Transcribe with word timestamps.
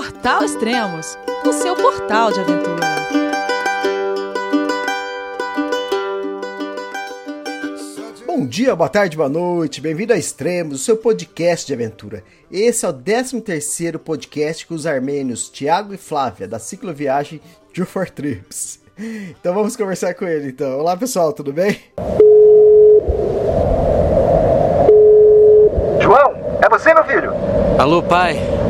Portal 0.00 0.42
Extremos, 0.42 1.18
o 1.44 1.52
seu 1.52 1.76
portal 1.76 2.32
de 2.32 2.40
aventura. 2.40 2.86
Bom 8.26 8.46
dia, 8.46 8.74
boa 8.74 8.88
tarde, 8.88 9.14
boa 9.14 9.28
noite, 9.28 9.78
bem-vindo 9.78 10.14
a 10.14 10.16
Extremos, 10.16 10.80
o 10.80 10.82
seu 10.82 10.96
podcast 10.96 11.66
de 11.66 11.74
aventura. 11.74 12.24
Esse 12.50 12.86
é 12.86 12.88
o 12.88 12.94
13º 12.94 13.98
podcast 13.98 14.66
com 14.66 14.72
os 14.72 14.86
armênios 14.86 15.50
Tiago 15.50 15.92
e 15.92 15.98
Flávia, 15.98 16.48
da 16.48 16.58
cicloviagem 16.58 17.38
Drew 17.74 17.84
for 17.84 18.08
Trips. 18.08 18.80
Então 18.98 19.52
vamos 19.52 19.76
conversar 19.76 20.14
com 20.14 20.24
ele, 20.24 20.48
então. 20.48 20.78
Olá, 20.78 20.96
pessoal, 20.96 21.30
tudo 21.34 21.52
bem? 21.52 21.78
João, 26.00 26.58
é 26.62 26.68
você, 26.70 26.94
meu 26.94 27.04
filho? 27.04 27.34
Alô, 27.78 28.02
pai. 28.02 28.59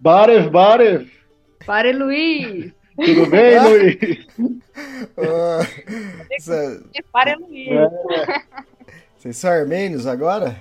Barev, 0.00 0.48
Barev. 0.50 1.10
Pare, 1.66 1.92
Luiz. 1.92 2.72
Tudo 2.96 3.26
bem, 3.30 3.60
Luiz? 3.60 4.26
Ah, 5.18 5.60
Pare, 7.12 7.34
Luiz. 7.36 7.68
Vocês 9.18 9.36
são 9.36 9.50
armênios 9.50 10.06
agora? 10.06 10.56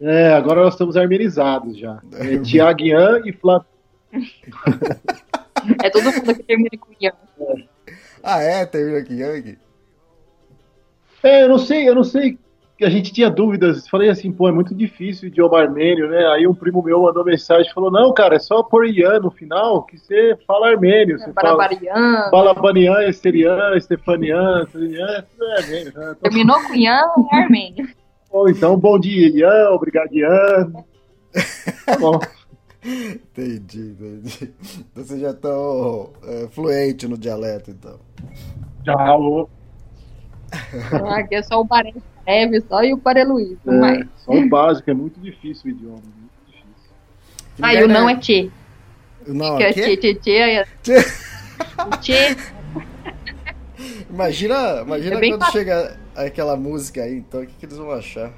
É, 0.00 0.32
agora 0.32 0.62
nós 0.62 0.74
estamos 0.74 0.96
armenizados 0.96 1.76
já. 1.76 2.00
É, 2.14 2.38
Tiaguian 2.42 3.22
e 3.24 3.32
Flávio. 3.32 3.66
É 5.82 5.90
todo 5.90 6.04
mundo 6.04 6.34
que 6.36 6.42
termina 6.44 6.70
com 6.78 6.92
Ian. 7.00 7.12
Ah, 8.22 8.40
é? 8.40 8.64
Termina 8.66 8.98
aqui, 8.98 9.14
Yang? 9.14 9.58
É, 11.24 11.42
eu 11.42 11.48
não 11.48 11.58
sei, 11.58 11.88
eu 11.88 11.94
não 11.94 12.04
sei. 12.04 12.38
A 12.82 12.88
gente 12.88 13.12
tinha 13.12 13.30
dúvidas. 13.30 13.88
Falei 13.88 14.08
assim, 14.08 14.32
pô, 14.32 14.48
é 14.48 14.52
muito 14.52 14.74
difícil 14.74 15.24
o 15.24 15.26
idioma 15.28 15.60
armênio, 15.60 16.08
né? 16.08 16.26
Aí 16.28 16.46
um 16.46 16.54
primo 16.54 16.82
meu 16.82 17.02
mandou 17.02 17.24
mensagem 17.24 17.70
e 17.70 17.74
falou: 17.74 17.90
Não, 17.90 18.12
cara, 18.12 18.36
é 18.36 18.38
só 18.38 18.62
pôr 18.62 18.86
Ian 18.86 19.20
no 19.20 19.30
final 19.30 19.82
que 19.84 19.98
você 19.98 20.36
fala 20.46 20.68
armênio. 20.70 21.18
Você 21.18 21.32
fala 21.32 21.56
Barabarian. 21.56 22.30
Balabanian, 22.30 23.08
Esterian, 23.08 23.78
Stefanian, 23.80 24.62
Estelian, 24.64 25.24
tudo 25.30 25.44
é 25.44 25.56
armênio. 25.58 25.84
né? 25.84 25.90
Então, 25.90 26.14
Terminou 26.16 26.62
com 26.62 26.74
Ian 26.74 27.02
é 27.32 27.36
armênio. 27.36 27.88
Bom, 28.32 28.48
então, 28.48 28.76
bom 28.78 28.96
dia, 28.96 29.28
Ian, 29.28 29.70
obrigado, 29.70 30.12
Ian. 30.12 30.72
Tá 31.84 31.98
bom. 31.98 32.20
Entendi, 32.82 33.90
entendi. 33.90 34.54
Então 34.78 35.04
vocês 35.04 35.20
já 35.20 35.30
estão 35.30 36.10
é, 36.24 36.48
fluente 36.48 37.06
no 37.06 37.18
dialeto, 37.18 37.70
então. 37.70 37.98
Tchau. 40.50 41.08
Aqui 41.10 41.34
é 41.34 41.42
só 41.42 41.60
o 41.60 41.66
parente 41.66 42.02
Neve 42.26 42.60
só 42.62 42.82
e 42.84 42.92
o 42.92 42.98
Pare 42.98 43.24
Luiz. 43.24 43.56
Não 43.64 43.74
É, 43.74 43.78
mais. 43.80 44.06
só 44.16 44.32
o 44.32 44.48
básico, 44.48 44.90
é 44.90 44.94
muito 44.94 45.20
difícil 45.20 45.66
o 45.66 45.74
idioma. 45.74 45.96
Muito 45.96 46.30
difícil. 46.46 46.92
Ah, 47.62 47.74
e 47.74 47.84
o 47.84 47.88
não 47.88 48.06
da- 48.06 48.12
é 48.12 48.16
Tchê. 48.16 48.50
O 49.26 49.34
não 49.34 49.56
Que 49.56 49.62
é 49.64 49.68
é? 49.68 49.72
Tchê, 49.72 49.96
Tchê, 49.96 50.14
Tchê. 50.14 50.30
é- 50.38 50.64
Tchê. 52.00 52.36
Imagina, 54.10 54.82
imagina 54.82 55.16
É 55.16 55.28
quando 55.28 55.40
fácil. 55.40 55.52
chega 55.58 55.96
aquela 56.14 56.56
música 56.56 57.02
aí, 57.02 57.16
então, 57.16 57.40
o 57.42 57.46
que, 57.46 57.54
que 57.54 57.64
eles 57.66 57.76
vão 57.78 57.90
achar? 57.92 58.30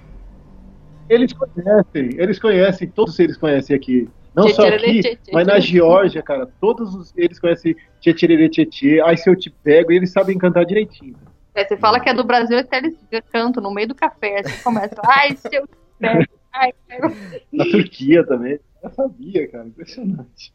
Eles 1.08 1.32
conhecem, 1.32 2.10
eles 2.20 2.38
conhecem, 2.38 2.88
todos 2.88 3.18
eles 3.18 3.36
conhecem 3.36 3.74
aqui. 3.74 4.08
Não 4.34 4.46
Tchê, 4.46 4.54
só 4.54 4.62
tchê, 4.62 4.74
aqui, 4.76 5.00
tchê, 5.02 5.18
mas 5.32 5.46
na. 5.46 5.58
Geórgia, 5.60 6.22
cara, 6.22 6.48
todos 6.60 6.94
os- 6.94 7.12
eles 7.16 7.38
conhecem 7.38 7.74
tchê, 8.00 8.14
tchê, 8.14 8.48
tchê, 8.48 8.66
tchê, 8.66 9.00
aí 9.04 9.16
se 9.16 9.28
eu 9.28 9.36
te 9.36 9.50
pego, 9.50 9.92
e 9.92 9.96
eles 9.96 10.10
sabem 10.12 10.38
cantar 10.38 10.64
direitinho. 10.64 11.16
É, 11.54 11.64
você 11.66 11.76
fala 11.76 12.00
que 12.00 12.08
é 12.08 12.14
do 12.14 12.24
Brasil, 12.24 12.58
até 12.58 12.78
eles 12.78 12.96
cantam 13.30 13.62
no 13.62 13.72
meio 13.72 13.88
do 13.88 13.94
café. 13.94 14.42
Você 14.42 14.62
começa, 14.62 14.94
ai, 15.06 15.36
seu 15.36 15.68
pé. 16.00 16.26
Ai, 16.52 16.72
pego. 16.86 17.08
Na 17.52 17.64
Turquia 17.66 18.24
também. 18.26 18.58
Eu 18.82 18.90
sabia, 18.90 19.48
cara, 19.50 19.66
impressionante. 19.68 20.52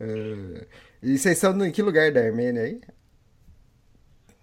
É, 0.00 0.66
E 1.02 1.18
vocês 1.18 1.38
são 1.38 1.64
em 1.64 1.72
que 1.72 1.82
lugar 1.82 2.12
da 2.12 2.20
Armênia 2.20 2.62
aí? 2.62 2.80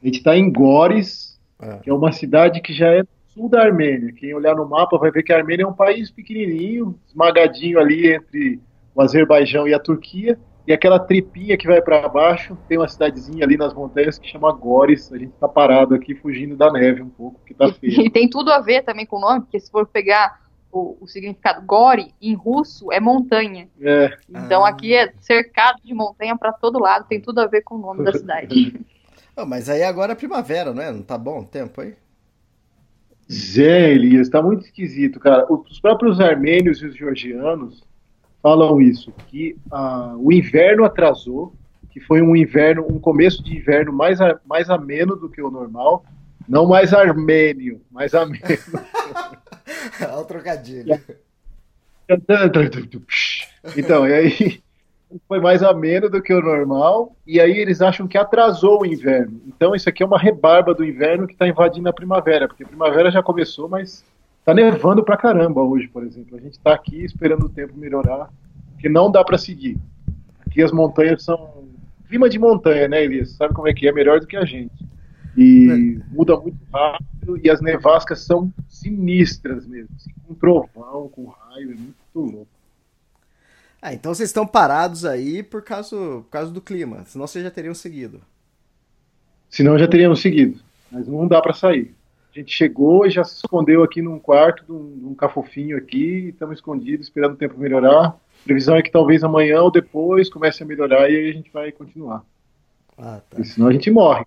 A 0.02 0.06
gente 0.06 0.24
tá 0.24 0.36
em 0.36 0.52
Gores, 0.52 1.40
Ah, 1.60 1.80
que 1.82 1.90
é 1.90 1.94
uma 1.94 2.12
cidade 2.12 2.62
que 2.62 2.74
já 2.74 2.88
é 2.88 3.02
no 3.04 3.08
sul 3.28 3.50
da 3.50 3.62
Armênia. 3.62 4.12
Quem 4.14 4.34
olhar 4.34 4.56
no 4.56 4.68
mapa 4.68 4.98
vai 4.98 5.12
ver 5.12 5.24
que 5.24 5.32
a 5.32 5.38
Armênia 5.38 5.64
é 5.64 5.68
um 5.68 5.74
país 5.74 6.10
pequenininho, 6.12 7.00
esmagadinho 7.08 7.80
ali 7.80 8.14
entre 8.14 8.60
o 8.96 9.02
Azerbaijão 9.02 9.68
e 9.68 9.74
a 9.74 9.80
Turquia. 9.80 10.38
E 10.72 10.74
aquela 10.74 10.98
tripinha 10.98 11.58
que 11.58 11.68
vai 11.68 11.82
para 11.82 12.08
baixo, 12.08 12.58
tem 12.66 12.78
uma 12.78 12.88
cidadezinha 12.88 13.44
ali 13.44 13.58
nas 13.58 13.74
montanhas 13.74 14.18
que 14.18 14.26
chama 14.26 14.50
Gores. 14.54 15.12
A 15.12 15.18
gente 15.18 15.34
tá 15.34 15.46
parado 15.46 15.94
aqui 15.94 16.16
fugindo 16.16 16.56
da 16.56 16.72
neve 16.72 17.02
um 17.02 17.10
pouco, 17.10 17.42
que 17.46 17.54
tá 17.54 17.74
feio. 17.74 18.04
E 18.04 18.08
tem 18.10 18.30
tudo 18.30 18.54
a 18.54 18.62
ver 18.62 18.82
também 18.82 19.06
com 19.06 19.18
o 19.18 19.20
nome, 19.20 19.42
porque 19.42 19.60
se 19.60 19.70
for 19.70 19.86
pegar 19.86 20.40
o, 20.72 20.96
o 21.02 21.08
significado 21.08 21.62
Gori, 21.66 22.16
em 22.22 22.34
russo, 22.36 22.90
é 22.90 23.02
montanha. 23.02 23.68
É, 23.82 24.18
Então 24.30 24.64
Ah. 24.64 24.70
aqui 24.70 24.94
é 24.96 25.12
cercado 25.20 25.82
de 25.84 25.94
montanha 25.94 26.38
para 26.38 26.54
todo 26.54 26.80
lado, 26.80 27.06
tem 27.06 27.20
tudo 27.20 27.40
a 27.40 27.48
ver 27.48 27.64
com 27.64 27.76
o 27.76 27.80
nome 27.80 28.06
da 28.06 28.14
cidade. 28.14 28.80
Mas 29.46 29.68
aí 29.68 29.84
agora 29.84 30.14
é 30.14 30.16
primavera, 30.16 30.74
não 30.74 30.82
é? 30.82 30.90
Não 30.90 31.02
tá 31.02 31.18
bom 31.18 31.42
o 31.42 31.46
tempo 31.46 31.82
aí? 31.82 31.96
Zé 33.30 33.92
Elias, 33.92 34.30
tá 34.30 34.42
muito 34.42 34.64
esquisito, 34.64 35.20
cara. 35.20 35.46
Os 35.52 35.82
próprios 35.82 36.22
armênios 36.22 36.82
e 36.82 36.86
os 36.86 36.96
georgianos 36.96 37.84
falam 38.42 38.82
isso, 38.82 39.12
que 39.28 39.56
ah, 39.72 40.16
o 40.18 40.32
inverno 40.32 40.84
atrasou, 40.84 41.54
que 41.90 42.00
foi 42.00 42.22
um 42.22 42.36
inverno, 42.36 42.86
um 42.90 43.00
começo 43.00 43.44
de 43.44 43.56
inverno 43.56 43.92
mais, 43.94 44.20
a- 44.22 44.40
mais 44.46 44.70
ameno 44.70 45.16
do 45.16 45.30
que 45.30 45.42
o 45.42 45.52
normal, 45.52 46.04
não 46.48 46.66
mais 46.66 46.94
armênio, 46.94 47.82
mais 47.92 48.14
ameno. 48.14 48.44
Olha 50.02 50.18
o 50.20 50.26
trocadilho. 50.26 51.02
Então, 53.78 54.08
e 54.08 54.14
aí 54.14 54.62
foi 55.28 55.40
mais 55.40 55.62
ameno 55.62 56.10
do 56.10 56.22
que 56.22 56.34
o 56.34 56.42
normal, 56.42 57.16
e 57.28 57.40
aí 57.40 57.52
eles 57.58 57.82
acham 57.82 58.08
que 58.08 58.18
atrasou 58.18 58.82
o 58.82 58.86
inverno. 58.86 59.42
Então 59.46 59.76
isso 59.76 59.88
aqui 59.90 60.02
é 60.02 60.06
uma 60.06 60.18
rebarba 60.18 60.74
do 60.74 60.84
inverno 60.86 61.28
que 61.28 61.34
está 61.34 61.48
invadindo 61.48 61.88
a 61.90 61.94
primavera, 61.94 62.48
porque 62.48 62.64
a 62.64 62.68
primavera 62.68 63.12
já 63.12 63.22
começou, 63.22 63.68
mas 63.70 64.04
tá 64.44 64.54
nevando 64.54 65.04
pra 65.04 65.18
caramba 65.18 65.62
hoje, 65.62 65.88
por 65.88 66.04
exemplo. 66.04 66.38
A 66.38 66.42
gente 66.42 66.60
tá 66.60 66.74
aqui 66.74 67.04
esperando 67.04 67.46
o 67.46 67.50
tempo 67.50 67.78
melhorar, 67.78 68.30
que 68.80 68.90
não 68.90 69.12
dá 69.12 69.24
para 69.24 69.38
seguir. 69.38 69.78
Aqui 70.46 70.62
as 70.62 70.72
montanhas 70.72 71.24
são 71.24 71.66
clima 72.08 72.30
de 72.30 72.38
montanha, 72.38 72.88
né, 72.90 73.04
Elias? 73.04 73.32
Sabe 73.32 73.54
como 73.54 73.68
é 73.68 73.74
que 73.74 73.88
é? 73.88 73.92
Melhor 73.92 74.20
do 74.20 74.28
que 74.28 74.36
a 74.36 74.44
gente. 74.44 74.86
E 75.38 75.98
muda 76.10 76.36
muito 76.36 76.58
rápido 76.74 77.40
e 77.42 77.50
as 77.50 77.62
nevascas 77.62 78.26
são 78.26 78.52
sinistras 78.68 79.66
mesmo, 79.66 79.96
assim, 79.96 80.12
com 80.28 80.34
trovão, 80.34 81.08
com 81.08 81.28
raio, 81.28 81.72
é 81.72 81.76
muito 81.76 81.96
louco. 82.16 82.48
Ah, 83.82 83.94
então 83.94 84.14
vocês 84.14 84.30
estão 84.30 84.46
parados 84.46 85.06
aí 85.06 85.42
por 85.42 85.64
causa, 85.64 85.96
por 85.96 86.30
causa 86.30 86.52
do 86.52 86.62
clima, 86.62 87.06
senão 87.06 87.26
vocês 87.26 87.44
já 87.44 87.50
teriam 87.50 87.74
seguido. 87.74 88.22
Senão 89.50 89.78
já 89.78 89.88
teríamos 89.88 90.22
seguido. 90.22 90.60
Mas 90.92 91.08
não 91.08 91.28
dá 91.28 91.42
para 91.42 91.54
sair. 91.54 91.96
A 92.34 92.40
gente 92.40 92.52
chegou 92.54 93.06
e 93.06 93.10
já 93.10 93.24
se 93.24 93.36
escondeu 93.36 93.84
aqui 93.84 94.02
num 94.02 94.18
quarto, 94.18 94.64
num, 94.68 94.84
num 95.10 95.16
cafofinho 95.16 95.78
aqui, 95.78 96.30
estamos 96.30 96.56
escondidos, 96.56 97.08
esperando 97.08 97.34
o 97.34 97.38
tempo 97.38 97.60
melhorar. 97.60 98.08
A 98.08 98.44
previsão 98.46 98.76
é 98.78 98.82
que 98.82 98.90
talvez 98.90 99.24
amanhã 99.24 99.62
ou 99.62 99.70
depois 99.70 100.30
comece 100.30 100.64
a 100.64 100.66
melhorar 100.66 101.10
e 101.10 101.16
aí 101.18 101.30
a 101.30 101.34
gente 101.34 101.52
vai 101.52 101.72
continuar. 101.72 102.24
Ah, 102.98 103.18
tá. 103.18 103.22
Porque 103.32 103.44
senão 103.44 103.68
a 103.68 103.74
gente 103.74 103.92
morre. 103.92 104.26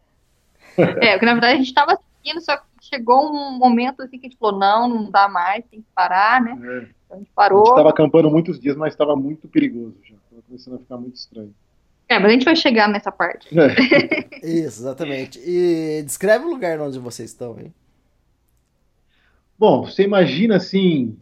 É, 0.76 1.12
porque 1.12 1.24
na 1.26 1.32
verdade 1.32 1.54
a 1.54 1.56
gente 1.56 1.68
estava 1.68 1.96
seguindo, 1.96 2.40
só 2.42 2.56
que 2.56 2.62
chegou 2.82 3.30
um 3.32 3.56
momento 3.58 4.02
assim 4.02 4.18
que 4.18 4.26
a 4.26 4.28
gente 4.28 4.38
falou, 4.38 4.58
não, 4.58 4.88
não 4.88 5.10
dá 5.10 5.28
mais, 5.28 5.64
tem 5.70 5.80
que 5.80 5.86
parar, 5.94 6.42
né? 6.42 6.52
É. 6.52 6.86
Então 7.06 7.16
a 7.16 7.16
gente 7.16 7.30
A 7.30 7.34
parou. 7.34 7.60
gente 7.60 7.70
estava 7.70 7.90
acampando 7.90 8.30
muitos 8.30 8.60
dias, 8.60 8.76
mas 8.76 8.92
estava 8.92 9.16
muito 9.16 9.48
perigoso 9.48 9.94
já. 10.02 10.14
Estava 10.14 10.42
começando 10.46 10.74
a 10.74 10.78
ficar 10.78 10.96
muito 10.98 11.14
estranho. 11.16 11.54
É, 12.06 12.18
mas 12.18 12.28
a 12.28 12.32
gente 12.32 12.44
vai 12.44 12.54
chegar 12.56 12.86
nessa 12.88 13.10
parte. 13.10 13.48
É. 13.58 14.44
Isso, 14.46 14.82
exatamente. 14.82 15.40
E 15.42 16.02
descreve 16.04 16.44
o 16.44 16.50
lugar 16.50 16.78
onde 16.80 16.98
vocês 16.98 17.30
estão 17.30 17.56
aí. 17.58 17.72
Bom, 19.58 19.84
você 19.84 20.02
imagina 20.02 20.56
assim, 20.56 21.16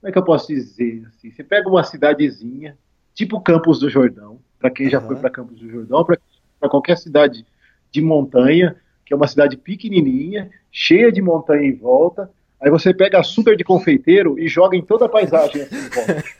como 0.00 0.08
é 0.08 0.12
que 0.12 0.18
eu 0.18 0.24
posso 0.24 0.48
dizer? 0.48 1.04
Assim, 1.08 1.30
você 1.30 1.42
pega 1.42 1.68
uma 1.68 1.82
cidadezinha, 1.82 2.76
tipo 3.14 3.40
Campos 3.40 3.78
do 3.78 3.88
Jordão, 3.88 4.38
para 4.58 4.70
quem 4.70 4.90
já 4.90 4.98
Aham. 4.98 5.06
foi 5.06 5.16
para 5.16 5.30
Campos 5.30 5.58
do 5.58 5.70
Jordão, 5.70 6.04
para 6.04 6.68
qualquer 6.68 6.98
cidade 6.98 7.46
de 7.90 8.02
montanha, 8.02 8.76
que 9.04 9.12
é 9.12 9.16
uma 9.16 9.26
cidade 9.26 9.56
pequenininha, 9.56 10.50
cheia 10.70 11.10
de 11.10 11.22
montanha 11.22 11.66
em 11.66 11.74
volta. 11.74 12.30
Aí 12.60 12.70
você 12.70 12.94
pega 12.94 13.18
açúcar 13.18 13.56
de 13.56 13.64
confeiteiro 13.64 14.38
e 14.38 14.48
joga 14.48 14.76
em 14.76 14.82
toda 14.82 15.06
a 15.06 15.08
paisagem 15.08 15.62
assim 15.62 15.76
em 15.76 15.88
volta. 15.88 16.22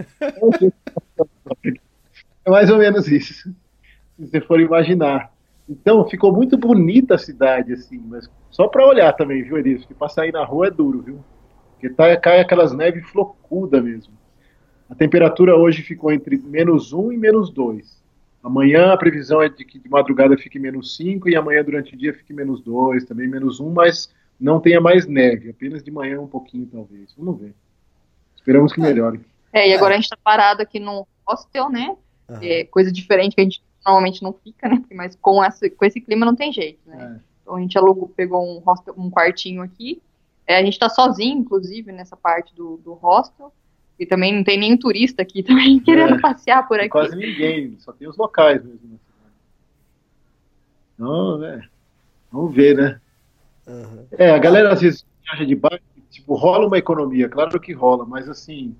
É 2.44 2.50
mais 2.50 2.70
ou 2.70 2.78
menos 2.78 3.06
isso, 3.06 3.54
se 4.16 4.18
você 4.18 4.40
for 4.40 4.60
imaginar. 4.60 5.32
Então, 5.72 6.06
ficou 6.06 6.30
muito 6.30 6.58
bonita 6.58 7.14
a 7.14 7.18
cidade, 7.18 7.72
assim, 7.72 7.98
mas 8.06 8.28
só 8.50 8.68
para 8.68 8.86
olhar 8.86 9.10
também, 9.14 9.42
viu, 9.42 9.56
Elias? 9.56 9.80
Porque 9.80 9.94
pra 9.94 10.08
sair 10.08 10.30
na 10.30 10.44
rua 10.44 10.66
é 10.66 10.70
duro, 10.70 11.00
viu? 11.00 11.24
Porque 11.72 11.88
tá, 11.88 12.14
cai 12.18 12.40
aquelas 12.40 12.74
neves 12.74 13.08
flocuda 13.08 13.80
mesmo. 13.80 14.12
A 14.90 14.94
temperatura 14.94 15.56
hoje 15.56 15.82
ficou 15.82 16.12
entre 16.12 16.36
menos 16.36 16.92
1 16.92 17.12
e 17.12 17.16
menos 17.16 17.50
2. 17.50 18.02
Amanhã 18.44 18.92
a 18.92 18.96
previsão 18.98 19.40
é 19.40 19.48
de 19.48 19.64
que 19.64 19.78
de 19.78 19.88
madrugada 19.88 20.36
fique 20.36 20.58
menos 20.58 20.94
5 20.96 21.30
e 21.30 21.36
amanhã 21.36 21.64
durante 21.64 21.94
o 21.94 21.98
dia 21.98 22.12
fique 22.12 22.34
menos 22.34 22.60
2, 22.60 23.06
também 23.06 23.26
menos 23.26 23.58
1, 23.58 23.70
mas 23.70 24.12
não 24.38 24.60
tenha 24.60 24.80
mais 24.80 25.06
neve, 25.06 25.48
apenas 25.48 25.82
de 25.82 25.90
manhã 25.90 26.20
um 26.20 26.26
pouquinho 26.26 26.66
talvez. 26.66 27.14
Vamos 27.16 27.40
ver. 27.40 27.54
Esperamos 28.36 28.74
que 28.74 28.80
melhore. 28.80 29.20
É, 29.50 29.70
e 29.70 29.72
agora 29.72 29.94
a 29.94 29.96
gente 29.96 30.10
tá 30.10 30.18
parado 30.22 30.60
aqui 30.60 30.78
no 30.78 31.06
hostel, 31.26 31.70
né? 31.70 31.96
É 32.40 32.64
coisa 32.64 32.92
diferente 32.92 33.34
que 33.34 33.40
a 33.40 33.44
gente 33.44 33.62
normalmente 33.84 34.22
não 34.22 34.32
fica, 34.32 34.68
né? 34.68 34.82
Mas 34.92 35.16
com, 35.16 35.42
essa, 35.42 35.68
com 35.70 35.84
esse 35.84 36.00
clima 36.00 36.24
não 36.26 36.34
tem 36.36 36.52
jeito, 36.52 36.80
né? 36.86 37.16
É. 37.18 37.20
Então 37.42 37.56
a 37.56 37.60
gente 37.60 37.76
alugou, 37.76 38.08
pegou 38.08 38.44
um, 38.56 38.60
hostel, 38.60 38.94
um 38.96 39.10
quartinho 39.10 39.62
aqui. 39.62 40.00
É, 40.46 40.56
a 40.58 40.64
gente 40.64 40.78
tá 40.78 40.88
sozinho, 40.88 41.38
inclusive, 41.38 41.90
nessa 41.92 42.16
parte 42.16 42.54
do, 42.54 42.76
do 42.78 42.92
hostel. 42.94 43.52
E 43.98 44.06
também 44.06 44.34
não 44.34 44.42
tem 44.42 44.58
nenhum 44.58 44.76
turista 44.76 45.22
aqui 45.22 45.42
também 45.44 45.78
querendo 45.80 46.14
É. 46.16 46.20
passear 46.20 46.66
por 46.66 46.76
Tem 46.76 46.82
aqui. 46.86 46.90
quase 46.90 47.14
ninguém, 47.16 47.76
só 47.78 47.92
tem 47.92 48.08
os 48.08 48.16
locais 48.16 48.62
mesmo. 48.64 48.80
na 48.82 48.98
cidade. 48.98 49.34
Não, 50.98 51.44
é. 51.44 51.62
Vamos 52.30 52.54
ver, 52.54 52.76
né? 52.76 53.00
Aham. 53.66 54.04
É, 54.12 54.30
a 54.30 54.38
galera 54.38 54.72
às 54.72 54.80
vezes 54.80 55.04
viaja 55.24 55.44
de 55.44 55.54
bike, 55.54 55.82
tipo, 56.10 56.34
rola 56.34 56.66
uma 56.66 56.78
economia, 56.78 57.28
claro 57.28 57.60
que 57.60 57.72
rola, 57.72 58.04
mas 58.04 58.28
assim, 58.28 58.74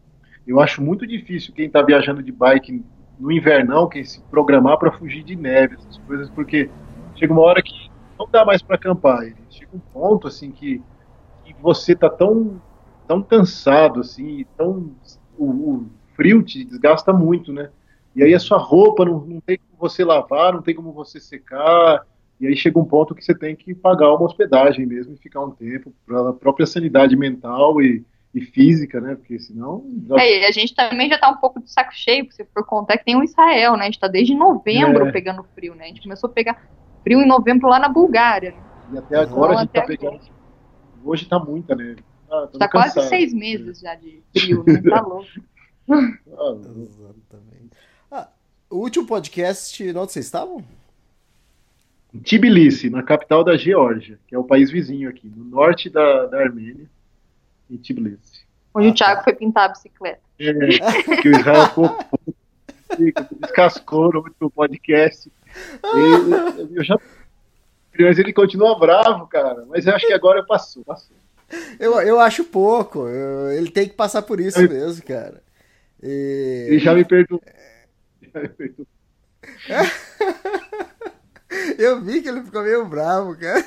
eu 0.47 0.61
acho 0.61 0.83
muito 0.83 1.07
difícil 1.07 1.55
quem 1.55 1.71
tá 1.71 1.83
viajando 1.83 2.23
de 2.23 2.33
bike 2.33 2.83
no 3.19 3.31
invernão, 3.31 3.89
quem 3.89 4.05
se 4.05 4.21
programar 4.23 4.79
para 4.79 4.93
fugir 4.93 5.23
de 5.23 5.37
neve, 5.37 5.77
essas 5.77 5.99
coisas, 5.99 6.31
porque 6.31 6.69
chega 7.17 7.33
uma 7.33 7.43
hora 7.43 7.63
que 7.63 7.91
não 8.19 8.29
dá 8.31 8.45
mais 8.45 8.63
para 8.63 8.77
acampar. 8.77 9.25
Chega 9.51 9.71
um 9.75 9.79
ponto 9.79 10.29
assim 10.29 10.51
que, 10.51 10.83
que 11.45 11.55
você 11.61 11.95
tá 11.95 12.11
tão 12.11 12.61
tão 13.07 13.23
cansado 13.23 14.01
assim, 14.01 14.47
tão 14.57 14.93
o, 15.37 15.45
o 15.45 15.87
frio 16.15 16.43
te 16.43 16.65
desgasta 16.65 17.13
muito, 17.13 17.53
né? 17.53 17.71
E 18.15 18.23
aí 18.23 18.35
a 18.35 18.39
sua 18.39 18.59
roupa 18.59 19.05
não, 19.05 19.21
não 19.21 19.41
tem 19.41 19.59
como 19.59 19.79
você 19.79 20.05
lavar, 20.05 20.53
não 20.53 20.63
tem 20.63 20.75
como 20.75 20.93
você 20.93 21.19
secar. 21.19 22.07
E 22.41 22.47
aí 22.47 22.57
chega 22.57 22.79
um 22.79 22.85
ponto 22.85 23.15
que 23.15 23.25
você 23.25 23.35
tem 23.35 23.55
que 23.55 23.75
pagar 23.75 24.13
uma 24.13 24.25
hospedagem 24.25 24.85
mesmo 24.85 25.15
e 25.15 25.19
ficar 25.19 25.41
um 25.41 25.51
tempo 25.51 25.93
para 26.07 26.31
a 26.31 26.33
própria 26.33 26.67
sanidade 26.67 27.17
mental 27.17 27.81
e, 27.81 28.05
e 28.35 28.41
física, 28.41 29.01
né? 29.01 29.15
Porque 29.15 29.39
senão. 29.39 29.85
É, 30.19 30.41
e 30.43 30.45
a 30.47 30.51
gente 30.51 30.75
também 30.75 31.09
já 31.09 31.19
tá 31.19 31.29
um 31.31 31.37
pouco 31.37 31.61
de 31.61 31.71
saco 31.71 31.93
cheio, 31.95 32.27
se 32.33 32.45
for 32.47 32.65
contar 32.65 32.97
que 32.99 33.05
tem 33.05 33.17
o 33.17 33.23
Israel, 33.23 33.77
né? 33.77 33.83
A 33.83 33.85
gente 33.87 34.01
tá 34.01 34.09
desde 34.09 34.35
novembro 34.35 35.07
É. 35.07 35.13
pegando 35.13 35.45
frio, 35.55 35.75
né? 35.75 35.85
A 35.85 35.89
gente 35.89 36.03
começou 36.03 36.31
a 36.31 36.33
pegar 36.33 36.63
frio 37.03 37.21
em 37.21 37.27
novembro 37.27 37.69
lá 37.69 37.79
na 37.79 37.89
Bulgária. 37.89 38.53
né? 38.53 38.57
E 38.95 38.99
até 38.99 39.17
agora 39.19 39.53
Então, 39.53 39.59
a 39.59 39.61
gente 39.63 39.73
tá 39.73 39.83
pegando. 39.85 40.21
Hoje 41.05 41.27
tá 41.29 41.39
muita 41.39 41.75
neve. 41.75 42.03
Ah, 42.31 42.49
tô 42.51 42.59
Tá 42.59 42.69
quase 42.69 42.95
cansado. 42.95 43.09
seis 43.11 43.35
meses 43.35 43.81
já 43.81 43.95
de 43.95 44.23
frio, 44.33 44.65
né? 44.67 44.81
Tá 44.81 45.01
louco. 45.05 45.27
Ah, 45.91 46.55
Exatamente. 46.81 47.71
Ah, 48.11 48.29
o 48.71 48.77
último 48.77 49.07
podcast, 49.07 49.83
onde 49.91 50.13
vocês 50.13 50.25
estavam? 50.25 50.65
Tbilisi, 52.25 52.91
na 52.91 53.03
capital 53.03 53.43
da 53.43 53.57
Geórgia, 53.57 54.19
que 54.27 54.35
é 54.35 54.39
o 54.39 54.45
país 54.45 54.71
vizinho 54.71 55.09
aqui, 55.09 55.29
no 55.35 55.45
norte 55.45 55.89
da, 55.89 56.27
da 56.27 56.41
Armênia, 56.41 56.87
em 57.75 57.79
Tbilisi. 57.79 58.43
Onde 58.75 58.89
o 58.89 58.95
Thiago 58.95 59.23
foi 59.23 59.35
pintar 59.35 59.65
a 59.67 59.69
bicicleta. 59.73 60.21
É, 60.39 60.53
que 61.23 61.29
o 61.29 61.33
Israel 61.39 61.69
descascou 63.41 64.13
no 64.13 64.21
último 64.21 64.51
podcast. 64.51 65.31
E 65.85 66.77
eu 66.77 66.85
já. 66.85 66.97
Mas 67.99 68.19
ele 68.19 68.33
continua 68.33 68.79
bravo, 68.79 69.27
cara. 69.27 69.65
Mas 69.69 69.87
eu 69.87 69.95
acho 69.95 70.07
que 70.07 70.13
agora 70.13 70.43
passou. 70.45 70.83
passou. 70.85 71.15
Eu, 71.79 72.01
eu 72.01 72.19
acho 72.19 72.45
pouco. 72.45 73.07
eu- 73.07 73.53
ele 73.53 73.71
tem 73.71 73.87
que 73.89 73.95
passar 73.95 74.23
por 74.23 74.41
isso 74.41 74.59
mesmo, 74.61 75.05
cara. 75.05 75.43
E- 76.03 76.67
Ele 76.69 76.79
já 76.79 76.95
me 76.95 77.05
perdoou. 77.05 77.43
Já 78.33 78.41
me 78.41 78.49
perdoou. 78.49 78.87
Eu 81.79 82.01
vi 82.01 82.23
que 82.23 82.29
ele 82.31 82.43
ficou 82.43 82.63
meio 82.63 82.87
bravo, 82.87 83.37
cara. 83.39 83.63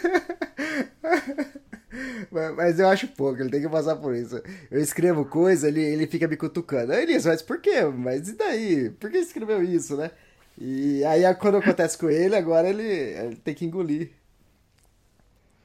Mas, 2.56 2.80
eu 2.80 2.88
acho 2.88 3.08
pouco, 3.10 3.42
ele 3.42 3.50
tem 3.50 3.62
que 3.62 3.70
passar 3.70 3.96
por 3.96 4.16
isso. 4.16 4.42
Eu 4.70 4.80
escrevo 4.82 5.26
coisa, 5.26 5.68
ele, 5.68 5.82
ele 5.82 6.08
fica 6.08 6.28
me 6.28 6.38
cutucando. 6.38 6.92
Aí, 6.94 7.04
Elias, 7.04 7.26
mas 7.26 7.42
por 7.42 7.60
quê? 7.60 7.84
Mas 7.86 8.30
e 8.30 8.34
daí? 8.36 8.90
Por 8.92 9.10
que 9.12 9.18
escreveu 9.18 9.64
isso, 9.64 9.96
né? 9.98 10.12
E 10.58 11.04
aí, 11.06 11.24
quando 11.36 11.58
acontece 11.58 11.98
com 11.98 12.10
ele, 12.10 12.36
agora 12.36 12.70
ele, 12.70 12.84
ele 12.84 13.36
tem 13.38 13.54
que 13.56 13.66
engolir. 13.66 14.12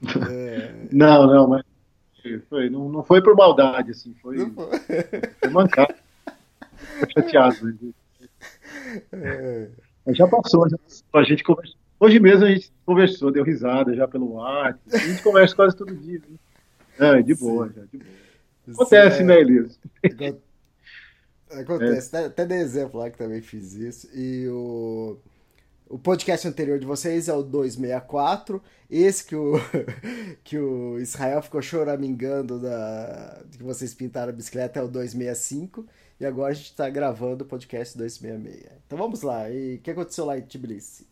É, 0.28 0.72
Não, 0.92 1.26
não, 1.26 1.48
mas 1.48 1.62
foi, 2.48 2.70
não, 2.70 2.88
não 2.88 3.04
foi 3.04 3.22
por 3.22 3.34
maldade, 3.36 3.92
assim. 3.92 4.14
Foi, 4.22 4.36
não 4.36 4.50
foi. 4.50 4.78
foi 5.40 5.50
mancado. 5.50 5.94
Tô 6.98 7.06
chateado. 7.10 7.56
Mas, 7.62 7.76
É, 9.12 9.70
mas 10.04 10.16
já 10.16 10.26
passou, 10.26 10.68
já 10.68 10.78
passou. 10.78 11.04
A 11.14 11.24
gente 11.24 11.42
conversou. 11.44 11.79
Hoje 12.00 12.18
mesmo 12.18 12.46
a 12.46 12.50
gente 12.50 12.72
conversou, 12.86 13.30
deu 13.30 13.44
risada 13.44 13.94
já 13.94 14.08
pelo 14.08 14.32
WhatsApp. 14.32 14.80
A 14.92 14.98
gente 14.98 15.22
conversa 15.22 15.54
quase 15.54 15.76
todo 15.76 15.94
dia. 15.94 16.20
Né? 16.98 17.18
É, 17.18 17.22
de 17.22 17.34
boa, 17.34 17.68
já, 17.68 17.82
de 17.84 17.98
boa. 17.98 18.10
Acontece, 18.72 19.20
é, 19.20 19.24
né, 19.24 19.40
Elias? 19.40 19.78
Acon- 20.04 20.38
Acontece, 21.50 22.16
até- 22.16 22.26
até 22.26 22.46
dei 22.46 22.58
exemplo 22.58 23.00
lá 23.00 23.10
que 23.10 23.18
também 23.18 23.40
fiz 23.42 23.74
isso. 23.74 24.08
E 24.14 24.46
o, 24.48 25.18
o 25.88 25.98
podcast 25.98 26.46
anterior 26.46 26.78
de 26.78 26.86
vocês 26.86 27.28
é 27.28 27.34
o 27.34 27.42
264. 27.42 28.62
Esse 28.88 29.24
que 29.24 29.34
o, 29.36 29.54
que 30.44 30.58
o 30.58 30.98
Israel 31.00 31.42
ficou 31.42 31.60
choramingando 31.60 32.58
da, 32.60 33.42
que 33.50 33.62
vocês 33.62 33.92
pintaram 33.92 34.30
a 34.32 34.36
bicicleta 34.36 34.78
é 34.78 34.82
o 34.82 34.88
265. 34.88 35.84
E 36.20 36.24
agora 36.26 36.52
a 36.52 36.54
gente 36.54 36.74
tá 36.76 36.88
gravando 36.88 37.44
o 37.44 37.46
podcast 37.46 37.96
266. 37.98 38.70
Então 38.86 38.96
vamos 38.98 39.22
lá. 39.22 39.50
E 39.50 39.76
o 39.76 39.78
que 39.80 39.90
aconteceu 39.90 40.24
lá 40.24 40.38
em 40.38 40.42
Tbilisi? 40.42 41.06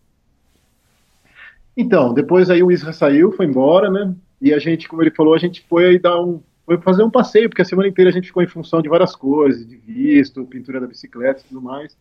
Então, 1.80 2.12
depois 2.12 2.50
aí 2.50 2.60
o 2.60 2.72
Isra 2.72 2.92
saiu, 2.92 3.30
foi 3.30 3.46
embora, 3.46 3.88
né? 3.88 4.12
E 4.42 4.52
a 4.52 4.58
gente, 4.58 4.88
como 4.88 5.00
ele 5.00 5.12
falou, 5.12 5.32
a 5.32 5.38
gente 5.38 5.64
foi 5.68 5.86
aí 5.86 5.98
dar 5.98 6.20
um. 6.20 6.42
Foi 6.66 6.76
fazer 6.78 7.04
um 7.04 7.10
passeio, 7.10 7.48
porque 7.48 7.62
a 7.62 7.64
semana 7.64 7.88
inteira 7.88 8.10
a 8.10 8.12
gente 8.12 8.26
ficou 8.26 8.42
em 8.42 8.48
função 8.48 8.82
de 8.82 8.88
várias 8.88 9.14
coisas, 9.14 9.64
de 9.64 9.76
visto, 9.76 10.44
pintura 10.44 10.80
da 10.80 10.88
bicicleta 10.88 11.40
e 11.40 11.44
tudo 11.44 11.62
mais. 11.62 11.96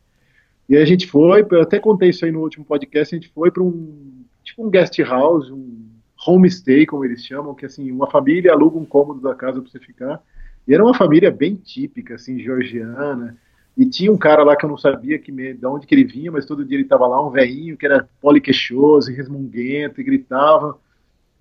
E 0.67 0.75
aí 0.75 0.81
a 0.81 0.85
gente 0.85 1.05
foi, 1.05 1.45
eu 1.49 1.61
até 1.61 1.79
contei 1.79 2.09
isso 2.09 2.25
aí 2.25 2.31
no 2.31 2.41
último 2.41 2.65
podcast, 2.65 3.13
a 3.13 3.19
gente 3.19 3.31
foi 3.31 3.51
para 3.51 3.61
um 3.61 4.25
tipo 4.43 4.65
um 4.65 4.69
guest 4.69 4.97
house, 4.99 5.51
um 5.51 5.85
homestay, 6.27 6.87
como 6.87 7.05
eles 7.05 7.23
chamam, 7.23 7.53
que 7.53 7.67
assim, 7.67 7.91
uma 7.91 8.09
família 8.09 8.51
aluga 8.51 8.79
um 8.79 8.83
cômodo 8.83 9.21
da 9.21 9.35
casa 9.35 9.61
para 9.61 9.69
você 9.69 9.79
ficar. 9.79 10.19
E 10.67 10.73
era 10.73 10.83
uma 10.83 10.95
família 10.95 11.29
bem 11.29 11.55
típica, 11.55 12.15
assim, 12.15 12.39
georgiana. 12.39 13.37
E 13.77 13.85
tinha 13.85 14.11
um 14.11 14.17
cara 14.17 14.43
lá 14.43 14.55
que 14.55 14.65
eu 14.65 14.69
não 14.69 14.77
sabia 14.77 15.19
que 15.19 15.31
me, 15.31 15.53
de 15.53 15.65
onde 15.67 15.85
que 15.85 15.93
ele 15.93 16.03
vinha, 16.03 16.31
mas 16.31 16.47
todo 16.47 16.65
dia 16.65 16.75
ele 16.75 16.83
estava 16.83 17.05
lá, 17.05 17.23
um 17.23 17.29
velhinho 17.29 17.77
que 17.77 17.85
era 17.85 18.09
poliqueixoso 18.19 19.13
resmunguento 19.13 20.01
e 20.01 20.03
gritava. 20.03 20.79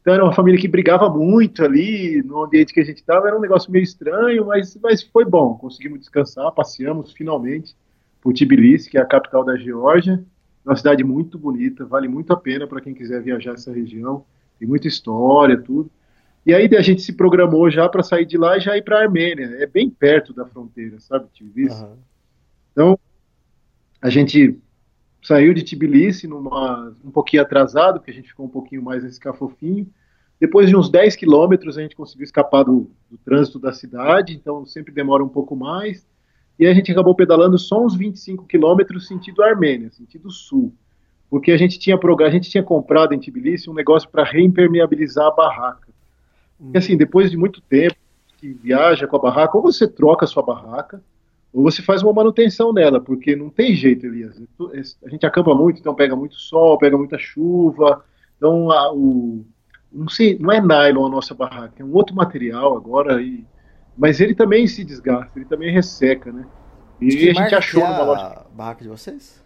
Então 0.03 0.13
era 0.13 0.23
uma 0.23 0.35
família 0.35 0.61
que 0.61 0.69
brigava 0.69 1.09
muito 1.09 1.65
ali 1.65 2.23
no 2.23 2.45
ambiente 2.45 2.75
que 2.75 2.81
a 2.81 2.85
gente 2.85 2.99
estava. 2.99 3.27
Era 3.27 3.39
um 3.39 3.41
negócio 3.41 3.73
meio 3.73 3.83
estranho, 3.83 4.45
mas, 4.45 4.77
mas 4.83 5.03
foi 5.03 5.25
bom. 5.25 5.55
Conseguimos 5.55 5.99
descansar, 5.99 6.53
passeamos 6.53 7.13
finalmente 7.13 7.75
por 8.21 8.35
Tbilisi, 8.35 8.91
que 8.91 8.99
é 8.99 9.01
a 9.01 9.07
capital 9.07 9.43
da 9.43 9.57
Geórgia. 9.57 10.23
Uma 10.63 10.77
cidade 10.77 11.03
muito 11.03 11.39
bonita, 11.39 11.87
vale 11.87 12.07
muito 12.07 12.35
a 12.35 12.37
pena 12.37 12.67
para 12.67 12.83
quem 12.83 12.93
quiser 12.93 13.23
viajar 13.23 13.55
essa 13.55 13.73
região. 13.73 14.27
Tem 14.59 14.69
muita 14.69 14.87
história, 14.87 15.57
tudo. 15.57 15.91
E 16.45 16.53
aí 16.53 16.69
a 16.77 16.83
gente 16.83 17.01
se 17.01 17.15
programou 17.15 17.71
já 17.71 17.89
para 17.89 18.03
sair 18.03 18.27
de 18.27 18.37
lá 18.37 18.59
e 18.59 18.61
já 18.61 18.77
ir 18.77 18.83
para 18.83 18.99
a 18.99 19.03
Armênia. 19.03 19.57
É 19.59 19.67
bem 19.67 19.89
perto 19.89 20.35
da 20.35 20.45
fronteira, 20.45 21.01
sabe, 21.01 21.29
Tbilisi? 21.35 21.83
Aham. 21.83 21.97
Então, 22.77 22.99
a 24.03 24.11
gente 24.11 24.61
saiu 25.23 25.55
de 25.55 25.65
Tbilisi 25.65 26.29
numa, 26.29 26.95
um 27.03 27.11
pouquinho 27.11 27.43
atrasado, 27.43 27.99
porque 27.99 28.11
a 28.11 28.15
gente 28.15 28.29
ficou 28.29 28.45
um 28.45 28.51
pouquinho 28.51 28.83
mais 28.83 29.03
nesse 29.03 29.19
cafofinho. 29.19 29.89
Depois 30.39 30.69
de 30.69 30.77
uns 30.77 30.91
10 30.91 31.17
quilômetros, 31.17 31.79
a 31.79 31.81
gente 31.81 31.97
conseguiu 31.97 32.25
escapar 32.25 32.65
do, 32.65 32.91
do 33.11 33.17
trânsito 33.17 33.59
da 33.59 33.73
cidade, 33.73 34.35
então 34.35 34.67
sempre 34.67 34.93
demora 34.93 35.25
um 35.25 35.29
pouco 35.29 35.57
mais. 35.57 36.07
E 36.59 36.67
a 36.67 36.75
gente 36.75 36.93
acabou 36.93 37.15
pedalando 37.15 37.59
só 37.59 37.83
uns 37.83 37.97
25 37.97 38.47
quilômetros 38.47 39.07
sentido 39.07 39.43
Armênia, 39.43 39.91
sentido 39.91 40.31
sul. 40.31 40.75
Porque 41.31 41.53
a 41.53 41.57
gente 41.57 41.79
tinha, 41.79 41.97
a 41.97 42.31
gente 42.31 42.51
tinha 42.51 42.63
comprado 42.63 43.15
em 43.15 43.19
Tbilisi 43.19 43.71
um 43.71 43.75
negócio 43.75 44.11
para 44.11 44.23
reimpermeabilizar 44.23 45.29
a 45.29 45.35
barraca. 45.35 45.89
Porque 46.59 46.77
assim, 46.77 46.95
depois 46.95 47.31
de 47.31 47.39
muito 47.39 47.63
tempo 47.63 47.97
que 48.37 48.53
viaja 48.53 49.07
com 49.07 49.17
a 49.17 49.21
barraca, 49.21 49.57
ou 49.57 49.63
você 49.63 49.89
troca 49.89 50.27
a 50.27 50.29
sua 50.29 50.43
barraca, 50.43 51.03
ou 51.57 51.63
você 51.63 51.81
faz 51.81 52.03
uma 52.03 52.13
manutenção 52.13 52.71
nela, 52.71 53.01
porque 53.01 53.35
não 53.35 53.49
tem 53.49 53.75
jeito, 53.75 54.05
Elias. 54.05 54.39
A 55.03 55.09
gente 55.09 55.25
acampa 55.25 55.55
muito, 55.55 55.81
então 55.81 55.95
pega 55.95 56.15
muito 56.15 56.35
sol, 56.35 56.77
pega 56.77 56.99
muita 56.99 57.19
chuva. 57.19 58.05
Então, 58.37 58.71
a- 58.71 58.93
o, 58.93 59.43
não, 59.91 60.07
sei, 60.07 60.39
não 60.39 60.53
é 60.53 60.61
nylon 60.61 61.07
a 61.07 61.09
nossa 61.09 61.35
barraca, 61.35 61.73
é 61.79 61.85
um 61.85 61.95
outro 61.95 62.15
material 62.15 62.77
agora, 62.77 63.23
e, 63.23 63.43
mas 63.97 64.21
ele 64.21 64.35
também 64.35 64.67
se 64.67 64.85
desgasta, 64.85 65.33
ele 65.35 65.47
também 65.47 65.73
resseca, 65.73 66.31
né? 66.31 66.45
E 67.01 67.31
a 67.31 67.33
gente 67.33 67.55
achou 67.55 67.83
é 67.83 67.89
numa 67.89 68.03
loja. 68.03 68.27
a 68.27 68.45
barraca 68.55 68.83
de 68.83 68.91
vocês? 68.91 69.43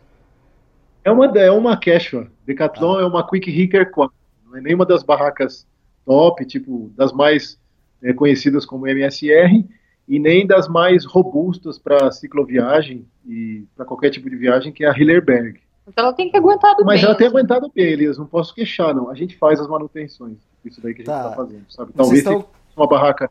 É 1.05 1.13
uma, 1.13 1.27
é 1.27 1.51
uma 1.53 1.77
Quechua. 1.77 2.27
Decathlon 2.45 2.99
ah. 2.99 3.03
é 3.03 3.05
uma 3.05 3.25
Quick 3.25 3.49
Hicker 3.49 3.89
4. 3.89 4.13
Não 4.47 4.57
é 4.57 4.61
nenhuma 4.61 4.85
das 4.85 5.05
barracas 5.05 5.65
top, 6.05 6.45
tipo, 6.45 6.93
das 6.97 7.13
mais 7.13 7.57
é, 8.03 8.13
conhecidas 8.13 8.67
como 8.67 8.89
MSR, 8.89 9.65
e 10.11 10.19
nem 10.19 10.45
das 10.45 10.67
mais 10.67 11.05
robustas 11.05 11.79
para 11.79 12.11
cicloviagem 12.11 13.07
e 13.25 13.65
para 13.77 13.85
qualquer 13.85 14.11
tipo 14.11 14.29
de 14.29 14.35
viagem, 14.35 14.73
que 14.73 14.85
é 14.85 14.89
a 14.89 14.93
Hillerberg. 14.93 15.61
Então 15.87 16.05
ela 16.05 16.13
tem 16.13 16.29
que 16.29 16.37
aguentar 16.37 16.75
Mas 16.85 17.01
bem. 17.01 17.05
ela 17.07 17.15
tem 17.15 17.29
assim. 17.29 17.37
aguentado 17.37 17.71
bem, 17.73 17.87
Elias, 17.87 18.19
não 18.19 18.27
posso 18.27 18.53
queixar, 18.53 18.93
não. 18.93 19.09
A 19.09 19.15
gente 19.15 19.37
faz 19.37 19.61
as 19.61 19.69
manutenções, 19.69 20.39
isso 20.65 20.83
daí 20.83 20.95
que 20.95 21.03
a 21.03 21.05
gente 21.05 21.15
está 21.15 21.31
tá 21.31 21.37
fazendo, 21.37 21.65
sabe? 21.69 21.93
Talvez 21.93 22.19
estão... 22.19 22.45
uma 22.77 22.89
barraca... 22.89 23.31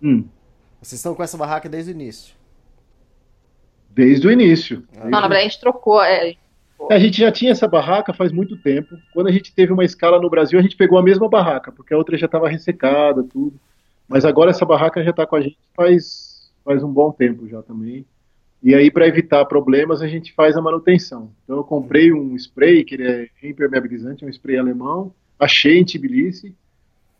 Hum. 0.00 0.24
Vocês 0.80 1.00
estão 1.00 1.16
com 1.16 1.22
essa 1.24 1.36
barraca 1.36 1.68
desde 1.68 1.90
o 1.90 1.94
início? 1.94 2.36
Desde 3.90 4.28
o 4.28 4.30
início. 4.30 4.84
Não, 4.94 5.10
na 5.10 5.22
verdade 5.22 5.40
a 5.40 5.48
gente 5.48 5.60
trocou, 5.60 6.00
é, 6.00 6.36
a 6.88 6.98
gente 7.00 7.18
já 7.18 7.32
tinha 7.32 7.50
essa 7.50 7.66
barraca 7.66 8.14
faz 8.14 8.30
muito 8.30 8.56
tempo. 8.56 8.96
Quando 9.12 9.26
a 9.26 9.32
gente 9.32 9.52
teve 9.52 9.72
uma 9.72 9.84
escala 9.84 10.20
no 10.20 10.30
Brasil, 10.30 10.60
a 10.60 10.62
gente 10.62 10.76
pegou 10.76 10.96
a 10.96 11.02
mesma 11.02 11.28
barraca, 11.28 11.72
porque 11.72 11.92
a 11.92 11.98
outra 11.98 12.16
já 12.16 12.26
estava 12.26 12.48
ressecada, 12.48 13.24
tudo. 13.24 13.58
Mas 14.08 14.24
agora 14.24 14.50
essa 14.50 14.64
barraca 14.64 15.04
já 15.04 15.10
está 15.10 15.26
com 15.26 15.36
a 15.36 15.40
gente 15.40 15.58
faz, 15.76 16.50
faz 16.64 16.82
um 16.82 16.92
bom 16.92 17.12
tempo 17.12 17.46
já 17.46 17.62
também. 17.62 18.06
E 18.62 18.74
aí, 18.74 18.90
para 18.90 19.06
evitar 19.06 19.44
problemas, 19.44 20.02
a 20.02 20.08
gente 20.08 20.32
faz 20.32 20.56
a 20.56 20.62
manutenção. 20.62 21.30
Então, 21.44 21.58
eu 21.58 21.64
comprei 21.64 22.12
um 22.12 22.34
spray, 22.34 22.82
que 22.82 22.96
ele 22.96 23.06
é 23.06 23.28
impermeabilizante, 23.42 24.24
é 24.24 24.26
um 24.26 24.30
spray 24.30 24.56
alemão, 24.56 25.14
achei 25.38 25.78
em 25.78 25.84
Tbilisi, 25.84 26.56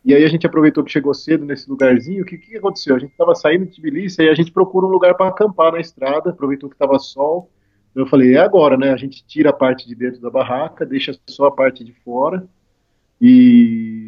e 0.03 0.13
aí 0.13 0.23
a 0.23 0.27
gente 0.27 0.45
aproveitou 0.45 0.83
que 0.83 0.91
chegou 0.91 1.13
cedo 1.13 1.45
nesse 1.45 1.69
lugarzinho. 1.69 2.23
O 2.23 2.25
que, 2.25 2.37
que 2.37 2.57
aconteceu? 2.57 2.95
A 2.95 2.99
gente 2.99 3.11
estava 3.11 3.33
saindo 3.35 3.65
de 3.65 3.71
Tbilisi, 3.71 4.21
e 4.21 4.29
a 4.29 4.33
gente 4.33 4.51
procura 4.51 4.85
um 4.85 4.89
lugar 4.89 5.15
para 5.15 5.29
acampar 5.29 5.71
na 5.71 5.79
estrada, 5.79 6.31
aproveitou 6.31 6.69
que 6.69 6.75
estava 6.75 6.99
sol, 6.99 7.49
eu 7.95 8.05
falei, 8.05 8.35
é 8.35 8.39
agora, 8.39 8.77
né? 8.77 8.91
A 8.91 8.97
gente 8.97 9.25
tira 9.25 9.49
a 9.49 9.53
parte 9.53 9.87
de 9.87 9.95
dentro 9.95 10.21
da 10.21 10.29
barraca, 10.29 10.85
deixa 10.85 11.17
só 11.27 11.45
a 11.45 11.51
parte 11.51 11.83
de 11.83 11.93
fora 12.03 12.47
e 13.19 13.98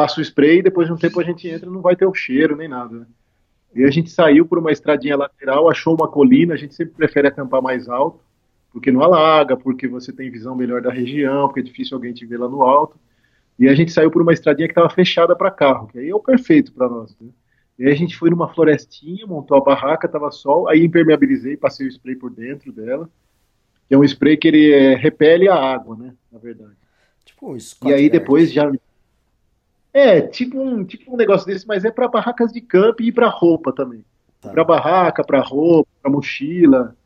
passa 0.00 0.18
o 0.18 0.22
spray 0.22 0.60
e 0.60 0.62
depois 0.62 0.86
de 0.86 0.94
um 0.94 0.96
tempo 0.96 1.20
a 1.20 1.22
gente 1.22 1.46
entra 1.46 1.68
não 1.68 1.82
vai 1.82 1.94
ter 1.94 2.06
o 2.06 2.14
cheiro 2.14 2.56
nem 2.56 2.66
nada. 2.66 3.00
Né? 3.00 3.06
E 3.74 3.84
a 3.84 3.90
gente 3.90 4.10
saiu 4.10 4.46
por 4.46 4.58
uma 4.58 4.72
estradinha 4.72 5.14
lateral, 5.14 5.68
achou 5.68 5.94
uma 5.94 6.08
colina, 6.08 6.54
a 6.54 6.56
gente 6.56 6.74
sempre 6.74 6.94
prefere 6.94 7.28
acampar 7.28 7.60
mais 7.60 7.86
alto, 7.86 8.18
porque 8.72 8.90
não 8.90 9.02
alaga, 9.02 9.58
porque 9.58 9.86
você 9.86 10.10
tem 10.10 10.30
visão 10.30 10.56
melhor 10.56 10.80
da 10.80 10.90
região, 10.90 11.46
porque 11.46 11.60
é 11.60 11.62
difícil 11.62 11.96
alguém 11.96 12.14
te 12.14 12.24
ver 12.24 12.38
lá 12.38 12.48
no 12.48 12.62
alto. 12.62 12.98
E 13.58 13.68
a 13.68 13.74
gente 13.74 13.92
saiu 13.92 14.10
por 14.10 14.22
uma 14.22 14.32
estradinha 14.32 14.66
que 14.66 14.72
estava 14.72 14.88
fechada 14.88 15.36
para 15.36 15.50
carro, 15.50 15.88
que 15.88 15.98
aí 15.98 16.08
é 16.08 16.14
o 16.14 16.20
perfeito 16.20 16.72
para 16.72 16.88
nós. 16.88 17.14
Né? 17.20 17.28
E 17.78 17.84
aí 17.84 17.92
a 17.92 17.96
gente 17.96 18.16
foi 18.16 18.30
numa 18.30 18.48
florestinha, 18.48 19.26
montou 19.26 19.54
a 19.58 19.60
barraca, 19.60 20.08
tava 20.08 20.30
sol, 20.30 20.66
aí 20.66 20.82
impermeabilizei, 20.82 21.58
passei 21.58 21.86
o 21.86 21.90
spray 21.90 22.16
por 22.16 22.30
dentro 22.30 22.72
dela. 22.72 23.06
Que 23.86 23.94
é 23.94 23.98
um 23.98 24.04
spray 24.04 24.38
que 24.38 24.48
ele 24.48 24.72
é, 24.72 24.94
repele 24.94 25.46
a 25.46 25.56
água, 25.56 25.94
né? 25.94 26.14
Na 26.32 26.38
verdade. 26.38 26.72
Tipo 27.22 27.52
um 27.52 27.58
E 27.86 27.92
aí 27.92 28.08
depois 28.08 28.50
já. 28.50 28.70
É, 29.92 30.20
tipo 30.20 30.60
um, 30.60 30.84
tipo 30.84 31.12
um 31.12 31.16
negócio 31.16 31.46
desse, 31.46 31.66
mas 31.66 31.84
é 31.84 31.90
para 31.90 32.08
barracas 32.08 32.52
de 32.52 32.60
campo 32.60 33.02
e 33.02 33.10
para 33.10 33.28
roupa 33.28 33.72
também. 33.72 34.04
Tá. 34.40 34.50
Para 34.50 34.64
barraca, 34.64 35.24
para 35.24 35.40
roupa, 35.40 35.90
para 36.00 36.10
mochila. 36.10 36.96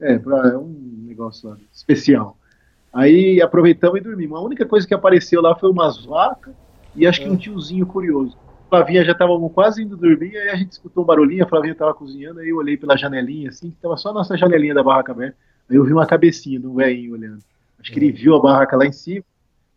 É, 0.00 0.18
pra, 0.18 0.48
é 0.48 0.56
um 0.56 1.04
negócio 1.06 1.50
lá, 1.50 1.56
especial. 1.72 2.36
Aí 2.92 3.40
aproveitamos 3.40 3.98
e 3.98 4.02
dormimos. 4.02 4.38
A 4.38 4.42
única 4.42 4.66
coisa 4.66 4.86
que 4.86 4.92
apareceu 4.92 5.40
lá 5.40 5.54
foi 5.54 5.70
umas 5.70 6.04
vacas 6.04 6.54
e 6.94 7.06
acho 7.06 7.20
que 7.20 7.28
um 7.28 7.34
é. 7.34 7.38
tiozinho 7.38 7.86
curioso. 7.86 8.36
Flavinha 8.68 9.04
já 9.04 9.12
estava 9.12 9.38
quase 9.50 9.82
indo 9.82 9.96
dormir, 9.98 10.34
aí 10.36 10.48
a 10.48 10.56
gente 10.56 10.72
escutou 10.72 11.02
um 11.02 11.06
barulhinho, 11.06 11.44
a 11.44 11.46
Flavinha 11.46 11.72
estava 11.72 11.92
cozinhando, 11.92 12.40
aí 12.40 12.48
eu 12.48 12.56
olhei 12.56 12.74
pela 12.74 12.96
janelinha, 12.96 13.50
assim, 13.50 13.68
que 13.68 13.76
estava 13.76 13.98
só 13.98 14.08
a 14.08 14.14
nossa 14.14 14.34
janelinha 14.34 14.72
da 14.74 14.82
barraca 14.82 15.12
aberta, 15.12 15.36
aí 15.68 15.76
eu 15.76 15.84
vi 15.84 15.92
uma 15.92 16.06
cabecinha 16.06 16.58
de 16.58 16.66
um 16.66 16.74
velhinho 16.74 17.12
olhando. 17.12 17.42
Acho 17.78 17.92
que 17.92 17.98
ele 17.98 18.10
viu 18.10 18.34
a 18.34 18.40
barraca 18.40 18.74
lá 18.74 18.86
em 18.86 18.92
cima, 18.92 19.24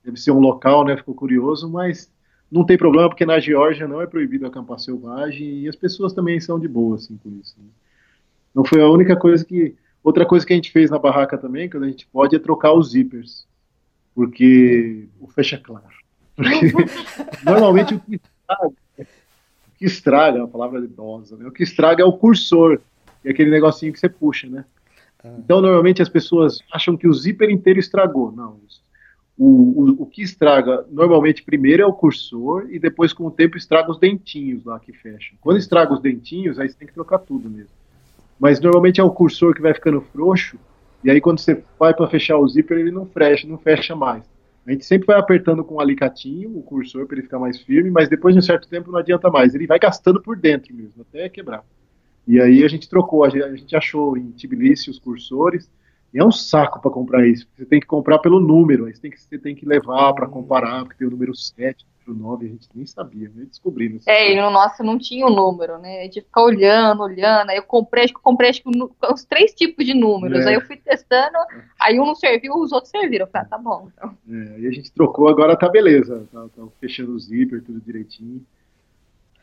deve 0.02 0.16
ser 0.16 0.32
um 0.32 0.40
local, 0.40 0.86
né, 0.86 0.96
ficou 0.96 1.14
curioso, 1.14 1.70
mas 1.70 2.10
não 2.52 2.66
tem 2.66 2.78
problema, 2.78 3.10
porque 3.10 3.26
na 3.26 3.40
Geórgia 3.40 3.88
não 3.88 4.02
é 4.02 4.08
proibido 4.08 4.46
acampar 4.46 4.80
selvagem, 4.80 5.60
e 5.60 5.70
as 5.70 5.76
pessoas 5.76 6.14
também 6.14 6.40
são 6.40 6.60
de 6.60 6.68
boa, 6.68 6.96
assim, 6.96 7.18
com 7.18 7.30
isso. 7.42 7.56
Né? 7.58 7.66
Então 8.52 8.64
foi 8.64 8.82
a 8.82 8.90
única 8.90 9.16
coisa 9.16 9.44
que... 9.44 9.76
Outra 10.04 10.24
coisa 10.24 10.46
que 10.46 10.54
a 10.54 10.56
gente 10.56 10.72
fez 10.72 10.92
na 10.92 11.00
barraca 11.00 11.36
também, 11.36 11.68
quando 11.68 11.84
a 11.86 11.90
gente 11.90 12.06
pode, 12.06 12.36
é 12.36 12.40
trocar 12.40 12.74
os 12.74 12.92
zippers, 12.92 13.48
porque 14.14 15.08
o 15.20 15.28
fecha 15.28 15.58
claro. 15.58 15.84
Porque 16.36 16.72
normalmente 17.44 17.96
o 17.96 18.00
que 18.00 18.22
o 18.58 19.78
que 19.78 19.86
estraga, 19.86 20.38
é 20.38 20.42
uma 20.42 20.48
palavra 20.48 20.80
idosa, 20.80 21.36
né? 21.36 21.48
O 21.48 21.52
que 21.52 21.64
estraga 21.64 22.04
é 22.04 22.06
o 22.06 22.14
cursor, 22.14 22.80
é 23.24 23.32
aquele 23.32 23.50
negocinho 23.50 23.92
que 23.92 24.00
você 24.00 24.08
puxa, 24.08 24.48
né? 24.48 24.64
Ah. 25.24 25.36
Então, 25.40 25.60
normalmente 25.60 26.02
as 26.02 26.10
pessoas 26.10 26.60
acham 26.72 26.96
que 26.96 27.08
o 27.08 27.14
zíper 27.14 27.50
inteiro 27.50 27.80
estragou. 27.80 28.32
Não. 28.32 28.60
O, 29.38 29.46
o, 29.46 30.04
o 30.04 30.06
que 30.06 30.22
estraga, 30.22 30.86
normalmente, 30.90 31.44
primeiro 31.44 31.84
é 31.84 31.86
o 31.86 31.94
cursor 31.94 32.68
e 32.70 32.80
depois, 32.80 33.12
com 33.12 33.26
o 33.26 33.32
tempo, 33.32 33.58
estraga 33.58 33.92
os 33.92 34.00
dentinhos 34.00 34.64
lá 34.64 34.80
que 34.80 34.94
fecham. 34.94 35.38
Quando 35.42 35.58
estraga 35.58 35.94
os 35.94 36.00
dentinhos, 36.00 36.58
aí 36.58 36.70
você 36.70 36.78
tem 36.78 36.88
que 36.88 36.94
trocar 36.94 37.20
tudo 37.20 37.50
mesmo. 37.50 37.72
Mas 38.40 38.60
normalmente 38.60 39.02
é 39.02 39.04
o 39.04 39.12
cursor 39.12 39.54
que 39.54 39.62
vai 39.62 39.74
ficando 39.74 40.02
frouxo 40.02 40.58
e 41.06 41.12
aí 41.12 41.22
quando 41.22 41.38
você 41.38 41.64
vai 41.78 41.94
para 41.94 42.08
fechar 42.08 42.36
o 42.40 42.48
zíper, 42.48 42.80
ele 42.80 42.90
não 42.90 43.06
fecha, 43.06 43.48
não 43.48 43.60
fecha 43.60 43.96
mais. 43.96 44.24
A 44.66 44.72
gente 44.72 44.84
sempre 44.84 45.06
vai 45.06 45.20
apertando 45.20 45.64
com 45.64 45.76
um 45.76 45.80
alicatinho 45.80 46.58
o 46.58 46.64
cursor 46.64 47.06
para 47.06 47.18
ele 47.18 47.28
ficar 47.28 47.38
mais 47.38 47.62
firme, 47.62 47.92
mas 47.92 48.10
depois 48.10 48.34
de 48.34 48.40
um 48.40 48.42
certo 48.42 48.68
tempo 48.68 48.92
não 48.92 48.98
adianta 48.98 49.30
mais. 49.30 49.54
Ele 49.54 49.68
vai 49.68 49.78
gastando 49.78 50.20
por 50.20 50.36
dentro 50.36 50.74
mesmo, 50.74 51.04
até 51.08 51.30
quebrar. 51.30 51.64
E 52.28 52.42
aí 52.42 52.64
a 52.64 52.68
gente 52.68 52.90
trocou, 52.90 53.24
a 53.24 53.30
gente 53.30 53.76
achou 53.76 54.18
em 54.18 54.32
Tbilisi 54.32 54.90
os 54.90 54.98
cursores. 54.98 55.70
E 56.16 56.20
é 56.20 56.24
um 56.24 56.32
saco 56.32 56.80
para 56.80 56.90
comprar 56.90 57.28
isso. 57.28 57.46
Você 57.54 57.66
tem 57.66 57.78
que 57.78 57.86
comprar 57.86 58.20
pelo 58.20 58.40
número, 58.40 58.86
aí 58.86 58.96
você 58.96 59.02
tem 59.02 59.12
que, 59.12 59.20
você 59.20 59.38
tem 59.38 59.54
que 59.54 59.66
levar 59.66 60.14
para 60.14 60.26
comparar, 60.26 60.86
porque 60.86 60.98
tem 60.98 61.06
o 61.06 61.12
número 61.12 61.36
7, 61.36 61.86
o 62.08 62.14
9, 62.14 62.46
a 62.46 62.50
gente 62.50 62.70
nem 62.74 62.86
sabia, 62.86 63.30
nem 63.36 63.46
descobrindo. 63.46 64.00
É, 64.06 64.32
e 64.32 64.42
no 64.42 64.50
nosso 64.50 64.82
não 64.82 64.98
tinha 64.98 65.28
o 65.28 65.30
número, 65.30 65.78
né? 65.78 66.00
A 66.00 66.04
gente 66.04 66.22
ficar 66.22 66.44
olhando, 66.44 67.04
olhando. 67.04 67.50
Aí 67.50 67.58
eu 67.58 67.64
comprei, 67.64 68.06
acho 68.06 68.14
que 68.14 68.20
eu 68.20 68.24
comprei 68.24 68.50
acho 68.50 68.64
que 68.64 68.70
os 69.12 69.26
três 69.26 69.54
tipos 69.54 69.86
de 69.86 69.94
números. 69.94 70.46
É. 70.46 70.50
Aí 70.50 70.56
eu 70.56 70.62
fui 70.62 70.78
testando, 70.78 71.38
aí 71.78 72.00
um 72.00 72.06
não 72.06 72.16
serviu, 72.16 72.56
os 72.56 72.72
outros 72.72 72.92
serviram. 72.92 73.26
Eu 73.26 73.30
falei, 73.30 73.48
ah, 73.48 73.50
tá 73.50 73.58
bom. 73.58 73.90
Então. 73.94 74.18
É, 74.30 74.60
e 74.62 74.68
a 74.68 74.72
gente 74.72 74.94
trocou, 74.94 75.28
agora 75.28 75.58
tá 75.58 75.68
beleza. 75.68 76.26
Tá, 76.32 76.48
tá 76.56 76.64
fechando 76.80 77.12
o 77.12 77.20
zíper, 77.20 77.62
tudo 77.62 77.82
direitinho. 77.82 78.42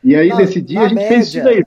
E 0.02 0.16
aí, 0.16 0.28
na, 0.28 0.36
nesse 0.36 0.58
dia, 0.62 0.80
a 0.80 0.88
gente 0.88 0.94
média, 0.94 1.08
fez 1.10 1.28
isso 1.28 1.44
daí. 1.44 1.66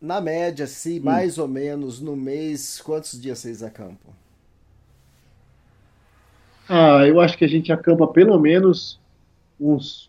Na 0.00 0.20
média, 0.20 0.66
sim, 0.66 0.98
hum. 0.98 1.04
mais 1.04 1.38
ou 1.38 1.46
menos 1.46 2.00
no 2.00 2.16
mês, 2.16 2.80
quantos 2.80 3.20
dias 3.20 3.38
vocês 3.38 3.62
acampam? 3.62 4.12
Ah, 6.72 7.04
eu 7.04 7.20
acho 7.20 7.36
que 7.36 7.44
a 7.44 7.48
gente 7.48 7.72
acampa 7.72 8.06
pelo 8.06 8.38
menos 8.38 9.00
uns 9.58 10.08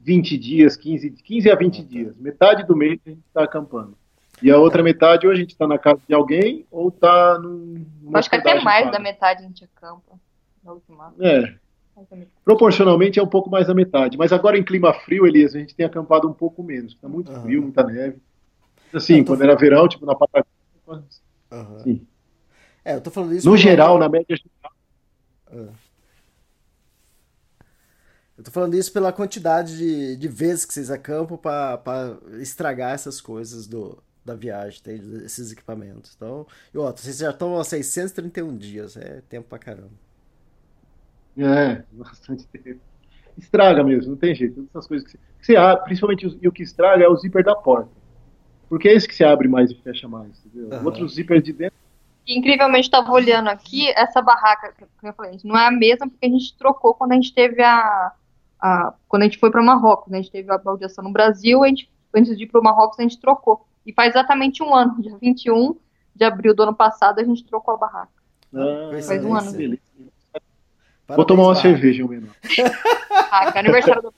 20 0.00 0.36
dias, 0.36 0.76
15, 0.76 1.10
15 1.10 1.50
a 1.50 1.54
20 1.54 1.82
dias. 1.82 2.14
Metade 2.18 2.66
do 2.66 2.76
mês 2.76 3.00
a 3.06 3.08
gente 3.08 3.22
está 3.26 3.42
acampando. 3.42 3.96
E 4.42 4.50
a 4.50 4.58
outra 4.58 4.82
metade, 4.82 5.26
ou 5.26 5.32
a 5.32 5.36
gente 5.36 5.52
está 5.52 5.66
na 5.66 5.78
casa 5.78 6.00
de 6.06 6.14
alguém, 6.14 6.66
ou 6.70 6.88
está 6.88 7.38
num. 7.38 7.86
Acho 8.12 8.28
que 8.28 8.36
até 8.36 8.60
mais 8.60 8.92
da 8.92 8.98
metade 8.98 9.42
a 9.42 9.46
gente 9.46 9.64
acampa. 9.64 10.20
Na 10.62 10.72
última. 10.72 11.14
É. 11.20 11.54
Proporcionalmente 12.44 13.18
é 13.18 13.22
um 13.22 13.28
pouco 13.28 13.48
mais 13.48 13.66
da 13.66 13.74
metade. 13.74 14.18
Mas 14.18 14.32
agora 14.32 14.58
em 14.58 14.64
clima 14.64 14.92
frio, 14.92 15.26
Elias, 15.26 15.54
a 15.54 15.58
gente 15.58 15.74
tem 15.74 15.86
acampado 15.86 16.28
um 16.28 16.34
pouco 16.34 16.62
menos. 16.62 16.92
Está 16.92 17.08
muito 17.08 17.32
uhum. 17.32 17.42
frio, 17.42 17.62
muita 17.62 17.82
neve. 17.82 18.18
Assim, 18.92 19.24
tô... 19.24 19.32
quando 19.32 19.42
era 19.42 19.56
verão, 19.56 19.88
tipo 19.88 20.04
na 20.04 20.14
Patagônia. 20.14 21.04
Uhum. 21.50 21.78
Sim. 21.78 22.06
É, 22.84 22.96
eu 22.96 23.00
tô 23.00 23.10
falando 23.10 23.34
isso. 23.34 23.48
No 23.48 23.56
geral, 23.56 23.98
na 23.98 24.08
média 24.08 24.36
geral. 24.36 24.72
Uhum. 25.52 25.72
Eu 28.36 28.42
tô 28.42 28.50
falando 28.50 28.74
isso 28.74 28.92
pela 28.92 29.12
quantidade 29.12 29.76
de, 29.76 30.16
de 30.16 30.28
vezes 30.28 30.64
que 30.64 30.74
vocês 30.74 30.90
acampam 30.90 31.36
para 31.36 32.18
estragar 32.40 32.92
essas 32.92 33.20
coisas 33.20 33.66
do, 33.66 34.02
da 34.24 34.34
viagem, 34.34 34.82
tem 34.82 34.96
esses 35.24 35.52
equipamentos. 35.52 36.14
Então, 36.16 36.46
e 36.72 36.78
outra, 36.78 37.02
vocês 37.02 37.18
já 37.18 37.30
estão 37.30 37.58
há 37.58 37.64
631 37.64 38.56
dias, 38.56 38.96
é 38.96 39.22
tempo 39.28 39.48
pra 39.48 39.58
caramba. 39.58 39.92
É, 41.36 41.82
bastante 41.92 42.46
tempo. 42.48 42.80
Estraga 43.38 43.82
mesmo, 43.84 44.12
não 44.12 44.16
tem 44.16 44.34
jeito. 44.34 44.66
Essas 44.70 44.86
coisas 44.86 45.06
que 45.06 45.12
você, 45.12 45.18
que 45.38 45.46
você 45.46 45.56
abre, 45.56 45.84
principalmente 45.84 46.26
o, 46.26 46.38
e 46.42 46.48
o 46.48 46.52
que 46.52 46.62
estraga 46.62 47.04
é 47.04 47.08
o 47.08 47.16
zíper 47.16 47.44
da 47.44 47.54
porta. 47.54 47.90
Porque 48.68 48.88
é 48.88 48.94
esse 48.94 49.06
que 49.06 49.14
se 49.14 49.22
abre 49.22 49.46
mais 49.46 49.70
e 49.70 49.74
fecha 49.76 50.08
mais, 50.08 50.44
entendeu? 50.44 50.76
Uhum. 50.76 50.84
Outros 50.86 51.14
zíper 51.14 51.40
de 51.40 51.52
dentro 51.52 51.84
incrivelmente 52.26 52.86
estava 52.86 53.10
olhando 53.12 53.48
aqui, 53.48 53.88
essa 53.90 54.22
barraca, 54.22 54.72
que 54.72 55.06
eu 55.06 55.12
falei, 55.12 55.38
não 55.44 55.56
é 55.56 55.66
a 55.66 55.70
mesma 55.70 56.08
porque 56.08 56.26
a 56.26 56.30
gente 56.30 56.56
trocou 56.56 56.94
quando 56.94 57.12
a 57.12 57.14
gente 57.16 57.34
teve 57.34 57.62
a, 57.62 58.12
a, 58.64 58.94
quando 59.06 59.22
a 59.22 59.24
gente 59.26 59.36
foi 59.36 59.50
para 59.50 59.62
Marrocos, 59.62 60.10
né? 60.10 60.18
A 60.18 60.22
gente 60.22 60.32
teve 60.32 60.50
a 60.50 60.56
baldeação 60.56 61.04
no 61.04 61.12
Brasil, 61.12 61.62
a 61.62 61.68
gente, 61.68 61.90
antes 62.14 62.34
de 62.34 62.44
ir 62.44 62.46
para 62.46 62.58
o 62.58 62.64
Marrocos, 62.64 62.98
a 62.98 63.02
gente 63.02 63.20
trocou. 63.20 63.66
E 63.84 63.92
faz 63.92 64.14
exatamente 64.14 64.62
um 64.62 64.74
ano, 64.74 64.96
dia 65.02 65.14
21 65.20 65.76
de 66.16 66.24
abril 66.24 66.54
do 66.54 66.62
ano 66.62 66.74
passado, 66.74 67.18
a 67.18 67.24
gente 67.24 67.44
trocou 67.44 67.74
a 67.74 67.76
barraca. 67.76 68.08
Ah, 68.54 68.90
faz 69.06 69.22
um 69.22 69.34
ano. 69.34 69.52
Beleza. 69.52 69.82
Vou 71.08 71.26
tomar 71.26 71.42
uma 71.42 71.54
cerveja, 71.54 72.02
um 72.02 72.08
menor. 72.08 72.30
ah, 73.30 73.52
que 73.52 73.58
é 73.58 73.60
aniversário 73.60 74.00
do. 74.00 74.14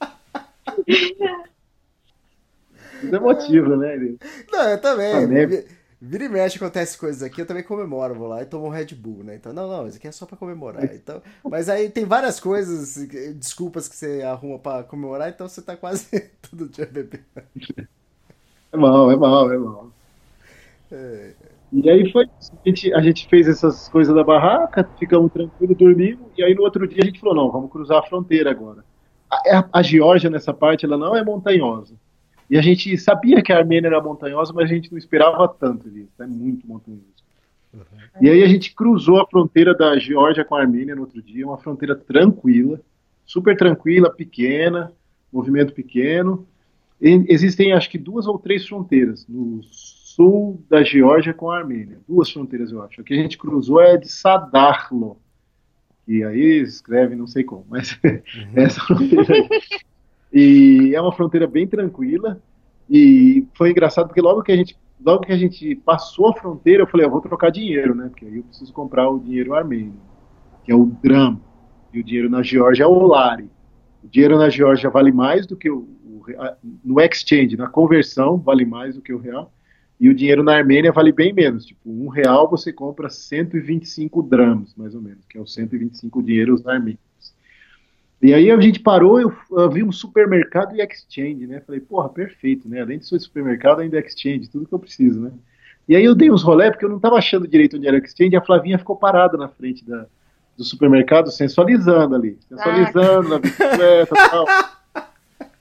Isso 0.86 1.16
é 3.14 3.18
motivo, 3.18 3.76
né? 3.76 3.96
Não, 4.52 4.62
eu 4.68 4.80
também. 4.80 5.64
Vira 6.00 6.24
e 6.24 6.28
mexe 6.28 6.58
acontece 6.58 6.98
coisas 6.98 7.22
aqui, 7.22 7.40
eu 7.40 7.46
também 7.46 7.62
comemoro, 7.62 8.14
vou 8.14 8.28
lá 8.28 8.42
e 8.42 8.46
tomo 8.46 8.66
um 8.66 8.70
Red 8.70 8.94
Bull, 8.94 9.24
né? 9.24 9.36
Então, 9.36 9.52
não, 9.52 9.66
não, 9.66 9.86
isso 9.86 9.96
aqui 9.96 10.06
é 10.06 10.12
só 10.12 10.26
pra 10.26 10.36
comemorar. 10.36 10.84
Então, 10.94 11.22
mas 11.42 11.70
aí 11.70 11.88
tem 11.88 12.04
várias 12.04 12.38
coisas, 12.38 12.96
desculpas 13.34 13.88
que 13.88 13.96
você 13.96 14.22
arruma 14.22 14.58
pra 14.58 14.84
comemorar, 14.84 15.30
então 15.30 15.48
você 15.48 15.62
tá 15.62 15.74
quase 15.74 16.30
todo 16.50 16.68
dia 16.68 16.84
bebendo. 16.86 17.24
É 18.72 18.76
mal, 18.76 19.10
é 19.10 19.16
mal, 19.16 19.52
é 19.52 19.56
mal. 19.56 19.90
É. 20.92 21.32
E 21.72 21.90
aí 21.90 22.12
foi 22.12 22.24
a 22.26 22.68
gente, 22.68 22.94
a 22.94 23.00
gente 23.00 23.28
fez 23.28 23.48
essas 23.48 23.88
coisas 23.88 24.14
da 24.14 24.22
barraca, 24.22 24.88
ficamos 24.98 25.32
tranquilos, 25.32 25.76
dormimos, 25.76 26.28
e 26.36 26.42
aí 26.42 26.54
no 26.54 26.62
outro 26.62 26.86
dia 26.86 27.02
a 27.02 27.06
gente 27.06 27.20
falou, 27.20 27.34
não, 27.34 27.50
vamos 27.50 27.70
cruzar 27.70 27.98
a 27.98 28.06
fronteira 28.06 28.50
agora. 28.50 28.84
A, 29.30 29.58
a, 29.58 29.68
a 29.72 29.82
Geórgia, 29.82 30.30
nessa 30.30 30.52
parte, 30.52 30.84
ela 30.84 30.98
não 30.98 31.16
é 31.16 31.24
montanhosa. 31.24 31.94
E 32.48 32.56
a 32.56 32.62
gente 32.62 32.96
sabia 32.96 33.42
que 33.42 33.52
a 33.52 33.58
Armênia 33.58 33.88
era 33.88 34.02
montanhosa, 34.02 34.52
mas 34.52 34.70
a 34.70 34.74
gente 34.74 34.90
não 34.90 34.98
esperava 34.98 35.48
tanto 35.48 35.90
disso. 35.90 36.12
É 36.20 36.26
muito 36.26 36.66
montanhoso. 36.66 37.04
Uhum. 37.74 37.82
E 38.20 38.30
aí 38.30 38.42
a 38.42 38.48
gente 38.48 38.74
cruzou 38.74 39.20
a 39.20 39.26
fronteira 39.26 39.74
da 39.74 39.98
Geórgia 39.98 40.44
com 40.44 40.54
a 40.54 40.60
Armênia 40.60 40.94
no 40.94 41.02
outro 41.02 41.20
dia, 41.20 41.46
uma 41.46 41.58
fronteira 41.58 41.94
tranquila, 41.94 42.80
super 43.24 43.56
tranquila, 43.56 44.10
pequena, 44.10 44.92
movimento 45.32 45.72
pequeno. 45.72 46.46
E 47.00 47.26
existem 47.28 47.72
acho 47.72 47.90
que 47.90 47.98
duas 47.98 48.26
ou 48.26 48.38
três 48.38 48.66
fronteiras 48.66 49.26
no 49.28 49.60
sul 49.62 50.62
da 50.70 50.82
Geórgia 50.82 51.34
com 51.34 51.50
a 51.50 51.58
Armênia. 51.58 51.98
Duas 52.08 52.30
fronteiras, 52.30 52.72
eu 52.72 52.82
acho. 52.82 53.00
A 53.00 53.04
que 53.04 53.12
a 53.12 53.16
gente 53.16 53.36
cruzou 53.36 53.80
é 53.80 53.96
de 53.96 54.08
Sadarlo. 54.08 55.18
E 56.08 56.22
aí 56.22 56.60
escreve 56.62 57.16
não 57.16 57.26
sei 57.26 57.42
como, 57.42 57.66
mas 57.68 57.98
uhum. 58.02 58.52
essa 58.54 58.80
fronteira. 58.80 59.48
E 60.38 60.94
é 60.94 61.00
uma 61.00 61.12
fronteira 61.12 61.46
bem 61.46 61.66
tranquila. 61.66 62.38
E 62.90 63.46
foi 63.54 63.70
engraçado 63.70 64.08
porque 64.08 64.20
logo 64.20 64.42
que 64.42 64.52
a 64.52 64.56
gente, 64.56 64.76
logo 65.02 65.22
que 65.22 65.32
a 65.32 65.36
gente 65.36 65.74
passou 65.76 66.28
a 66.28 66.34
fronteira, 66.34 66.82
eu 66.82 66.86
falei, 66.86 67.06
eu 67.06 67.10
vou 67.10 67.22
trocar 67.22 67.50
dinheiro, 67.50 67.94
né? 67.94 68.10
Porque 68.10 68.26
aí 68.26 68.36
eu 68.36 68.42
preciso 68.42 68.70
comprar 68.70 69.08
o 69.08 69.18
dinheiro 69.18 69.54
armênio, 69.54 69.94
que 70.62 70.70
é 70.70 70.74
o 70.74 70.84
dram. 71.02 71.40
E 71.90 72.00
o 72.00 72.04
dinheiro 72.04 72.28
na 72.28 72.42
Geórgia 72.42 72.84
é 72.84 72.86
o 72.86 73.06
lari. 73.06 73.48
O 74.04 74.08
dinheiro 74.08 74.36
na 74.36 74.50
Geórgia 74.50 74.90
vale 74.90 75.10
mais 75.10 75.46
do 75.46 75.56
que 75.56 75.70
o, 75.70 75.88
o 76.04 76.22
no 76.84 77.00
exchange, 77.00 77.56
na 77.56 77.68
conversão 77.68 78.36
vale 78.36 78.66
mais 78.66 78.94
do 78.94 79.00
que 79.00 79.14
o 79.14 79.18
real. 79.18 79.50
E 79.98 80.10
o 80.10 80.14
dinheiro 80.14 80.42
na 80.42 80.54
Armênia 80.54 80.92
vale 80.92 81.12
bem 81.12 81.32
menos. 81.32 81.64
Tipo, 81.64 81.80
um 81.90 82.08
real 82.08 82.46
você 82.50 82.74
compra 82.74 83.08
125 83.08 84.22
drams, 84.22 84.74
mais 84.76 84.94
ou 84.94 85.00
menos, 85.00 85.24
que 85.24 85.38
é 85.38 85.40
os 85.40 85.54
125 85.54 86.22
dinheiros 86.22 86.66
armênios. 86.66 87.05
E 88.26 88.34
aí 88.34 88.50
a 88.50 88.60
gente 88.60 88.80
parou, 88.80 89.20
eu, 89.20 89.32
eu 89.52 89.70
vi 89.70 89.84
um 89.84 89.92
supermercado 89.92 90.74
e 90.74 90.82
exchange, 90.82 91.46
né? 91.46 91.60
Falei, 91.64 91.80
porra, 91.80 92.08
perfeito, 92.08 92.68
né? 92.68 92.80
Além 92.80 92.98
de 92.98 93.06
ser 93.06 93.20
supermercado, 93.20 93.80
ainda 93.80 93.96
é 93.96 94.00
exchange, 94.00 94.48
tudo 94.48 94.66
que 94.66 94.74
eu 94.74 94.80
preciso, 94.80 95.20
né? 95.20 95.30
E 95.88 95.94
aí 95.94 96.04
eu 96.04 96.12
dei 96.12 96.28
uns 96.28 96.42
rolé, 96.42 96.72
porque 96.72 96.84
eu 96.84 96.88
não 96.88 96.96
estava 96.96 97.14
achando 97.14 97.46
direito 97.46 97.76
onde 97.76 97.86
era 97.86 97.98
exchange, 97.98 98.32
e 98.32 98.36
a 98.36 98.42
Flavinha 98.42 98.78
ficou 98.78 98.96
parada 98.96 99.36
na 99.38 99.46
frente 99.46 99.84
da, 99.84 100.06
do 100.58 100.64
supermercado, 100.64 101.30
sensualizando 101.30 102.16
ali. 102.16 102.36
Sensualizando 102.48 103.26
ah. 103.26 103.30
na 103.30 103.38
bicicleta 103.38 104.12
e 104.12 104.30
tal. 104.30 104.46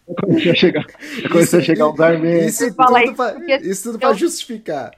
Começou 0.22 0.52
a 0.52 0.56
chegar, 0.56 0.86
começou 1.32 1.60
a 1.60 1.64
chegar 1.64 1.90
uns 1.90 2.00
armênios. 2.00 2.62
Isso, 2.62 2.76
tudo 2.76 3.16
pra, 3.16 3.60
isso 3.62 3.84
tudo 3.84 4.00
pra 4.00 4.14
justificar. 4.14 4.92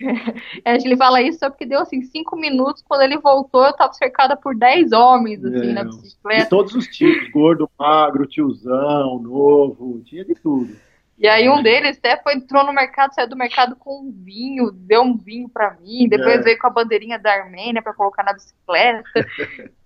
É, 0.64 0.74
ele 0.74 0.96
fala 0.96 1.22
isso 1.22 1.38
só 1.38 1.50
porque 1.50 1.66
deu 1.66 1.80
assim 1.80 2.02
cinco 2.02 2.36
minutos. 2.36 2.82
Quando 2.86 3.02
ele 3.02 3.18
voltou, 3.18 3.64
eu 3.64 3.72
tava 3.72 3.92
cercada 3.92 4.36
por 4.36 4.56
dez 4.56 4.92
homens 4.92 5.44
assim, 5.44 5.70
é, 5.70 5.72
na 5.72 5.84
bicicleta. 5.84 6.44
De 6.44 6.48
todos 6.48 6.74
os 6.74 6.86
tipos, 6.86 7.30
gordo, 7.30 7.70
magro, 7.78 8.26
tiozão, 8.26 9.18
novo, 9.18 10.00
tinha 10.04 10.24
de 10.24 10.34
tudo. 10.34 10.74
E 11.18 11.28
aí 11.28 11.50
um 11.50 11.62
deles 11.62 11.98
até 11.98 12.16
foi, 12.22 12.34
entrou 12.34 12.64
no 12.64 12.72
mercado, 12.72 13.14
saiu 13.14 13.28
do 13.28 13.36
mercado 13.36 13.76
com 13.76 14.00
um 14.00 14.10
vinho, 14.10 14.70
deu 14.72 15.02
um 15.02 15.16
vinho 15.18 15.50
para 15.50 15.76
mim, 15.78 16.08
depois 16.08 16.40
é. 16.40 16.42
veio 16.42 16.58
com 16.58 16.66
a 16.66 16.70
bandeirinha 16.70 17.18
da 17.18 17.30
Armênia 17.30 17.82
para 17.82 17.92
colocar 17.92 18.22
na 18.22 18.32
bicicleta. 18.32 19.26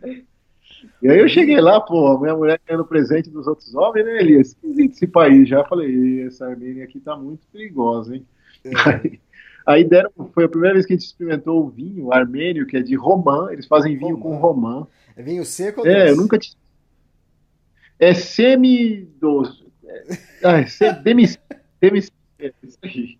E 1.02 1.08
aí 1.08 1.18
eu 1.18 1.28
cheguei 1.28 1.58
lá, 1.60 1.80
pô, 1.80 2.08
a 2.08 2.20
minha 2.20 2.36
mulher 2.36 2.60
ganhando 2.66 2.84
presente 2.84 3.30
dos 3.30 3.46
outros 3.46 3.74
homens, 3.74 4.04
né, 4.04 4.18
Elias? 4.18 4.56
Esse 4.62 5.06
país 5.06 5.48
já, 5.48 5.64
falei, 5.64 6.26
essa 6.26 6.46
Armênia 6.46 6.84
aqui 6.84 7.00
tá 7.00 7.16
muito 7.16 7.46
perigosa, 7.50 8.14
hein? 8.14 8.26
É. 8.64 8.70
Aí, 8.86 9.20
Aí 9.66 9.82
deram, 9.82 10.10
foi 10.32 10.44
a 10.44 10.48
primeira 10.48 10.74
vez 10.74 10.86
que 10.86 10.92
a 10.92 10.96
gente 10.96 11.06
experimentou 11.06 11.64
o 11.64 11.70
vinho 11.70 12.12
armênio, 12.12 12.66
que 12.66 12.76
é 12.76 12.82
de 12.82 12.94
romã. 12.94 13.48
Eles 13.50 13.66
fazem 13.66 13.96
vinho 13.96 14.16
romã. 14.16 14.22
com 14.22 14.36
romã. 14.36 14.86
É 15.16 15.22
vinho 15.22 15.44
seco 15.44 15.80
ou 15.80 15.86
É, 15.86 16.00
doce? 16.00 16.10
eu 16.10 16.16
nunca 16.16 16.38
tinha. 16.38 16.56
É 17.98 18.12
semi-doce. 18.12 19.64
É, 19.86 20.18
ah, 20.44 20.60
é 20.60 20.66
é 22.38 22.52
isso 22.62 22.78
aí. 22.82 23.18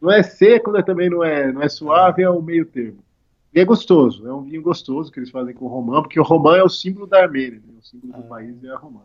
Não 0.00 0.10
é 0.10 0.22
seco, 0.22 0.72
né, 0.72 0.82
também 0.82 1.08
não 1.08 1.22
é, 1.22 1.52
não 1.52 1.62
é 1.62 1.68
suave, 1.68 2.22
é 2.22 2.28
o 2.28 2.42
meio 2.42 2.66
termo. 2.66 2.98
E 3.54 3.60
é 3.60 3.64
gostoso, 3.64 4.26
é 4.26 4.34
um 4.34 4.42
vinho 4.42 4.60
gostoso 4.62 5.12
que 5.12 5.20
eles 5.20 5.30
fazem 5.30 5.54
com 5.54 5.66
romã, 5.68 6.02
porque 6.02 6.18
o 6.18 6.24
romã 6.24 6.56
é 6.56 6.62
o 6.64 6.68
símbolo 6.68 7.06
da 7.06 7.22
Armênia, 7.22 7.62
né? 7.64 7.74
o 7.78 7.82
símbolo 7.82 8.12
do 8.12 8.18
ah. 8.18 8.22
país 8.22 8.64
é 8.64 8.68
a 8.68 8.76
romã. 8.76 9.02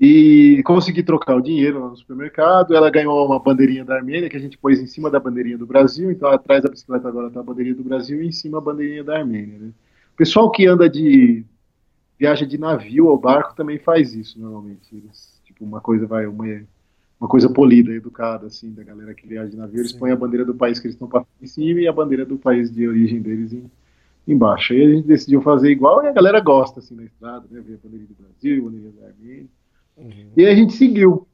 E 0.00 0.62
consegui 0.64 1.02
trocar 1.02 1.34
o 1.36 1.40
dinheiro 1.40 1.80
lá 1.80 1.88
no 1.88 1.96
supermercado. 1.96 2.74
Ela 2.74 2.88
ganhou 2.88 3.26
uma 3.26 3.40
bandeirinha 3.40 3.84
da 3.84 3.96
Armênia, 3.96 4.30
que 4.30 4.36
a 4.36 4.40
gente 4.40 4.56
pôs 4.56 4.80
em 4.80 4.86
cima 4.86 5.10
da 5.10 5.18
bandeirinha 5.18 5.58
do 5.58 5.66
Brasil. 5.66 6.10
Então, 6.10 6.28
atrás 6.28 6.62
da 6.62 6.70
bicicleta 6.70 7.08
agora 7.08 7.28
está 7.28 7.40
a 7.40 7.42
bandeirinha 7.42 7.74
do 7.74 7.82
Brasil 7.82 8.22
e 8.22 8.28
em 8.28 8.32
cima 8.32 8.58
a 8.58 8.60
bandeirinha 8.60 9.02
da 9.02 9.18
Armênia. 9.18 9.58
Né? 9.58 9.68
O 10.14 10.16
pessoal 10.16 10.50
que 10.50 10.66
anda 10.66 10.88
de. 10.88 11.44
viaja 12.16 12.46
de 12.46 12.56
navio 12.58 13.06
ou 13.06 13.18
barco 13.18 13.56
também 13.56 13.78
faz 13.78 14.14
isso, 14.14 14.40
normalmente. 14.40 14.94
Eles, 14.94 15.40
tipo, 15.44 15.64
uma 15.64 15.80
coisa 15.80 16.06
vai. 16.06 16.26
Uma, 16.26 16.62
uma 17.20 17.28
coisa 17.28 17.52
polida, 17.52 17.92
educada, 17.92 18.46
assim, 18.46 18.72
da 18.72 18.84
galera 18.84 19.12
que 19.12 19.26
viaja 19.26 19.50
de 19.50 19.56
navio. 19.56 19.80
Eles 19.80 19.90
Sim. 19.90 19.98
põem 19.98 20.12
a 20.12 20.16
bandeira 20.16 20.44
do 20.44 20.54
país 20.54 20.78
que 20.78 20.86
eles 20.86 20.94
estão 20.94 21.08
passando 21.08 21.26
em 21.42 21.46
cima 21.48 21.80
e 21.80 21.88
a 21.88 21.92
bandeira 21.92 22.24
do 22.24 22.38
país 22.38 22.70
de 22.70 22.86
origem 22.86 23.20
deles 23.20 23.52
em, 23.52 23.68
embaixo. 24.28 24.72
Aí 24.72 24.82
a 24.84 24.90
gente 24.90 25.08
decidiu 25.08 25.42
fazer 25.42 25.70
igual 25.70 26.04
e 26.04 26.06
a 26.06 26.12
galera 26.12 26.38
gosta, 26.38 26.78
assim, 26.78 26.94
na 26.94 27.02
estrada, 27.02 27.44
né? 27.50 27.60
Ver 27.60 27.74
a 27.74 27.78
bandeira 27.82 28.06
do 28.06 28.14
Brasil, 28.14 28.62
a 28.62 28.70
bandeira 28.70 28.92
da 29.00 29.06
Armênia. 29.08 29.48
Uhum. 29.98 30.32
E 30.36 30.46
a 30.46 30.54
gente 30.54 30.72
seguiu. 30.72 31.26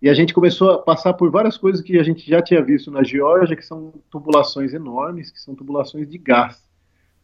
E 0.00 0.08
a 0.08 0.14
gente 0.14 0.34
começou 0.34 0.70
a 0.70 0.78
passar 0.78 1.14
por 1.14 1.30
várias 1.30 1.56
coisas 1.56 1.80
que 1.80 1.98
a 1.98 2.02
gente 2.02 2.28
já 2.28 2.42
tinha 2.42 2.62
visto 2.62 2.90
na 2.90 3.02
Geórgia, 3.02 3.56
que 3.56 3.64
são 3.64 3.94
tubulações 4.10 4.74
enormes, 4.74 5.30
que 5.30 5.40
são 5.40 5.54
tubulações 5.54 6.08
de 6.08 6.18
gás. 6.18 6.62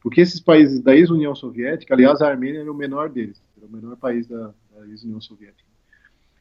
Porque 0.00 0.22
esses 0.22 0.40
países 0.40 0.80
da 0.80 0.96
ex-União 0.96 1.34
Soviética, 1.34 1.92
aliás, 1.92 2.22
a 2.22 2.28
Armênia 2.28 2.60
era 2.60 2.72
o 2.72 2.74
menor 2.74 3.10
deles, 3.10 3.42
era 3.56 3.66
o 3.66 3.70
menor 3.70 3.96
país 3.96 4.26
da, 4.26 4.54
da 4.74 4.86
ex-União 4.88 5.20
Soviética. 5.20 5.68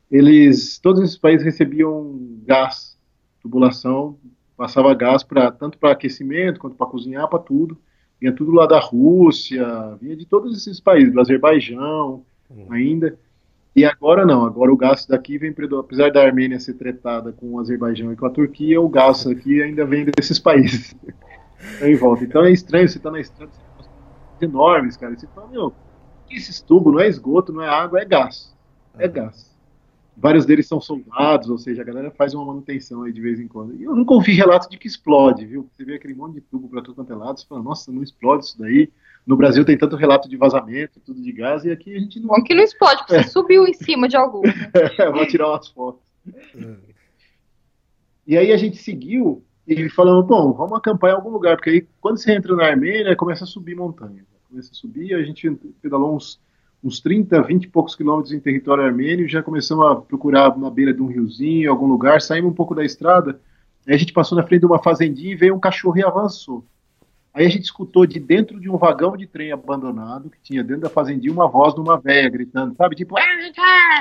Eles, 0.10 0.80
todos 0.80 1.04
esses 1.04 1.18
países 1.18 1.44
recebiam 1.44 2.40
gás, 2.46 2.98
tubulação, 3.42 4.18
passava 4.56 4.94
gás 4.94 5.24
para 5.24 5.52
tanto 5.52 5.78
para 5.78 5.92
aquecimento 5.92 6.60
quanto 6.60 6.76
para 6.76 6.88
cozinhar, 6.88 7.28
para 7.28 7.40
tudo. 7.40 7.78
Vinha 8.20 8.34
tudo 8.34 8.52
lá 8.52 8.66
da 8.66 8.80
Rússia, 8.80 9.66
vinha 10.02 10.16
de 10.16 10.26
todos 10.26 10.56
esses 10.58 10.80
países, 10.80 11.14
do 11.14 11.22
Azerbaijão 11.22 12.26
uhum. 12.50 12.68
ainda. 12.72 13.18
E 13.76 13.86
agora 13.86 14.26
não, 14.26 14.46
agora 14.46 14.72
o 14.72 14.78
gás 14.78 15.06
daqui 15.06 15.38
vem, 15.38 15.54
apesar 15.80 16.12
da 16.12 16.24
Armênia 16.24 16.60
ser 16.60 16.74
tretada 16.74 17.32
com 17.32 17.52
o 17.52 17.60
Azerbaijão 17.60 18.12
e 18.12 18.16
com 18.16 18.26
a 18.26 18.30
Turquia, 18.30 18.82
o 18.82 18.90
gás 18.90 19.26
aqui 19.28 19.62
ainda 19.62 19.86
vem 19.86 20.06
desses 20.06 20.38
países. 20.40 20.96
em 21.82 21.96
volta. 21.96 22.24
Então 22.24 22.44
é 22.44 22.52
estranho, 22.52 22.88
você 22.88 23.00
tá 23.00 23.12
na 23.12 23.20
estrada, 23.20 23.52
você 23.52 23.88
tá 23.88 24.46
enormes, 24.46 24.98
cara. 24.98 25.16
Você 25.18 25.28
fala, 25.28 25.48
meu, 25.48 25.74
que 26.28 26.36
esses 26.36 26.62
tubos 26.62 26.94
não 26.94 27.00
é 27.00 27.08
esgoto, 27.08 27.54
não 27.54 27.62
é 27.62 27.70
água, 27.70 28.00
é 28.00 28.06
gás. 28.06 28.56
É 28.98 29.08
gás. 29.08 29.58
Vários 30.16 30.46
deles 30.46 30.68
são 30.68 30.82
soldados, 30.82 31.50
ou 31.50 31.58
seja, 31.58 31.82
a 31.82 31.86
galera 31.86 32.12
faz 32.12 32.34
uma 32.34 32.44
manutenção 32.44 33.04
aí 33.04 33.14
de 33.14 33.22
vez 33.22 33.40
em 33.40 33.48
quando. 33.48 33.74
E 33.76 33.84
eu 33.84 33.96
nunca 33.96 34.14
ouvi 34.14 34.34
relato 34.34 34.70
de 34.70 34.78
que 34.78 34.88
explode, 34.88 35.46
viu? 35.46 35.70
Você 35.72 35.86
vê 35.86 35.96
aquele 35.96 36.14
monte 36.14 36.36
de 36.36 36.42
tubo 36.42 36.68
para 36.68 36.82
tudo 36.82 36.96
quanto 36.96 37.14
é 37.14 37.16
lado, 37.16 37.40
você 37.40 37.48
fala, 37.48 37.64
nossa, 37.64 37.92
não 37.92 38.04
explode 38.04 38.44
isso 38.44 38.60
daí. 38.60 38.92
No 39.26 39.38
Brasil 39.38 39.64
tem 39.64 39.78
tanto 39.78 39.96
relato 39.96 40.28
de 40.28 40.38
vazamento, 40.38 41.00
tudo 41.00 41.22
de 41.22 41.32
gás, 41.32 41.64
e 41.64 41.72
aqui 41.72 41.96
a 41.96 42.00
gente 42.00 42.20
não. 42.20 42.30
Bom 42.30 42.44
que 42.44 42.54
não 42.54 42.64
explode, 42.64 43.00
porque 43.00 43.16
é. 43.16 43.24
você 43.24 43.30
subiu 43.30 43.68
em 43.68 43.74
cima 43.74 44.08
de 44.08 44.18
algum. 44.18 44.42
é, 44.98 45.12
vou 45.12 45.28
tirar 45.28 45.50
umas 45.50 45.68
fotos. 45.68 46.02
e 48.26 48.38
aí 48.38 48.52
a 48.52 48.58
gente 48.58 48.78
seguiu 48.78 49.44
e 49.68 49.88
falando, 49.90 50.24
bom, 50.24 50.52
vamos 50.52 50.78
acampar 50.78 51.12
em 51.12 51.14
algum 51.14 51.30
lugar, 51.30 51.56
porque 51.56 51.70
aí 51.70 51.88
quando 52.02 52.18
você 52.18 52.34
entra 52.34 52.56
na 52.56 52.66
Armênia, 52.66 53.16
começa 53.16 53.44
a 53.44 53.48
subir 53.48 53.76
montanha. 53.76 54.26
Começa 54.50 54.72
a 54.72 54.74
subir, 54.74 55.14
a 55.14 55.22
gente 55.22 55.48
pedalou 55.80 56.16
uns, 56.16 56.42
uns 56.84 57.00
30, 57.00 57.40
20 57.44 57.66
e 57.66 57.68
poucos 57.68 57.96
quilômetros 57.96 58.34
em 58.34 58.40
território 58.40 58.84
armênio, 58.84 59.30
já 59.30 59.44
começamos 59.44 59.86
a 59.86 59.96
procurar 59.96 60.58
na 60.58 60.72
beira 60.72 60.92
de 60.92 61.00
um 61.04 61.06
riozinho, 61.06 61.70
algum 61.70 61.86
lugar, 61.86 62.20
saímos 62.20 62.52
um 62.52 62.56
pouco 62.56 62.74
da 62.74 62.84
estrada, 62.84 63.40
aí 63.86 63.94
a 63.94 63.98
gente 63.98 64.12
passou 64.12 64.36
na 64.36 64.44
frente 64.44 64.62
de 64.62 64.66
uma 64.66 64.82
fazendinha 64.82 65.34
e 65.34 65.36
veio 65.36 65.54
um 65.54 65.60
cachorro 65.60 66.00
e 66.00 66.04
avançou. 66.04 66.66
Aí 67.34 67.46
a 67.46 67.50
gente 67.50 67.64
escutou 67.64 68.06
de 68.06 68.20
dentro 68.20 68.60
de 68.60 68.70
um 68.70 68.78
vagão 68.78 69.16
de 69.16 69.28
trem 69.28 69.52
abandonado, 69.52 70.30
que 70.30 70.42
tinha 70.42 70.64
dentro 70.64 70.82
da 70.82 70.90
fazendinha, 70.90 71.32
uma 71.32 71.48
voz 71.48 71.74
de 71.74 71.80
uma 71.80 72.00
velha 72.00 72.30
gritando, 72.30 72.76
sabe? 72.76 72.96
Tipo, 72.96 73.18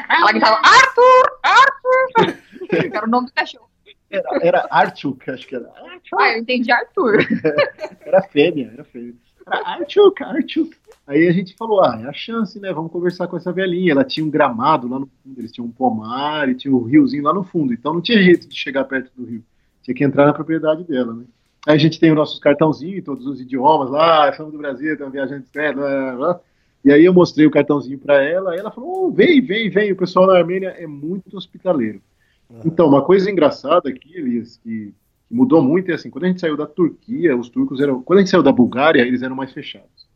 ela 0.09 0.33
gritava, 0.33 0.61
Arthur! 0.65 1.39
Arthur! 1.43 2.91
era 2.97 3.07
o 3.07 3.11
nome 3.11 3.27
do 3.27 3.33
cachorro. 3.33 3.69
Era, 4.11 4.29
era 4.43 4.69
Arthur, 4.71 5.17
acho 5.29 5.47
que 5.47 5.55
era. 5.55 5.69
Arthur. 5.69 6.21
Ah, 6.21 6.33
eu 6.33 6.39
entendi 6.39 6.73
Arthur. 6.73 7.19
era 8.01 8.23
fêmea, 8.23 8.71
era 8.73 8.85
fêmea. 8.85 9.15
Era 9.47 9.69
Arthur, 9.69 10.15
Arthur. 10.23 10.69
Aí 11.07 11.29
a 11.29 11.33
gente 11.33 11.55
falou, 11.57 11.85
ah, 11.85 12.01
é 12.03 12.09
a 12.09 12.13
chance, 12.13 12.59
né? 12.59 12.73
Vamos 12.73 12.91
conversar 12.91 13.29
com 13.29 13.37
essa 13.37 13.53
velhinha. 13.53 13.93
Ela 13.93 14.05
tinha 14.05 14.25
um 14.25 14.31
gramado 14.31 14.89
lá 14.89 14.99
no 14.99 15.07
fundo, 15.07 15.39
eles 15.39 15.53
tinham 15.53 15.67
um 15.67 15.71
pomar 15.71 16.49
e 16.49 16.55
tinha 16.55 16.75
um 16.75 16.85
riozinho 16.85 17.23
lá 17.23 17.35
no 17.35 17.45
fundo. 17.45 17.73
Então 17.73 17.93
não 17.93 18.01
tinha 18.01 18.23
jeito 18.23 18.49
de 18.49 18.57
chegar 18.57 18.85
perto 18.85 19.11
do 19.15 19.25
rio 19.25 19.45
tinha 19.89 19.95
que 19.95 20.05
entrar 20.05 20.27
na 20.27 20.35
propriedade 20.35 20.85
dela, 20.85 21.15
né? 21.15 21.25
Aí 21.69 21.75
a 21.75 21.79
gente 21.79 22.01
tem 22.01 22.09
os 22.09 22.17
nossos 22.17 22.39
cartãozinhos 22.39 22.97
em 22.97 23.03
todos 23.03 23.27
os 23.27 23.43
idiomas 23.43 23.91
lá, 23.91 24.33
somos 24.33 24.53
do 24.53 24.59
Brasil, 24.59 24.95
estamos 24.95 25.13
viajando 25.13 25.43
de 25.43 25.51
blá, 25.53 25.71
blá, 25.75 26.17
blá. 26.17 26.41
E 26.83 26.91
aí 26.91 27.05
eu 27.05 27.13
mostrei 27.13 27.47
o 27.47 27.51
cartãozinho 27.51 27.99
para 27.99 28.23
ela, 28.23 28.57
e 28.57 28.59
ela 28.59 28.71
falou: 28.71 29.09
oh, 29.09 29.11
vem, 29.11 29.43
vem, 29.43 29.69
vem. 29.69 29.93
O 29.93 29.97
pessoal 29.97 30.27
na 30.27 30.39
Armênia 30.39 30.69
é 30.79 30.87
muito 30.87 31.37
hospitaleiro. 31.37 32.01
Uhum. 32.49 32.63
Então, 32.65 32.89
uma 32.89 33.05
coisa 33.05 33.31
engraçada 33.31 33.91
aqui, 33.91 34.17
Elias, 34.17 34.57
que, 34.57 34.95
mudou 35.31 35.61
muito 35.61 35.91
é 35.91 35.95
assim: 35.95 36.09
quando 36.09 36.25
a 36.25 36.29
gente 36.29 36.41
saiu 36.41 36.57
da 36.57 36.67
Turquia, 36.67 37.37
os 37.37 37.51
turcos 37.51 37.83
eram. 37.83 38.03
Quando 38.03 38.21
a 38.21 38.23
gente 38.23 38.31
saiu 38.31 38.43
da 38.43 38.51
Bulgária, 38.51 39.03
eles 39.03 39.21
eram 39.21 39.37
mais 39.37 39.53
fechados. 39.53 40.09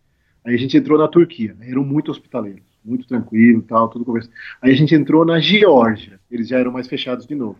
Aí 0.42 0.54
a 0.54 0.58
gente 0.58 0.74
entrou 0.78 0.98
na 0.98 1.06
Turquia, 1.06 1.54
eram 1.60 1.84
muito 1.84 2.10
hospitaleiros, 2.10 2.64
muito 2.82 3.06
tranquilo 3.06 3.60
tal, 3.60 3.90
tudo 3.90 4.06
conversando. 4.06 4.32
Aí 4.62 4.72
a 4.72 4.76
gente 4.76 4.94
entrou 4.94 5.22
na 5.22 5.38
Geórgia, 5.38 6.18
eles 6.30 6.48
já 6.48 6.58
eram 6.58 6.72
mais 6.72 6.88
fechados 6.88 7.26
de 7.26 7.34
novo. 7.34 7.58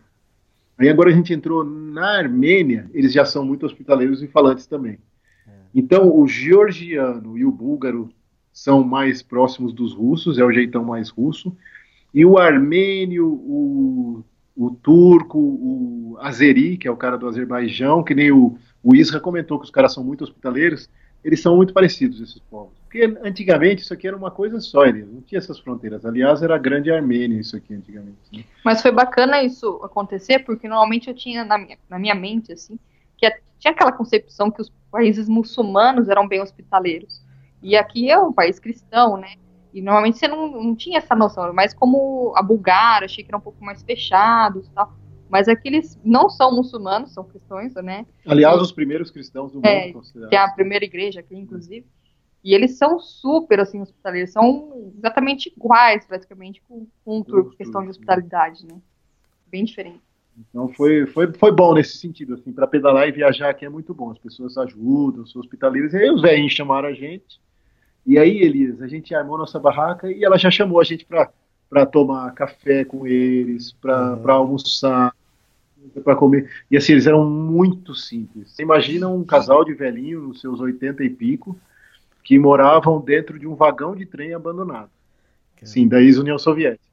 Aí 0.78 0.88
agora 0.88 1.11
a 1.11 1.12
gente 1.12 1.32
entrou 1.32 1.64
na 1.64 2.18
Armênia, 2.18 2.90
eles 2.92 3.12
já 3.12 3.24
são 3.24 3.44
muito 3.44 3.66
hospitaleiros 3.66 4.22
e 4.22 4.26
falantes 4.26 4.66
também. 4.66 4.98
É. 5.46 5.50
Então, 5.74 6.14
o 6.14 6.26
georgiano 6.26 7.37
e 7.37 7.44
o 7.44 7.52
búlgaro 7.52 8.11
são 8.52 8.82
mais 8.82 9.22
próximos 9.22 9.72
dos 9.72 9.94
russos, 9.94 10.38
é 10.38 10.44
o 10.44 10.52
jeitão 10.52 10.85
mais 10.85 11.08
russo, 11.08 11.56
e 12.12 12.24
o 12.24 12.38
armênio, 12.38 13.26
o, 13.26 14.24
o 14.56 14.70
turco, 14.70 15.38
o 15.38 16.16
azeri, 16.20 16.76
que 16.76 16.87
é 16.87 16.90
o 16.90 16.96
cara 16.96 17.16
do 17.16 17.26
Azerbaijão, 17.26 18.02
que 18.02 18.14
nem 18.14 18.30
o, 18.30 18.58
o 18.82 18.94
Isra 18.94 19.20
comentou 19.20 19.58
que 19.58 19.64
os 19.64 19.70
caras 19.70 19.94
são 19.94 20.04
muito 20.04 20.24
hospitaleiros, 20.24 20.90
eles 21.24 21.40
são 21.40 21.56
muito 21.56 21.72
parecidos, 21.72 22.20
esses 22.20 22.38
povos. 22.38 22.82
Porque 22.92 23.18
antigamente 23.24 23.81
isso 23.81 23.94
aqui 23.94 24.07
era 24.07 24.14
uma 24.14 24.31
coisa 24.31 24.61
só, 24.61 24.85
eles 24.85 25.11
não 25.11 25.22
tinha 25.22 25.38
essas 25.38 25.59
fronteiras. 25.59 26.05
Aliás, 26.05 26.42
era 26.42 26.57
a 26.57 26.59
grande 26.59 26.92
Armênia 26.92 27.40
isso 27.40 27.57
aqui 27.57 27.72
antigamente. 27.72 28.18
Né? 28.31 28.44
Mas 28.62 28.83
foi 28.83 28.92
bacana 28.92 29.42
isso 29.42 29.81
acontecer, 29.83 30.40
porque 30.40 30.68
normalmente 30.68 31.09
eu 31.09 31.14
tinha 31.14 31.42
na 31.42 31.57
minha, 31.57 31.78
na 31.88 31.98
minha 31.98 32.14
mente, 32.14 32.52
assim, 32.52 32.78
que 33.16 33.26
tinha 33.59 33.72
aquela 33.72 33.92
concepção 33.92 34.50
que 34.50 34.61
os 34.61 34.70
países 34.90 35.26
muçulmanos 35.26 36.11
eram 36.11 36.28
bem 36.28 36.42
hospitaleiros. 36.42 37.24
E 37.62 37.74
aqui 37.76 38.11
é 38.11 38.18
um 38.18 38.31
país 38.31 38.59
cristão, 38.59 39.16
né? 39.16 39.37
E 39.72 39.81
normalmente 39.81 40.18
você 40.18 40.28
não, 40.28 40.48
não 40.62 40.76
tinha 40.76 40.98
essa 40.98 41.14
noção, 41.14 41.50
mas 41.55 41.72
como 41.72 42.35
a 42.37 42.42
Bulgária, 42.42 43.07
achei 43.07 43.24
que 43.24 43.31
era 43.31 43.38
um 43.38 43.40
pouco 43.40 43.64
mais 43.64 43.83
fechados 43.83 44.66
e 44.66 44.70
tal. 44.70 44.92
Mas 45.31 45.48
aqui 45.48 45.66
eles 45.66 45.98
não 46.05 46.28
são 46.28 46.55
muçulmanos, 46.55 47.14
são 47.14 47.24
cristãos, 47.24 47.72
né? 47.76 48.05
Aliás, 48.26 48.61
os 48.61 48.70
primeiros 48.70 49.11
cristãos 49.11 49.50
do 49.50 49.66
é, 49.66 49.87
mundo, 49.87 50.02
Que 50.28 50.37
é 50.37 50.38
a 50.38 50.50
primeira 50.50 50.85
igreja 50.85 51.20
aqui, 51.20 51.35
inclusive. 51.35 51.87
E 52.44 52.55
eles 52.55 52.76
são 52.76 52.98
super, 52.98 53.61
assim, 53.61 53.81
hospitaleiros. 53.81 54.33
São 54.33 54.92
exatamente 54.98 55.52
iguais, 55.57 56.05
praticamente, 56.07 56.61
com, 56.68 56.87
com 57.05 57.18
um 57.18 57.22
turco, 57.22 57.57
questão 57.57 57.83
de 57.83 57.90
hospitalidade, 57.90 58.66
né? 58.66 58.78
Bem 59.46 59.64
diferente. 59.64 60.00
Então 60.48 60.68
foi, 60.68 61.07
foi, 61.07 61.33
foi 61.35 61.52
bom 61.52 61.74
nesse 61.74 61.98
sentido, 61.98 62.35
assim, 62.35 62.52
para 62.52 62.66
pedalar 62.66 63.07
e 63.07 63.12
viajar 63.12 63.50
aqui 63.50 63.64
é 63.64 63.68
muito 63.68 63.94
bom. 63.94 64.11
As 64.11 64.18
pessoas 64.18 64.57
ajudam, 64.59 65.26
são 65.26 65.40
hospitaleiros. 65.40 65.92
E 65.92 65.98
aí 65.98 66.11
os 66.11 66.22
velhinhos 66.22 66.52
chamaram 66.52 66.88
a 66.88 66.94
gente 66.94 67.38
e 68.05 68.18
aí, 68.18 68.42
Elias, 68.42 68.83
a 68.83 68.88
gente 68.88 69.14
armou 69.14 69.38
nossa 69.38 69.61
barraca 69.61 70.11
e 70.11 70.24
ela 70.24 70.37
já 70.37 70.50
chamou 70.50 70.81
a 70.81 70.85
gente 70.85 71.07
para 71.07 71.87
tomar 71.87 72.33
café 72.35 72.85
com 72.85 73.07
eles, 73.07 73.72
para 73.72 74.16
uhum. 74.16 74.31
almoçar, 74.31 75.14
para 76.02 76.16
comer. 76.16 76.50
E 76.70 76.76
assim, 76.76 76.92
eles 76.92 77.07
eram 77.07 77.28
muito 77.28 77.94
simples. 77.94 78.50
Você 78.50 78.62
imagina 78.62 79.09
um 79.09 79.24
casal 79.24 79.64
de 79.64 79.72
velhinho, 79.72 80.20
nos 80.22 80.40
seus 80.40 80.61
80 80.61 81.05
e 81.05 81.11
pico, 81.11 81.57
que 82.22 82.38
moravam 82.38 83.00
dentro 83.00 83.38
de 83.38 83.46
um 83.46 83.54
vagão 83.54 83.94
de 83.94 84.06
trem 84.06 84.35
abandonado. 84.35 84.90
Sim, 85.62 85.87
da 85.87 86.00
ex-União 86.00 86.38
Soviética. 86.38 86.92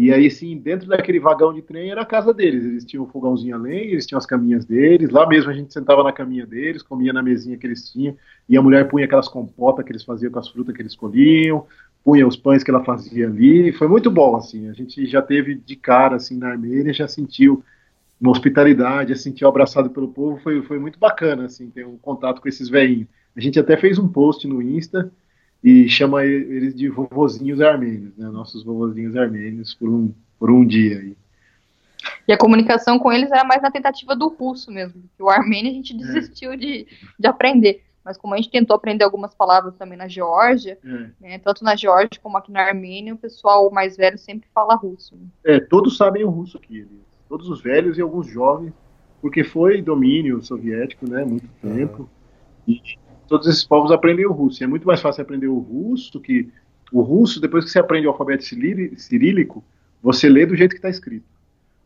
E 0.00 0.12
aí, 0.12 0.30
sim, 0.30 0.56
dentro 0.56 0.86
daquele 0.86 1.18
vagão 1.18 1.52
de 1.52 1.60
trem 1.60 1.90
era 1.90 2.02
a 2.02 2.06
casa 2.06 2.32
deles. 2.32 2.64
Eles 2.64 2.84
tinham 2.84 3.02
um 3.02 3.08
fogãozinho 3.08 3.56
a 3.56 3.58
lenha, 3.58 3.90
eles 3.90 4.06
tinham 4.06 4.18
as 4.18 4.26
caminhas 4.26 4.64
deles. 4.64 5.10
Lá 5.10 5.26
mesmo 5.26 5.50
a 5.50 5.52
gente 5.52 5.72
sentava 5.72 6.04
na 6.04 6.12
caminha 6.12 6.46
deles, 6.46 6.84
comia 6.84 7.12
na 7.12 7.20
mesinha 7.20 7.56
que 7.56 7.66
eles 7.66 7.90
tinham. 7.90 8.16
E 8.48 8.56
a 8.56 8.62
mulher 8.62 8.88
punha 8.88 9.06
aquelas 9.06 9.26
compotas 9.26 9.84
que 9.84 9.90
eles 9.90 10.04
faziam 10.04 10.30
com 10.30 10.38
as 10.38 10.48
frutas 10.48 10.72
que 10.72 10.80
eles 10.80 10.94
colhiam, 10.94 11.66
punha 12.04 12.28
os 12.28 12.36
pães 12.36 12.62
que 12.62 12.70
ela 12.70 12.84
fazia 12.84 13.26
ali. 13.26 13.72
Foi 13.72 13.88
muito 13.88 14.08
bom, 14.08 14.36
assim. 14.36 14.68
A 14.68 14.72
gente 14.72 15.04
já 15.04 15.20
teve 15.20 15.56
de 15.56 15.74
cara, 15.74 16.14
assim, 16.14 16.38
na 16.38 16.50
Armênia, 16.50 16.92
já 16.92 17.08
sentiu 17.08 17.64
uma 18.20 18.30
hospitalidade, 18.30 19.12
já 19.12 19.18
sentiu 19.18 19.48
abraçado 19.48 19.90
pelo 19.90 20.06
povo. 20.06 20.38
Foi, 20.38 20.62
foi 20.62 20.78
muito 20.78 20.96
bacana, 20.96 21.46
assim, 21.46 21.70
ter 21.70 21.84
um 21.84 21.98
contato 21.98 22.40
com 22.40 22.48
esses 22.48 22.68
velhinhos. 22.68 23.08
A 23.36 23.40
gente 23.40 23.58
até 23.58 23.76
fez 23.76 23.98
um 23.98 24.08
post 24.08 24.46
no 24.46 24.60
Insta 24.60 25.12
e 25.62 25.88
chama 25.88 26.24
eles 26.24 26.74
de 26.74 26.88
vovozinhos 26.88 27.60
armênios, 27.60 28.16
né? 28.16 28.28
Nossos 28.28 28.62
vovozinhos 28.62 29.16
armênios 29.16 29.74
por 29.74 29.88
um, 29.88 30.12
por 30.38 30.50
um 30.50 30.64
dia 30.66 30.98
aí. 30.98 31.16
E 32.26 32.32
a 32.32 32.38
comunicação 32.38 32.98
com 32.98 33.12
eles 33.12 33.30
era 33.30 33.44
mais 33.44 33.60
na 33.60 33.70
tentativa 33.70 34.14
do 34.14 34.28
russo 34.28 34.70
mesmo, 34.70 35.00
porque 35.00 35.22
o 35.22 35.28
armênio 35.28 35.70
a 35.70 35.74
gente 35.74 35.94
é. 35.94 35.96
desistiu 35.96 36.52
é. 36.52 36.56
de, 36.56 36.86
de 37.18 37.26
aprender. 37.26 37.84
Mas 38.04 38.16
como 38.16 38.32
a 38.32 38.36
gente 38.36 38.50
tentou 38.50 38.74
aprender 38.74 39.04
algumas 39.04 39.34
palavras 39.34 39.74
também 39.76 39.98
na 39.98 40.08
Geórgia, 40.08 40.78
é. 40.82 41.10
né, 41.20 41.38
tanto 41.38 41.62
na 41.62 41.76
Geórgia 41.76 42.20
como 42.22 42.38
aqui 42.38 42.50
na 42.50 42.62
Armênia, 42.62 43.14
o 43.14 43.18
pessoal 43.18 43.70
mais 43.70 43.96
velho 43.96 44.16
sempre 44.16 44.48
fala 44.54 44.74
russo. 44.74 45.14
Né? 45.14 45.26
É, 45.44 45.60
todos 45.60 45.96
sabem 45.96 46.24
o 46.24 46.30
russo 46.30 46.56
aqui, 46.56 46.86
todos 47.28 47.48
os 47.50 47.60
velhos 47.60 47.98
e 47.98 48.00
alguns 48.00 48.26
jovens, 48.26 48.72
porque 49.20 49.44
foi 49.44 49.82
domínio 49.82 50.42
soviético, 50.42 51.08
né, 51.08 51.24
muito 51.24 51.48
tempo. 51.60 52.08
Uhum. 52.66 52.74
E 52.74 52.80
todos 53.28 53.46
esses 53.46 53.64
povos 53.64 53.92
aprendem 53.92 54.26
o 54.26 54.32
russo. 54.32 54.62
E 54.62 54.64
é 54.64 54.66
muito 54.66 54.86
mais 54.86 55.00
fácil 55.00 55.22
aprender 55.22 55.48
o 55.48 55.58
russo 55.58 56.18
que 56.20 56.48
o 56.90 57.02
russo, 57.02 57.40
depois 57.40 57.64
que 57.64 57.70
você 57.70 57.78
aprende 57.78 58.06
o 58.06 58.10
alfabeto 58.10 58.44
cirílico, 58.44 59.62
você 60.02 60.28
lê 60.28 60.46
do 60.46 60.56
jeito 60.56 60.70
que 60.70 60.78
está 60.78 60.88
escrito. 60.88 61.26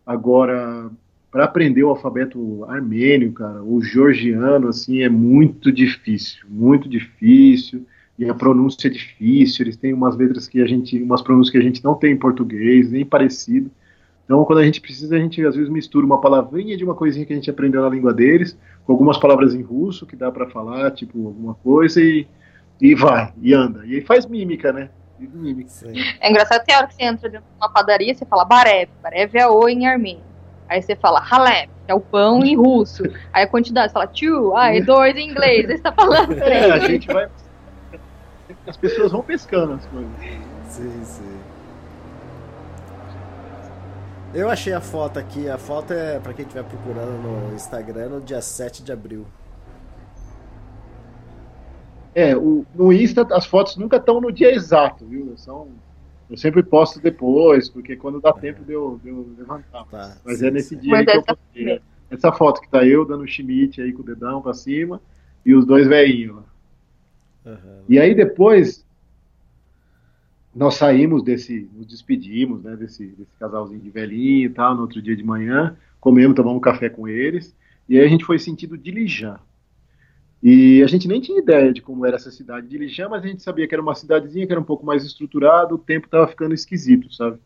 Agora, 0.06 0.90
para 1.30 1.44
aprender 1.44 1.82
o 1.82 1.88
alfabeto 1.88 2.64
armênio, 2.68 3.32
cara, 3.32 3.62
ou 3.62 3.82
georgiano, 3.82 4.68
assim, 4.68 5.02
é 5.02 5.08
muito 5.08 5.72
difícil, 5.72 6.44
muito 6.48 6.88
difícil. 6.88 7.84
E 8.18 8.28
a 8.28 8.34
pronúncia 8.34 8.86
é 8.86 8.90
difícil. 8.90 9.64
Eles 9.64 9.76
têm 9.76 9.92
umas 9.92 10.16
letras 10.16 10.46
que 10.46 10.60
a 10.60 10.66
gente, 10.66 11.02
umas 11.02 11.22
pronúncias 11.22 11.50
que 11.50 11.58
a 11.58 11.62
gente 11.62 11.82
não 11.82 11.94
tem 11.94 12.12
em 12.12 12.18
português, 12.18 12.90
nem 12.90 13.04
parecido. 13.04 13.70
Então, 14.24 14.44
quando 14.44 14.60
a 14.60 14.64
gente 14.64 14.80
precisa, 14.80 15.16
a 15.16 15.18
gente 15.18 15.44
às 15.44 15.54
vezes 15.54 15.70
mistura 15.70 16.06
uma 16.06 16.20
palavrinha 16.20 16.76
de 16.76 16.84
uma 16.84 16.94
coisinha 16.94 17.26
que 17.26 17.32
a 17.32 17.36
gente 17.36 17.50
aprendeu 17.50 17.82
na 17.82 17.88
língua 17.88 18.14
deles, 18.14 18.56
com 18.84 18.92
algumas 18.92 19.18
palavras 19.18 19.54
em 19.54 19.62
russo 19.62 20.06
que 20.06 20.16
dá 20.16 20.30
para 20.30 20.48
falar, 20.48 20.90
tipo, 20.92 21.26
alguma 21.26 21.54
coisa, 21.54 22.00
e, 22.00 22.26
e 22.80 22.94
vai, 22.94 23.32
e 23.40 23.52
anda. 23.52 23.84
E 23.84 23.96
aí 23.96 24.00
faz 24.00 24.26
mímica, 24.26 24.72
né? 24.72 24.90
Mímica. 25.18 25.70
É 26.20 26.30
engraçado, 26.30 26.64
tem 26.64 26.76
hora 26.76 26.86
que 26.86 26.94
você 26.94 27.04
entra 27.04 27.28
dentro 27.28 27.46
de 27.46 27.56
uma 27.60 27.68
padaria, 27.68 28.14
você 28.14 28.24
fala 28.24 28.44
barev, 28.44 28.90
barev 29.02 29.36
é 29.36 29.46
o 29.46 29.68
em 29.68 29.86
armênio. 29.86 30.32
Aí 30.68 30.80
você 30.80 30.96
fala 30.96 31.20
haleb, 31.20 31.70
que 31.84 31.92
é 31.92 31.94
o 31.94 32.00
pão 32.00 32.42
em 32.42 32.56
russo. 32.56 33.02
Aí 33.32 33.44
a 33.44 33.46
quantidade, 33.46 33.88
você 33.88 33.92
fala 33.92 34.06
tio, 34.06 34.56
ah, 34.56 34.74
é 34.74 34.80
dois 34.80 35.14
em 35.16 35.28
inglês, 35.28 35.68
aí 35.68 35.76
você 35.76 35.82
tá 35.82 35.92
falando. 35.92 36.32
É, 36.38 36.70
a 36.70 36.78
gente 36.78 37.06
vai. 37.06 37.28
As 38.66 38.76
pessoas 38.76 39.12
vão 39.12 39.22
pescando 39.22 39.74
as 39.74 39.86
coisas. 39.86 40.10
Sim, 40.68 41.04
sim. 41.04 41.41
Eu 44.34 44.48
achei 44.48 44.72
a 44.72 44.80
foto 44.80 45.18
aqui. 45.18 45.48
A 45.48 45.58
foto 45.58 45.92
é 45.92 46.18
para 46.18 46.32
quem 46.32 46.44
estiver 46.44 46.64
procurando 46.64 47.22
no 47.22 47.54
Instagram 47.54 48.08
no 48.08 48.20
dia 48.20 48.40
7 48.40 48.82
de 48.82 48.90
abril. 48.90 49.26
É, 52.14 52.36
o, 52.36 52.64
no 52.74 52.92
Insta 52.92 53.26
as 53.30 53.46
fotos 53.46 53.76
nunca 53.76 53.96
estão 53.96 54.20
no 54.20 54.32
dia 54.32 54.54
exato, 54.54 55.04
viu? 55.06 55.34
São, 55.36 55.68
eu 56.30 56.36
sempre 56.36 56.62
posto 56.62 57.00
depois, 57.00 57.68
porque 57.68 57.96
quando 57.96 58.20
dá 58.20 58.32
tempo 58.32 58.64
de 58.64 58.72
eu, 58.72 58.98
de 59.02 59.10
eu 59.10 59.26
levantar. 59.36 59.84
Tá, 59.84 60.16
Mas 60.24 60.38
sim, 60.38 60.46
é 60.46 60.50
nesse 60.50 60.68
sim. 60.70 60.78
dia 60.78 60.90
Mas 60.92 61.06
que 61.06 61.16
eu 61.16 61.22
postei. 61.22 61.64
Né? 61.64 61.80
Essa 62.10 62.32
foto 62.32 62.60
que 62.60 62.68
tá 62.68 62.84
eu 62.86 63.06
dando 63.06 63.26
chimite 63.26 63.80
aí 63.80 63.92
com 63.92 64.02
o 64.02 64.04
dedão 64.04 64.42
pra 64.42 64.52
cima 64.54 65.00
e 65.44 65.54
os 65.54 65.64
dois 65.64 65.86
velhinhos 65.86 66.36
lá. 66.36 66.44
Uhum. 67.52 67.82
E 67.88 67.98
aí 67.98 68.14
depois 68.14 68.84
nós 70.54 70.74
saímos 70.74 71.22
desse, 71.22 71.68
nos 71.74 71.86
despedimos, 71.86 72.62
né, 72.62 72.76
desse, 72.76 73.06
desse 73.06 73.34
casalzinho 73.38 73.80
de 73.80 73.90
velhinho 73.90 74.46
e 74.46 74.50
tal, 74.50 74.74
no 74.74 74.82
outro 74.82 75.00
dia 75.00 75.16
de 75.16 75.22
manhã, 75.22 75.76
comemos, 76.00 76.36
tomamos 76.36 76.62
café 76.62 76.88
com 76.88 77.08
eles, 77.08 77.56
e 77.88 77.98
aí 77.98 78.04
a 78.04 78.08
gente 78.08 78.24
foi 78.24 78.38
sentido 78.38 78.76
Dilijan. 78.76 79.38
E 80.42 80.82
a 80.82 80.86
gente 80.86 81.06
nem 81.06 81.20
tinha 81.20 81.38
ideia 81.38 81.72
de 81.72 81.80
como 81.80 82.04
era 82.04 82.16
essa 82.16 82.30
cidade 82.30 82.66
de 82.66 82.76
Dilijan, 82.76 83.08
mas 83.08 83.24
a 83.24 83.28
gente 83.28 83.42
sabia 83.42 83.66
que 83.66 83.74
era 83.74 83.82
uma 83.82 83.94
cidadezinha 83.94 84.46
que 84.46 84.52
era 84.52 84.60
um 84.60 84.64
pouco 84.64 84.84
mais 84.84 85.04
estruturada, 85.04 85.74
o 85.74 85.78
tempo 85.78 86.06
estava 86.06 86.26
ficando 86.26 86.52
esquisito, 86.52 87.12
sabe? 87.14 87.38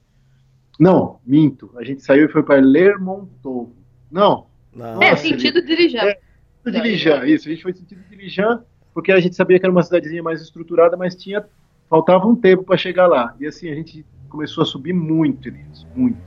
Não, 0.79 1.21
minto. 1.25 1.71
A 1.77 1.85
gente 1.85 2.03
saiu 2.03 2.27
e 2.27 2.29
foi 2.29 2.43
para 2.43 2.61
Lermontov. 2.61 3.71
Não. 4.11 4.47
Não. 4.75 5.03
É, 5.03 5.15
sentido 5.17 5.63
Dilijan. 5.63 6.03
É, 6.03 6.19
Dilijan, 6.65 7.27
isso. 7.27 7.49
A 7.49 7.53
gente 7.53 7.63
foi 7.63 7.73
sentido 7.73 8.03
Dilijan 8.11 8.63
porque 8.93 9.13
a 9.13 9.21
gente 9.21 9.37
sabia 9.37 9.59
que 9.59 9.67
era 9.67 9.73
uma 9.73 9.83
cidadezinha 9.83 10.23
mais 10.23 10.41
estruturada, 10.41 10.97
mas 10.97 11.15
tinha 11.15 11.45
faltava 11.89 12.27
um 12.27 12.37
tempo 12.37 12.63
para 12.63 12.77
chegar 12.77 13.07
lá. 13.07 13.35
E 13.41 13.47
assim, 13.47 13.71
a 13.71 13.75
gente 13.75 14.05
começou 14.29 14.63
a 14.63 14.67
subir 14.67 14.93
muito, 14.93 15.49
Elias, 15.49 15.87
muito. 15.95 16.19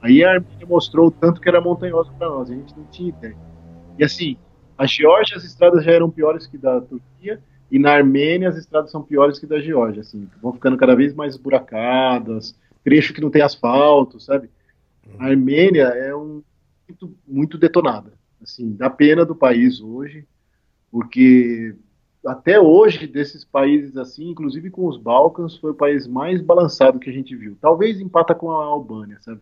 Aí 0.00 0.24
a 0.24 0.32
Armênia 0.32 0.66
mostrou 0.66 1.08
o 1.08 1.10
tanto 1.10 1.40
que 1.40 1.48
era 1.48 1.60
montanhoso 1.60 2.12
para 2.18 2.28
nós, 2.28 2.50
a 2.50 2.54
gente 2.54 2.76
não 2.76 2.84
tinha 2.84 3.08
ideia. 3.10 3.36
E 3.98 4.04
assim, 4.04 4.36
a 4.76 4.86
Geórgia, 4.86 5.36
as 5.36 5.44
estradas 5.44 5.84
já 5.84 5.92
eram 5.92 6.10
piores 6.10 6.46
que 6.46 6.58
da 6.58 6.80
Turquia, 6.80 7.40
e 7.70 7.78
na 7.78 7.92
Armênia 7.92 8.48
as 8.48 8.56
estradas 8.56 8.90
são 8.90 9.02
piores 9.02 9.38
que 9.38 9.46
da 9.46 9.60
Geórgia, 9.60 10.00
assim, 10.00 10.28
vão 10.42 10.52
ficando 10.52 10.76
cada 10.76 10.94
vez 10.94 11.14
mais 11.14 11.36
buracadas, 11.36 12.58
trecho 12.82 13.14
que 13.14 13.20
não 13.20 13.30
tem 13.30 13.42
asfalto, 13.42 14.18
sabe? 14.18 14.50
A 15.18 15.26
Armênia 15.26 15.84
é 15.84 16.14
um 16.14 16.42
muito, 16.88 17.16
muito 17.26 17.58
detonada. 17.58 18.12
Assim, 18.42 18.74
dá 18.74 18.90
pena 18.90 19.24
do 19.24 19.34
país 19.34 19.80
hoje, 19.80 20.26
porque 20.90 21.74
até 22.26 22.60
hoje, 22.60 23.06
desses 23.06 23.44
países 23.44 23.96
assim, 23.96 24.30
inclusive 24.30 24.70
com 24.70 24.86
os 24.86 24.96
Balcãs, 24.96 25.56
foi 25.56 25.72
o 25.72 25.76
país 25.76 26.06
mais 26.06 26.40
balançado 26.40 26.98
que 26.98 27.10
a 27.10 27.12
gente 27.12 27.34
viu. 27.34 27.56
Talvez 27.60 28.00
empata 28.00 28.34
com 28.34 28.50
a 28.50 28.64
Albânia, 28.64 29.18
sabe? 29.20 29.40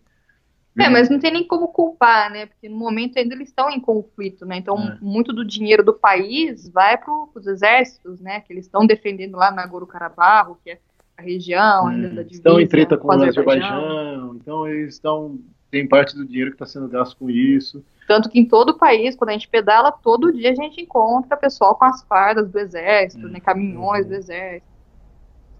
É, 0.78 0.88
mas 0.88 1.10
não 1.10 1.18
tem 1.18 1.32
nem 1.32 1.46
como 1.46 1.68
culpar, 1.68 2.30
né? 2.30 2.46
Porque 2.46 2.68
no 2.68 2.76
momento 2.76 3.18
ainda 3.18 3.34
eles 3.34 3.48
estão 3.48 3.68
em 3.68 3.80
conflito, 3.80 4.46
né? 4.46 4.56
Então, 4.56 4.78
É. 4.78 4.98
muito 5.00 5.32
do 5.32 5.44
dinheiro 5.44 5.84
do 5.84 5.92
país 5.92 6.68
vai 6.68 6.96
para 6.96 7.12
os 7.34 7.46
exércitos, 7.46 8.20
né? 8.20 8.40
Que 8.40 8.52
eles 8.52 8.66
estão 8.66 8.86
defendendo 8.86 9.36
lá 9.36 9.50
na 9.50 9.62
Nagorno-Karabakh, 9.62 10.56
que 10.62 10.70
é 10.70 10.78
a 11.18 11.22
região 11.22 11.88
ainda 11.88 12.08
da 12.08 12.22
divisa 12.22 12.36
estão 12.36 12.60
em 12.60 12.66
treta 12.66 12.96
com 12.96 13.08
o 13.08 13.12
Azerbaijão. 13.12 13.66
Azerbaijão, 13.66 14.36
então 14.36 14.66
eles 14.66 14.94
estão. 14.94 15.38
Tem 15.70 15.86
parte 15.86 16.16
do 16.16 16.26
dinheiro 16.26 16.50
que 16.50 16.56
está 16.56 16.66
sendo 16.66 16.88
gasto 16.88 17.16
com 17.16 17.30
isso. 17.30 17.84
Tanto 18.08 18.28
que 18.28 18.40
em 18.40 18.44
todo 18.44 18.70
o 18.70 18.78
país, 18.78 19.14
quando 19.14 19.30
a 19.30 19.32
gente 19.34 19.48
pedala, 19.48 19.92
todo 19.92 20.32
dia 20.32 20.50
a 20.50 20.54
gente 20.54 20.80
encontra 20.80 21.36
pessoal 21.36 21.76
com 21.76 21.84
as 21.84 22.02
fardas 22.02 22.50
do 22.50 22.58
exército, 22.58 23.26
Hum. 23.26 23.30
né? 23.30 23.40
Caminhões 23.40 24.06
do 24.06 24.14
exército. 24.14 24.66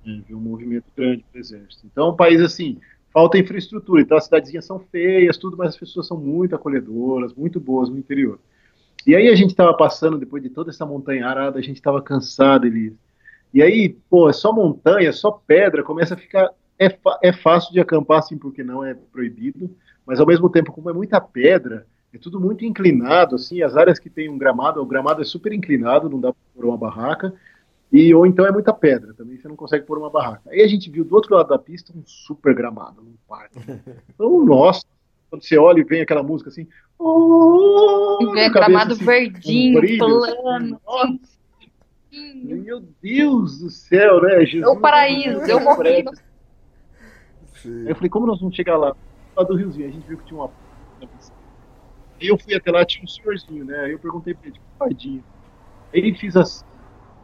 É, 0.07 0.21
viu 0.27 0.39
um 0.39 0.41
movimento 0.41 0.87
grande 0.97 1.25
do 1.33 1.39
exército. 1.39 1.87
Então, 1.87 2.07
é 2.07 2.11
um 2.11 2.17
país 2.17 2.41
assim, 2.41 2.79
falta 3.13 3.39
infraestrutura. 3.39 4.03
Então, 4.03 4.17
as 4.17 4.25
cidadezinhas 4.25 4.65
são 4.65 4.81
feias, 4.81 5.37
tudo, 5.37 5.57
mas 5.57 5.69
as 5.69 5.77
pessoas 5.77 6.07
são 6.07 6.17
muito 6.17 6.55
acolhedoras, 6.57 7.35
muito 7.35 7.61
boas 7.61 7.89
no 7.89 7.99
interior. 7.99 8.41
E 9.07 9.15
aí 9.15 9.29
a 9.29 9.35
gente 9.35 9.51
estava 9.51 9.75
passando, 9.75 10.19
depois 10.19 10.43
de 10.43 10.51
toda 10.51 10.71
essa 10.71 10.85
montanharada, 10.85 11.59
a 11.59 11.63
gente 11.63 11.77
estava 11.77 12.03
cansado, 12.03 12.67
Elias. 12.67 12.95
E 13.53 13.63
aí, 13.63 13.89
pô, 13.89 14.29
é 14.29 14.33
só 14.33 14.53
montanha, 14.53 15.13
só 15.13 15.31
pedra, 15.31 15.83
começa 15.83 16.15
a 16.15 16.17
ficar. 16.17 16.51
É, 16.79 16.97
é 17.23 17.33
fácil 17.33 17.73
de 17.73 17.81
acampar, 17.81 18.21
assim, 18.21 18.39
porque 18.39 18.63
não 18.63 18.85
é 18.85 18.95
proibido, 18.95 19.71
mas 20.11 20.19
ao 20.19 20.27
mesmo 20.27 20.51
tempo, 20.51 20.73
como 20.73 20.91
é 20.91 20.93
muita 20.93 21.21
pedra, 21.21 21.87
é 22.13 22.19
tudo 22.19 22.41
muito 22.41 22.65
inclinado, 22.65 23.37
assim, 23.37 23.63
as 23.63 23.77
áreas 23.77 23.97
que 23.97 24.11
tem 24.11 24.29
um 24.29 24.37
gramado, 24.37 24.83
o 24.83 24.85
gramado 24.85 25.23
é 25.23 25.25
super 25.25 25.53
inclinado, 25.53 26.11
não 26.11 26.21
dá 26.21 26.33
para 26.33 26.43
pôr 26.53 26.65
uma 26.65 26.77
barraca, 26.77 27.33
e 27.93 28.13
ou 28.13 28.27
então 28.27 28.45
é 28.45 28.51
muita 28.51 28.73
pedra, 28.73 29.15
também 29.15 29.39
você 29.39 29.47
não 29.47 29.55
consegue 29.55 29.87
pôr 29.87 29.99
uma 29.99 30.11
barraca. 30.11 30.51
Aí 30.51 30.63
a 30.63 30.67
gente 30.67 30.91
viu 30.91 31.05
do 31.05 31.15
outro 31.15 31.33
lado 31.37 31.49
da 31.49 31.61
pista 31.61 31.93
um 31.97 32.03
super 32.05 32.53
gramado, 32.57 33.01
num 33.01 33.15
parque. 33.29 33.57
Então, 34.13 34.45
nossa, 34.45 34.83
quando 35.31 35.45
você 35.45 35.57
olha 35.57 35.79
e 35.79 35.85
vem 35.85 36.01
aquela 36.03 36.25
música 36.25 36.51
assim, 36.51 36.67
oh, 36.99 38.19
E 38.21 38.27
vem 38.27 38.35
na 38.35 38.53
cabeça, 38.53 38.69
gramado 38.69 38.93
assim, 38.95 39.05
verdinho, 39.07 39.79
um 39.79 39.81
brilho, 39.81 40.17
assim, 40.17 40.33
plano. 40.35 40.81
nossa, 40.85 41.15
assim. 42.11 42.43
meu 42.43 42.83
Deus 43.01 43.61
do 43.61 43.71
céu, 43.71 44.21
né? 44.21 44.45
Jesus, 44.45 44.63
É 44.63 44.69
o 44.69 44.81
paraíso, 44.81 45.49
eu 45.49 45.61
morri. 45.61 46.03
no- 46.03 46.13
eu 47.87 47.95
falei, 47.95 48.11
como 48.11 48.27
nós 48.27 48.41
vamos 48.41 48.57
chegar 48.57 48.77
lá? 48.77 48.95
Lá 49.37 49.45
do 49.45 49.57
Riozinho, 49.57 49.89
a 49.89 49.91
gente 49.91 50.07
viu 50.07 50.19
que 50.19 50.25
tinha 50.25 50.41
uma. 50.41 50.51
Aí 52.21 52.27
eu 52.27 52.39
fui 52.39 52.55
até 52.55 52.71
lá, 52.71 52.85
tinha 52.85 53.05
um 53.05 53.09
senhorzinho, 53.09 53.65
né? 53.65 53.79
Aí 53.81 53.93
eu 53.93 53.99
perguntei 53.99 54.35
pra 54.35 54.45
ele, 54.45 54.53
tipo, 54.53 54.67
pardinho. 54.79 55.25
Aí 55.93 56.15
fiz 56.15 56.37
as. 56.37 56.65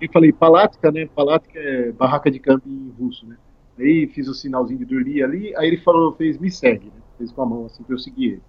Eu 0.01 0.09
falei, 0.13 0.33
palatka, 0.33 0.91
né? 0.91 1.07
Palatka 1.07 1.59
é 1.59 1.93
barraca 1.93 2.31
de 2.31 2.39
camping 2.39 2.71
em 2.71 2.95
russo, 2.99 3.27
né? 3.27 3.37
Aí 3.79 4.07
fiz 4.09 4.27
o 4.29 4.35
sinalzinho 4.35 4.79
de 4.79 4.85
dormir 4.87 5.23
ali, 5.23 5.55
aí 5.57 5.69
ele 5.69 5.77
falou, 5.77 6.13
fez, 6.13 6.39
me 6.39 6.51
segue, 6.51 6.87
né? 6.87 7.03
Fez 7.19 7.31
com 7.31 7.43
a 7.43 7.47
mão 7.47 7.67
assim 7.67 7.83
pra 7.83 7.95
eu 7.95 7.99
seguir 7.99 8.25
ele. 8.25 8.43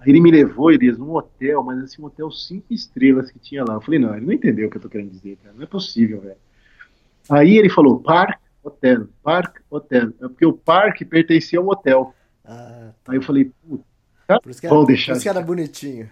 Aí 0.00 0.10
ele 0.10 0.20
me 0.20 0.30
levou, 0.30 0.70
Elias, 0.70 0.96
num 0.96 1.12
hotel, 1.14 1.62
mas 1.64 1.82
assim, 1.82 2.00
um 2.00 2.06
hotel 2.06 2.30
cinco 2.30 2.72
estrelas 2.72 3.30
que 3.32 3.38
tinha 3.40 3.64
lá. 3.64 3.74
Eu 3.74 3.80
falei, 3.80 3.98
não, 3.98 4.16
ele 4.16 4.26
não 4.26 4.32
entendeu 4.32 4.68
o 4.68 4.70
que 4.70 4.76
eu 4.76 4.82
tô 4.82 4.88
querendo 4.88 5.10
dizer, 5.10 5.36
cara. 5.42 5.54
Não 5.54 5.64
é 5.64 5.66
possível, 5.66 6.20
velho. 6.20 6.36
Aí 7.28 7.58
ele 7.58 7.68
falou, 7.68 8.00
Park 8.00 8.40
Hotel, 8.62 9.08
Park 9.22 9.58
Hotel. 9.68 10.10
É 10.20 10.28
porque 10.28 10.46
o 10.46 10.52
parque 10.52 11.04
pertencia 11.04 11.58
ao 11.58 11.66
hotel. 11.66 12.14
Ah, 12.50 12.92
Aí 13.08 13.16
eu 13.16 13.22
falei, 13.22 13.52
puta, 13.68 13.84
por 14.40 14.50
isso 14.50 14.60
que 14.60 14.66
era, 14.66 14.74
por 14.74 14.86
deixar. 14.86 15.12
isso 15.12 15.22
que 15.22 15.28
era 15.28 15.42
bonitinho. 15.42 16.08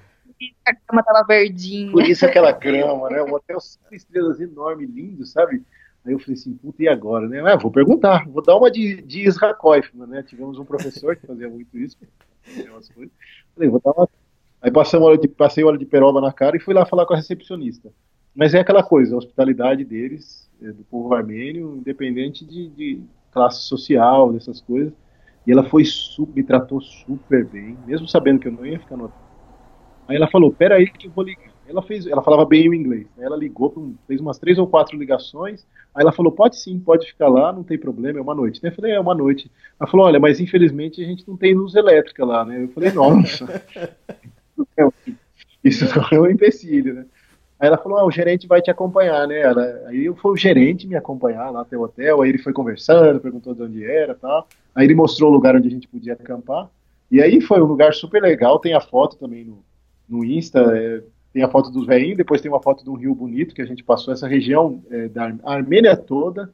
A 0.67 0.75
cama 0.75 1.03
tava 1.03 1.27
verdinha. 1.27 1.91
Por 1.91 2.05
isso 2.05 2.27
aquela 2.27 2.53
grama, 2.53 3.09
né? 3.09 3.23
Um 3.23 3.33
hotel 3.33 3.59
cinco 3.59 3.95
estrelas 3.95 4.39
enorme, 4.39 4.85
lindo, 4.85 5.25
sabe? 5.25 5.63
Aí 6.05 6.13
eu 6.13 6.19
falei 6.19 6.35
assim, 6.35 6.53
puta, 6.55 6.83
e 6.83 6.89
agora, 6.89 7.27
né? 7.27 7.41
Ah, 7.41 7.57
vou 7.57 7.71
perguntar, 7.71 8.29
vou 8.29 8.43
dar 8.43 8.55
uma 8.57 8.71
de, 8.71 9.01
de 9.01 9.27
Isra 9.27 9.55
Koifman, 9.55 10.07
né? 10.07 10.23
Tivemos 10.23 10.59
um 10.59 10.65
professor 10.65 11.17
que 11.17 11.27
fazia 11.27 11.49
muito 11.49 11.77
isso. 11.79 11.97
fazia 12.43 12.71
umas 12.71 12.89
coisas. 12.91 13.13
Falei, 13.55 13.71
vou 13.71 13.81
dar 13.83 13.93
uma. 13.93 14.09
Aí 14.61 14.71
passamos 14.71 15.09
óleo 15.09 15.19
de, 15.19 15.29
passei 15.29 15.65
óleo 15.65 15.79
de 15.79 15.87
peroba 15.87 16.21
na 16.21 16.33
cara 16.33 16.57
e 16.57 16.61
fui 16.61 16.75
lá 16.75 16.85
falar 16.85 17.07
com 17.07 17.15
a 17.15 17.17
recepcionista. 17.17 17.91
Mas 18.35 18.53
é 18.53 18.61
aquela 18.61 18.83
coisa, 18.83 19.15
a 19.15 19.19
hospitalidade 19.19 19.85
deles, 19.85 20.51
é, 20.61 20.67
do 20.67 20.85
povo 20.85 21.15
armênio, 21.15 21.77
independente 21.77 22.45
de, 22.45 22.69
de 22.69 23.01
classe 23.33 23.63
social, 23.63 24.33
dessas 24.33 24.61
coisas. 24.61 24.93
E 25.47 25.53
ela 25.53 25.63
foi 25.63 25.85
me 26.35 26.43
tratou 26.43 26.81
super 26.81 27.45
bem, 27.47 27.77
mesmo 27.87 28.09
sabendo 28.09 28.41
que 28.41 28.49
eu 28.49 28.53
não 28.53 28.67
ia 28.67 28.81
ficar 28.81 28.97
no 28.97 29.05
hotel. 29.05 29.27
Aí 30.09 30.17
ela 30.17 30.29
falou, 30.29 30.53
peraí 30.53 30.89
que 30.91 31.07
eu 31.07 31.13
vou 31.13 31.25
ligar. 31.25 31.55
Ela 31.69 31.83
fez, 31.83 32.07
ela 32.07 32.23
falava 32.23 32.45
bem 32.45 32.69
o 32.69 32.75
inglês. 32.75 33.07
né? 33.17 33.25
Ela 33.25 33.37
ligou, 33.37 33.95
fez 34.07 34.21
umas 34.21 34.39
três 34.39 34.57
ou 34.57 34.67
quatro 34.69 34.97
ligações. 34.97 35.67
Aí 35.95 36.03
ela 36.03 36.13
falou, 36.13 36.31
pode 36.31 36.61
sim, 36.61 36.79
pode 36.79 37.07
ficar 37.09 37.29
lá, 37.29 37.53
não 37.53 37.65
tem 37.65 37.77
problema, 37.77 38.19
é 38.19 38.23
uma 38.23 38.35
noite. 38.35 38.63
Né? 38.63 38.71
Eu 38.71 38.75
falei, 38.75 38.93
é 38.93 39.01
uma 39.01 39.15
noite. 39.15 39.51
Ela 39.79 39.91
falou, 39.91 40.07
olha, 40.07 40.21
mas 40.21 40.39
infelizmente 40.39 41.03
a 41.03 41.05
gente 41.05 41.27
não 41.27 41.37
tem 41.37 41.55
luz 41.55 41.75
elétrica 41.75 42.25
lá, 42.25 42.45
né? 42.45 42.63
Eu 42.63 42.69
falei, 42.69 42.93
nossa. 42.93 43.47
Isso 45.65 45.85
é 46.13 46.21
um 46.21 46.27
empecilho, 46.27 46.95
né? 46.95 47.07
Aí 47.59 47.69
ela 47.69 47.79
falou, 47.79 47.99
ah, 47.99 48.05
o 48.07 48.11
gerente 48.11 48.47
vai 48.47 48.61
te 48.61 48.71
acompanhar, 48.71 49.27
né? 49.27 49.41
Ela- 49.41 49.83
aí 49.89 50.13
fui 50.17 50.33
o 50.33 50.37
gerente 50.37 50.87
me 50.87 50.95
acompanhar 50.97 51.51
lá 51.51 51.63
até 51.63 51.77
o 51.77 51.83
hotel, 51.83 52.21
aí 52.23 52.29
ele 52.29 52.39
foi 52.39 52.53
conversando, 52.53 53.21
perguntou 53.21 53.55
de 53.55 53.63
onde 53.63 53.85
era 53.85 54.15
tal. 54.15 54.47
Aí 54.75 54.87
ele 54.87 54.95
mostrou 54.95 55.31
o 55.31 55.33
lugar 55.33 55.57
onde 55.57 55.69
a 55.69 55.71
gente 55.71 55.89
podia 55.89 56.13
acampar. 56.13 56.69
E 57.11 57.21
aí 57.23 57.41
foi 57.41 57.61
um 57.63 57.65
lugar 57.67 57.95
super 57.95 58.21
legal, 58.23 58.59
tem 58.59 58.75
a 58.75 58.81
foto 58.81 59.17
também 59.17 59.45
no, 59.45 59.65
no 60.09 60.25
Insta, 60.25 60.61
é, 60.77 61.03
tem 61.33 61.43
a 61.43 61.49
foto 61.49 61.71
dos 61.71 61.87
velhinhos, 61.87 62.17
depois 62.17 62.41
tem 62.41 62.51
uma 62.51 62.63
foto 62.63 62.85
de 62.85 62.91
um 62.91 62.95
rio 62.95 63.15
bonito 63.15 63.55
que 63.55 63.63
a 63.63 63.67
gente 63.67 63.83
passou 63.85 64.13
essa 64.13 64.27
região 64.27 64.83
é, 64.91 65.09
da 65.09 65.33
Armênia 65.45 65.97
toda. 65.97 66.51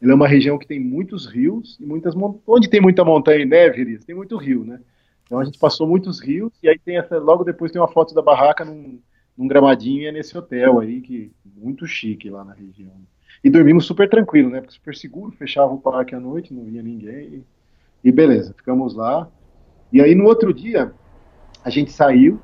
Ela 0.00 0.12
é 0.12 0.14
uma 0.14 0.28
região 0.28 0.58
que 0.58 0.66
tem 0.66 0.78
muitos 0.80 1.26
rios 1.26 1.76
e 1.80 1.84
muitas 1.86 2.14
montanhas. 2.14 2.42
Onde 2.46 2.68
tem 2.68 2.80
muita 2.80 3.04
montanha 3.04 3.40
e 3.40 3.46
neve, 3.46 3.80
Elias, 3.80 4.04
tem 4.04 4.14
muito 4.14 4.36
rio, 4.36 4.64
né? 4.64 4.80
Então 5.24 5.38
a 5.40 5.44
gente 5.44 5.58
passou 5.58 5.86
muitos 5.86 6.20
rios 6.20 6.52
e 6.62 6.68
aí 6.68 6.78
tem 6.78 6.98
essa, 6.98 7.18
logo 7.18 7.44
depois 7.44 7.72
tem 7.72 7.80
uma 7.80 7.88
foto 7.88 8.14
da 8.14 8.22
barraca 8.22 8.64
num, 8.64 8.98
num 9.38 9.48
gramadinho 9.48 10.02
e 10.02 10.06
é 10.06 10.12
nesse 10.12 10.36
hotel 10.36 10.80
aí 10.80 11.00
que 11.00 11.32
muito 11.46 11.86
chique 11.86 12.28
lá 12.30 12.44
na 12.44 12.54
região. 12.54 12.92
E 13.44 13.48
dormimos 13.48 13.86
super 13.86 14.10
tranquilo, 14.10 14.50
né? 14.50 14.60
Porque 14.60 14.74
super 14.74 14.96
seguro, 14.96 15.32
fechava 15.32 15.72
o 15.72 15.80
parque 15.80 16.14
à 16.14 16.20
noite, 16.20 16.52
não 16.52 16.64
vinha 16.64 16.82
ninguém. 16.82 17.46
E, 18.04 18.08
e 18.08 18.12
beleza, 18.12 18.52
ficamos 18.54 18.94
lá. 18.94 19.30
E 19.92 20.00
aí 20.02 20.14
no 20.14 20.24
outro 20.26 20.52
dia 20.52 20.92
a 21.64 21.70
gente 21.70 21.92
saiu 21.92 22.38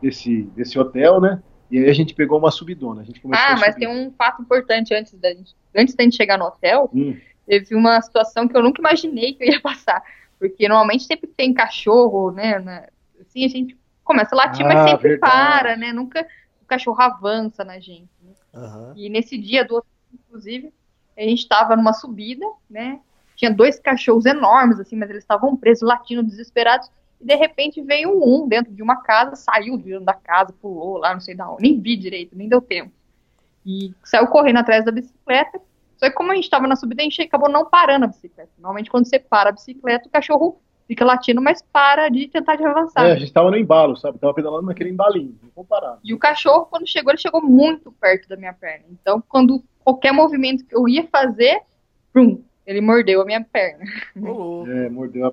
desse 0.00 0.42
desse 0.44 0.78
hotel, 0.78 1.20
né? 1.20 1.42
E 1.70 1.78
aí 1.78 1.88
a 1.88 1.92
gente 1.92 2.14
pegou 2.14 2.38
uma 2.38 2.50
subidona. 2.50 3.02
A 3.02 3.04
gente 3.04 3.20
começou 3.20 3.46
Ah, 3.46 3.56
mas 3.58 3.74
tem 3.76 3.88
um 3.88 4.12
fato 4.12 4.42
importante 4.42 4.92
antes 4.94 5.12
da 5.14 5.30
gente, 5.32 5.54
antes 5.76 5.94
da 5.94 6.04
gente 6.04 6.16
chegar 6.16 6.38
no 6.38 6.46
hotel, 6.46 6.90
Hum. 6.94 7.16
teve 7.46 7.74
uma 7.74 8.00
situação 8.00 8.48
que 8.48 8.56
eu 8.56 8.62
nunca 8.62 8.80
imaginei 8.80 9.34
que 9.34 9.44
eu 9.44 9.48
ia 9.48 9.60
passar. 9.60 10.02
Porque 10.38 10.68
normalmente 10.68 11.04
sempre 11.04 11.28
tem 11.28 11.52
cachorro, 11.52 12.32
né? 12.32 12.58
na- 12.58 12.88
assim, 13.20 13.44
a 13.44 13.48
gente 13.48 13.78
começa 14.10 14.34
a 14.34 14.38
latir, 14.38 14.64
Ah, 14.66 14.68
mas 14.68 14.90
sempre 14.90 15.08
verdade. 15.10 15.32
para, 15.32 15.76
né? 15.76 15.92
Nunca 15.92 16.26
o 16.62 16.66
cachorro 16.66 17.00
avança 17.00 17.64
na 17.64 17.78
gente. 17.78 18.08
né? 18.22 18.32
Aham. 18.54 18.92
E 18.96 19.08
nesse 19.08 19.38
dia 19.38 19.64
do 19.64 19.74
outro, 19.76 19.90
inclusive, 20.12 20.72
a 21.16 21.20
gente 21.22 21.38
estava 21.40 21.76
numa 21.76 21.92
subida, 21.92 22.44
né? 22.68 23.00
Tinha 23.36 23.50
dois 23.52 23.78
cachorros 23.78 24.26
enormes, 24.26 24.78
assim, 24.80 24.96
mas 24.96 25.08
eles 25.10 25.22
estavam 25.22 25.56
presos, 25.56 25.86
latindo, 25.88 26.22
desesperados. 26.22 26.90
E 27.20 27.24
de 27.24 27.34
repente 27.34 27.80
veio 27.82 28.10
um 28.22 28.48
dentro 28.48 28.72
de 28.72 28.82
uma 28.82 28.96
casa, 29.02 29.36
saiu 29.36 29.76
de 29.76 29.84
dentro 29.84 30.04
da 30.04 30.14
casa, 30.14 30.52
pulou 30.60 30.98
lá, 30.98 31.12
não 31.14 31.20
sei 31.20 31.34
da 31.34 31.48
onde, 31.50 31.62
nem 31.62 31.80
vi 31.80 31.96
direito, 31.96 32.36
nem 32.36 32.48
deu 32.48 32.60
tempo. 32.60 32.92
E 33.64 33.94
saiu 34.04 34.26
correndo 34.26 34.58
atrás 34.58 34.84
da 34.84 34.90
bicicleta. 34.92 35.60
Só 35.98 36.08
que 36.08 36.14
como 36.16 36.32
a 36.32 36.34
gente 36.34 36.44
estava 36.44 36.66
na 36.66 36.76
subida, 36.76 37.02
a 37.02 37.04
gente 37.04 37.20
acabou 37.20 37.48
não 37.50 37.66
parando 37.66 38.06
a 38.06 38.08
bicicleta. 38.08 38.50
Normalmente 38.56 38.90
quando 38.90 39.06
você 39.06 39.18
para 39.18 39.50
a 39.50 39.52
bicicleta, 39.52 40.08
o 40.08 40.10
cachorro 40.10 40.58
fica 40.90 41.04
latindo, 41.04 41.40
mas 41.40 41.62
para 41.72 42.08
de 42.08 42.26
tentar 42.26 42.56
de 42.56 42.64
avançar. 42.64 43.06
É, 43.06 43.12
a 43.12 43.16
gente 43.16 43.32
tava 43.32 43.48
no 43.48 43.56
embalo, 43.56 43.96
sabe? 43.96 44.18
Tava 44.18 44.34
pedalando 44.34 44.66
naquele 44.66 44.90
embalinho, 44.90 45.38
não 45.40 45.48
comparado. 45.50 46.00
E 46.02 46.12
o 46.12 46.18
cachorro, 46.18 46.66
quando 46.66 46.84
chegou, 46.84 47.12
ele 47.12 47.20
chegou 47.20 47.40
muito 47.40 47.92
perto 47.92 48.28
da 48.28 48.36
minha 48.36 48.52
perna. 48.52 48.86
Então, 48.90 49.22
quando 49.28 49.62
qualquer 49.84 50.12
movimento 50.12 50.64
que 50.66 50.74
eu 50.74 50.88
ia 50.88 51.06
fazer, 51.06 51.60
prum, 52.12 52.42
ele 52.66 52.80
mordeu 52.80 53.22
a 53.22 53.24
minha 53.24 53.40
perna. 53.40 53.84
É, 54.66 54.88
mordeu 54.88 55.28
a. 55.28 55.32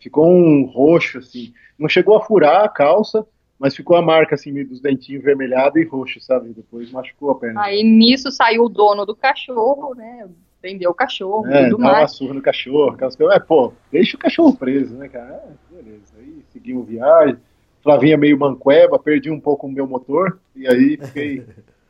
Ficou 0.00 0.28
um 0.28 0.64
roxo, 0.64 1.18
assim. 1.18 1.54
Não 1.78 1.88
chegou 1.88 2.16
a 2.16 2.24
furar 2.24 2.64
a 2.64 2.68
calça, 2.68 3.24
mas 3.60 3.76
ficou 3.76 3.96
a 3.96 4.02
marca, 4.02 4.34
assim, 4.34 4.52
dos 4.64 4.80
dentinhos 4.80 5.22
vermelhado 5.22 5.78
e 5.78 5.84
roxo, 5.84 6.20
sabe? 6.20 6.52
Depois 6.52 6.90
machucou 6.90 7.30
a 7.30 7.38
perna. 7.38 7.62
Aí 7.62 7.84
nisso 7.84 8.32
saiu 8.32 8.64
o 8.64 8.68
dono 8.68 9.06
do 9.06 9.14
cachorro, 9.14 9.94
né? 9.94 10.28
Prendeu 10.62 10.90
o 10.92 10.94
cachorro 10.94 11.44
É, 11.48 11.66
e 11.66 11.70
tudo 11.70 11.82
dá 11.82 11.88
uma 11.88 11.92
mais. 11.92 12.12
surra 12.12 12.34
no 12.34 12.40
cachorro, 12.40 12.92
aquelas 12.92 13.16
coisas. 13.16 13.36
É, 13.36 13.40
pô, 13.40 13.72
deixa 13.90 14.16
o 14.16 14.20
cachorro 14.20 14.56
preso, 14.56 14.94
né, 14.94 15.08
cara? 15.08 15.34
É, 15.34 15.74
beleza. 15.74 16.14
Aí 16.16 16.44
seguimos 16.50 16.86
viagem. 16.86 17.36
Flavinha 17.82 18.16
meio 18.16 18.38
manqueba, 18.38 18.96
perdi 18.96 19.28
um 19.28 19.40
pouco 19.40 19.66
o 19.66 19.70
meu 19.70 19.88
motor, 19.88 20.38
e 20.54 20.68
aí 20.68 20.96
fiquei. 20.96 21.44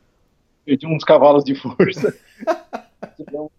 perdi 0.65 0.87
uns 0.87 1.03
cavalos 1.03 1.43
de 1.43 1.53
força. 1.53 2.17
Vamos. 3.31 3.51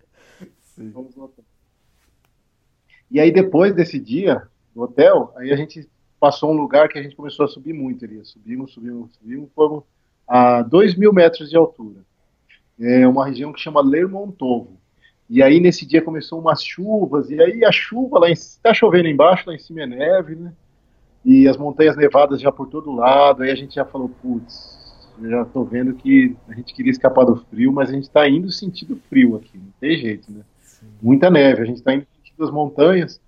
E 3.08 3.20
aí 3.20 3.30
depois 3.30 3.72
desse 3.72 4.00
dia 4.00 4.42
no 4.74 4.82
hotel, 4.82 5.32
aí 5.36 5.52
a 5.52 5.56
gente 5.56 5.88
passou 6.18 6.50
um 6.50 6.56
lugar 6.56 6.88
que 6.88 6.98
a 6.98 7.02
gente 7.02 7.14
começou 7.14 7.44
a 7.44 7.48
subir 7.48 7.72
muito 7.72 8.04
ali. 8.04 8.24
Subimos, 8.24 8.72
subimos, 8.72 9.14
subimos, 9.14 9.48
fomos 9.54 9.84
a 10.26 10.62
2 10.62 10.96
mil 10.96 11.12
metros 11.12 11.48
de 11.50 11.56
altura. 11.56 12.00
É 12.80 13.06
uma 13.06 13.26
região 13.26 13.52
que 13.52 13.60
chama 13.60 13.80
Lermontovo. 13.80 14.80
E 15.28 15.42
aí 15.42 15.58
nesse 15.58 15.86
dia 15.86 16.02
começou 16.02 16.40
umas 16.40 16.62
chuvas, 16.62 17.30
e 17.30 17.40
aí 17.40 17.64
a 17.64 17.72
chuva 17.72 18.18
lá 18.18 18.30
está 18.30 18.74
chovendo 18.74 19.08
embaixo, 19.08 19.48
lá 19.48 19.54
em 19.54 19.58
cima 19.58 19.82
é 19.82 19.86
neve, 19.86 20.34
né? 20.34 20.52
E 21.24 21.48
as 21.48 21.56
montanhas 21.56 21.96
nevadas 21.96 22.40
já 22.40 22.52
por 22.52 22.68
todo 22.68 22.92
lado, 22.92 23.42
aí 23.42 23.50
a 23.50 23.54
gente 23.54 23.74
já 23.74 23.84
falou, 23.84 24.10
putz, 24.20 24.74
já 25.22 25.42
estou 25.42 25.64
vendo 25.64 25.94
que 25.94 26.36
a 26.48 26.54
gente 26.54 26.74
queria 26.74 26.90
escapar 26.90 27.24
do 27.24 27.36
frio, 27.36 27.72
mas 27.72 27.88
a 27.88 27.92
gente 27.92 28.04
está 28.04 28.28
indo 28.28 28.50
sentido 28.50 29.00
frio 29.08 29.36
aqui, 29.36 29.56
não 29.56 29.72
tem 29.80 29.96
jeito, 29.96 30.30
né? 30.30 30.42
Sim. 30.62 30.86
Muita 31.00 31.30
neve, 31.30 31.62
a 31.62 31.64
gente 31.64 31.76
está 31.76 31.94
indo 31.94 32.06
sentido 32.14 32.38
das 32.38 32.50
montanhas. 32.50 33.20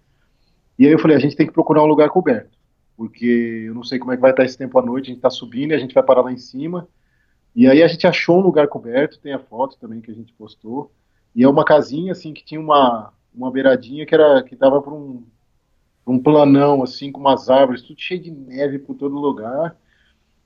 E 0.78 0.85
aí 0.87 0.92
eu 0.92 0.98
falei, 0.98 1.16
a 1.16 1.20
gente 1.20 1.35
tem 1.35 1.46
que 1.46 1.52
procurar 1.52 1.82
um 1.82 1.87
lugar 1.87 2.11
coberto, 2.11 2.59
porque 2.96 3.64
eu 3.66 3.74
não 3.74 3.82
sei 3.82 3.98
como 3.98 4.12
é 4.12 4.16
que 4.16 4.22
vai 4.22 4.32
estar 4.32 4.44
esse 4.44 4.59
tempo 4.59 4.78
à 4.78 4.82
noite, 4.82 5.06
a 5.06 5.09
gente 5.09 5.18
está 5.18 5.30
subindo 5.30 5.70
e 5.70 5.74
a 5.74 5.78
gente 5.78 5.94
vai 5.94 6.02
parar 6.02 6.20
lá 6.20 6.32
em 6.32 6.37
cima. 6.37 6.87
E 7.54 7.66
aí 7.66 7.82
a 7.82 7.88
gente 7.88 8.06
achou 8.06 8.38
um 8.38 8.42
lugar 8.42 8.68
coberto, 8.68 9.18
tem 9.18 9.32
a 9.32 9.38
foto 9.38 9.78
também 9.78 10.02
que 10.02 10.11
a 10.11 10.14
gente 10.14 10.35
postou. 10.35 10.92
E 11.37 11.44
é 11.44 11.49
uma 11.49 11.66
casinha 11.66 12.12
assim 12.12 12.33
que 12.33 12.42
tinha 12.42 12.59
uma, 12.59 13.12
uma 13.35 13.51
beiradinha 13.51 14.07
que 14.07 14.14
era 14.14 14.42
que 14.42 14.57
tava 14.57 14.81
para 14.81 14.94
um, 14.94 15.22
um 16.07 16.18
planão 16.18 16.83
assim 16.83 17.12
com 17.12 17.20
umas 17.20 17.51
árvores, 17.51 17.83
tudo 17.83 18.01
cheio 18.01 18.22
de 18.22 18.31
neve 18.31 18.79
por 18.79 18.96
todo 18.96 19.14
lugar. 19.14 19.77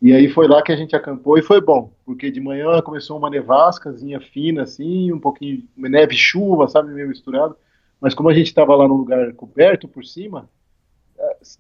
E 0.03 0.13
aí 0.13 0.29
foi 0.29 0.49
lá 0.49 0.61
que 0.63 0.73
a 0.73 0.77
gente 0.77 0.97
acampou 0.97 1.39
e 1.39 1.43
foi 1.43 1.61
bom, 1.61 1.93
porque 2.05 2.29
de 2.29 2.41
manhã 2.41 2.83
começou 2.83 3.17
uma 3.17 3.31
nevascazinha 3.31 4.21
fina 4.21 4.63
assim, 4.63 5.13
um 5.13 5.21
pouquinho 5.21 5.63
neve 5.77 6.17
chuva, 6.17 6.67
sabe, 6.67 6.93
meio 6.93 7.09
misturado. 7.09 7.57
Mas 8.01 8.13
como 8.13 8.29
a 8.29 8.35
gente 8.35 8.47
estava 8.47 8.75
lá 8.75 8.89
no 8.89 8.97
lugar 8.97 9.33
coberto 9.35 9.87
por 9.87 10.05
cima, 10.05 10.49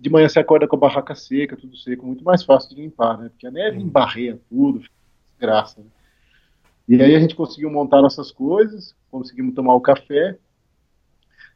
de 0.00 0.10
manhã 0.10 0.28
você 0.28 0.40
acorda 0.40 0.66
com 0.66 0.74
a 0.74 0.78
barraca 0.78 1.14
seca, 1.14 1.56
tudo 1.56 1.76
seco, 1.76 2.04
muito 2.04 2.24
mais 2.24 2.42
fácil 2.42 2.74
de 2.74 2.82
limpar, 2.82 3.18
né? 3.18 3.28
Porque 3.28 3.46
a 3.46 3.50
neve 3.50 3.78
embarreia 3.78 4.40
tudo, 4.48 4.82
graça. 5.38 5.80
Né? 5.80 5.86
E 6.88 7.02
aí 7.02 7.14
a 7.14 7.20
gente 7.20 7.36
conseguiu 7.36 7.70
montar 7.70 8.02
nossas 8.02 8.32
coisas, 8.32 8.94
conseguimos 9.10 9.54
tomar 9.54 9.74
o 9.74 9.80
café. 9.80 10.36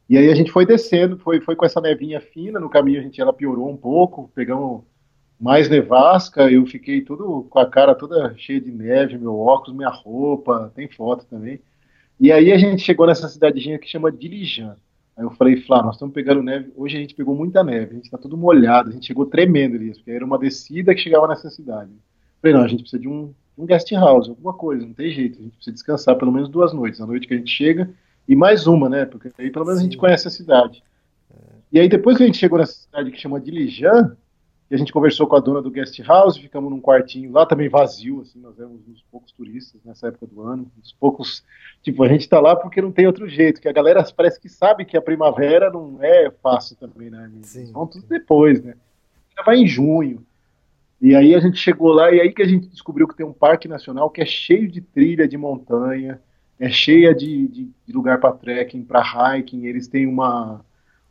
E 0.07 0.17
aí 0.17 0.29
a 0.29 0.35
gente 0.35 0.51
foi 0.51 0.65
descendo, 0.65 1.17
foi, 1.17 1.41
foi 1.41 1.55
com 1.55 1.65
essa 1.65 1.81
nevinha 1.81 2.21
fina, 2.21 2.59
no 2.59 2.69
caminho 2.69 2.99
a 2.99 3.03
gente 3.03 3.19
ela 3.19 3.33
piorou 3.33 3.69
um 3.69 3.77
pouco, 3.77 4.31
pegamos 4.35 4.83
mais 5.39 5.67
nevasca, 5.67 6.49
eu 6.49 6.65
fiquei 6.65 7.01
tudo 7.01 7.45
com 7.49 7.59
a 7.59 7.69
cara 7.69 7.95
toda 7.95 8.35
cheia 8.37 8.61
de 8.61 8.71
neve, 8.71 9.17
meu 9.17 9.37
óculos, 9.37 9.75
minha 9.75 9.89
roupa, 9.89 10.71
tem 10.75 10.87
foto 10.87 11.25
também. 11.25 11.59
E 12.19 12.31
aí 12.31 12.51
a 12.51 12.57
gente 12.57 12.83
chegou 12.83 13.05
nessa 13.07 13.27
cidadezinha 13.27 13.79
que 13.79 13.89
chama 13.89 14.11
Dilijan. 14.11 14.77
Aí 15.17 15.23
eu 15.23 15.31
falei, 15.31 15.57
Flá, 15.57 15.81
nós 15.81 15.95
estamos 15.95 16.13
pegando 16.13 16.43
neve. 16.43 16.71
Hoje 16.75 16.97
a 16.97 16.99
gente 16.99 17.15
pegou 17.15 17.35
muita 17.35 17.63
neve, 17.63 17.91
a 17.91 17.95
gente 17.95 18.05
está 18.05 18.17
tudo 18.17 18.37
molhado, 18.37 18.89
a 18.89 18.91
gente 18.93 19.07
chegou 19.07 19.25
tremendo 19.25 19.75
ali, 19.75 19.93
porque 19.93 20.11
era 20.11 20.25
uma 20.25 20.37
descida 20.37 20.93
que 20.93 21.01
chegava 21.01 21.27
nessa 21.27 21.49
cidade. 21.49 21.91
Eu 21.91 22.41
falei, 22.41 22.55
não, 22.55 22.63
a 22.63 22.67
gente 22.67 22.81
precisa 22.81 23.01
de 23.01 23.07
um, 23.07 23.33
um 23.57 23.65
guest 23.65 23.91
house, 23.91 24.29
alguma 24.29 24.53
coisa, 24.53 24.85
não 24.85 24.93
tem 24.93 25.11
jeito. 25.11 25.39
A 25.39 25.43
gente 25.43 25.55
precisa 25.55 25.73
descansar 25.73 26.15
pelo 26.17 26.31
menos 26.31 26.49
duas 26.49 26.73
noites. 26.73 26.99
A 26.99 27.05
noite 27.05 27.27
que 27.27 27.33
a 27.33 27.37
gente 27.37 27.51
chega 27.51 27.89
e 28.27 28.35
mais 28.35 28.67
uma, 28.67 28.89
né? 28.89 29.05
Porque 29.05 29.31
aí 29.37 29.49
pelo 29.49 29.65
menos 29.65 29.79
Sim. 29.79 29.87
a 29.87 29.89
gente 29.89 29.97
conhece 29.97 30.27
a 30.27 30.31
cidade. 30.31 30.83
É. 31.31 31.37
E 31.73 31.79
aí 31.79 31.87
depois 31.87 32.17
que 32.17 32.23
a 32.23 32.25
gente 32.25 32.37
chegou 32.37 32.59
nessa 32.59 32.73
cidade 32.73 33.11
que 33.11 33.19
chama 33.19 33.39
Dilijan, 33.39 34.15
e 34.69 34.73
a 34.73 34.77
gente 34.77 34.91
conversou 34.91 35.27
com 35.27 35.35
a 35.35 35.39
dona 35.39 35.61
do 35.61 35.69
guest 35.69 35.99
house, 35.99 36.37
ficamos 36.37 36.71
num 36.71 36.81
quartinho 36.81 37.31
lá 37.31 37.45
também 37.45 37.69
vazio, 37.69 38.21
assim, 38.21 38.39
nós 38.39 38.57
éramos 38.57 38.81
uns 38.87 39.03
poucos 39.11 39.31
turistas 39.31 39.79
nessa 39.85 40.07
época 40.07 40.25
do 40.25 40.41
ano, 40.41 40.71
uns 40.79 40.91
poucos, 40.91 41.43
tipo, 41.83 42.03
a 42.03 42.07
gente 42.07 42.27
tá 42.27 42.39
lá 42.39 42.55
porque 42.55 42.81
não 42.81 42.91
tem 42.91 43.05
outro 43.05 43.27
jeito, 43.29 43.61
que 43.61 43.67
a 43.67 43.71
galera 43.71 44.03
parece 44.15 44.39
que 44.39 44.49
sabe 44.49 44.83
que 44.83 44.97
a 44.97 45.01
primavera 45.01 45.69
não 45.69 45.99
é 46.01 46.31
fácil 46.41 46.75
também, 46.77 47.11
né? 47.11 47.29
Sim. 47.43 47.71
Vão 47.71 47.85
tudo 47.85 48.07
depois, 48.07 48.63
né? 48.63 48.73
Já 49.37 49.43
vai 49.43 49.57
em 49.57 49.67
junho. 49.67 50.25
E 51.05 51.15
aí 51.15 51.35
a 51.35 51.39
gente 51.39 51.59
chegou 51.59 51.91
lá 51.91 52.11
e 52.11 52.19
aí 52.19 52.33
que 52.33 52.41
a 52.41 52.47
gente 52.47 52.67
descobriu 52.67 53.07
que 53.07 53.15
tem 53.15 53.23
um 53.23 53.31
parque 53.31 53.67
nacional 53.67 54.09
que 54.09 54.21
é 54.21 54.25
cheio 54.25 54.67
de 54.67 54.81
trilha 54.81 55.27
de 55.27 55.37
montanha, 55.37 56.19
é 56.59 56.67
cheia 56.67 57.13
de, 57.13 57.47
de, 57.47 57.69
de 57.85 57.93
lugar 57.93 58.19
para 58.19 58.33
trekking, 58.33 58.83
para 58.83 59.03
hiking, 59.37 59.67
eles 59.67 59.87
têm 59.87 60.07
uma 60.07 60.65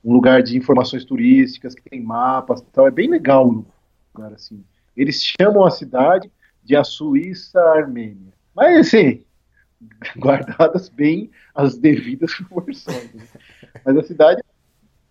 um 0.04 0.12
lugar 0.12 0.42
de 0.42 0.56
informações 0.56 1.04
turísticas, 1.04 1.76
que 1.76 1.88
tem 1.88 2.02
mapas 2.02 2.58
e 2.58 2.64
tal. 2.72 2.88
É 2.88 2.90
bem 2.90 3.08
legal 3.08 3.46
o 3.46 3.64
lugar, 4.12 4.32
assim. 4.32 4.64
Eles 4.96 5.22
chamam 5.22 5.64
a 5.64 5.70
cidade 5.70 6.28
de 6.64 6.74
a 6.74 6.82
Suíça 6.82 7.60
Armênia. 7.60 8.32
Mas, 8.52 8.88
assim, 8.88 9.24
guardadas 10.18 10.88
bem 10.88 11.30
as 11.54 11.78
devidas 11.78 12.34
proporções. 12.34 13.14
Né? 13.14 13.22
Mas 13.84 13.96
a 13.96 14.02
cidade 14.02 14.42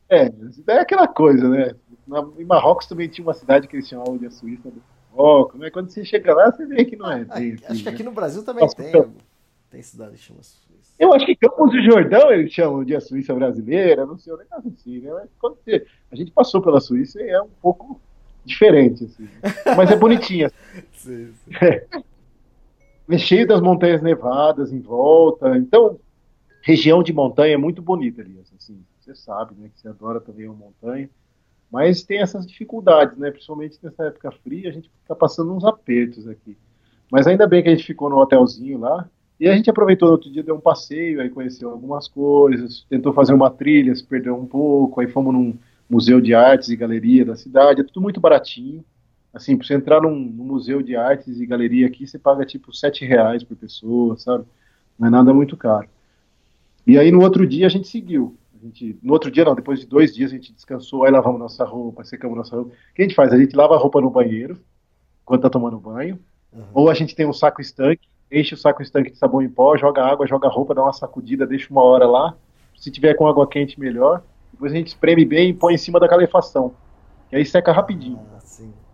é, 0.09 0.25
a 0.25 0.51
cidade 0.51 0.79
é 0.79 0.81
aquela 0.81 1.07
coisa, 1.07 1.47
né? 1.47 1.73
Na, 2.07 2.27
em 2.37 2.45
Marrocos 2.45 2.85
também 2.85 3.07
tinha 3.07 3.25
uma 3.25 3.33
cidade 3.33 3.67
que 3.67 3.75
eles 3.75 3.87
chamavam 3.87 4.17
de 4.17 4.25
a 4.25 4.31
Suíça 4.31 4.69
do 4.69 4.81
Marrocos, 5.11 5.59
mas 5.59 5.71
quando 5.71 5.89
você 5.89 6.03
chega 6.03 6.33
lá, 6.33 6.51
você 6.51 6.65
vê 6.65 6.85
que 6.85 6.95
não 6.95 7.11
é. 7.11 7.25
Tem, 7.25 7.57
acho 7.67 7.83
que 7.83 7.89
aqui 7.89 8.03
né? 8.03 8.09
no 8.09 8.15
Brasil 8.15 8.43
também 8.43 8.63
Nossa, 8.63 8.75
tem. 8.75 8.89
Então, 8.89 9.13
tem 9.69 9.81
cidade 9.81 10.11
que 10.13 10.21
chama 10.21 10.43
Suíça. 10.43 10.93
Eu 10.99 11.13
acho 11.13 11.25
que 11.25 11.35
Campos 11.35 11.71
do 11.71 11.81
Jordão 11.81 12.31
eles 12.31 12.51
chamam 12.51 12.83
de 12.83 12.95
a 12.95 13.01
Suíça 13.01 13.33
brasileira, 13.33 14.05
não 14.05 14.17
sei, 14.17 14.33
um 14.33 14.37
negócio 14.37 14.71
assim, 14.71 14.99
né? 14.99 15.11
Mas 15.11 15.29
quando 15.39 15.57
você, 15.57 15.85
a 16.11 16.15
gente 16.15 16.31
passou 16.31 16.61
pela 16.61 16.79
Suíça 16.79 17.19
e 17.21 17.29
é 17.29 17.41
um 17.41 17.49
pouco 17.61 17.99
diferente, 18.45 19.05
assim. 19.05 19.27
Mas 19.75 19.89
é 19.89 19.95
bonitinha. 19.95 20.51
sim, 20.93 21.33
sim. 21.33 21.51
É. 21.61 21.87
é 23.09 23.17
cheio 23.17 23.47
das 23.47 23.61
montanhas 23.61 24.01
nevadas 24.01 24.71
em 24.71 24.79
volta. 24.79 25.57
Então, 25.57 25.99
região 26.61 27.01
de 27.01 27.11
montanha 27.11 27.55
é 27.55 27.57
muito 27.57 27.81
bonita 27.81 28.21
ali, 28.21 28.39
assim. 28.55 28.79
Você 28.99 29.15
sabe, 29.15 29.55
né? 29.55 29.69
Que 29.73 29.81
você 29.81 29.87
adora 29.87 30.21
também 30.21 30.47
uma 30.47 30.55
montanha. 30.55 31.09
Mas 31.73 32.03
tem 32.03 32.21
essas 32.21 32.45
dificuldades, 32.45 33.17
né? 33.17 33.31
Principalmente 33.31 33.79
nessa 33.81 34.03
época 34.03 34.31
fria, 34.43 34.69
a 34.69 34.71
gente 34.71 34.91
fica 35.01 35.15
passando 35.15 35.51
uns 35.55 35.65
apertos 35.65 36.27
aqui. 36.27 36.55
Mas 37.11 37.25
ainda 37.25 37.47
bem 37.47 37.63
que 37.63 37.69
a 37.69 37.71
gente 37.71 37.83
ficou 37.83 38.11
no 38.11 38.17
hotelzinho 38.17 38.77
lá. 38.77 39.09
E 39.39 39.49
a 39.49 39.55
gente 39.55 39.71
aproveitou 39.71 40.07
no 40.07 40.11
outro 40.11 40.31
dia, 40.31 40.43
deu 40.43 40.53
um 40.53 40.61
passeio, 40.61 41.19
aí 41.19 41.31
conheceu 41.31 41.71
algumas 41.71 42.07
coisas, 42.07 42.85
tentou 42.87 43.11
fazer 43.11 43.33
uma 43.33 43.49
trilha, 43.49 43.95
se 43.95 44.03
perdeu 44.03 44.37
um 44.37 44.45
pouco, 44.45 45.01
aí 45.01 45.07
fomos 45.07 45.33
num 45.33 45.57
museu 45.89 46.21
de 46.21 46.35
artes 46.35 46.69
e 46.69 46.75
galeria 46.75 47.25
da 47.25 47.35
cidade, 47.35 47.81
é 47.81 47.83
tudo 47.83 48.01
muito 48.01 48.21
baratinho. 48.21 48.85
Assim, 49.33 49.57
para 49.57 49.65
você 49.65 49.73
entrar 49.73 49.99
num, 49.99 50.13
num, 50.13 50.43
museu 50.43 50.79
de 50.79 50.95
artes 50.95 51.39
e 51.39 51.45
galeria 51.47 51.87
aqui, 51.87 52.05
você 52.05 52.19
paga 52.19 52.45
tipo 52.45 52.71
sete 52.71 53.03
reais 53.03 53.43
por 53.43 53.57
pessoa, 53.57 54.15
sabe? 54.15 54.45
Não 54.97 55.07
é 55.07 55.09
nada 55.09 55.33
muito 55.33 55.57
caro. 55.57 55.89
E 56.85 56.99
aí 56.99 57.11
no 57.11 57.23
outro 57.23 57.47
dia 57.47 57.65
a 57.65 57.69
gente 57.69 57.87
seguiu. 57.87 58.37
Gente, 58.63 58.97
no 59.03 59.11
outro 59.11 59.29
dia 59.29 59.43
não, 59.43 59.53
depois 59.53 59.81
de 59.81 59.85
dois 59.85 60.15
dias 60.15 60.31
a 60.31 60.35
gente 60.35 60.53
descansou, 60.53 61.03
aí 61.03 61.11
lavamos 61.11 61.37
nossa 61.37 61.65
roupa, 61.65 62.05
secamos 62.05 62.37
nossa 62.37 62.55
roupa. 62.55 62.71
O 62.71 62.93
que 62.95 63.01
a 63.01 63.05
gente 63.05 63.13
faz? 63.13 63.33
A 63.33 63.37
gente 63.37 63.53
lava 63.53 63.75
a 63.75 63.77
roupa 63.77 63.99
no 63.99 64.09
banheiro, 64.09 64.57
enquanto 65.21 65.41
tá 65.41 65.49
tomando 65.49 65.77
banho, 65.77 66.17
uhum. 66.53 66.63
ou 66.73 66.89
a 66.89 66.93
gente 66.93 67.13
tem 67.13 67.25
um 67.25 67.33
saco 67.33 67.59
estanque, 67.59 68.07
enche 68.31 68.53
o 68.53 68.57
saco 68.57 68.81
estanque 68.81 69.11
de 69.11 69.17
sabão 69.17 69.41
em 69.41 69.49
pó, 69.49 69.75
joga 69.75 70.05
água, 70.05 70.25
joga 70.25 70.47
roupa, 70.47 70.73
dá 70.73 70.81
uma 70.81 70.93
sacudida, 70.93 71.45
deixa 71.45 71.67
uma 71.71 71.83
hora 71.83 72.07
lá. 72.07 72.37
Se 72.77 72.89
tiver 72.89 73.15
com 73.15 73.27
água 73.27 73.45
quente, 73.45 73.77
melhor. 73.77 74.23
Depois 74.53 74.71
a 74.71 74.75
gente 74.75 74.87
espreme 74.87 75.25
bem 75.25 75.49
e 75.49 75.53
põe 75.53 75.73
em 75.73 75.77
cima 75.77 75.99
da 75.99 76.07
calefação. 76.07 76.73
E 77.33 77.35
aí 77.35 77.45
seca 77.45 77.73
rapidinho. 77.73 78.19
Ah, 78.33 78.39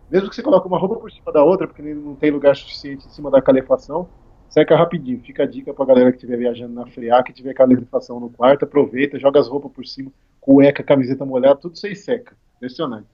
Mesmo 0.09 0.29
que 0.29 0.35
você 0.35 0.41
coloque 0.41 0.67
uma 0.67 0.79
roupa 0.79 0.95
por 0.95 1.11
cima 1.11 1.31
da 1.31 1.43
outra, 1.43 1.67
porque 1.67 1.83
não 1.93 2.15
tem 2.15 2.31
lugar 2.31 2.55
suficiente 2.55 3.05
em 3.05 3.09
cima 3.11 3.29
da 3.29 3.39
calefação, 3.39 4.09
seca 4.49 4.75
rapidinho. 4.75 5.21
Fica 5.21 5.43
a 5.43 5.45
dica 5.45 5.73
pra 5.73 5.85
galera 5.85 6.11
que 6.11 6.17
estiver 6.17 6.37
viajando 6.37 6.73
na 6.73 6.85
friaca, 6.87 7.23
que 7.23 7.33
tiver 7.33 7.53
calefação 7.53 8.19
no 8.19 8.29
quarto, 8.29 8.63
aproveita, 8.63 9.19
joga 9.19 9.39
as 9.39 9.47
roupas 9.47 9.71
por 9.71 9.85
cima, 9.85 10.11
cueca, 10.41 10.83
camiseta 10.83 11.25
molhada, 11.25 11.59
tudo 11.59 11.75
isso 11.75 11.85
aí 11.85 11.95
seca. 11.95 12.35
Impressionante. 12.57 13.07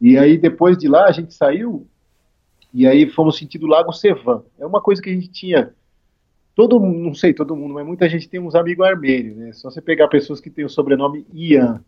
E 0.00 0.16
aí 0.16 0.38
depois 0.38 0.78
de 0.78 0.88
lá 0.88 1.06
a 1.06 1.12
gente 1.12 1.34
saiu 1.34 1.86
e 2.72 2.86
aí 2.86 3.08
fomos 3.10 3.36
sentido 3.36 3.66
Lago 3.66 3.92
Sevan. 3.92 4.42
É 4.58 4.64
uma 4.64 4.80
coisa 4.80 5.02
que 5.02 5.10
a 5.10 5.12
gente 5.12 5.28
tinha. 5.28 5.74
Todo 6.54 6.80
mundo, 6.80 6.98
não 6.98 7.14
sei 7.14 7.32
todo 7.32 7.56
mundo, 7.56 7.74
mas 7.74 7.86
muita 7.86 8.08
gente 8.08 8.28
tem 8.28 8.40
uns 8.40 8.54
amigos 8.54 8.86
armênios, 8.86 9.36
né? 9.36 9.52
Só 9.52 9.70
você 9.70 9.80
pegar 9.80 10.08
pessoas 10.08 10.40
que 10.40 10.50
têm 10.50 10.64
o 10.64 10.68
sobrenome 10.68 11.26
Ian, 11.32 11.82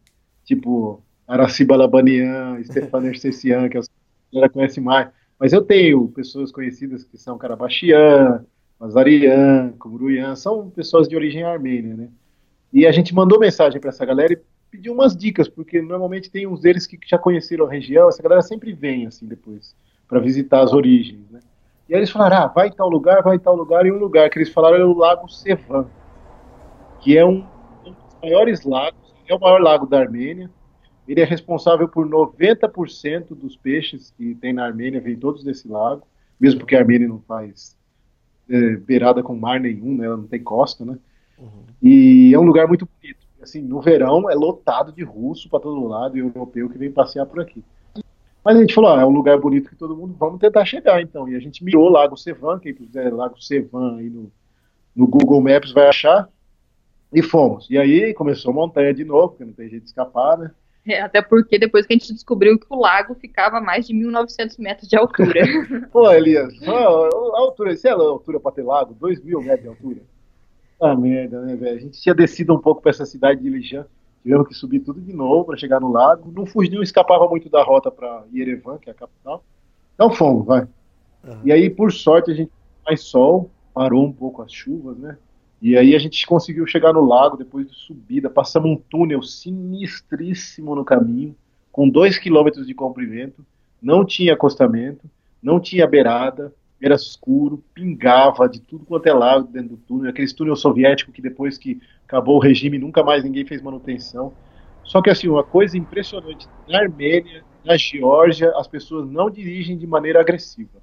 tipo 0.44 1.02
Araciba 1.26 1.77
Labanian, 1.77 2.62
Stefano 2.64 3.06
Ercecian, 3.06 3.69
que 3.69 3.79
a 3.79 3.83
galera 4.33 4.52
conhece 4.52 4.81
mais. 4.81 5.08
Mas 5.43 5.53
eu 5.53 5.61
tenho 5.61 6.07
pessoas 6.07 6.53
conhecidas 6.53 7.03
que 7.03 7.19
são 7.19 7.37
Karabachian, 7.37 8.45
Mazarian, 8.79 9.73
Kumuruyan, 9.77 10.37
são 10.37 10.71
pessoas 10.71 11.09
de 11.09 11.17
origem 11.17 11.43
armênia, 11.43 11.97
né? 11.97 12.09
E 12.73 12.87
a 12.87 12.93
gente 12.93 13.13
mandou 13.13 13.40
mensagem 13.40 13.81
para 13.81 13.90
essa 13.90 14.07
galera 14.07 14.35
e 14.35 14.38
pediu 14.71 14.93
umas 14.93 15.17
dicas, 15.17 15.49
porque 15.49 15.83
normalmente 15.83 16.31
tem 16.31 16.47
uns 16.47 16.61
deles 16.61 16.87
que 16.87 16.97
já 17.05 17.19
conheceram 17.19 17.67
a 17.67 17.69
região, 17.69 18.09
essa 18.09 18.23
galera 18.23 18.40
sempre 18.40 18.73
vem 18.73 19.05
assim 19.05 19.27
depois 19.27 19.75
para 20.07 20.21
visitar 20.21 20.63
as 20.63 20.73
origens. 20.73 21.29
Né? 21.29 21.40
E 21.88 21.95
aí 21.95 21.99
eles 21.99 22.11
falaram, 22.11 22.37
ah, 22.37 22.47
vai 22.47 22.71
tal 22.71 22.88
lugar, 22.88 23.21
vai 23.21 23.37
tal 23.37 23.57
lugar, 23.57 23.85
e 23.85 23.90
um 23.90 23.99
lugar 23.99 24.31
que 24.31 24.38
eles 24.38 24.53
falaram 24.53 24.77
é 24.77 24.85
o 24.85 24.97
Lago 24.97 25.29
Sevan, 25.29 25.88
que 27.01 27.19
é 27.19 27.27
um, 27.27 27.45
um 27.85 27.90
dos 27.90 28.17
maiores 28.23 28.63
lagos, 28.63 29.13
é 29.27 29.35
o 29.35 29.40
maior 29.40 29.61
lago 29.61 29.87
da 29.87 29.99
Armênia. 29.99 30.49
Ele 31.07 31.21
é 31.21 31.25
responsável 31.25 31.88
por 31.88 32.09
90% 32.09 33.29
dos 33.31 33.57
peixes 33.57 34.13
que 34.17 34.35
tem 34.37 34.53
na 34.53 34.65
Armênia, 34.65 35.00
vem 35.00 35.17
todos 35.17 35.42
desse 35.42 35.69
lago, 35.69 36.07
mesmo 36.38 36.61
porque 36.61 36.77
a 36.77 36.79
Armênia 36.79 37.09
não 37.09 37.21
faz 37.21 37.77
é, 38.48 38.77
beirada 38.77 39.23
com 39.23 39.35
mar 39.35 39.61
nenhum, 39.61 39.96
né? 39.96 40.07
ela 40.07 40.17
não 40.17 40.27
tem 40.27 40.42
costa, 40.42 40.85
né? 40.85 40.98
Uhum. 41.38 41.65
E 41.83 42.33
é 42.33 42.38
um 42.38 42.44
lugar 42.44 42.69
muito 42.69 42.87
bonito. 42.87 43.27
Assim, 43.42 43.61
no 43.61 43.81
verão 43.81 44.31
é 44.31 44.35
lotado 44.35 44.92
de 44.92 45.03
russo 45.03 45.48
para 45.48 45.59
todo 45.59 45.88
lado 45.88 46.17
e 46.17 46.21
europeu 46.21 46.71
que 46.71 46.79
vem 46.79 46.92
passear 46.92 47.27
por 47.27 47.40
aqui. 47.40 47.65
Mas 48.44 48.57
a 48.57 48.61
gente 48.61 48.75
falou, 48.75 48.90
ah, 48.90 49.00
é 49.00 49.05
um 49.05 49.11
lugar 49.11 49.38
bonito 49.38 49.69
que 49.69 49.77
todo 49.77 49.96
mundo, 49.96 50.15
vamos 50.19 50.40
tentar 50.40 50.65
chegar 50.65 51.00
então. 51.03 51.29
E 51.29 51.35
a 51.35 51.40
gente 51.40 51.65
mirou 51.65 51.88
Lago 51.88 52.17
Sevan, 52.17 52.59
quem 52.61 52.75
quiser 52.75 53.13
Lago 53.13 53.40
Sevan 53.40 53.96
aí 53.98 54.09
no, 54.09 54.31
no 54.94 55.07
Google 55.07 55.40
Maps 55.40 55.73
vai 55.73 55.88
achar, 55.88 56.29
e 57.13 57.23
fomos. 57.23 57.69
E 57.69 57.77
aí 57.77 58.15
começou 58.15 58.50
a 58.50 58.55
montanha 58.55 58.94
de 58.94 59.05
novo, 59.05 59.31
porque 59.31 59.44
não 59.44 59.53
tem 59.53 59.69
jeito 59.69 59.83
de 59.83 59.88
escapar, 59.90 60.38
né? 60.38 60.50
É, 60.87 61.00
até 61.00 61.22
porque 61.22 61.58
depois 61.58 61.87
que 61.87 61.92
a 61.92 61.96
gente 61.96 62.12
descobriu 62.12 62.58
que 62.58 62.66
o 62.68 62.80
lago 62.80 63.14
ficava 63.14 63.58
a 63.58 63.60
mais 63.60 63.87
de 63.87 63.94
1.900 63.94 64.58
metros 64.58 64.88
de 64.88 64.96
altura. 64.96 65.40
Pô, 65.92 66.10
Elias, 66.10 66.52
a 66.66 67.38
altura, 67.38 67.76
sei 67.76 67.94
lá, 67.94 68.02
a 68.02 68.08
altura 68.08 68.40
para 68.40 68.52
ter 68.52 68.62
lago, 68.62 68.94
2 68.94 69.22
mil 69.22 69.40
metros 69.40 69.62
de 69.62 69.68
altura. 69.68 70.00
Ah, 70.80 70.96
merda, 70.96 71.40
né, 71.42 71.54
velho? 71.54 71.76
A 71.76 71.80
gente 71.80 72.00
tinha 72.00 72.14
descido 72.14 72.52
um 72.52 72.58
pouco 72.58 72.83
para 72.83 72.90
essa 72.90 73.06
cidade 73.06 73.40
de 73.40 73.48
Lijan, 73.48 73.87
tivemos 74.22 74.48
que 74.48 74.54
subir 74.54 74.80
tudo 74.80 75.00
de 75.00 75.12
novo 75.12 75.44
para 75.44 75.56
chegar 75.56 75.80
no 75.80 75.92
lago. 75.92 76.33
Não 76.35 76.44
fugia, 76.44 76.74
não 76.74 76.83
escapava 76.83 77.28
muito 77.28 77.48
da 77.48 77.62
rota 77.62 77.88
para 77.88 78.24
Yerevan, 78.35 78.78
que 78.78 78.90
é 78.90 78.92
a 78.92 78.96
capital. 78.96 79.44
Então 79.94 80.10
fomos, 80.10 80.44
vai. 80.44 80.62
Uhum. 81.22 81.40
E 81.44 81.52
aí, 81.52 81.70
por 81.70 81.92
sorte, 81.92 82.33
a 82.33 82.35
gente 82.35 82.50
mais 82.85 83.02
sol, 83.02 83.48
parou 83.72 84.04
um 84.04 84.12
pouco 84.12 84.42
as 84.42 84.52
chuvas, 84.52 84.98
né? 84.98 85.16
E 85.63 85.79
aí 85.79 85.94
a 85.94 85.98
gente 86.00 86.27
conseguiu 86.27 86.67
chegar 86.67 86.92
no 86.92 87.04
lago 87.04 87.37
depois 87.37 87.71
de 87.71 87.77
subida, 87.77 88.29
passamos 88.29 88.69
um 88.69 88.77
túnel 88.77 89.23
sinistríssimo 89.23 90.75
no 90.75 90.85
caminho, 90.85 91.37
com 91.71 91.88
dois 91.88 92.19
quilômetros 92.19 92.67
de 92.67 92.75
comprimento, 92.75 93.46
não 93.81 94.04
tinha 94.04 94.35
acostamento, 94.35 95.08
não 95.40 95.60
tinha 95.60 95.87
beirada, 95.87 96.52
era 96.83 96.96
escuro, 96.96 97.63
pingava 97.73 98.48
de 98.48 98.60
tudo 98.60 98.85
quanto 98.85 99.06
é 99.06 99.13
lado 99.13 99.46
dentro 99.46 99.71
do 99.71 99.77
túnel, 99.77 100.10
aquele 100.10 100.35
túnel 100.35 100.56
soviético 100.56 101.13
que 101.13 101.23
depois 101.23 101.56
que 101.56 101.81
acabou 102.04 102.38
o 102.38 102.40
regime 102.40 102.77
nunca 102.77 103.04
mais 103.04 103.23
ninguém 103.23 103.46
fez 103.46 103.63
manutenção. 103.63 104.33
Só 104.83 105.00
que 105.00 105.10
assim, 105.10 105.29
uma 105.29 105.44
coisa 105.44 105.79
impressionante, 105.79 106.48
na 106.69 106.81
Armênia, 106.81 107.44
na 107.65 107.77
Geórgia, 107.77 108.52
as 108.56 108.67
pessoas 108.67 109.08
não 109.08 109.31
dirigem 109.31 109.79
de 109.79 109.87
maneira 109.87 110.21
agressiva. 110.21 110.83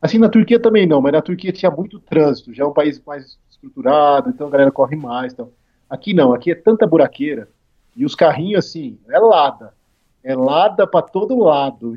Assim, 0.00 0.16
na 0.16 0.30
Turquia 0.30 0.58
também 0.58 0.86
não, 0.86 1.02
mas 1.02 1.12
na 1.12 1.20
Turquia 1.20 1.52
tinha 1.52 1.70
muito 1.70 2.00
trânsito, 2.00 2.54
já 2.54 2.64
é 2.64 2.66
um 2.66 2.72
país 2.72 2.98
mais 3.04 3.38
estruturado, 3.62 4.30
então 4.30 4.46
a 4.46 4.50
galera 4.50 4.70
corre 4.70 4.96
mais. 4.96 5.32
Então. 5.32 5.50
Aqui 5.88 6.14
não, 6.14 6.32
aqui 6.32 6.50
é 6.50 6.54
tanta 6.54 6.86
buraqueira, 6.86 7.48
e 7.96 8.04
os 8.04 8.14
carrinhos, 8.14 8.64
assim, 8.64 8.98
é 9.08 9.18
lada. 9.18 9.74
É 10.22 10.34
lada 10.34 10.86
para 10.86 11.02
todo 11.02 11.38
lado. 11.38 11.94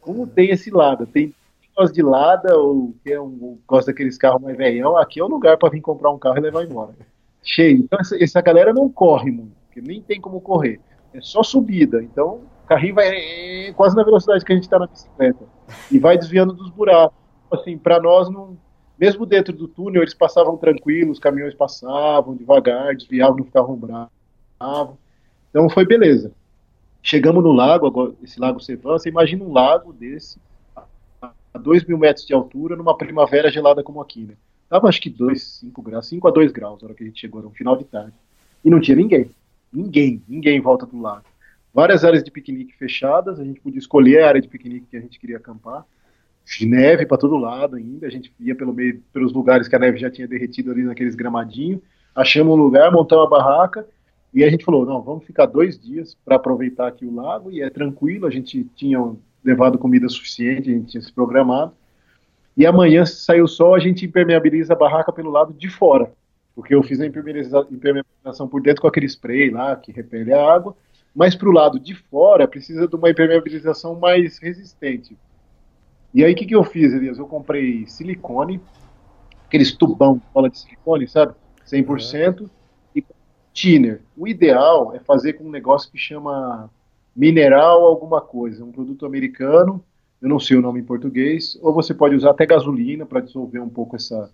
Como 0.00 0.26
tem 0.26 0.50
esse 0.50 0.70
lado? 0.70 1.06
Tem 1.06 1.34
gosta 1.76 1.94
de 1.94 2.02
lada, 2.02 2.56
ou 2.56 2.94
que 3.02 3.12
é 3.12 3.20
um, 3.20 3.58
gosta 3.66 3.90
daqueles 3.90 4.18
carros 4.18 4.42
mais 4.42 4.56
velhão, 4.56 4.96
aqui 4.96 5.20
é 5.20 5.24
o 5.24 5.28
lugar 5.28 5.56
para 5.56 5.70
vir 5.70 5.80
comprar 5.80 6.10
um 6.10 6.18
carro 6.18 6.36
e 6.38 6.40
levar 6.40 6.64
embora. 6.64 6.94
Cheio. 7.42 7.78
Então 7.78 7.98
essa, 7.98 8.22
essa 8.22 8.40
galera 8.40 8.72
não 8.72 8.88
corre 8.88 9.30
muito, 9.30 9.52
porque 9.66 9.80
nem 9.80 10.02
tem 10.02 10.20
como 10.20 10.40
correr. 10.40 10.80
É 11.14 11.20
só 11.20 11.42
subida. 11.42 12.02
Então 12.02 12.40
o 12.64 12.66
carrinho 12.66 12.94
vai 12.94 13.72
quase 13.74 13.96
na 13.96 14.02
velocidade 14.02 14.44
que 14.44 14.52
a 14.52 14.54
gente 14.54 14.64
está 14.64 14.78
na 14.78 14.86
bicicleta. 14.86 15.44
E 15.90 15.98
vai 15.98 16.18
desviando 16.18 16.52
dos 16.52 16.70
buracos. 16.70 17.16
Assim, 17.50 17.78
para 17.78 18.00
nós 18.00 18.28
não 18.28 18.56
mesmo 19.00 19.24
dentro 19.24 19.50
do 19.54 19.66
túnel, 19.66 20.02
eles 20.02 20.12
passavam 20.12 20.58
tranquilos, 20.58 21.16
os 21.16 21.18
caminhões 21.18 21.54
passavam 21.54 22.36
devagar, 22.36 22.94
desviavam, 22.94 23.38
não 23.38 23.44
ficavam 23.46 23.74
bravos. 23.74 24.98
Então 25.48 25.70
foi 25.70 25.86
beleza. 25.86 26.30
Chegamos 27.02 27.42
no 27.42 27.50
lago, 27.50 27.86
agora, 27.86 28.12
esse 28.22 28.38
lago 28.38 28.60
Sevan, 28.60 28.98
você 28.98 29.08
imagina 29.08 29.42
um 29.42 29.52
lago 29.52 29.90
desse, 29.90 30.38
a 30.76 31.58
2 31.58 31.84
mil 31.84 31.96
metros 31.96 32.26
de 32.26 32.34
altura, 32.34 32.76
numa 32.76 32.94
primavera 32.94 33.50
gelada 33.50 33.82
como 33.82 34.02
aqui, 34.02 34.24
né? 34.24 34.34
Tava 34.68 34.86
acho 34.86 35.00
que 35.00 35.08
2, 35.08 35.42
5 35.42 35.80
graus, 35.80 36.06
5 36.06 36.28
a 36.28 36.30
2 36.30 36.52
graus 36.52 36.82
na 36.82 36.88
hora 36.88 36.94
que 36.94 37.02
a 37.02 37.06
gente 37.06 37.18
chegou, 37.18 37.40
no 37.40 37.50
final 37.50 37.78
de 37.78 37.84
tarde. 37.84 38.12
E 38.62 38.68
não 38.68 38.80
tinha 38.80 38.96
ninguém. 38.98 39.30
Ninguém, 39.72 40.22
ninguém 40.28 40.58
em 40.58 40.60
volta 40.60 40.84
do 40.84 41.00
lago. 41.00 41.24
Várias 41.72 42.04
áreas 42.04 42.22
de 42.22 42.30
piquenique 42.30 42.76
fechadas, 42.76 43.40
a 43.40 43.44
gente 43.44 43.60
podia 43.60 43.78
escolher 43.78 44.22
a 44.22 44.28
área 44.28 44.42
de 44.42 44.48
piquenique 44.48 44.86
que 44.90 44.96
a 44.98 45.00
gente 45.00 45.18
queria 45.18 45.38
acampar 45.38 45.86
de 46.44 46.66
neve 46.66 47.06
para 47.06 47.18
todo 47.18 47.36
lado 47.36 47.76
ainda. 47.76 48.06
A 48.06 48.10
gente 48.10 48.32
ia 48.40 48.54
pelo 48.54 48.72
meio, 48.72 49.02
pelos 49.12 49.32
lugares 49.32 49.68
que 49.68 49.76
a 49.76 49.78
neve 49.78 49.98
já 49.98 50.10
tinha 50.10 50.26
derretido 50.26 50.70
ali 50.70 50.82
naqueles 50.82 51.14
gramadinhos. 51.14 51.80
Achamos 52.14 52.52
um 52.54 52.56
lugar, 52.56 52.90
montamos 52.90 53.26
a 53.26 53.30
barraca 53.30 53.86
e 54.32 54.44
a 54.44 54.50
gente 54.50 54.64
falou: 54.64 54.84
não, 54.84 55.00
vamos 55.02 55.24
ficar 55.24 55.46
dois 55.46 55.78
dias 55.78 56.16
para 56.24 56.36
aproveitar 56.36 56.88
aqui 56.88 57.04
o 57.04 57.14
lago 57.14 57.50
e 57.50 57.62
é 57.62 57.70
tranquilo. 57.70 58.26
A 58.26 58.30
gente 58.30 58.64
tinha 58.74 58.98
levado 59.44 59.78
comida 59.78 60.08
suficiente, 60.08 60.70
a 60.70 60.74
gente 60.74 60.90
tinha 60.90 61.02
se 61.02 61.12
programado. 61.12 61.72
E 62.56 62.66
amanhã, 62.66 63.04
se 63.06 63.24
sair 63.24 63.40
o 63.40 63.48
sol, 63.48 63.74
a 63.74 63.78
gente 63.78 64.04
impermeabiliza 64.04 64.72
a 64.72 64.76
barraca 64.76 65.12
pelo 65.12 65.30
lado 65.30 65.52
de 65.52 65.68
fora. 65.68 66.12
Porque 66.54 66.74
eu 66.74 66.82
fiz 66.82 67.00
a 67.00 67.06
impermeabilização 67.06 68.48
por 68.48 68.60
dentro 68.60 68.82
com 68.82 68.88
aquele 68.88 69.06
spray 69.06 69.50
lá 69.50 69.76
que 69.76 69.92
repele 69.92 70.32
a 70.32 70.52
água. 70.52 70.76
Mas 71.14 71.34
para 71.34 71.48
o 71.48 71.52
lado 71.52 71.78
de 71.78 71.94
fora, 71.94 72.46
precisa 72.46 72.86
de 72.86 72.94
uma 72.94 73.10
impermeabilização 73.10 73.98
mais 73.98 74.38
resistente. 74.38 75.16
E 76.12 76.24
aí, 76.24 76.32
o 76.32 76.36
que, 76.36 76.46
que 76.46 76.54
eu 76.54 76.64
fiz, 76.64 76.92
Elias? 76.92 77.18
Eu 77.18 77.26
comprei 77.26 77.86
silicone, 77.86 78.60
aqueles 79.46 79.72
tubão 79.72 80.14
de 80.14 80.22
cola 80.32 80.50
de 80.50 80.58
silicone, 80.58 81.06
sabe? 81.06 81.34
100%, 81.66 82.40
uhum. 82.40 82.48
e 82.94 83.04
thinner. 83.52 84.00
O 84.16 84.26
ideal 84.26 84.94
é 84.94 84.98
fazer 84.98 85.34
com 85.34 85.44
um 85.44 85.50
negócio 85.50 85.90
que 85.90 85.98
chama 85.98 86.70
mineral 87.14 87.84
alguma 87.84 88.20
coisa, 88.20 88.64
um 88.64 88.72
produto 88.72 89.06
americano, 89.06 89.82
eu 90.20 90.28
não 90.28 90.38
sei 90.38 90.56
o 90.56 90.60
nome 90.60 90.80
em 90.80 90.84
português, 90.84 91.58
ou 91.62 91.72
você 91.72 91.94
pode 91.94 92.14
usar 92.14 92.30
até 92.30 92.44
gasolina 92.44 93.06
para 93.06 93.20
dissolver 93.20 93.62
um 93.62 93.68
pouco 93.68 93.96
essa, 93.96 94.30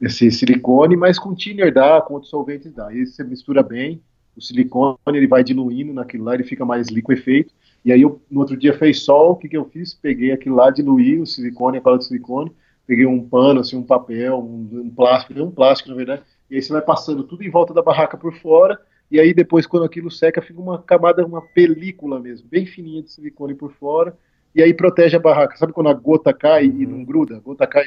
esse 0.00 0.30
silicone, 0.30 0.96
mas 0.96 1.18
com 1.18 1.34
thinner 1.34 1.72
dá, 1.72 2.00
com 2.00 2.14
outros 2.14 2.30
solventes 2.30 2.72
dá. 2.72 2.92
E 2.92 2.98
aí 2.98 3.06
você 3.06 3.22
mistura 3.22 3.62
bem, 3.62 4.02
o 4.36 4.40
silicone 4.40 4.96
ele 5.06 5.26
vai 5.26 5.44
diluindo 5.44 5.92
naquilo 5.92 6.24
lá, 6.24 6.34
ele 6.34 6.44
fica 6.44 6.64
mais 6.64 6.88
liquefeito, 6.88 7.52
e 7.88 7.92
aí, 7.92 8.02
eu, 8.02 8.20
no 8.30 8.40
outro 8.40 8.54
dia 8.54 8.76
fez 8.76 9.02
sol, 9.02 9.30
o 9.30 9.36
que, 9.36 9.48
que 9.48 9.56
eu 9.56 9.64
fiz? 9.64 9.94
Peguei 9.94 10.30
aquilo 10.30 10.56
lá, 10.56 10.70
diluí 10.70 11.18
o 11.18 11.24
silicone, 11.24 11.78
a 11.78 11.80
cola 11.80 11.96
de 11.96 12.04
silicone, 12.04 12.52
peguei 12.86 13.06
um 13.06 13.26
pano, 13.26 13.60
assim, 13.60 13.78
um 13.78 13.82
papel, 13.82 14.38
um, 14.38 14.80
um 14.80 14.90
plástico, 14.90 15.42
um 15.42 15.50
plástico, 15.50 15.88
na 15.88 15.96
verdade, 15.96 16.22
e 16.50 16.56
aí 16.56 16.62
você 16.62 16.70
vai 16.70 16.82
passando 16.82 17.24
tudo 17.24 17.42
em 17.42 17.48
volta 17.48 17.72
da 17.72 17.80
barraca 17.80 18.18
por 18.18 18.34
fora, 18.34 18.78
e 19.10 19.18
aí 19.18 19.32
depois, 19.32 19.66
quando 19.66 19.84
aquilo 19.84 20.10
seca, 20.10 20.42
fica 20.42 20.60
uma 20.60 20.82
camada, 20.82 21.24
uma 21.24 21.40
película 21.40 22.20
mesmo, 22.20 22.46
bem 22.46 22.66
fininha 22.66 23.02
de 23.02 23.10
silicone 23.10 23.54
por 23.54 23.72
fora, 23.72 24.14
e 24.54 24.62
aí 24.62 24.74
protege 24.74 25.16
a 25.16 25.20
barraca. 25.20 25.56
Sabe 25.56 25.72
quando 25.72 25.88
a 25.88 25.94
gota 25.94 26.30
cai 26.34 26.66
e 26.66 26.86
não 26.86 27.02
gruda? 27.02 27.38
A 27.38 27.40
gota 27.40 27.66
cai, 27.66 27.86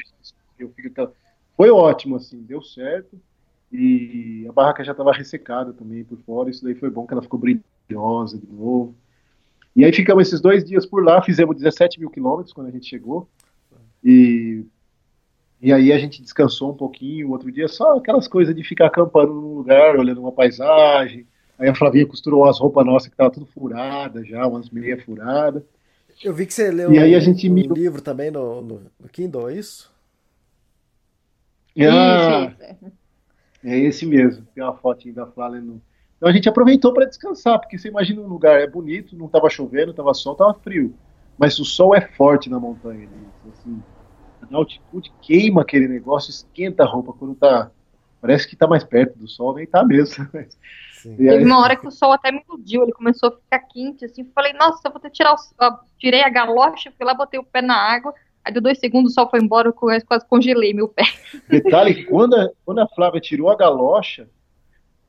eu 0.57 0.69
fico 0.69 0.87
aquela... 0.87 1.13
Foi 1.55 1.69
ótimo, 1.69 2.15
assim, 2.15 2.41
deu 2.41 2.63
certo, 2.63 3.21
e 3.71 4.47
a 4.49 4.51
barraca 4.51 4.83
já 4.83 4.93
estava 4.93 5.13
ressecada 5.13 5.73
também 5.73 6.03
por 6.03 6.17
fora, 6.25 6.49
isso 6.49 6.63
daí 6.63 6.73
foi 6.73 6.89
bom, 6.89 7.05
que 7.05 7.13
ela 7.13 7.21
ficou 7.21 7.39
brilhosa 7.39 8.39
de 8.39 8.47
novo. 8.51 8.95
E 9.75 9.85
aí 9.85 9.93
ficamos 9.93 10.27
esses 10.27 10.41
dois 10.41 10.63
dias 10.63 10.85
por 10.85 11.03
lá, 11.03 11.21
fizemos 11.21 11.55
17 11.55 11.99
mil 11.99 12.09
quilômetros 12.09 12.53
quando 12.53 12.67
a 12.67 12.71
gente 12.71 12.87
chegou. 12.87 13.27
E, 14.03 14.65
e 15.61 15.71
aí 15.71 15.93
a 15.93 15.97
gente 15.97 16.21
descansou 16.21 16.71
um 16.71 16.75
pouquinho. 16.75 17.29
O 17.29 17.31
outro 17.31 17.51
dia 17.51 17.67
só 17.67 17.97
aquelas 17.97 18.27
coisas 18.27 18.53
de 18.53 18.63
ficar 18.63 18.87
acampando 18.87 19.33
num 19.33 19.55
lugar, 19.55 19.95
olhando 19.97 20.21
uma 20.21 20.31
paisagem. 20.31 21.25
Aí 21.57 21.69
a 21.69 21.75
Flavinha 21.75 22.05
costurou 22.05 22.45
as 22.45 22.59
roupas 22.59 22.85
nossas 22.85 23.07
que 23.07 23.13
estavam 23.13 23.31
tudo 23.31 23.45
furada 23.45 24.25
já, 24.25 24.45
umas 24.45 24.69
meias 24.69 25.03
furadas. 25.03 25.63
Eu 26.23 26.33
vi 26.33 26.45
que 26.45 26.53
você 26.53 26.69
leu 26.69 26.91
e 26.91 26.99
aí 26.99 27.15
a 27.15 27.19
gente 27.19 27.49
um, 27.49 27.53
um 27.53 27.73
livro 27.73 28.01
também 28.01 28.29
no, 28.29 28.61
no, 28.61 28.81
no, 28.99 29.09
Kindle, 29.09 29.49
é 29.49 29.55
isso? 29.55 29.91
Ah, 31.79 32.53
é 33.63 33.79
esse 33.79 34.05
mesmo. 34.05 34.45
Tem 34.53 34.63
uma 34.63 34.75
fotinha 34.75 35.13
da 35.13 35.25
Flávia 35.25 35.61
no, 35.61 35.81
então 36.21 36.29
a 36.29 36.33
gente 36.33 36.47
aproveitou 36.47 36.93
para 36.93 37.07
descansar, 37.07 37.59
porque 37.59 37.79
você 37.79 37.87
imagina 37.87 38.21
um 38.21 38.27
lugar 38.27 38.61
é 38.61 38.67
bonito, 38.67 39.17
não 39.17 39.25
estava 39.25 39.49
chovendo, 39.49 39.89
estava 39.89 40.13
sol, 40.13 40.33
estava 40.33 40.53
frio, 40.53 40.93
mas 41.35 41.57
o 41.57 41.65
sol 41.65 41.95
é 41.95 42.01
forte 42.01 42.47
na 42.47 42.59
montanha. 42.59 43.09
Assim, 43.51 43.81
na 44.47 44.59
altitude 44.59 45.11
queima 45.19 45.63
aquele 45.63 45.87
negócio, 45.87 46.29
esquenta 46.29 46.83
a 46.83 46.85
roupa 46.85 47.11
quando 47.11 47.33
tá. 47.33 47.71
Parece 48.21 48.47
que 48.47 48.53
está 48.53 48.67
mais 48.67 48.83
perto 48.83 49.17
do 49.17 49.27
sol, 49.27 49.55
nem 49.55 49.65
tá 49.65 49.83
mesmo. 49.83 50.27
Sim. 50.93 51.15
Teve 51.15 51.43
uma 51.43 51.59
hora 51.59 51.75
que 51.75 51.87
o 51.87 51.91
sol 51.91 52.11
até 52.11 52.31
me 52.31 52.43
iludiu, 52.47 52.83
ele 52.83 52.91
começou 52.91 53.29
a 53.29 53.31
ficar 53.31 53.59
quente, 53.61 54.05
assim, 54.05 54.23
falei, 54.35 54.53
nossa, 54.53 54.79
eu 54.87 54.91
vou 54.91 55.01
ter 55.01 55.09
que 55.09 55.15
tirar 55.15 55.33
o... 55.33 55.37
tirei 55.97 56.21
a 56.21 56.29
galocha, 56.29 56.93
fui 56.95 57.03
lá, 57.03 57.15
botei 57.15 57.39
o 57.39 57.43
pé 57.43 57.63
na 57.63 57.75
água, 57.75 58.13
aí 58.45 58.53
deu 58.53 58.61
dois 58.61 58.77
segundos, 58.77 59.13
o 59.13 59.15
sol 59.15 59.27
foi 59.27 59.39
embora, 59.39 59.69
eu 59.69 59.73
quase 59.73 60.27
congelei 60.27 60.71
meu 60.71 60.87
pé. 60.87 61.05
Detalhe, 61.49 62.05
quando 62.05 62.35
a, 62.35 62.47
quando 62.63 62.77
a 62.77 62.87
Flávia 62.89 63.19
tirou 63.19 63.49
a 63.49 63.55
galocha, 63.55 64.29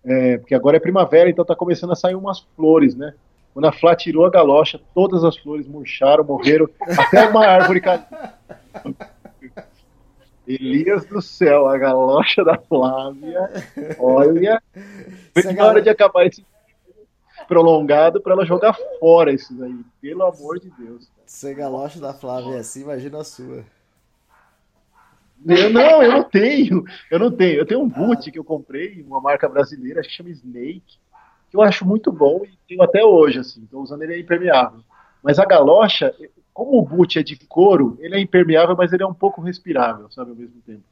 é, 0.05 0.39
porque 0.39 0.55
agora 0.55 0.77
é 0.77 0.81
primavera, 0.81 1.31
então 1.31 1.43
está 1.43 1.55
começando 1.55 1.93
a 1.93 1.97
sair 1.97 2.15
umas 2.15 2.41
flores, 2.57 2.95
né? 2.95 3.15
Quando 3.53 3.67
a 3.67 3.73
Flá 3.73 3.95
tirou 3.95 4.25
a 4.25 4.31
galocha, 4.31 4.81
todas 4.95 5.25
as 5.25 5.37
flores 5.37 5.69
murcharam, 5.69 6.25
morreram, 6.25 6.69
até 6.99 7.29
uma 7.29 7.47
árvore 7.47 7.81
caiu. 7.81 8.03
Elias 10.47 11.05
do 11.05 11.23
céu, 11.23 11.69
a 11.69 11.79
galocha 11.79 12.45
da 12.45 12.59
Flávia, 12.59 13.49
olha, 13.99 14.61
foi 15.33 15.53
na 15.53 15.65
hora 15.65 15.81
de 15.81 15.89
acabar 15.89 16.27
esse 16.27 16.45
prolongado 17.47 18.21
para 18.21 18.33
ela 18.33 18.45
jogar 18.45 18.77
fora 18.99 19.33
isso 19.33 19.63
aí, 19.63 19.79
pelo 20.01 20.25
amor 20.25 20.59
de 20.59 20.71
Deus. 20.71 21.09
Se 21.27 21.49
a 21.49 21.55
galocha 21.55 22.01
da 22.01 22.13
Flávia 22.13 22.57
é 22.57 22.59
assim, 22.59 22.83
imagina 22.83 23.21
a 23.21 23.25
sua. 23.25 23.65
Eu 25.47 25.71
não, 25.71 26.03
eu 26.03 26.13
não 26.13 26.25
tenho. 26.25 26.85
Eu 27.11 27.19
não 27.19 27.31
tenho. 27.31 27.59
Eu 27.59 27.67
tenho 27.67 27.81
um 27.81 27.89
boot 27.89 28.31
que 28.31 28.39
eu 28.39 28.45
comprei, 28.45 29.03
uma 29.03 29.21
marca 29.21 29.49
brasileira, 29.49 30.03
que 30.03 30.11
chama 30.11 30.31
Snake, 30.31 30.99
que 31.51 31.57
eu 31.57 31.63
acho 31.63 31.87
muito 31.87 32.13
bom 32.13 32.43
e 32.45 32.59
tenho 32.69 32.83
até 32.83 33.05
hoje, 33.05 33.39
assim. 33.39 33.63
Estou 33.63 33.83
usando 33.83 34.03
ele 34.03 34.15
é 34.15 34.21
impermeável. 34.21 34.81
Mas 35.23 35.39
a 35.39 35.45
galocha, 35.45 36.15
como 36.53 36.79
o 36.79 36.83
boot 36.85 37.19
é 37.19 37.23
de 37.23 37.37
couro, 37.47 37.97
ele 38.01 38.17
é 38.17 38.21
impermeável, 38.21 38.77
mas 38.77 38.93
ele 38.93 39.03
é 39.03 39.07
um 39.07 39.15
pouco 39.15 39.41
respirável, 39.41 40.11
sabe, 40.11 40.31
ao 40.31 40.37
mesmo 40.37 40.61
tempo. 40.63 40.83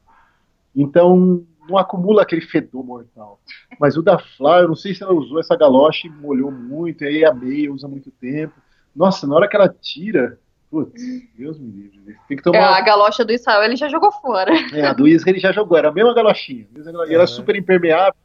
Então, 0.75 1.45
não 1.67 1.77
acumula 1.77 2.21
aquele 2.21 2.41
fedor 2.41 2.83
mortal. 2.83 3.39
Mas 3.79 3.97
o 3.97 4.01
da 4.01 4.17
Flá, 4.17 4.59
eu 4.59 4.67
não 4.67 4.75
sei 4.75 4.93
se 4.93 5.03
ela 5.03 5.13
usou 5.13 5.39
essa 5.39 5.55
galocha 5.55 6.07
e 6.07 6.09
molhou 6.09 6.51
muito, 6.51 7.03
e 7.03 7.07
aí 7.07 7.25
a 7.25 7.33
meia 7.33 7.71
usa 7.71 7.87
muito 7.87 8.09
tempo. 8.11 8.53
Nossa, 8.95 9.27
na 9.27 9.35
hora 9.35 9.47
que 9.47 9.55
ela 9.55 9.69
tira, 9.69 10.39
putz, 10.71 11.03
Deus 11.37 11.59
me 11.59 11.69
livre. 11.69 12.17
Tem 12.27 12.37
que 12.37 12.41
tomar. 12.41 12.57
É, 12.57 12.63
a 12.63 12.81
galocha 12.81 13.25
do 13.25 13.33
Israel 13.33 13.63
ele 13.63 13.75
já 13.75 13.89
jogou 13.89 14.11
fora. 14.11 14.53
É, 14.73 14.85
a 14.87 14.93
do 14.93 15.05
Israel 15.07 15.35
ele 15.35 15.41
já 15.41 15.51
jogou, 15.51 15.77
era 15.77 15.89
a 15.89 15.91
mesma 15.91 16.13
galochinha. 16.13 16.65
E 16.73 17.13
ela 17.13 17.23
é 17.23 17.27
super 17.27 17.55
impermeável, 17.57 18.15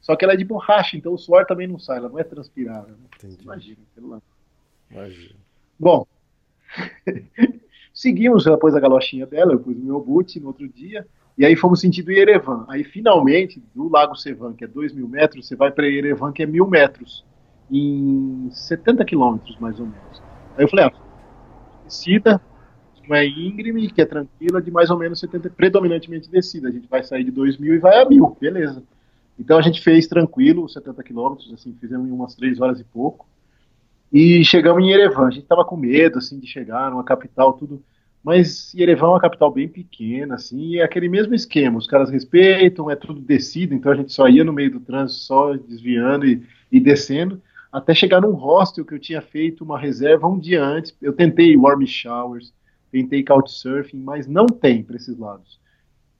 só 0.00 0.14
que 0.14 0.24
ela 0.24 0.34
é 0.34 0.36
de 0.36 0.44
borracha, 0.44 0.96
então 0.96 1.14
o 1.14 1.18
suor 1.18 1.46
também 1.46 1.66
não 1.66 1.78
sai, 1.78 1.96
ela 1.96 2.10
não 2.10 2.18
é 2.18 2.24
transpirável. 2.24 2.94
Entendi. 3.16 3.42
Imagina, 3.42 3.78
pelo 3.94 4.10
lá. 4.10 4.22
Imagina. 4.90 5.36
Bom, 5.78 6.06
seguimos, 7.94 8.46
ela 8.46 8.58
pôs 8.58 8.74
a 8.74 8.80
galochinha 8.80 9.26
dela, 9.26 9.54
eu 9.54 9.58
pus 9.58 9.74
o 9.74 9.80
meu 9.80 10.00
boot 10.00 10.38
no 10.38 10.48
outro 10.48 10.68
dia, 10.68 11.06
e 11.38 11.46
aí 11.46 11.56
fomos 11.56 11.80
sentido 11.80 12.12
Yerevan. 12.12 12.66
Aí 12.68 12.84
finalmente, 12.84 13.62
do 13.74 13.88
Lago 13.88 14.14
Sevan, 14.14 14.52
que 14.52 14.64
é 14.64 14.68
2 14.68 14.92
mil 14.92 15.08
metros, 15.08 15.48
você 15.48 15.56
vai 15.56 15.70
para 15.70 15.86
Yerevan, 15.86 16.32
que 16.32 16.42
é 16.42 16.46
mil 16.46 16.66
metros, 16.66 17.24
em 17.70 18.50
70 18.52 19.04
quilômetros 19.06 19.58
mais 19.58 19.80
ou 19.80 19.86
menos. 19.86 20.22
Aí 20.56 20.64
eu 20.64 20.68
falei, 20.68 20.86
ah, 20.86 20.92
descida, 21.90 22.40
uma 23.06 23.18
é 23.18 23.26
íngreme, 23.26 23.90
que 23.90 24.00
é 24.00 24.06
tranquila, 24.06 24.62
de 24.62 24.70
mais 24.70 24.88
ou 24.88 24.96
menos 24.96 25.18
70, 25.18 25.50
predominantemente 25.50 26.30
descida. 26.30 26.68
A 26.68 26.70
gente 26.70 26.88
vai 26.88 27.02
sair 27.02 27.24
de 27.24 27.30
2 27.32 27.58
mil 27.58 27.74
e 27.74 27.78
vai 27.78 28.00
a 28.00 28.08
mil, 28.08 28.36
beleza. 28.40 28.82
Então 29.36 29.58
a 29.58 29.62
gente 29.62 29.80
fez 29.80 30.06
tranquilo, 30.06 30.68
70 30.68 31.02
quilômetros, 31.02 31.52
assim, 31.52 31.76
fizemos 31.80 32.08
em 32.08 32.12
umas 32.12 32.34
3 32.36 32.60
horas 32.60 32.78
e 32.78 32.84
pouco. 32.84 33.26
E 34.12 34.44
chegamos 34.44 34.82
em 34.82 34.90
Yerevan. 34.90 35.26
A 35.26 35.30
gente 35.30 35.46
tava 35.46 35.64
com 35.64 35.76
medo, 35.76 36.18
assim, 36.18 36.38
de 36.38 36.46
chegar 36.46 36.90
numa 36.90 37.02
capital, 37.02 37.52
tudo. 37.54 37.82
Mas 38.22 38.72
Yerevan 38.74 39.06
é 39.06 39.10
uma 39.10 39.20
capital 39.20 39.50
bem 39.50 39.66
pequena, 39.66 40.34
assim, 40.36 40.72
e 40.72 40.78
é 40.78 40.84
aquele 40.84 41.08
mesmo 41.08 41.34
esquema. 41.34 41.78
Os 41.78 41.86
caras 41.86 42.10
respeitam, 42.10 42.90
é 42.90 42.94
tudo 42.94 43.20
descido, 43.20 43.74
então 43.74 43.90
a 43.90 43.96
gente 43.96 44.12
só 44.12 44.28
ia 44.28 44.44
no 44.44 44.52
meio 44.52 44.70
do 44.70 44.80
trânsito, 44.80 45.22
só 45.22 45.56
desviando 45.56 46.26
e, 46.26 46.42
e 46.70 46.78
descendo, 46.78 47.40
até 47.72 47.94
chegar 47.94 48.20
num 48.20 48.32
hostel 48.32 48.84
que 48.84 48.94
eu 48.94 48.98
tinha 48.98 49.22
feito 49.22 49.64
uma 49.64 49.78
reserva 49.78 50.26
um 50.26 50.38
dia 50.38 50.64
antes. 50.64 50.96
Eu 51.00 51.12
tentei 51.12 51.56
warm 51.56 51.84
showers, 51.86 52.52
tentei 52.90 53.24
couchsurfing, 53.24 53.98
mas 53.98 54.26
não 54.26 54.46
tem 54.46 54.82
para 54.82 54.96
esses 54.96 55.16
lados. 55.16 55.60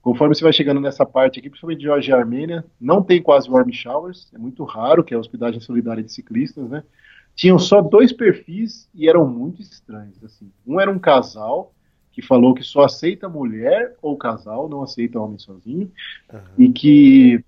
Conforme 0.01 0.33
você 0.33 0.43
vai 0.43 0.53
chegando 0.53 0.81
nessa 0.81 1.05
parte 1.05 1.39
aqui, 1.39 1.49
principalmente 1.49 1.79
de 1.79 1.85
Georgia 1.85 2.15
e 2.15 2.17
Armênia, 2.17 2.65
não 2.79 3.03
tem 3.03 3.21
quase 3.21 3.49
warm 3.49 3.71
showers, 3.71 4.31
é 4.33 4.37
muito 4.37 4.63
raro, 4.63 5.03
que 5.03 5.13
é 5.13 5.17
a 5.17 5.19
hospedagem 5.19 5.59
solidária 5.59 6.01
de 6.01 6.11
ciclistas, 6.11 6.67
né? 6.67 6.83
Tinham 7.35 7.59
só 7.59 7.81
dois 7.81 8.11
perfis 8.11 8.89
e 8.93 9.07
eram 9.07 9.27
muito 9.27 9.61
estranhos, 9.61 10.21
assim. 10.23 10.51
Um 10.65 10.79
era 10.79 10.89
um 10.89 10.99
casal 10.99 11.73
que 12.11 12.21
falou 12.21 12.53
que 12.53 12.63
só 12.63 12.83
aceita 12.83 13.29
mulher 13.29 13.95
ou 14.01 14.17
casal, 14.17 14.67
não 14.67 14.81
aceita 14.81 15.19
homem 15.19 15.39
sozinho, 15.39 15.89
e 16.57 16.69
que 16.69 17.43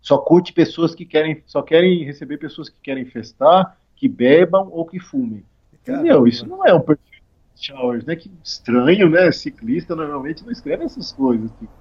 só 0.00 0.18
curte 0.18 0.52
pessoas 0.52 0.94
que 0.94 1.04
querem, 1.04 1.42
só 1.46 1.62
querem 1.62 2.04
receber 2.04 2.38
pessoas 2.38 2.68
que 2.68 2.76
querem 2.82 3.04
festar, 3.04 3.76
que 3.94 4.08
bebam 4.08 4.68
ou 4.72 4.86
que 4.86 4.98
fumem. 4.98 5.44
Entendeu? 5.72 6.26
Isso 6.26 6.46
não 6.46 6.64
é 6.66 6.72
um 6.72 6.80
perfil 6.80 7.20
de 7.54 7.66
showers, 7.66 8.04
né? 8.04 8.16
Que 8.16 8.30
estranho, 8.42 9.10
né? 9.10 9.30
Ciclista 9.30 9.94
normalmente 9.94 10.44
não 10.44 10.50
escreve 10.50 10.84
essas 10.84 11.12
coisas. 11.12 11.50
Tipo. 11.52 11.72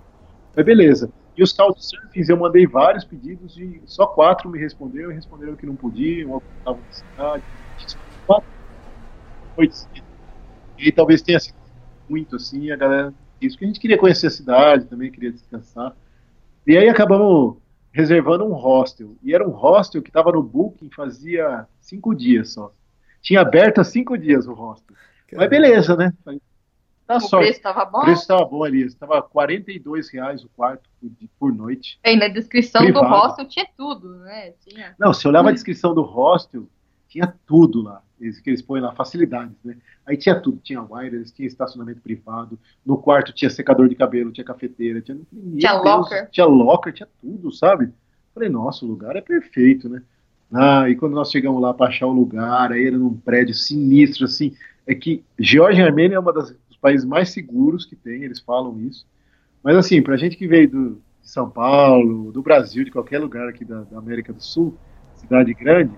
Mas 0.55 0.65
beleza. 0.65 1.11
E 1.37 1.43
os 1.43 1.53
couchsurfings, 1.53 2.27
eu 2.27 2.35
mandei 2.35 2.67
vários 2.67 3.05
pedidos 3.05 3.57
e 3.57 3.81
só 3.85 4.05
quatro 4.05 4.49
me 4.49 4.59
responderam 4.59 5.11
e 5.11 5.15
responderam 5.15 5.55
que 5.55 5.65
não 5.65 5.75
podiam, 5.75 6.31
ou 6.31 6.41
que 6.41 6.47
estavam 6.57 6.81
na 6.81 6.91
cidade. 6.91 7.43
Quatro 8.27 8.49
noites. 9.55 9.87
E 10.77 10.91
talvez 10.91 11.21
tenha 11.21 11.39
sido 11.39 11.55
muito 12.09 12.35
assim, 12.35 12.71
a 12.71 12.75
galera. 12.75 13.13
Isso 13.39 13.57
que 13.57 13.63
a 13.63 13.67
gente 13.67 13.79
queria 13.79 13.97
conhecer 13.97 14.27
a 14.27 14.31
cidade, 14.31 14.85
também 14.85 15.09
queria 15.09 15.31
descansar. 15.31 15.95
E 16.67 16.77
aí 16.77 16.89
acabamos 16.89 17.55
reservando 17.91 18.45
um 18.45 18.53
hostel. 18.53 19.15
E 19.23 19.33
era 19.33 19.47
um 19.47 19.51
hostel 19.51 20.01
que 20.01 20.09
estava 20.09 20.31
no 20.31 20.43
Booking 20.43 20.89
fazia 20.89 21.67
cinco 21.79 22.13
dias 22.13 22.53
só. 22.53 22.71
Tinha 23.21 23.41
aberto 23.41 23.79
há 23.81 23.83
cinco 23.83 24.17
dias 24.17 24.47
o 24.47 24.53
hostel. 24.53 24.95
Mas 25.33 25.49
beleza, 25.49 25.95
né? 25.95 26.13
Tá 27.05 27.17
o 27.17 27.19
sorte. 27.21 27.45
preço 27.45 27.61
tava 27.61 27.85
bom? 27.85 27.97
O 27.97 28.01
preço 28.01 28.21
estava 28.21 28.45
bom 28.45 28.63
ali. 28.63 28.83
Estava 28.83 29.21
42 29.21 30.09
reais 30.09 30.43
o 30.43 30.49
quarto 30.49 30.87
por, 30.99 31.11
por 31.39 31.53
noite. 31.53 31.99
E 32.03 32.15
na 32.15 32.27
descrição 32.27 32.85
do 32.85 32.93
Privado. 32.93 33.15
hostel 33.15 33.47
tinha 33.47 33.67
tudo, 33.75 34.15
né? 34.19 34.51
Tinha. 34.63 34.95
Não, 34.97 35.11
se 35.11 35.27
olhava 35.27 35.49
a 35.49 35.51
descrição 35.51 35.93
do 35.93 36.03
hostel, 36.03 36.67
tinha 37.07 37.33
tudo 37.45 37.81
lá. 37.81 38.03
Eles, 38.19 38.39
que 38.39 38.49
eles 38.49 38.61
põem 38.61 38.81
lá, 38.81 38.93
facilidades, 38.93 39.55
né? 39.63 39.77
Aí 40.05 40.17
tinha 40.17 40.39
tudo. 40.39 40.59
Tinha 40.61 40.81
wireless, 40.81 41.33
tinha 41.33 41.47
estacionamento 41.47 42.01
privado. 42.01 42.59
No 42.85 42.97
quarto 42.97 43.33
tinha 43.33 43.49
secador 43.49 43.87
de 43.87 43.95
cabelo, 43.95 44.31
tinha 44.31 44.43
cafeteira. 44.43 45.01
Tinha, 45.01 45.17
Tinha 45.57 45.73
Deus, 45.73 45.83
locker. 45.85 46.29
Tinha 46.29 46.45
locker, 46.45 46.93
tinha 46.93 47.07
tudo, 47.21 47.51
sabe? 47.51 47.89
Falei, 48.33 48.49
nossa, 48.49 48.85
o 48.85 48.87
lugar 48.87 49.15
é 49.15 49.21
perfeito, 49.21 49.87
né? 49.87 50.01
Ah, 50.51 50.89
e 50.89 50.95
quando 50.95 51.13
nós 51.13 51.31
chegamos 51.31 51.61
lá 51.61 51.73
para 51.73 51.87
achar 51.87 52.07
o 52.07 52.13
lugar, 52.13 52.71
aí 52.71 52.87
era 52.87 52.97
num 52.97 53.13
prédio 53.13 53.53
sinistro, 53.53 54.25
assim. 54.25 54.53
É 54.85 54.95
que 54.95 55.23
Geórgia 55.37 55.83
e 55.83 55.85
Armênia 55.85 56.17
é 56.17 56.33
das, 56.33 56.51
dos 56.67 56.77
países 56.81 57.05
mais 57.05 57.29
seguros 57.29 57.85
que 57.85 57.95
tem, 57.95 58.23
eles 58.23 58.39
falam 58.39 58.79
isso. 58.81 59.05
Mas 59.63 59.77
assim, 59.77 60.01
pra 60.01 60.17
gente 60.17 60.35
que 60.35 60.47
veio 60.47 60.69
do, 60.69 60.89
de 61.21 61.29
São 61.29 61.49
Paulo, 61.49 62.31
do 62.31 62.41
Brasil, 62.41 62.83
de 62.83 62.91
qualquer 62.91 63.19
lugar 63.19 63.47
aqui 63.47 63.63
da, 63.63 63.81
da 63.83 63.99
América 63.99 64.33
do 64.33 64.41
Sul, 64.41 64.75
cidade 65.15 65.53
grande, 65.53 65.93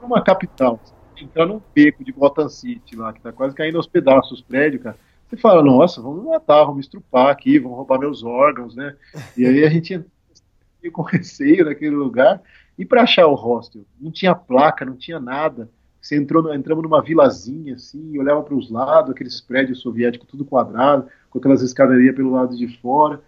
for 0.00 0.06
uma 0.06 0.22
capital, 0.22 0.80
entrar 1.24 1.46
num 1.46 1.60
beco 1.74 2.04
de 2.04 2.12
Gotham 2.12 2.48
City 2.48 2.96
lá, 2.96 3.12
que 3.12 3.20
tá 3.20 3.32
quase 3.32 3.54
caindo 3.54 3.76
aos 3.76 3.86
pedaços 3.86 4.32
os 4.32 4.42
prédios, 4.42 4.82
cara. 4.82 4.96
Você 5.28 5.36
fala, 5.36 5.62
nossa, 5.62 6.02
vamos 6.02 6.24
matar, 6.24 6.64
vamos 6.64 6.86
estrupar 6.86 7.28
aqui, 7.28 7.58
vão 7.58 7.72
roubar 7.72 8.00
meus 8.00 8.24
órgãos, 8.24 8.74
né? 8.74 8.96
E 9.36 9.46
aí 9.46 9.64
a 9.64 9.70
gente 9.70 9.92
ia 9.92 10.90
com 10.90 11.02
receio 11.06 11.64
naquele 11.64 11.94
lugar. 11.94 12.42
E 12.76 12.84
para 12.84 13.02
achar 13.02 13.26
o 13.26 13.34
hostel, 13.34 13.82
não 14.00 14.10
tinha 14.10 14.34
placa, 14.34 14.84
não 14.84 14.96
tinha 14.96 15.20
nada. 15.20 15.70
Você 16.00 16.16
entrou, 16.16 16.52
entramos 16.54 16.82
numa 16.82 17.02
vilazinha 17.02 17.74
assim, 17.74 18.18
olhava 18.18 18.42
para 18.42 18.54
os 18.54 18.70
lados, 18.70 19.10
aqueles 19.10 19.40
prédios 19.40 19.80
soviéticos 19.80 20.26
tudo 20.26 20.44
quadrado, 20.44 21.06
com 21.28 21.38
aquelas 21.38 21.62
escadarias 21.62 22.16
pelo 22.16 22.30
lado 22.32 22.56
de 22.56 22.66
fora. 22.78 23.20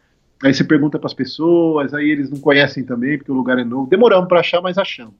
Aí 0.42 0.52
você 0.52 0.64
pergunta 0.64 0.98
para 0.98 1.06
as 1.06 1.14
pessoas, 1.14 1.94
aí 1.94 2.10
eles 2.10 2.30
não 2.30 2.40
conhecem 2.40 2.82
também, 2.82 3.16
porque 3.16 3.30
o 3.30 3.34
lugar 3.34 3.58
é 3.58 3.64
novo. 3.64 3.88
Demoramos 3.88 4.26
para 4.26 4.40
achar, 4.40 4.60
mas 4.60 4.76
achamos. 4.76 5.14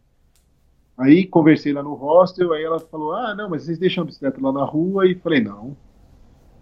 Aí 1.02 1.26
conversei 1.26 1.72
lá 1.72 1.82
no 1.82 1.94
hostel, 1.94 2.52
aí 2.52 2.62
ela 2.62 2.78
falou: 2.78 3.12
Ah, 3.12 3.34
não, 3.34 3.50
mas 3.50 3.64
vocês 3.64 3.76
deixam 3.76 4.02
a 4.02 4.06
bicicleta 4.06 4.40
lá 4.40 4.52
na 4.52 4.64
rua? 4.64 5.04
E 5.04 5.16
falei: 5.16 5.40
Não, 5.40 5.76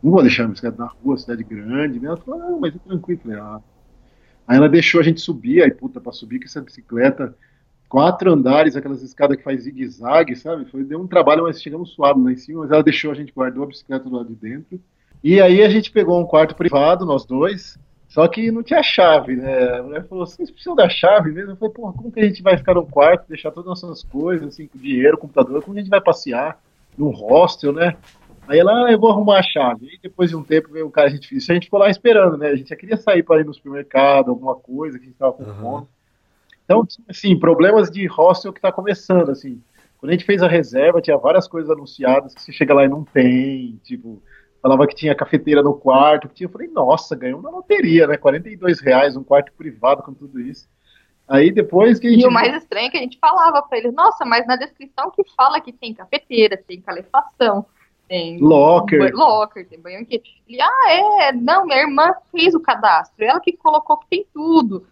não 0.02 0.12
vou 0.12 0.22
deixar 0.22 0.44
a 0.44 0.48
bicicleta 0.48 0.78
na 0.78 0.86
rua, 0.86 1.18
cidade 1.18 1.44
grande. 1.44 2.00
Né? 2.00 2.08
Ela 2.08 2.16
falou: 2.16 2.40
Não, 2.40 2.58
mas 2.58 2.74
é 2.74 2.78
tranquilo. 2.78 3.20
Falei: 3.22 3.38
Ah. 3.38 3.60
Aí 4.48 4.56
ela 4.56 4.68
deixou 4.68 4.98
a 4.98 5.04
gente 5.04 5.20
subir, 5.20 5.62
aí 5.62 5.70
puta, 5.70 6.00
pra 6.00 6.10
subir 6.10 6.38
com 6.38 6.46
essa 6.46 6.62
bicicleta, 6.62 7.36
quatro 7.86 8.32
andares, 8.32 8.76
aquelas 8.76 9.02
escadas 9.02 9.36
que 9.36 9.44
faz 9.44 9.64
zigue-zague, 9.64 10.34
sabe? 10.34 10.64
Foi, 10.70 10.84
deu 10.84 11.00
um 11.00 11.06
trabalho, 11.06 11.42
mas 11.42 11.60
chegamos 11.60 11.90
suados 11.90 12.24
lá 12.24 12.32
em 12.32 12.36
cima, 12.36 12.62
mas 12.62 12.70
ela 12.70 12.82
deixou 12.82 13.10
a 13.10 13.14
gente, 13.14 13.32
guardou 13.34 13.62
a 13.62 13.66
bicicleta 13.66 14.08
lado 14.08 14.28
de 14.30 14.34
dentro. 14.34 14.80
E 15.22 15.38
aí 15.38 15.62
a 15.62 15.68
gente 15.68 15.92
pegou 15.92 16.18
um 16.18 16.26
quarto 16.26 16.56
privado, 16.56 17.04
nós 17.04 17.26
dois, 17.26 17.78
só 18.10 18.26
que 18.26 18.50
não 18.50 18.60
tinha 18.60 18.82
chave, 18.82 19.36
né? 19.36 19.78
A 19.78 19.82
mulher 19.84 20.04
falou, 20.08 20.26
vocês 20.26 20.50
precisam 20.50 20.74
da 20.74 20.88
chave 20.88 21.30
mesmo? 21.30 21.52
Eu 21.52 21.56
falei, 21.56 21.72
porra, 21.72 21.92
como 21.92 22.10
que 22.10 22.18
a 22.18 22.24
gente 22.24 22.42
vai 22.42 22.58
ficar 22.58 22.74
no 22.74 22.84
quarto, 22.84 23.28
deixar 23.28 23.52
todas 23.52 23.70
as 23.70 23.82
nossas 23.82 24.02
coisas, 24.02 24.48
assim, 24.48 24.66
com 24.66 24.76
dinheiro, 24.78 25.16
computador, 25.16 25.62
como 25.62 25.76
a 25.76 25.80
gente 25.80 25.88
vai 25.88 26.00
passear 26.00 26.60
num 26.98 27.10
hostel, 27.10 27.72
né? 27.72 27.96
Aí 28.48 28.58
ela, 28.58 28.88
ah, 28.88 28.90
eu 28.90 28.98
vou 28.98 29.12
arrumar 29.12 29.38
a 29.38 29.42
chave. 29.44 29.86
E 29.86 29.98
depois 30.02 30.28
de 30.28 30.34
um 30.34 30.42
tempo 30.42 30.72
veio 30.72 30.88
o 30.88 30.90
cara, 30.90 31.06
a 31.06 31.10
gente, 31.10 31.36
isso 31.36 31.52
a 31.52 31.54
gente 31.54 31.66
ficou 31.66 31.78
lá 31.78 31.88
esperando, 31.88 32.36
né? 32.36 32.48
A 32.48 32.56
gente 32.56 32.70
já 32.70 32.74
queria 32.76 32.96
sair 32.96 33.22
para 33.22 33.40
ir 33.40 33.46
no 33.46 33.54
supermercado, 33.54 34.30
alguma 34.30 34.56
coisa, 34.56 34.98
que 34.98 35.04
a 35.04 35.06
gente 35.06 35.16
tava 35.16 35.32
com 35.32 35.44
fome. 35.44 35.86
Então, 36.64 36.84
assim, 37.08 37.38
problemas 37.38 37.92
de 37.92 38.04
hostel 38.08 38.52
que 38.52 38.60
tá 38.60 38.72
começando, 38.72 39.30
assim. 39.30 39.62
Quando 39.98 40.10
a 40.10 40.14
gente 40.14 40.24
fez 40.24 40.42
a 40.42 40.48
reserva, 40.48 41.00
tinha 41.00 41.16
várias 41.16 41.46
coisas 41.46 41.70
anunciadas 41.70 42.34
que 42.34 42.42
você 42.42 42.50
chega 42.50 42.74
lá 42.74 42.84
e 42.84 42.88
não 42.88 43.04
tem, 43.04 43.78
tipo, 43.84 44.20
falava 44.62 44.86
que 44.86 44.94
tinha 44.94 45.14
cafeteira 45.14 45.62
no 45.62 45.74
quarto, 45.74 46.28
que 46.28 46.34
tinha, 46.34 46.46
eu 46.46 46.52
falei, 46.52 46.68
nossa, 46.68 47.16
ganhou 47.16 47.40
na 47.40 47.50
loteria, 47.50 48.06
né? 48.06 48.16
42 48.16 48.80
reais, 48.80 49.16
um 49.16 49.24
quarto 49.24 49.52
privado 49.52 50.02
com 50.02 50.12
tudo 50.12 50.40
isso. 50.40 50.68
Aí 51.28 51.52
depois 51.52 51.98
que 51.98 52.08
a 52.08 52.10
gente. 52.10 52.22
E 52.22 52.26
o 52.26 52.30
mais 52.30 52.52
estranho 52.54 52.88
é 52.88 52.90
que 52.90 52.96
a 52.96 53.00
gente 53.00 53.18
falava 53.18 53.62
pra 53.62 53.78
eles, 53.78 53.94
nossa, 53.94 54.24
mas 54.24 54.46
na 54.46 54.56
descrição 54.56 55.10
que 55.12 55.22
fala 55.36 55.60
que 55.60 55.72
tem 55.72 55.94
cafeteira, 55.94 56.56
tem 56.56 56.80
calefação, 56.80 57.64
tem 58.08 58.40
Locker. 58.40 59.14
locker, 59.14 59.68
tem 59.68 59.80
banheiro-quente. 59.80 60.42
Ele, 60.48 60.60
ah, 60.60 60.90
é, 60.90 61.32
não, 61.32 61.64
minha 61.64 61.78
irmã 61.78 62.12
fez 62.32 62.52
o 62.52 62.60
cadastro, 62.60 63.24
ela 63.24 63.38
que 63.38 63.52
colocou 63.52 63.98
que 63.98 64.08
tem 64.08 64.26
tudo. 64.34 64.86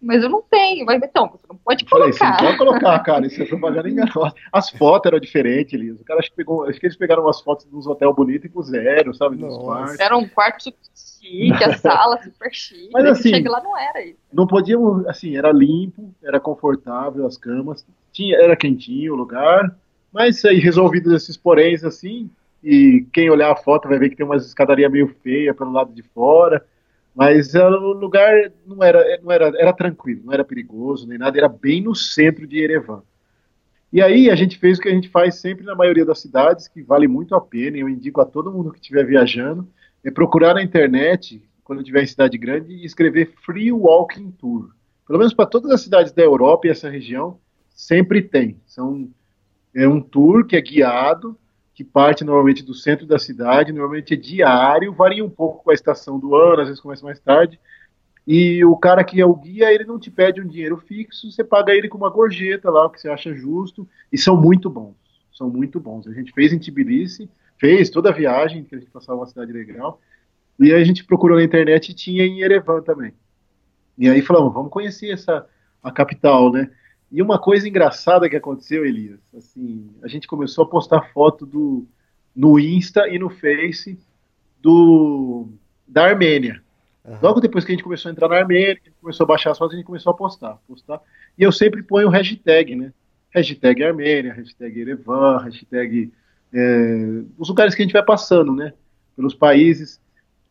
Mas 0.00 0.22
eu 0.22 0.28
não 0.28 0.42
tenho. 0.42 0.84
Mas 0.84 1.02
então, 1.02 1.28
você 1.30 1.46
não 1.48 1.56
pode 1.56 1.84
falei, 1.88 2.12
você 2.12 2.22
não 2.22 2.30
colocar. 2.36 2.44
pode 2.46 2.58
colocar, 2.58 2.98
cara, 3.00 3.26
isso 3.26 3.42
é 3.42 3.46
propaganda 3.46 3.88
enganosa. 3.90 4.34
As 4.52 4.68
fotos 4.70 5.06
eram 5.06 5.18
diferentes, 5.18 5.72
Elias. 5.72 6.00
O 6.00 6.04
cara 6.04 6.20
acho 6.20 6.30
que, 6.30 6.36
pegou, 6.36 6.64
acho 6.64 6.78
que 6.78 6.86
eles 6.86 6.96
pegaram 6.96 7.22
umas 7.22 7.40
fotos 7.40 7.64
dos 7.66 7.86
hotéis 7.86 8.14
bonitos 8.14 8.44
e 8.44 8.48
puseram, 8.48 9.14
sabe, 9.14 9.36
nos 9.36 9.56
quartos. 9.58 9.98
Era 9.98 10.16
um 10.16 10.28
quarto 10.28 10.62
super 10.64 10.78
chique, 10.94 11.64
a 11.64 11.74
sala 11.78 12.22
super 12.22 12.52
chique. 12.52 12.90
Mas 12.92 13.04
assim- 13.06 13.30
chega 13.30 13.50
lá, 13.50 13.62
não 13.62 13.76
era 13.78 14.04
isso. 14.04 14.18
Não 14.32 14.46
podíamos, 14.46 15.06
assim, 15.06 15.36
era 15.36 15.50
limpo, 15.50 16.14
era 16.22 16.38
confortável 16.38 17.26
as 17.26 17.36
camas, 17.38 17.86
tinha, 18.12 18.36
era 18.36 18.54
quentinho 18.56 19.14
o 19.14 19.16
lugar, 19.16 19.74
Mas 20.12 20.44
aí, 20.44 20.58
resolvidos 20.58 21.10
esses 21.14 21.38
poréns 21.38 21.82
assim, 21.84 22.28
e 22.62 23.06
quem 23.14 23.30
olhar 23.30 23.50
a 23.50 23.56
foto 23.56 23.88
vai 23.88 23.98
ver 23.98 24.10
que 24.10 24.16
tem 24.16 24.26
umas 24.26 24.44
escadaria 24.46 24.90
meio 24.90 25.08
feia 25.22 25.54
pelo 25.54 25.72
lado 25.72 25.90
de 25.94 26.02
fora, 26.02 26.62
mas 27.14 27.54
uh, 27.54 27.60
o 27.60 27.92
lugar 27.92 28.52
não 28.66 28.82
era, 28.82 29.20
não 29.22 29.30
era, 29.30 29.52
era 29.58 29.72
tranquilo, 29.72 30.22
não 30.24 30.32
era 30.32 30.44
perigoso 30.44 31.06
nem 31.06 31.18
nada, 31.18 31.38
era 31.38 31.48
bem 31.48 31.82
no 31.82 31.94
centro 31.94 32.46
de 32.46 32.62
Erevan. 32.62 33.02
E 33.92 34.00
aí 34.00 34.30
a 34.30 34.34
gente 34.34 34.58
fez 34.58 34.78
o 34.78 34.80
que 34.80 34.88
a 34.88 34.92
gente 34.92 35.10
faz 35.10 35.34
sempre 35.34 35.64
na 35.64 35.74
maioria 35.74 36.06
das 36.06 36.18
cidades, 36.18 36.66
que 36.66 36.82
vale 36.82 37.06
muito 37.06 37.34
a 37.34 37.40
pena, 37.40 37.76
e 37.76 37.80
eu 37.80 37.88
indico 37.88 38.22
a 38.22 38.24
todo 38.24 38.50
mundo 38.50 38.72
que 38.72 38.78
estiver 38.78 39.04
viajando, 39.04 39.68
é 40.02 40.10
procurar 40.10 40.54
na 40.54 40.62
internet, 40.62 41.42
quando 41.62 41.80
estiver 41.80 42.02
em 42.02 42.06
cidade 42.06 42.38
grande, 42.38 42.72
e 42.72 42.86
escrever 42.86 43.34
Free 43.44 43.70
Walking 43.70 44.30
Tour. 44.32 44.70
Pelo 45.06 45.18
menos 45.18 45.34
para 45.34 45.44
todas 45.44 45.70
as 45.70 45.82
cidades 45.82 46.10
da 46.12 46.22
Europa 46.22 46.66
e 46.66 46.70
essa 46.70 46.88
região, 46.88 47.38
sempre 47.74 48.22
tem. 48.22 48.56
São, 48.66 49.10
é 49.74 49.86
um 49.86 50.00
tour 50.00 50.46
que 50.46 50.56
é 50.56 50.60
guiado, 50.62 51.36
que 51.74 51.82
parte 51.82 52.24
normalmente 52.24 52.62
do 52.62 52.74
centro 52.74 53.06
da 53.06 53.18
cidade, 53.18 53.72
normalmente 53.72 54.14
é 54.14 54.16
diário, 54.16 54.92
varia 54.92 55.24
um 55.24 55.30
pouco 55.30 55.64
com 55.64 55.70
a 55.70 55.74
estação 55.74 56.18
do 56.18 56.34
ano, 56.34 56.62
às 56.62 56.68
vezes 56.68 56.82
começa 56.82 57.04
mais 57.04 57.18
tarde. 57.18 57.58
E 58.26 58.64
o 58.64 58.76
cara 58.76 59.02
que 59.02 59.20
é 59.20 59.26
o 59.26 59.34
guia, 59.34 59.72
ele 59.72 59.84
não 59.84 59.98
te 59.98 60.10
pede 60.10 60.40
um 60.40 60.46
dinheiro 60.46 60.76
fixo, 60.76 61.30
você 61.30 61.42
paga 61.42 61.74
ele 61.74 61.88
com 61.88 61.98
uma 61.98 62.10
gorjeta 62.10 62.70
lá, 62.70 62.86
o 62.86 62.90
que 62.90 63.00
você 63.00 63.08
acha 63.08 63.34
justo, 63.34 63.88
e 64.12 64.18
são 64.18 64.36
muito 64.36 64.70
bons. 64.70 64.94
São 65.32 65.48
muito 65.48 65.80
bons. 65.80 66.06
A 66.06 66.12
gente 66.12 66.32
fez 66.32 66.52
em 66.52 66.58
Tbilisi, 66.58 67.28
fez 67.58 67.90
toda 67.90 68.10
a 68.10 68.12
viagem, 68.12 68.64
que 68.64 68.74
a 68.74 68.78
gente 68.78 68.90
passava 68.90 69.18
uma 69.18 69.26
cidade 69.26 69.52
legal, 69.52 70.00
e 70.60 70.72
aí 70.72 70.80
a 70.80 70.84
gente 70.84 71.04
procurou 71.04 71.38
na 71.38 71.44
internet 71.44 71.88
e 71.88 71.94
tinha 71.94 72.24
em 72.24 72.42
Erevan 72.42 72.82
também. 72.82 73.12
E 73.98 74.08
aí 74.08 74.22
falamos, 74.22 74.52
vamos 74.52 74.70
conhecer 74.70 75.10
essa 75.10 75.46
a 75.82 75.90
capital, 75.90 76.52
né? 76.52 76.70
E 77.12 77.20
uma 77.20 77.38
coisa 77.38 77.68
engraçada 77.68 78.28
que 78.28 78.36
aconteceu, 78.36 78.86
Elias, 78.86 79.20
assim, 79.36 79.90
a 80.02 80.08
gente 80.08 80.26
começou 80.26 80.64
a 80.64 80.68
postar 80.68 81.12
foto 81.12 81.44
do, 81.44 81.86
no 82.34 82.58
Insta 82.58 83.06
e 83.06 83.18
no 83.18 83.28
Face 83.28 83.98
do, 84.62 85.46
da 85.86 86.06
Armênia. 86.06 86.62
Uhum. 87.04 87.18
Logo 87.20 87.40
depois 87.40 87.66
que 87.66 87.72
a 87.72 87.74
gente 87.74 87.84
começou 87.84 88.08
a 88.08 88.12
entrar 88.12 88.28
na 88.28 88.36
Armênia, 88.36 88.72
a 88.72 88.74
gente 88.74 88.92
começou 88.98 89.24
a 89.24 89.28
baixar 89.28 89.50
as 89.50 89.58
fotos, 89.58 89.74
a 89.74 89.76
gente 89.76 89.86
começou 89.86 90.10
a 90.10 90.16
postar, 90.16 90.58
postar. 90.66 91.02
E 91.36 91.42
eu 91.42 91.52
sempre 91.52 91.82
ponho 91.82 92.08
hashtag, 92.08 92.74
né? 92.74 92.94
Hashtag 93.30 93.84
Armênia, 93.84 94.32
hashtag 94.32 94.80
Erevan, 94.80 95.38
hashtag 95.38 96.10
é, 96.50 97.22
os 97.36 97.48
lugares 97.48 97.74
que 97.74 97.82
a 97.82 97.84
gente 97.84 97.92
vai 97.92 98.04
passando, 98.04 98.54
né? 98.54 98.72
Pelos 99.14 99.34
países. 99.34 100.00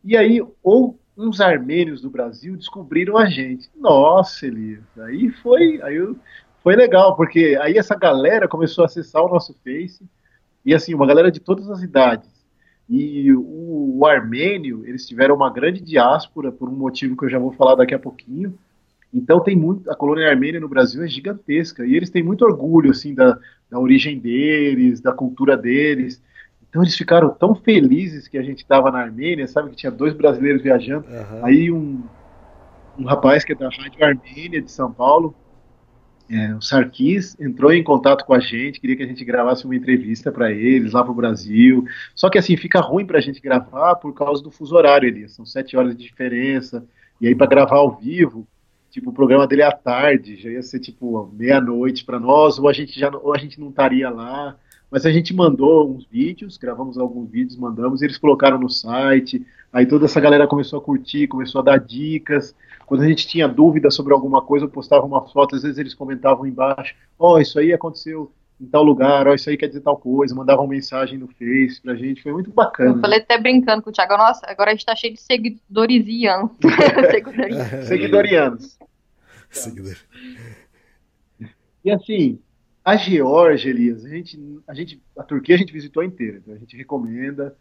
E 0.04 0.16
aí, 0.16 0.40
ou 0.62 0.96
uns 1.16 1.40
armênios 1.40 2.00
do 2.00 2.10
Brasil 2.10 2.56
descobriram 2.56 3.16
a 3.16 3.26
gente. 3.26 3.68
Nossa, 3.76 4.46
Elias, 4.46 4.84
aí 4.98 5.30
foi, 5.42 5.80
aí 5.82 5.96
eu, 5.96 6.16
foi 6.62 6.76
legal, 6.76 7.16
porque 7.16 7.58
aí 7.60 7.76
essa 7.76 7.96
galera 7.96 8.46
começou 8.46 8.82
a 8.82 8.86
acessar 8.86 9.22
o 9.24 9.28
nosso 9.28 9.54
Face, 9.64 10.04
e 10.64 10.74
assim, 10.74 10.94
uma 10.94 11.06
galera 11.06 11.30
de 11.30 11.40
todas 11.40 11.68
as 11.68 11.82
idades. 11.82 12.30
E 12.88 13.32
o, 13.32 13.98
o, 13.98 14.06
armênio, 14.06 14.84
eles 14.86 15.06
tiveram 15.06 15.34
uma 15.34 15.50
grande 15.50 15.80
diáspora, 15.80 16.52
por 16.52 16.68
um 16.68 16.76
motivo 16.76 17.16
que 17.16 17.24
eu 17.24 17.30
já 17.30 17.38
vou 17.38 17.52
falar 17.52 17.74
daqui 17.74 17.94
a 17.94 17.98
pouquinho. 17.98 18.56
Então 19.12 19.40
tem 19.40 19.56
muito, 19.56 19.90
a 19.90 19.96
colônia 19.96 20.28
armênia 20.28 20.60
no 20.60 20.68
Brasil 20.68 21.02
é 21.02 21.08
gigantesca, 21.08 21.84
e 21.84 21.94
eles 21.94 22.10
têm 22.10 22.22
muito 22.22 22.44
orgulho, 22.44 22.90
assim, 22.90 23.14
da, 23.14 23.38
da 23.70 23.78
origem 23.78 24.18
deles, 24.18 25.00
da 25.00 25.12
cultura 25.12 25.56
deles. 25.56 26.22
Então 26.68 26.82
eles 26.82 26.96
ficaram 26.96 27.28
tão 27.28 27.54
felizes 27.54 28.28
que 28.28 28.38
a 28.38 28.42
gente 28.42 28.58
estava 28.58 28.90
na 28.90 29.00
Armênia, 29.00 29.46
sabe, 29.46 29.70
que 29.70 29.76
tinha 29.76 29.92
dois 29.92 30.14
brasileiros 30.14 30.62
viajando. 30.62 31.06
Uhum. 31.06 31.44
Aí 31.44 31.70
um, 31.70 32.02
um 32.98 33.04
rapaz 33.04 33.44
que 33.44 33.52
é 33.52 33.54
da 33.54 33.68
Rádio 33.68 34.02
Armênia 34.02 34.62
de 34.62 34.70
São 34.70 34.90
Paulo, 34.90 35.34
é, 36.32 36.54
o 36.54 36.62
Sarkis 36.62 37.38
entrou 37.38 37.70
em 37.74 37.84
contato 37.84 38.24
com 38.24 38.32
a 38.32 38.40
gente, 38.40 38.80
queria 38.80 38.96
que 38.96 39.02
a 39.02 39.06
gente 39.06 39.22
gravasse 39.22 39.66
uma 39.66 39.76
entrevista 39.76 40.32
para 40.32 40.50
eles 40.50 40.92
lá 40.92 41.04
pro 41.04 41.12
Brasil. 41.12 41.84
Só 42.14 42.30
que 42.30 42.38
assim, 42.38 42.56
fica 42.56 42.80
ruim 42.80 43.04
para 43.04 43.18
a 43.18 43.20
gente 43.20 43.38
gravar 43.38 43.96
por 43.96 44.14
causa 44.14 44.42
do 44.42 44.50
fuso 44.50 44.74
horário, 44.74 45.06
ali. 45.06 45.28
São 45.28 45.44
sete 45.44 45.76
horas 45.76 45.94
de 45.94 46.02
diferença. 46.02 46.86
E 47.20 47.28
aí, 47.28 47.34
para 47.34 47.46
gravar 47.46 47.76
ao 47.76 47.94
vivo, 47.94 48.48
tipo, 48.90 49.10
o 49.10 49.12
programa 49.12 49.46
dele 49.46 49.60
é 49.60 49.66
à 49.66 49.72
tarde, 49.72 50.36
já 50.36 50.48
ia 50.48 50.62
ser 50.62 50.80
tipo 50.80 51.30
meia-noite 51.34 52.02
para 52.02 52.18
nós, 52.18 52.58
ou 52.58 52.66
a 52.66 52.72
gente 52.72 52.98
já 52.98 53.10
ou 53.10 53.34
a 53.34 53.38
gente 53.38 53.60
não 53.60 53.68
estaria 53.68 54.08
lá. 54.08 54.56
Mas 54.90 55.04
a 55.04 55.12
gente 55.12 55.34
mandou 55.34 55.94
uns 55.94 56.06
vídeos, 56.06 56.56
gravamos 56.56 56.96
alguns 56.96 57.30
vídeos, 57.30 57.58
mandamos, 57.58 58.00
eles 58.00 58.16
colocaram 58.16 58.58
no 58.58 58.70
site. 58.70 59.46
Aí 59.70 59.84
toda 59.84 60.06
essa 60.06 60.20
galera 60.20 60.46
começou 60.46 60.78
a 60.78 60.82
curtir, 60.82 61.26
começou 61.26 61.60
a 61.60 61.64
dar 61.64 61.78
dicas. 61.78 62.54
Quando 62.92 63.04
a 63.04 63.08
gente 63.08 63.26
tinha 63.26 63.48
dúvida 63.48 63.90
sobre 63.90 64.12
alguma 64.12 64.42
coisa, 64.42 64.66
eu 64.66 64.68
postava 64.68 65.06
uma 65.06 65.26
foto, 65.26 65.56
às 65.56 65.62
vezes 65.62 65.78
eles 65.78 65.94
comentavam 65.94 66.46
embaixo: 66.46 66.94
Ó, 67.18 67.36
oh, 67.36 67.40
isso 67.40 67.58
aí 67.58 67.72
aconteceu 67.72 68.30
em 68.60 68.66
tal 68.66 68.82
lugar, 68.82 69.26
ó, 69.26 69.30
oh, 69.30 69.34
isso 69.34 69.48
aí 69.48 69.56
quer 69.56 69.68
dizer 69.68 69.80
tal 69.80 69.96
coisa, 69.96 70.34
mandavam 70.34 70.66
mensagem 70.66 71.18
no 71.18 71.26
Face 71.26 71.80
pra 71.80 71.94
gente, 71.94 72.22
foi 72.22 72.34
muito 72.34 72.50
bacana. 72.50 72.90
Eu 72.90 73.00
falei 73.00 73.18
até 73.20 73.38
brincando 73.38 73.82
com 73.82 73.88
o 73.88 73.92
Thiago, 73.94 74.18
nossa, 74.18 74.44
agora 74.46 74.72
a 74.72 74.74
gente 74.74 74.84
tá 74.84 74.94
cheio 74.94 75.14
de 75.14 75.20
seguidorianos. 75.22 76.50
Seguidorianos. 77.88 78.78
Seguidor. 79.48 79.96
E 81.82 81.90
assim, 81.90 82.38
a 82.84 82.94
Geórgia, 82.94 83.70
Elias, 83.70 84.04
a 84.04 84.08
gente, 84.10 84.38
a 84.68 84.74
gente, 84.74 85.02
a 85.16 85.22
Turquia 85.22 85.54
a 85.54 85.58
gente 85.58 85.72
visitou 85.72 86.02
inteira, 86.02 86.42
então 86.42 86.52
a 86.52 86.58
gente 86.58 86.76
recomenda. 86.76 87.56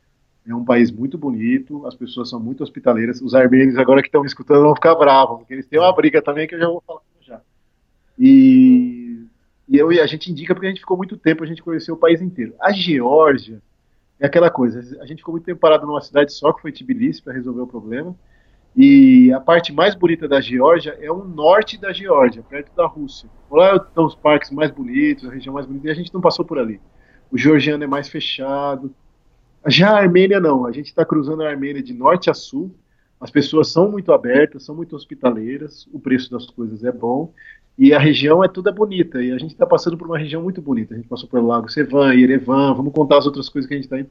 É 0.47 0.55
um 0.55 0.65
país 0.65 0.89
muito 0.89 1.17
bonito, 1.17 1.85
as 1.85 1.95
pessoas 1.95 2.29
são 2.29 2.39
muito 2.39 2.63
hospitaleiras. 2.63 3.21
Os 3.21 3.35
armênios 3.35 3.77
agora 3.77 4.01
que 4.01 4.07
estão 4.07 4.21
me 4.21 4.27
escutando 4.27 4.63
vão 4.63 4.75
ficar 4.75 4.95
bravos, 4.95 5.37
porque 5.39 5.53
eles 5.53 5.67
têm 5.67 5.79
uma 5.79 5.93
briga 5.93 6.21
também 6.21 6.47
que 6.47 6.55
eu 6.55 6.59
já 6.59 6.67
vou 6.67 6.83
falar 6.85 7.01
já. 7.21 7.41
E, 8.17 9.23
e 9.69 9.77
eu, 9.77 9.89
a 9.89 10.07
gente 10.07 10.31
indica 10.31 10.53
porque 10.55 10.67
a 10.67 10.69
gente 10.69 10.79
ficou 10.79 10.97
muito 10.97 11.15
tempo, 11.15 11.43
a 11.43 11.47
gente 11.47 11.61
conheceu 11.61 11.93
o 11.93 11.97
país 11.97 12.21
inteiro. 12.21 12.55
A 12.59 12.71
Geórgia 12.71 13.61
é 14.19 14.25
aquela 14.25 14.49
coisa, 14.49 14.79
a 15.01 15.05
gente 15.05 15.19
ficou 15.19 15.33
muito 15.33 15.45
tempo 15.45 15.59
parado 15.59 15.85
numa 15.85 16.01
cidade 16.01 16.33
só, 16.33 16.51
que 16.53 16.61
foi 16.61 16.71
Tbilisi, 16.71 17.21
para 17.21 17.33
resolver 17.33 17.61
o 17.61 17.67
problema. 17.67 18.15
E 18.75 19.31
a 19.33 19.39
parte 19.39 19.73
mais 19.73 19.95
bonita 19.95 20.27
da 20.27 20.39
Geórgia 20.39 20.97
é 20.99 21.11
o 21.11 21.23
norte 21.25 21.77
da 21.77 21.91
Geórgia, 21.91 22.41
perto 22.41 22.73
da 22.75 22.87
Rússia. 22.87 23.29
Lá 23.49 23.75
estão 23.75 24.05
os 24.05 24.15
parques 24.15 24.49
mais 24.49 24.71
bonitos, 24.71 25.27
a 25.27 25.31
região 25.31 25.53
mais 25.53 25.65
bonita, 25.65 25.87
e 25.87 25.91
a 25.91 25.93
gente 25.93 26.13
não 26.13 26.21
passou 26.21 26.45
por 26.45 26.57
ali. 26.57 26.79
O 27.29 27.37
georgiano 27.37 27.83
é 27.83 27.87
mais 27.87 28.07
fechado. 28.07 28.93
Já 29.67 29.91
a 29.91 29.99
Armênia 29.99 30.39
não, 30.39 30.65
a 30.65 30.71
gente 30.71 30.87
está 30.87 31.05
cruzando 31.05 31.43
a 31.43 31.49
Armênia 31.49 31.83
de 31.83 31.93
norte 31.93 32.29
a 32.29 32.33
sul. 32.33 32.75
As 33.19 33.29
pessoas 33.29 33.71
são 33.71 33.91
muito 33.91 34.11
abertas, 34.11 34.63
são 34.63 34.75
muito 34.75 34.95
hospitaleiras, 34.95 35.87
o 35.93 35.99
preço 35.99 36.31
das 36.31 36.47
coisas 36.47 36.83
é 36.83 36.91
bom 36.91 37.31
e 37.77 37.93
a 37.93 37.99
região 37.99 38.43
é 38.43 38.47
toda 38.47 38.71
bonita. 38.71 39.21
E 39.21 39.31
a 39.31 39.37
gente 39.37 39.51
está 39.51 39.65
passando 39.65 39.97
por 39.97 40.07
uma 40.07 40.17
região 40.17 40.41
muito 40.41 40.61
bonita. 40.61 40.93
A 40.93 40.97
gente 40.97 41.07
passou 41.07 41.29
pelo 41.29 41.47
Lago 41.47 41.69
Sevan, 41.69 42.13
Yerevan, 42.13 42.73
vamos 42.73 42.93
contar 42.93 43.19
as 43.19 43.25
outras 43.25 43.49
coisas 43.49 43.67
que 43.67 43.73
a 43.73 43.77
gente 43.77 43.85
está 43.85 43.99
indo. 43.99 44.09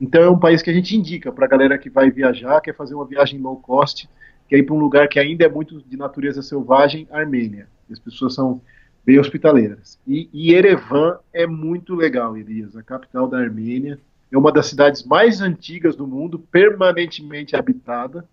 Então 0.00 0.22
é 0.22 0.30
um 0.30 0.38
país 0.38 0.62
que 0.62 0.70
a 0.70 0.72
gente 0.72 0.96
indica 0.96 1.30
para 1.30 1.44
a 1.44 1.48
galera 1.48 1.78
que 1.78 1.88
vai 1.88 2.10
viajar, 2.10 2.60
quer 2.60 2.74
fazer 2.74 2.94
uma 2.94 3.06
viagem 3.06 3.40
low 3.40 3.56
cost, 3.56 4.08
quer 4.48 4.58
ir 4.58 4.64
para 4.64 4.74
um 4.74 4.78
lugar 4.78 5.08
que 5.08 5.18
ainda 5.18 5.44
é 5.44 5.48
muito 5.48 5.80
de 5.82 5.96
natureza 5.96 6.42
selvagem, 6.42 7.06
Armênia. 7.10 7.68
As 7.90 7.98
pessoas 7.98 8.34
são 8.34 8.60
bem 9.04 9.18
hospitaleiras. 9.18 9.98
E, 10.06 10.28
e 10.32 10.54
Erevan 10.54 11.18
é 11.32 11.46
muito 11.46 11.94
legal, 11.94 12.36
Elias, 12.36 12.76
a 12.76 12.82
capital 12.82 13.28
da 13.28 13.38
Armênia. 13.38 13.98
É 14.32 14.38
uma 14.38 14.50
das 14.50 14.66
cidades 14.66 15.04
mais 15.04 15.40
antigas 15.40 15.94
do 15.94 16.06
mundo, 16.06 16.38
permanentemente 16.38 17.54
habitada. 17.54 18.26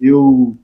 Eu 0.00 0.56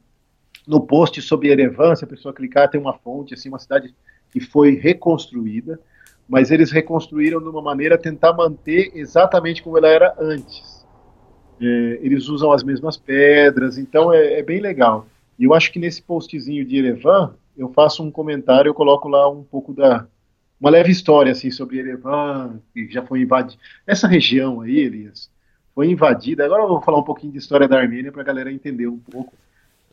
no 0.66 0.80
post 0.80 1.20
sobre 1.22 1.48
Erevan, 1.48 1.96
se 1.96 2.04
a 2.04 2.08
pessoa 2.08 2.32
clicar, 2.32 2.70
tem 2.70 2.80
uma 2.80 2.96
fonte, 2.96 3.34
assim, 3.34 3.48
uma 3.48 3.58
cidade 3.58 3.94
que 4.30 4.40
foi 4.40 4.76
reconstruída 4.76 5.80
mas 6.30 6.52
eles 6.52 6.70
reconstruíram 6.70 7.40
de 7.40 7.48
uma 7.48 7.60
maneira 7.60 7.98
tentar 7.98 8.32
manter 8.32 8.92
exatamente 8.94 9.64
como 9.64 9.76
ela 9.76 9.88
era 9.88 10.14
antes. 10.16 10.86
É, 11.60 11.98
eles 12.00 12.28
usam 12.28 12.52
as 12.52 12.62
mesmas 12.62 12.96
pedras, 12.96 13.76
então 13.76 14.12
é, 14.12 14.38
é, 14.38 14.42
bem 14.42 14.60
legal. 14.60 15.08
E 15.36 15.42
eu 15.42 15.52
acho 15.52 15.72
que 15.72 15.80
nesse 15.80 16.00
postzinho 16.00 16.64
de 16.64 16.76
Erevan, 16.76 17.34
eu 17.56 17.68
faço 17.70 18.04
um 18.04 18.12
comentário, 18.12 18.68
eu 18.68 18.74
coloco 18.74 19.08
lá 19.08 19.28
um 19.28 19.42
pouco 19.42 19.74
da. 19.74 20.06
Uma 20.60 20.70
leve 20.70 20.90
história 20.90 21.32
assim, 21.32 21.50
sobre 21.50 21.78
Erevan, 21.78 22.60
que 22.74 22.90
já 22.90 23.02
foi 23.02 23.22
invadida. 23.22 23.60
Essa 23.86 24.06
região 24.06 24.60
aí, 24.60 24.78
Elias, 24.78 25.30
foi 25.74 25.90
invadida. 25.90 26.44
Agora 26.44 26.62
eu 26.62 26.68
vou 26.68 26.82
falar 26.82 26.98
um 26.98 27.04
pouquinho 27.04 27.32
de 27.32 27.38
história 27.38 27.66
da 27.66 27.78
Armênia 27.78 28.12
para 28.12 28.20
a 28.20 28.24
galera 28.24 28.52
entender 28.52 28.86
um 28.86 28.98
pouco. 28.98 29.32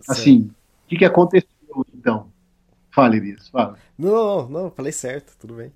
Assim, 0.07 0.51
o 0.85 0.87
que, 0.89 0.97
que 0.97 1.05
aconteceu 1.05 1.47
então? 1.95 2.29
Fala, 2.91 3.15
Elias, 3.15 3.47
fala. 3.47 3.77
Não, 3.97 4.49
não, 4.49 4.71
falei 4.71 4.91
certo, 4.91 5.37
tudo 5.39 5.55
bem. 5.55 5.71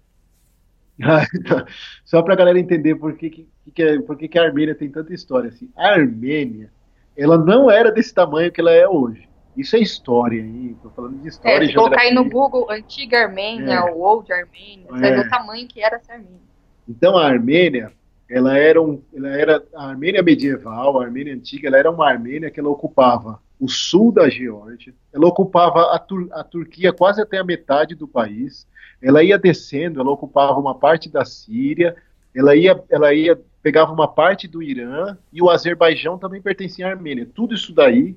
Só 2.03 2.21
para 2.21 2.33
a 2.33 2.37
galera 2.37 2.59
entender 2.59 2.95
por 2.95 3.15
que, 3.15 3.29
que, 3.29 3.47
que, 3.73 3.83
é, 3.83 4.01
por 4.01 4.17
que, 4.17 4.27
que 4.27 4.37
a 4.37 4.43
Armênia 4.43 4.75
tem 4.75 4.89
tanta 4.89 5.13
história. 5.13 5.49
Assim. 5.49 5.69
A 5.75 5.89
Armênia, 5.89 6.71
ela 7.15 7.37
não 7.37 7.71
era 7.71 7.91
desse 7.91 8.13
tamanho 8.13 8.51
que 8.51 8.59
ela 8.59 8.71
é 8.71 8.87
hoje. 8.87 9.27
Isso 9.55 9.75
é 9.75 9.79
história, 9.79 10.39
hein? 10.39 10.77
Tô 10.81 10.89
falando 10.89 11.21
de 11.21 11.27
história. 11.27 11.63
É, 11.63 11.67
se 11.67 11.73
colocar 11.73 12.01
aí 12.01 12.13
no 12.13 12.29
Google 12.29 12.69
Antiga 12.69 13.23
Armênia, 13.23 13.73
é. 13.73 13.81
ou 13.91 13.99
Old 13.99 14.31
Armênia, 14.31 14.85
você 14.89 15.05
é. 15.05 15.09
vai 15.09 15.13
ver 15.15 15.27
o 15.27 15.29
tamanho 15.29 15.67
que 15.67 15.83
era 15.83 15.97
essa 15.97 16.13
Armênia. 16.13 16.39
Então 16.87 17.17
a 17.17 17.25
Armênia, 17.25 17.91
ela 18.29 18.57
era, 18.57 18.81
um, 18.81 19.01
ela 19.13 19.29
era 19.29 19.63
a 19.75 19.89
Armênia 19.89 20.23
medieval, 20.23 20.99
a 20.99 21.05
Armênia 21.05 21.33
antiga, 21.33 21.67
ela 21.67 21.77
era 21.77 21.91
uma 21.91 22.09
Armênia 22.09 22.49
que 22.49 22.59
ela 22.59 22.69
ocupava 22.69 23.39
o 23.59 23.67
sul 23.67 24.11
da 24.11 24.27
Geórgia, 24.29 24.93
ela 25.13 25.27
ocupava 25.27 25.93
a, 25.93 25.99
Tur 25.99 26.27
a 26.31 26.43
Turquia 26.43 26.91
quase 26.91 27.21
até 27.21 27.37
a 27.37 27.43
metade 27.43 27.93
do 27.93 28.07
país, 28.07 28.67
ela 29.01 29.23
ia 29.23 29.37
descendo, 29.37 29.99
ela 29.99 30.09
ocupava 30.09 30.59
uma 30.59 30.73
parte 30.73 31.09
da 31.09 31.23
Síria, 31.25 31.95
ela 32.33 32.55
ia, 32.55 32.81
ela 32.89 33.13
ia 33.13 33.39
pegava 33.61 33.91
uma 33.91 34.07
parte 34.07 34.47
do 34.47 34.63
Irã 34.63 35.17
e 35.31 35.41
o 35.41 35.49
Azerbaijão 35.49 36.17
também 36.17 36.41
pertencia 36.41 36.87
à 36.87 36.89
Armênia. 36.89 37.27
Tudo 37.31 37.53
isso 37.53 37.73
daí 37.73 38.15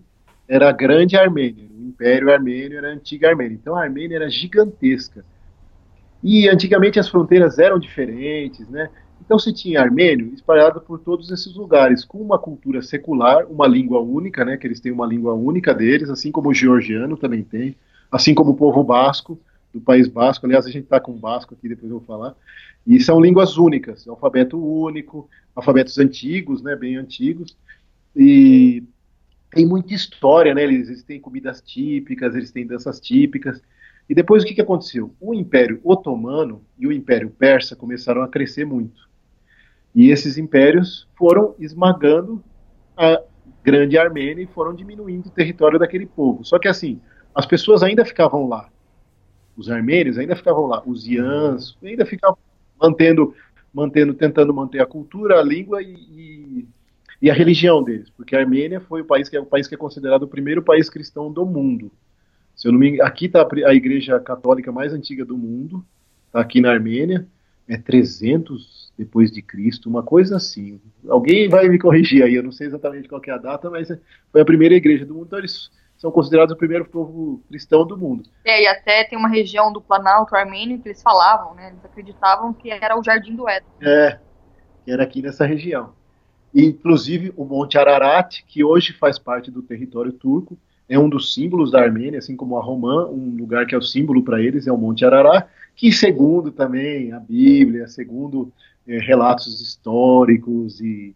era 0.49 0.68
a 0.68 0.72
grande 0.72 1.16
Armênia, 1.16 1.66
o 1.70 1.88
Império 1.88 2.32
Armênio 2.32 2.78
era 2.78 2.88
a 2.88 2.92
antiga 2.92 3.28
Armênia. 3.28 3.55
Então 3.55 3.76
a 3.76 3.82
Armênia 3.82 4.16
era 4.16 4.28
gigantesca. 4.28 5.24
E 6.22 6.49
antigamente 6.49 6.99
as 6.99 7.09
fronteiras 7.09 7.59
eram 7.59 7.78
diferentes, 7.78 8.68
né? 8.68 8.88
Então 9.24 9.38
se 9.38 9.53
tinha 9.53 9.80
armênio 9.80 10.32
espalhado 10.34 10.80
por 10.80 10.99
todos 10.99 11.30
esses 11.30 11.55
lugares, 11.55 12.05
com 12.05 12.18
uma 12.18 12.38
cultura 12.38 12.82
secular, 12.82 13.47
uma 13.47 13.66
língua 13.66 14.01
única, 14.01 14.45
né? 14.45 14.57
Que 14.57 14.66
eles 14.66 14.80
têm 14.80 14.92
uma 14.92 15.07
língua 15.07 15.34
única 15.34 15.74
deles, 15.74 16.11
assim 16.11 16.30
como 16.30 16.51
o 16.51 16.55
georgiano 16.55 17.16
também 17.16 17.42
tem, 17.42 17.76
assim 18.11 18.34
como 18.34 18.53
o 18.53 18.57
povo 18.57 18.82
basco 18.82 19.38
do 19.72 19.80
País 19.80 20.09
Basco. 20.09 20.47
Aliás, 20.47 20.66
a 20.66 20.70
gente 20.70 20.84
está 20.84 21.01
com 21.01 21.12
o 21.12 21.18
basco 21.18 21.55
aqui, 21.55 21.68
depois 21.68 21.90
eu 21.90 21.99
vou 21.99 22.07
falar. 22.07 22.34
E 22.86 23.01
são 23.01 23.20
línguas 23.20 23.57
únicas, 23.57 24.07
alfabeto 24.07 24.59
único, 24.59 25.28
alfabetos 25.55 25.99
antigos, 25.99 26.62
né? 26.62 26.76
Bem 26.76 26.97
antigos. 26.97 27.57
E 28.14 28.82
tem 29.55 29.66
muita 29.66 29.94
história, 29.94 30.52
né? 30.52 30.62
Eles, 30.64 30.88
eles 30.88 31.02
têm 31.02 31.20
comidas 31.20 31.62
típicas, 31.62 32.34
eles 32.34 32.50
têm 32.50 32.66
danças 32.66 33.00
típicas. 33.00 33.62
E 34.09 34.14
depois 34.14 34.42
o 34.42 34.46
que, 34.46 34.55
que 34.55 34.61
aconteceu? 34.61 35.14
O 35.20 35.32
Império 35.32 35.80
Otomano 35.82 36.62
e 36.78 36.86
o 36.86 36.92
Império 36.92 37.30
Persa 37.30 37.74
começaram 37.74 38.22
a 38.22 38.28
crescer 38.28 38.66
muito. 38.66 39.09
E 39.94 40.11
esses 40.11 40.36
impérios 40.36 41.09
foram 41.16 41.55
esmagando 41.59 42.42
a 42.96 43.22
grande 43.62 43.96
Armênia 43.96 44.42
e 44.42 44.46
foram 44.46 44.74
diminuindo 44.74 45.28
o 45.28 45.30
território 45.30 45.78
daquele 45.78 46.05
povo. 46.05 46.44
Só 46.44 46.59
que 46.59 46.68
assim, 46.68 47.00
as 47.34 47.46
pessoas 47.46 47.82
ainda 47.82 48.05
ficavam 48.05 48.48
lá. 48.48 48.68
Os 49.57 49.70
armênios 49.70 50.18
ainda 50.18 50.34
ficavam 50.34 50.66
lá. 50.66 50.82
Os 50.84 51.07
iãs 51.07 51.78
ainda 51.82 52.05
ficavam 52.05 52.36
mantendo, 52.80 53.34
mantendo, 53.72 54.12
tentando 54.12 54.52
manter 54.52 54.80
a 54.80 54.86
cultura, 54.86 55.38
a 55.38 55.42
língua 55.42 55.80
e, 55.80 55.94
e 55.94 56.68
e 57.24 57.30
a 57.30 57.32
religião 57.32 57.82
deles, 57.82 58.10
porque 58.10 58.36
a 58.36 58.40
Armênia 58.40 58.82
foi 58.82 59.00
o 59.00 59.04
país 59.06 59.30
que 59.30 59.36
é 59.36 59.40
o 59.40 59.46
país 59.46 59.66
que 59.66 59.74
é 59.74 59.78
considerado 59.78 60.24
o 60.24 60.28
primeiro 60.28 60.62
país 60.62 60.90
cristão 60.90 61.32
do 61.32 61.46
mundo. 61.46 61.90
Se 62.54 62.68
eu 62.68 62.72
não 62.72 62.78
me 62.78 63.00
aqui 63.00 63.24
está 63.24 63.48
a 63.66 63.72
igreja 63.72 64.20
católica 64.20 64.70
mais 64.70 64.92
antiga 64.92 65.24
do 65.24 65.34
mundo, 65.34 65.82
está 66.26 66.40
aqui 66.40 66.60
na 66.60 66.70
Armênia, 66.70 67.26
é 67.66 67.78
300 67.78 68.92
depois 68.98 69.30
de 69.30 69.40
Cristo, 69.40 69.88
uma 69.88 70.02
coisa 70.02 70.36
assim. 70.36 70.78
Alguém 71.08 71.48
vai 71.48 71.66
me 71.66 71.78
corrigir 71.78 72.22
aí, 72.22 72.34
eu 72.34 72.42
não 72.42 72.52
sei 72.52 72.66
exatamente 72.66 73.08
qual 73.08 73.22
é 73.26 73.30
a 73.30 73.38
data, 73.38 73.70
mas 73.70 73.88
foi 74.30 74.42
a 74.42 74.44
primeira 74.44 74.74
igreja 74.74 75.06
do 75.06 75.14
mundo, 75.14 75.28
então 75.28 75.38
eles 75.38 75.70
são 75.96 76.12
considerados 76.12 76.52
o 76.52 76.58
primeiro 76.58 76.84
povo 76.84 77.42
cristão 77.48 77.86
do 77.86 77.96
mundo. 77.96 78.28
É, 78.44 78.64
e 78.64 78.66
até 78.66 79.02
tem 79.04 79.18
uma 79.18 79.30
região 79.30 79.72
do 79.72 79.80
Planalto 79.80 80.36
armênio 80.36 80.78
que 80.78 80.88
eles 80.88 81.00
falavam, 81.00 81.54
né? 81.54 81.68
Eles 81.70 81.82
acreditavam 81.86 82.52
que 82.52 82.70
era 82.70 82.98
o 82.98 83.02
Jardim 83.02 83.34
do 83.34 83.48
Éden. 83.48 83.70
É, 83.80 84.20
que 84.84 84.90
era 84.90 85.02
aqui 85.02 85.22
nessa 85.22 85.46
região 85.46 85.94
inclusive 86.62 87.32
o 87.36 87.44
Monte 87.44 87.76
Ararat, 87.76 88.42
que 88.46 88.62
hoje 88.62 88.92
faz 88.92 89.18
parte 89.18 89.50
do 89.50 89.62
território 89.62 90.12
turco, 90.12 90.57
é 90.88 90.98
um 90.98 91.09
dos 91.09 91.34
símbolos 91.34 91.70
da 91.70 91.80
Armênia, 91.80 92.18
assim 92.18 92.36
como 92.36 92.59
a 92.59 92.62
Romã, 92.62 93.07
um 93.07 93.36
lugar 93.36 93.66
que 93.66 93.74
é 93.74 93.78
o 93.78 93.82
símbolo 93.82 94.22
para 94.22 94.40
eles 94.40 94.66
é 94.66 94.72
o 94.72 94.76
Monte 94.76 95.05
Ararat, 95.05 95.48
que 95.74 95.90
segundo 95.90 96.52
também 96.52 97.12
a 97.12 97.18
Bíblia, 97.18 97.88
segundo 97.88 98.52
é, 98.86 98.98
relatos 98.98 99.61
históricos 99.61 100.80
e, 100.80 101.14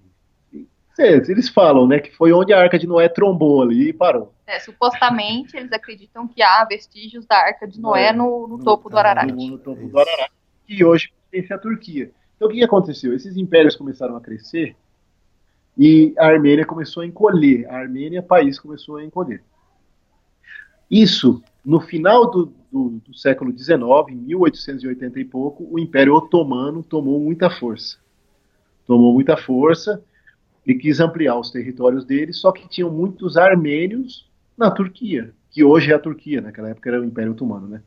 e 0.52 0.66
eles 0.98 1.48
falam, 1.48 1.86
né, 1.86 2.00
que 2.00 2.10
foi 2.10 2.32
onde 2.32 2.52
a 2.52 2.60
Arca 2.60 2.78
de 2.78 2.86
Noé 2.86 3.08
trombou 3.08 3.62
ali 3.62 3.90
e 3.90 3.92
parou. 3.92 4.32
É, 4.46 4.58
supostamente 4.58 5.56
eles 5.56 5.70
acreditam 5.70 6.26
que 6.26 6.42
há 6.42 6.64
vestígios 6.64 7.24
da 7.26 7.36
Arca 7.36 7.68
de 7.68 7.78
Noé 7.78 8.12
no, 8.12 8.48
no 8.48 8.58
topo 8.58 8.88
do 8.88 8.98
Ararat. 8.98 9.30
No, 9.30 9.50
no 9.50 9.58
topo 9.58 9.86
do 9.86 9.98
Ararat, 9.98 10.30
que 10.66 10.84
hoje 10.84 11.12
pertence 11.30 11.52
à 11.52 11.58
Turquia. 11.58 12.10
Então 12.34 12.48
o 12.48 12.50
que 12.50 12.64
aconteceu? 12.64 13.14
Esses 13.14 13.36
impérios 13.36 13.76
começaram 13.76 14.16
a 14.16 14.20
crescer 14.20 14.74
e 15.78 16.12
a 16.18 16.26
Armênia 16.26 16.66
começou 16.66 17.02
a 17.02 17.06
encolher. 17.06 17.70
A 17.70 17.76
Armênia, 17.76 18.20
país, 18.20 18.58
começou 18.58 18.96
a 18.96 19.04
encolher. 19.04 19.42
Isso, 20.90 21.40
no 21.64 21.80
final 21.80 22.28
do, 22.28 22.52
do, 22.72 23.00
do 23.06 23.14
século 23.14 23.56
XIX, 23.56 23.78
em 24.08 24.16
1880 24.16 25.20
e 25.20 25.24
pouco, 25.24 25.68
o 25.70 25.78
Império 25.78 26.14
Otomano 26.14 26.82
tomou 26.82 27.20
muita 27.20 27.48
força. 27.48 27.98
Tomou 28.86 29.12
muita 29.12 29.36
força 29.36 30.02
e 30.66 30.74
quis 30.74 30.98
ampliar 30.98 31.38
os 31.38 31.50
territórios 31.50 32.04
dele, 32.04 32.32
só 32.32 32.50
que 32.50 32.68
tinham 32.68 32.90
muitos 32.90 33.36
armênios 33.36 34.28
na 34.56 34.70
Turquia, 34.70 35.32
que 35.50 35.62
hoje 35.62 35.92
é 35.92 35.94
a 35.94 35.98
Turquia, 35.98 36.40
naquela 36.40 36.70
época 36.70 36.88
era 36.90 37.00
o 37.00 37.04
Império 37.04 37.32
Otomano, 37.32 37.68
né? 37.68 37.82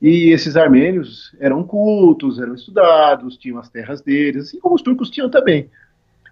E 0.00 0.30
esses 0.30 0.56
armênios 0.56 1.34
eram 1.38 1.62
cultos, 1.64 2.38
eram 2.38 2.54
estudados, 2.54 3.36
tinham 3.36 3.58
as 3.58 3.68
terras 3.68 4.00
deles, 4.00 4.48
assim 4.48 4.60
como 4.60 4.74
os 4.74 4.82
turcos 4.82 5.10
tinham 5.10 5.30
também. 5.30 5.70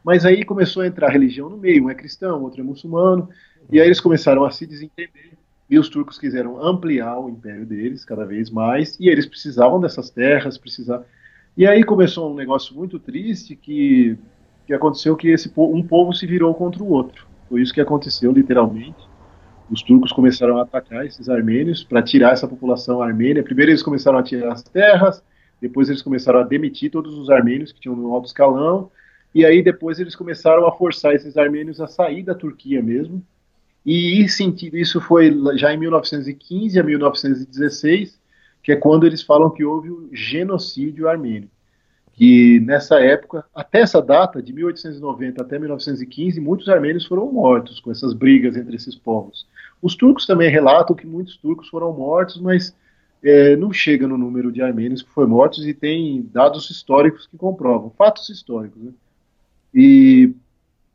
Mas 0.04 0.26
aí 0.26 0.44
começou 0.44 0.82
a 0.82 0.86
entrar 0.86 1.08
religião 1.08 1.48
no 1.48 1.56
meio, 1.56 1.84
um 1.84 1.90
é 1.90 1.94
cristão, 1.94 2.42
outro 2.42 2.60
é 2.60 2.64
muçulmano, 2.64 3.30
e 3.72 3.80
aí 3.80 3.86
eles 3.86 4.00
começaram 4.00 4.44
a 4.44 4.50
se 4.50 4.66
desentender. 4.66 5.32
E 5.70 5.78
os 5.78 5.88
turcos 5.88 6.18
quiseram 6.18 6.62
ampliar 6.62 7.18
o 7.18 7.30
império 7.30 7.64
deles 7.64 8.04
cada 8.04 8.26
vez 8.26 8.50
mais, 8.50 8.98
e 9.00 9.08
eles 9.08 9.24
precisavam 9.24 9.80
dessas 9.80 10.10
terras, 10.10 10.58
precisavam. 10.58 11.06
E 11.56 11.66
aí 11.66 11.82
começou 11.82 12.30
um 12.30 12.34
negócio 12.34 12.74
muito 12.74 12.98
triste 12.98 13.56
que, 13.56 14.18
que 14.66 14.74
aconteceu 14.74 15.16
que 15.16 15.28
esse 15.28 15.50
um 15.56 15.82
povo 15.82 16.12
se 16.12 16.26
virou 16.26 16.52
contra 16.54 16.82
o 16.82 16.90
outro. 16.90 17.26
Foi 17.48 17.62
isso 17.62 17.72
que 17.72 17.80
aconteceu 17.80 18.30
literalmente. 18.30 19.08
Os 19.70 19.82
turcos 19.82 20.12
começaram 20.12 20.58
a 20.58 20.62
atacar 20.62 21.06
esses 21.06 21.30
armênios 21.30 21.82
para 21.82 22.02
tirar 22.02 22.32
essa 22.32 22.46
população 22.46 23.00
armênia. 23.00 23.42
Primeiro 23.42 23.70
eles 23.70 23.82
começaram 23.82 24.18
a 24.18 24.22
tirar 24.22 24.52
as 24.52 24.62
terras, 24.62 25.22
depois 25.60 25.88
eles 25.88 26.02
começaram 26.02 26.40
a 26.40 26.42
demitir 26.42 26.90
todos 26.90 27.16
os 27.16 27.30
armênios 27.30 27.72
que 27.72 27.80
tinham 27.80 27.96
no 27.96 28.12
alto 28.12 28.26
escalão, 28.26 28.90
e 29.34 29.44
aí 29.44 29.62
depois 29.62 29.98
eles 29.98 30.14
começaram 30.14 30.66
a 30.66 30.72
forçar 30.72 31.14
esses 31.14 31.36
armênios 31.36 31.80
a 31.80 31.86
sair 31.86 32.22
da 32.22 32.34
Turquia 32.34 32.80
mesmo. 32.80 33.22
E 33.84 34.26
sentido, 34.28 34.78
isso 34.78 35.00
foi 35.00 35.30
já 35.56 35.74
em 35.74 35.76
1915 35.76 36.78
a 36.78 36.82
1916, 36.82 38.18
que 38.62 38.72
é 38.72 38.76
quando 38.76 39.06
eles 39.06 39.22
falam 39.22 39.50
que 39.50 39.64
houve 39.64 39.90
o 39.90 40.08
genocídio 40.12 41.08
armênio. 41.08 41.50
Que 42.12 42.60
nessa 42.60 43.00
época, 43.00 43.44
até 43.52 43.80
essa 43.80 44.00
data, 44.00 44.40
de 44.40 44.52
1890 44.52 45.42
até 45.42 45.58
1915, 45.58 46.40
muitos 46.40 46.68
armênios 46.68 47.04
foram 47.04 47.30
mortos 47.30 47.80
com 47.80 47.90
essas 47.90 48.14
brigas 48.14 48.56
entre 48.56 48.76
esses 48.76 48.94
povos. 48.94 49.46
Os 49.82 49.96
turcos 49.96 50.24
também 50.24 50.48
relatam 50.48 50.94
que 50.96 51.06
muitos 51.06 51.36
turcos 51.36 51.68
foram 51.68 51.92
mortos, 51.92 52.40
mas 52.40 52.74
é, 53.22 53.56
não 53.56 53.72
chega 53.72 54.06
no 54.06 54.16
número 54.16 54.52
de 54.52 54.62
armênios 54.62 55.02
que 55.02 55.10
foram 55.10 55.28
mortos 55.28 55.66
e 55.66 55.74
tem 55.74 56.22
dados 56.32 56.70
históricos 56.70 57.26
que 57.26 57.36
comprovam, 57.36 57.90
fatos 57.90 58.28
históricos. 58.28 58.80
Né? 58.80 58.92
E 59.74 60.32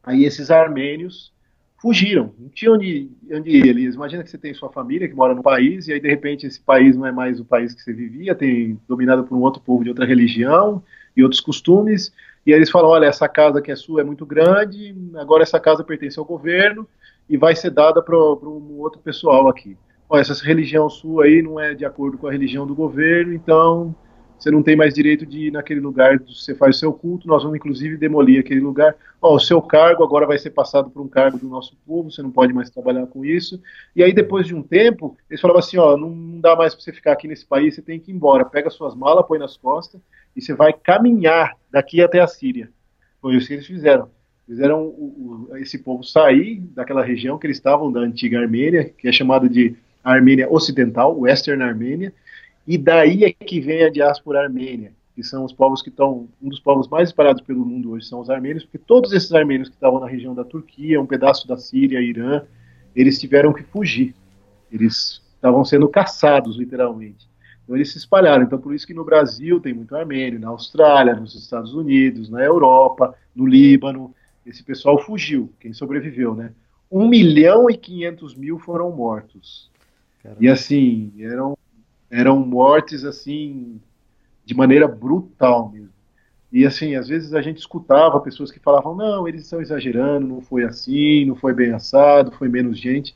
aí 0.03 0.23
esses 0.23 0.49
armênios 0.49 1.33
fugiram, 1.81 2.33
não 2.37 2.49
tinha 2.49 2.71
onde, 2.71 3.09
onde 3.31 3.49
ir. 3.49 3.65
Eles, 3.65 3.95
imagina 3.95 4.23
que 4.23 4.29
você 4.29 4.37
tem 4.37 4.53
sua 4.53 4.69
família 4.69 5.07
que 5.07 5.15
mora 5.15 5.33
no 5.33 5.41
país, 5.41 5.87
e 5.87 5.93
aí 5.93 5.99
de 5.99 6.09
repente 6.09 6.45
esse 6.45 6.59
país 6.59 6.95
não 6.95 7.05
é 7.05 7.11
mais 7.11 7.39
o 7.39 7.45
país 7.45 7.73
que 7.73 7.81
você 7.81 7.93
vivia, 7.93 8.35
tem 8.35 8.79
dominado 8.87 9.23
por 9.23 9.37
um 9.37 9.41
outro 9.41 9.61
povo 9.61 9.83
de 9.83 9.89
outra 9.89 10.05
religião 10.05 10.83
e 11.15 11.23
outros 11.23 11.41
costumes, 11.41 12.11
e 12.45 12.51
aí 12.51 12.59
eles 12.59 12.69
falam, 12.69 12.89
olha, 12.89 13.05
essa 13.05 13.27
casa 13.27 13.61
que 13.61 13.71
é 13.71 13.75
sua 13.75 14.01
é 14.01 14.03
muito 14.03 14.25
grande, 14.25 14.95
agora 15.15 15.43
essa 15.43 15.59
casa 15.59 15.83
pertence 15.83 16.19
ao 16.19 16.25
governo 16.25 16.87
e 17.29 17.37
vai 17.37 17.55
ser 17.55 17.69
dada 17.69 18.01
para 18.01 18.17
um 18.17 18.79
outro 18.79 18.99
pessoal 18.99 19.47
aqui. 19.47 19.77
Olha, 20.09 20.21
essa 20.21 20.33
religião 20.43 20.89
sua 20.89 21.25
aí 21.25 21.41
não 21.41 21.59
é 21.59 21.73
de 21.73 21.85
acordo 21.85 22.17
com 22.17 22.27
a 22.27 22.31
religião 22.31 22.65
do 22.65 22.73
governo, 22.73 23.33
então 23.33 23.95
você 24.39 24.49
não 24.49 24.63
tem 24.63 24.75
mais 24.75 24.93
direito 24.93 25.25
de 25.25 25.47
ir 25.47 25.51
naquele 25.51 25.81
lugar 25.81 26.17
você 26.19 26.55
faz 26.55 26.77
o 26.77 26.79
seu 26.79 26.93
culto, 26.93 27.27
nós 27.27 27.43
vamos 27.43 27.57
inclusive 27.57 27.97
demolir 27.97 28.39
aquele 28.39 28.61
lugar. 28.61 28.95
Ó, 29.21 29.35
o 29.35 29.39
seu 29.39 29.61
cargo 29.61 30.03
agora 30.03 30.25
vai 30.25 30.37
ser 30.37 30.51
passado 30.51 30.89
por 30.89 31.01
um 31.01 31.07
cargo 31.07 31.37
do 31.37 31.47
nosso 31.47 31.75
povo, 31.85 32.09
você 32.09 32.21
não 32.21 32.31
pode 32.31 32.53
mais 32.53 32.69
trabalhar 32.69 33.05
com 33.07 33.25
isso. 33.25 33.61
E 33.93 34.01
aí, 34.01 34.13
depois 34.13 34.47
de 34.47 34.55
um 34.55 34.63
tempo, 34.63 35.17
eles 35.29 35.41
falavam 35.41 35.59
assim: 35.59 35.77
ó, 35.77 35.97
não 35.97 36.39
dá 36.39 36.55
mais 36.55 36.73
para 36.73 36.83
você 36.83 36.93
ficar 36.93 37.11
aqui 37.11 37.27
nesse 37.27 37.45
país, 37.45 37.75
você 37.75 37.81
tem 37.81 37.99
que 37.99 38.11
ir 38.11 38.15
embora. 38.15 38.45
Pega 38.45 38.69
suas 38.69 38.95
malas, 38.95 39.27
põe 39.27 39.37
nas 39.37 39.57
costas 39.57 39.99
e 40.35 40.41
você 40.41 40.53
vai 40.53 40.71
caminhar 40.71 41.57
daqui 41.69 42.01
até 42.01 42.21
a 42.21 42.27
Síria. 42.27 42.69
Foi 43.21 43.35
isso 43.35 43.47
que 43.47 43.53
eles 43.55 43.67
fizeram. 43.67 44.09
Fizeram 44.47 44.83
o, 44.83 45.47
o, 45.51 45.57
esse 45.57 45.77
povo 45.77 46.03
sair 46.03 46.59
daquela 46.73 47.03
região 47.03 47.37
que 47.37 47.45
eles 47.45 47.57
estavam, 47.57 47.91
da 47.91 47.99
antiga 47.99 48.39
Armênia, 48.39 48.85
que 48.97 49.07
é 49.07 49.11
chamada 49.11 49.49
de 49.49 49.75
Armênia 50.03 50.49
Ocidental, 50.49 51.19
Western 51.19 51.61
Armênia, 51.61 52.13
e 52.69 52.77
daí 52.77 53.23
é 53.23 53.33
que 53.33 53.59
vem 53.59 53.83
a 53.83 53.89
diáspora 53.89 54.43
armênia, 54.43 54.93
que 55.15 55.23
são 55.23 55.43
os 55.43 55.51
povos 55.51 55.81
que 55.81 55.89
estão, 55.89 56.29
um 56.39 56.49
dos 56.49 56.59
povos 56.59 56.87
mais 56.87 57.09
espalhados 57.09 57.41
pelo 57.41 57.65
mundo 57.65 57.89
hoje 57.89 58.05
são 58.05 58.19
os 58.19 58.29
armênios, 58.29 58.63
porque 58.63 58.77
todos 58.77 59.11
esses 59.11 59.33
armênios 59.33 59.69
que 59.69 59.73
estavam 59.73 59.99
na 59.99 60.07
região 60.07 60.35
da 60.35 60.43
Turquia, 60.43 61.01
um 61.01 61.07
pedaço 61.07 61.47
da 61.47 61.57
Síria, 61.57 61.99
Irã, 61.99 62.43
eles 62.95 63.19
tiveram 63.19 63.51
que 63.53 63.63
fugir. 63.63 64.13
Eles 64.71 65.19
estavam 65.33 65.65
sendo 65.65 65.89
caçados, 65.89 66.57
literalmente. 66.57 67.27
Então 67.63 67.75
eles 67.75 67.91
se 67.91 67.97
espalharam. 67.97 68.43
Então 68.43 68.59
por 68.59 68.75
isso 68.75 68.85
que 68.85 68.93
no 68.93 69.03
Brasil 69.03 69.59
tem 69.59 69.73
muito 69.73 69.95
armênio, 69.95 70.39
na 70.39 70.49
Austrália, 70.49 71.15
nos 71.15 71.33
Estados 71.33 71.73
Unidos, 71.73 72.29
na 72.29 72.43
Europa, 72.43 73.15
no 73.35 73.47
Líbano. 73.47 74.13
Esse 74.45 74.63
pessoal 74.63 74.99
fugiu, 74.99 75.51
quem 75.59 75.73
sobreviveu, 75.73 76.35
né? 76.35 76.53
1 76.91 77.07
milhão 77.07 77.67
e 77.67 77.75
500 77.75 78.35
mil 78.35 78.59
foram 78.59 78.91
mortos. 78.91 79.71
Caramba. 80.21 80.39
E 80.39 80.47
assim, 80.47 81.11
eram, 81.19 81.57
eram 82.09 82.39
mortes 82.39 83.03
assim, 83.03 83.79
de 84.45 84.53
maneira 84.55 84.87
brutal 84.87 85.69
mesmo. 85.71 85.89
E 86.51 86.65
assim, 86.65 86.95
às 86.95 87.07
vezes 87.07 87.33
a 87.33 87.41
gente 87.41 87.57
escutava 87.57 88.19
pessoas 88.19 88.51
que 88.51 88.59
falavam, 88.59 88.95
não, 88.95 89.27
eles 89.27 89.43
estão 89.43 89.61
exagerando, 89.61 90.27
não 90.27 90.41
foi 90.41 90.63
assim, 90.63 91.25
não 91.25 91.35
foi 91.35 91.53
bem 91.53 91.71
assado, 91.71 92.31
foi 92.31 92.49
menos 92.49 92.79
gente. 92.79 93.15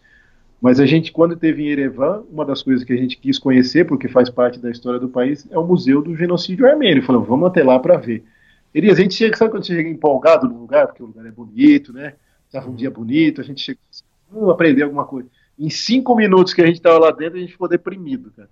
Mas 0.61 0.79
a 0.79 0.85
gente, 0.85 1.11
quando 1.11 1.35
teve 1.35 1.63
em 1.63 1.67
Erevan, 1.67 2.23
uma 2.31 2.45
das 2.45 2.61
coisas 2.61 2.85
que 2.85 2.93
a 2.93 2.95
gente 2.95 3.17
quis 3.17 3.37
conhecer, 3.39 3.85
porque 3.85 4.07
faz 4.07 4.29
parte 4.29 4.59
da 4.59 4.69
história 4.71 4.99
do 4.99 5.09
país, 5.09 5.45
é 5.51 5.57
o 5.57 5.65
Museu 5.65 6.01
do 6.01 6.15
Genocídio 6.15 6.65
Armênio. 6.65 7.03
Falamos, 7.03 7.27
vamos 7.27 7.47
até 7.47 7.63
lá 7.63 7.79
para 7.79 7.97
ver. 7.97 8.23
E 8.73 8.89
a 8.89 8.93
gente 8.93 9.13
chega, 9.13 9.35
sabe 9.35 9.51
quando 9.51 9.65
você 9.65 9.75
chega 9.75 9.89
empolgado 9.89 10.47
no 10.47 10.59
lugar, 10.59 10.87
porque 10.87 11.03
o 11.03 11.07
lugar 11.07 11.25
é 11.25 11.31
bonito, 11.31 11.91
né? 11.91 12.13
Estava 12.45 12.69
um 12.69 12.75
dia 12.75 12.89
bonito, 12.89 13.41
a 13.41 13.43
gente 13.43 13.61
chega, 13.61 13.79
vamos 14.31 14.49
aprender 14.49 14.83
alguma 14.83 15.05
coisa. 15.05 15.27
Em 15.59 15.69
cinco 15.69 16.15
minutos 16.15 16.53
que 16.53 16.61
a 16.61 16.65
gente 16.65 16.77
estava 16.77 16.97
lá 16.97 17.11
dentro, 17.11 17.37
a 17.37 17.41
gente 17.41 17.51
ficou 17.51 17.67
deprimido, 17.67 18.31
cara. 18.35 18.49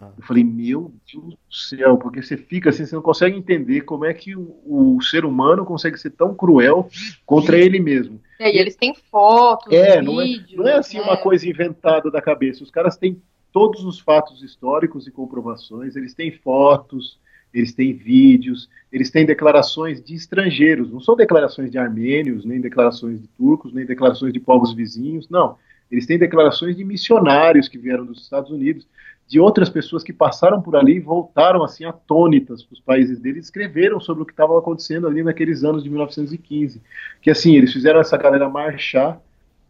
Eu 0.00 0.22
falei, 0.22 0.44
meu 0.44 0.92
Deus 1.12 1.34
do 1.34 1.38
céu, 1.50 1.96
porque 1.96 2.22
você 2.22 2.36
fica 2.36 2.70
assim, 2.70 2.86
você 2.86 2.94
não 2.94 3.02
consegue 3.02 3.36
entender 3.36 3.80
como 3.80 4.04
é 4.04 4.14
que 4.14 4.36
o, 4.36 4.56
o 4.64 5.02
ser 5.02 5.24
humano 5.24 5.64
consegue 5.64 5.98
ser 5.98 6.10
tão 6.10 6.34
cruel 6.34 6.88
contra 7.26 7.58
ele 7.58 7.80
mesmo. 7.80 8.20
É, 8.38 8.54
e 8.54 8.58
eles 8.58 8.76
têm 8.76 8.94
fotos, 8.94 9.72
é, 9.72 10.00
não 10.00 10.18
vídeos. 10.18 10.52
É, 10.52 10.56
não 10.56 10.68
é 10.68 10.74
assim 10.74 10.98
né? 10.98 11.02
uma 11.02 11.16
coisa 11.16 11.48
inventada 11.48 12.10
da 12.12 12.22
cabeça. 12.22 12.62
Os 12.62 12.70
caras 12.70 12.96
têm 12.96 13.20
todos 13.52 13.84
os 13.84 13.98
fatos 13.98 14.40
históricos 14.40 15.08
e 15.08 15.10
comprovações, 15.10 15.96
eles 15.96 16.14
têm 16.14 16.30
fotos, 16.30 17.18
eles 17.52 17.72
têm 17.72 17.92
vídeos, 17.92 18.68
eles 18.92 19.10
têm 19.10 19.26
declarações 19.26 20.00
de 20.00 20.14
estrangeiros, 20.14 20.92
não 20.92 21.00
são 21.00 21.16
declarações 21.16 21.72
de 21.72 21.78
armênios, 21.78 22.44
nem 22.44 22.60
declarações 22.60 23.20
de 23.20 23.26
turcos, 23.28 23.72
nem 23.72 23.84
declarações 23.84 24.32
de 24.32 24.38
povos 24.38 24.72
vizinhos, 24.72 25.28
não. 25.28 25.56
Eles 25.90 26.06
têm 26.06 26.18
declarações 26.18 26.76
de 26.76 26.84
missionários 26.84 27.66
que 27.66 27.78
vieram 27.78 28.04
dos 28.04 28.22
Estados 28.22 28.50
Unidos 28.50 28.86
de 29.28 29.38
outras 29.38 29.68
pessoas 29.68 30.02
que 30.02 30.12
passaram 30.12 30.62
por 30.62 30.74
ali 30.74 30.96
e 30.96 31.00
voltaram 31.00 31.62
assim 31.62 31.84
atônitas 31.84 32.62
para 32.62 32.72
os 32.72 32.80
países 32.80 33.20
deles, 33.20 33.44
escreveram 33.44 34.00
sobre 34.00 34.22
o 34.22 34.26
que 34.26 34.32
estava 34.32 34.58
acontecendo 34.58 35.06
ali 35.06 35.22
naqueles 35.22 35.62
anos 35.62 35.84
de 35.84 35.90
1915, 35.90 36.80
que 37.20 37.30
assim 37.30 37.54
eles 37.54 37.72
fizeram 37.72 38.00
essa 38.00 38.16
galera 38.16 38.48
marchar 38.48 39.20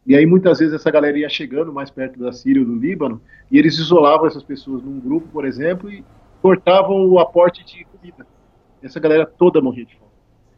e 0.07 0.17
aí 0.17 0.25
muitas 0.25 0.61
vezes 0.61 0.73
essa 0.73 0.91
galera 0.91 1.19
ia 1.19 1.29
chegando 1.29 1.73
mais 1.73 1.91
perto 1.91 2.19
da 2.21 2.33
Síria 2.33 2.63
ou 2.63 2.69
do 2.69 2.77
Líbano 2.77 3.21
e 3.51 3.59
eles 3.59 3.77
isolavam 3.77 4.27
essas 4.27 4.45
pessoas 4.45 4.83
num 4.83 5.01
grupo, 5.01 5.29
por 5.29 5.45
exemplo, 5.45 5.91
e 5.91 6.05
cortavam 6.41 7.07
o 7.07 7.19
aporte 7.19 7.65
de 7.65 7.85
comida. 7.85 8.27
Essa 8.83 9.01
galera 9.01 9.27
toda 9.27 9.61
morria 9.61 9.85
de 9.85 9.97
fome. 9.97 10.11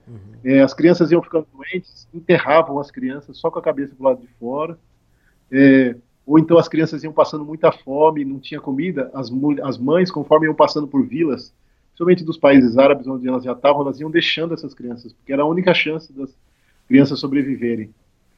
Uhum. 0.07 0.19
É, 0.45 0.61
as 0.61 0.75
crianças 0.75 1.11
iam 1.11 1.23
ficando 1.23 1.47
doentes, 1.53 2.07
enterravam 2.13 2.79
as 2.79 2.91
crianças 2.91 3.39
só 3.39 3.51
com 3.51 3.59
a 3.59 3.63
cabeça 3.63 3.95
do 3.95 4.05
lado 4.05 4.21
de 4.21 4.29
fora. 4.39 4.79
É, 5.51 5.97
ou 6.31 6.39
então 6.39 6.59
as 6.59 6.69
crianças 6.69 7.03
iam 7.03 7.13
passando 7.13 7.45
muita 7.45 7.73
fome, 7.73 8.25
não 8.25 8.39
tinha 8.39 8.61
comida, 8.61 9.11
as, 9.13 9.29
as 9.65 9.77
mães, 9.77 10.13
conforme 10.13 10.47
iam 10.47 10.55
passando 10.55 10.87
por 10.87 11.05
vilas, 11.05 11.53
principalmente 11.89 12.23
dos 12.23 12.39
países 12.39 12.79
árabes 12.79 13.09
onde 13.09 13.27
elas 13.27 13.43
já 13.43 13.51
estavam, 13.51 13.83
elas 13.83 13.99
iam 13.99 14.09
deixando 14.09 14.55
essas 14.55 14.73
crianças, 14.73 15.13
porque 15.13 15.33
era 15.33 15.43
a 15.43 15.45
única 15.45 15.75
chance 15.75 16.13
das 16.13 16.33
crianças 16.87 17.19
sobreviverem. 17.19 17.93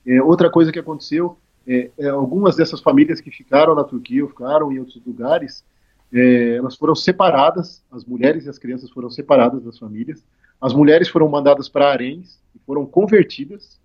É, 0.06 0.22
outra 0.22 0.50
coisa 0.50 0.72
que 0.72 0.78
aconteceu, 0.78 1.36
é, 1.66 1.90
é, 1.98 2.08
algumas 2.08 2.56
dessas 2.56 2.80
famílias 2.80 3.20
que 3.20 3.30
ficaram 3.30 3.74
na 3.74 3.84
Turquia, 3.84 4.22
ou 4.22 4.30
ficaram 4.30 4.72
em 4.72 4.78
outros 4.78 4.98
lugares, 5.04 5.62
é, 6.10 6.56
elas 6.56 6.76
foram 6.76 6.94
separadas, 6.94 7.84
as 7.92 8.06
mulheres 8.06 8.46
e 8.46 8.48
as 8.48 8.56
crianças 8.56 8.88
foram 8.88 9.10
separadas 9.10 9.62
das 9.62 9.78
famílias, 9.78 10.24
as 10.58 10.72
mulheres 10.72 11.10
foram 11.10 11.28
mandadas 11.28 11.68
para 11.68 11.92
haréns 11.92 12.40
e 12.56 12.58
foram 12.60 12.86
convertidas, 12.86 13.78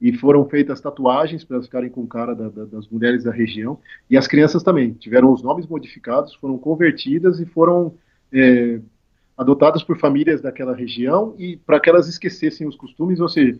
e 0.00 0.16
foram 0.16 0.48
feitas 0.48 0.80
tatuagens 0.80 1.44
para 1.44 1.56
elas 1.56 1.66
ficarem 1.66 1.90
com 1.90 2.06
cara 2.06 2.34
da, 2.34 2.48
da, 2.48 2.64
das 2.64 2.88
mulheres 2.88 3.24
da 3.24 3.30
região, 3.30 3.78
e 4.08 4.16
as 4.16 4.26
crianças 4.26 4.62
também. 4.62 4.92
Tiveram 4.94 5.32
os 5.32 5.42
nomes 5.42 5.66
modificados, 5.66 6.34
foram 6.34 6.56
convertidas 6.56 7.38
e 7.38 7.44
foram 7.44 7.94
é, 8.32 8.80
adotadas 9.36 9.82
por 9.82 9.98
famílias 9.98 10.40
daquela 10.40 10.74
região 10.74 11.34
e 11.38 11.56
para 11.56 11.78
que 11.78 11.90
elas 11.90 12.08
esquecessem 12.08 12.66
os 12.66 12.76
costumes, 12.76 13.20
ou 13.20 13.28
seja, 13.28 13.58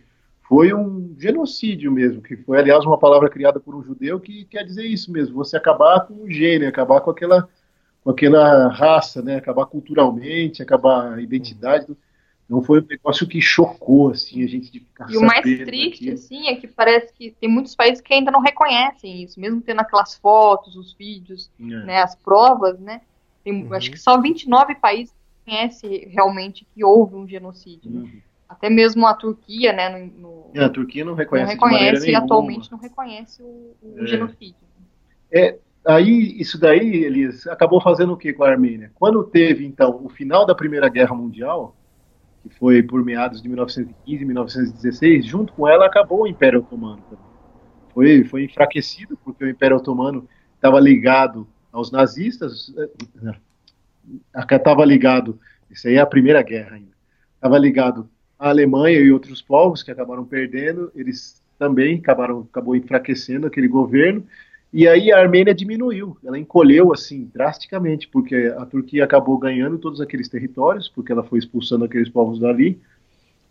foi 0.51 0.73
um 0.73 1.15
genocídio 1.17 1.91
mesmo, 1.91 2.21
que 2.21 2.35
foi, 2.35 2.59
aliás, 2.59 2.85
uma 2.85 2.97
palavra 2.97 3.29
criada 3.29 3.59
por 3.59 3.73
um 3.73 3.83
judeu 3.83 4.19
que 4.19 4.43
quer 4.45 4.63
dizer 4.63 4.85
isso 4.85 5.11
mesmo, 5.11 5.35
você 5.35 5.55
acabar 5.55 6.01
com 6.01 6.23
o 6.23 6.29
gênero, 6.29 6.67
acabar 6.67 7.01
com 7.01 7.09
aquela, 7.09 7.47
com 8.03 8.09
aquela 8.09 8.67
raça, 8.67 9.21
né, 9.21 9.37
acabar 9.37 9.65
culturalmente, 9.67 10.61
acabar 10.61 11.13
a 11.13 11.21
identidade. 11.21 11.87
Do, 11.87 11.97
não 12.51 12.61
foi 12.61 12.81
um 12.81 12.85
negócio 12.85 13.25
que 13.25 13.39
chocou, 13.39 14.09
assim, 14.09 14.43
a 14.43 14.47
gente 14.47 14.69
de 14.69 14.81
ficar 14.81 15.09
E 15.09 15.15
o 15.15 15.21
mais 15.21 15.41
triste, 15.41 16.11
assim, 16.11 16.47
é 16.49 16.55
que 16.57 16.67
parece 16.67 17.13
que 17.13 17.31
tem 17.39 17.49
muitos 17.49 17.73
países 17.73 18.01
que 18.01 18.13
ainda 18.13 18.29
não 18.29 18.41
reconhecem 18.41 19.23
isso, 19.23 19.39
mesmo 19.39 19.61
tendo 19.61 19.79
aquelas 19.79 20.15
fotos, 20.15 20.75
os 20.75 20.93
vídeos, 20.93 21.49
é. 21.57 21.63
né, 21.63 22.01
as 22.01 22.13
provas, 22.13 22.77
né? 22.77 22.99
Tem, 23.41 23.63
uhum. 23.63 23.73
Acho 23.73 23.89
que 23.89 23.97
só 23.97 24.19
29 24.19 24.75
países 24.75 25.15
conhecem 25.45 26.09
realmente 26.09 26.67
que 26.75 26.83
houve 26.83 27.15
um 27.15 27.25
genocídio. 27.25 27.89
Né? 27.89 27.99
Uhum. 28.01 28.05
Né? 28.07 28.21
Até 28.49 28.69
mesmo 28.69 29.07
a 29.07 29.13
Turquia, 29.13 29.71
né? 29.71 29.87
No, 29.87 30.07
no, 30.19 30.51
é, 30.53 30.65
a 30.65 30.69
Turquia 30.69 31.05
não 31.05 31.13
reconhece. 31.13 31.55
Não 31.55 31.67
reconhece 31.67 32.11
e 32.11 32.15
atualmente 32.15 32.69
não 32.69 32.77
reconhece 32.77 33.41
o, 33.41 33.75
o 33.81 34.03
é. 34.03 34.07
genocídio. 34.07 34.55
É, 35.31 35.57
aí, 35.85 36.37
isso 36.37 36.59
daí, 36.59 37.05
Elias, 37.05 37.47
acabou 37.47 37.79
fazendo 37.79 38.11
o 38.11 38.17
que 38.17 38.33
com 38.33 38.43
a 38.43 38.49
Armênia? 38.49 38.91
Quando 38.95 39.23
teve, 39.23 39.65
então, 39.65 40.01
o 40.03 40.09
final 40.09 40.45
da 40.45 40.53
Primeira 40.53 40.89
Guerra 40.89 41.15
Mundial, 41.15 41.77
que 42.41 42.49
foi 42.49 42.81
por 42.81 43.03
meados 43.03 43.41
de 43.41 43.47
1915 43.47 44.21
e 44.21 44.25
1916, 44.25 45.25
junto 45.25 45.53
com 45.53 45.67
ela 45.67 45.85
acabou 45.85 46.23
o 46.23 46.27
Império 46.27 46.59
Otomano 46.59 47.01
também. 47.09 47.25
Foi, 47.93 48.23
foi 48.23 48.43
enfraquecido, 48.45 49.17
porque 49.23 49.43
o 49.43 49.49
Império 49.49 49.77
Otomano 49.77 50.27
estava 50.55 50.79
ligado 50.79 51.47
aos 51.71 51.91
nazistas, 51.91 52.73
estava 54.35 54.83
eh, 54.83 54.85
ligado, 54.85 55.39
isso 55.69 55.87
aí 55.87 55.95
é 55.95 55.99
a 55.99 56.05
Primeira 56.05 56.41
Guerra 56.41 56.75
ainda, 56.75 56.91
estava 57.35 57.57
ligado 57.57 58.09
à 58.37 58.49
Alemanha 58.49 58.99
e 58.99 59.11
outros 59.11 59.41
povos 59.41 59.83
que 59.83 59.91
acabaram 59.91 60.25
perdendo, 60.25 60.91
eles 60.95 61.41
também 61.57 61.97
acabaram 61.99 62.47
acabou 62.49 62.75
enfraquecendo 62.75 63.47
aquele 63.47 63.67
governo, 63.67 64.25
e 64.73 64.87
aí 64.87 65.11
a 65.11 65.19
Armênia 65.19 65.53
diminuiu, 65.53 66.17
ela 66.23 66.39
encolheu 66.39 66.93
assim 66.93 67.29
drasticamente, 67.33 68.07
porque 68.07 68.53
a 68.57 68.65
Turquia 68.65 69.03
acabou 69.03 69.37
ganhando 69.37 69.77
todos 69.77 69.99
aqueles 69.99 70.29
territórios, 70.29 70.87
porque 70.87 71.11
ela 71.11 71.23
foi 71.23 71.39
expulsando 71.39 71.83
aqueles 71.83 72.07
povos 72.07 72.39
dali. 72.39 72.79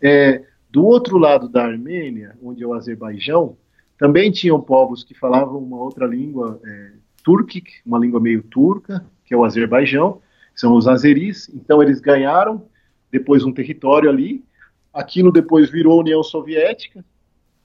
É, 0.01 0.43
do 0.69 0.83
outro 0.83 1.17
lado 1.17 1.47
da 1.47 1.63
Armênia, 1.63 2.35
onde 2.41 2.63
é 2.63 2.67
o 2.67 2.73
Azerbaijão, 2.73 3.55
também 3.97 4.31
tinham 4.31 4.59
povos 4.59 5.03
que 5.03 5.13
falavam 5.13 5.59
uma 5.59 5.77
outra 5.77 6.07
língua 6.07 6.59
é, 6.65 6.91
turquic, 7.23 7.69
uma 7.85 7.99
língua 7.99 8.19
meio 8.19 8.41
turca, 8.41 9.05
que 9.23 9.33
é 9.33 9.37
o 9.37 9.45
Azerbaijão, 9.45 10.19
são 10.55 10.73
os 10.73 10.87
azeris. 10.87 11.49
Então 11.53 11.83
eles 11.83 11.99
ganharam 11.99 12.65
depois 13.11 13.43
um 13.43 13.53
território 13.53 14.09
ali. 14.09 14.43
Aquilo 14.91 15.31
depois 15.31 15.69
virou 15.69 15.99
União 15.99 16.23
Soviética. 16.23 17.05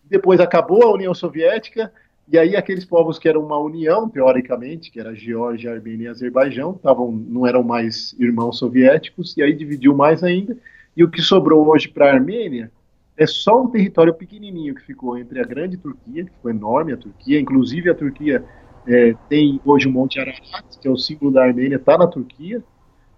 Depois 0.04 0.40
acabou 0.40 0.82
a 0.82 0.92
União 0.92 1.14
Soviética 1.14 1.90
e 2.28 2.36
aí 2.36 2.56
aqueles 2.56 2.84
povos 2.84 3.18
que 3.18 3.28
eram 3.28 3.44
uma 3.44 3.58
união, 3.58 4.08
teoricamente, 4.08 4.90
que 4.90 4.98
era 4.98 5.14
Geórgia, 5.14 5.72
Armênia 5.72 6.06
e 6.06 6.08
Azerbaijão, 6.08 6.74
tavam, 6.74 7.12
não 7.12 7.46
eram 7.46 7.62
mais 7.62 8.14
irmãos 8.18 8.58
soviéticos, 8.58 9.36
e 9.36 9.42
aí 9.42 9.52
dividiu 9.52 9.94
mais 9.94 10.24
ainda. 10.24 10.56
E 10.96 11.04
o 11.04 11.10
que 11.10 11.22
sobrou 11.22 11.68
hoje 11.68 11.88
para 11.88 12.06
a 12.06 12.14
Armênia 12.14 12.70
é 13.16 13.26
só 13.26 13.62
um 13.62 13.70
território 13.70 14.12
pequenininho 14.12 14.74
que 14.74 14.82
ficou 14.82 15.16
entre 15.16 15.40
a 15.40 15.44
grande 15.44 15.76
Turquia, 15.76 16.24
que 16.24 16.32
foi 16.42 16.50
enorme 16.50 16.92
a 16.92 16.96
Turquia, 16.96 17.38
inclusive 17.38 17.88
a 17.88 17.94
Turquia 17.94 18.44
é, 18.86 19.14
tem 19.28 19.60
hoje 19.64 19.86
o 19.86 19.92
Monte 19.92 20.18
Ararat, 20.18 20.78
que 20.80 20.86
é 20.86 20.90
o 20.90 20.96
símbolo 20.96 21.32
da 21.32 21.44
Armênia, 21.44 21.76
está 21.76 21.96
na 21.96 22.06
Turquia, 22.06 22.62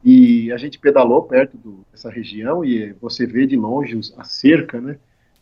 e 0.04 0.52
a 0.52 0.56
gente 0.56 0.78
pedalou 0.78 1.22
perto 1.22 1.56
do, 1.56 1.84
dessa 1.90 2.10
região 2.10 2.64
e 2.64 2.92
você 3.00 3.26
vê 3.26 3.46
de 3.46 3.56
longe 3.56 3.98
a 4.16 4.24
cerca, 4.24 4.80
né? 4.80 4.98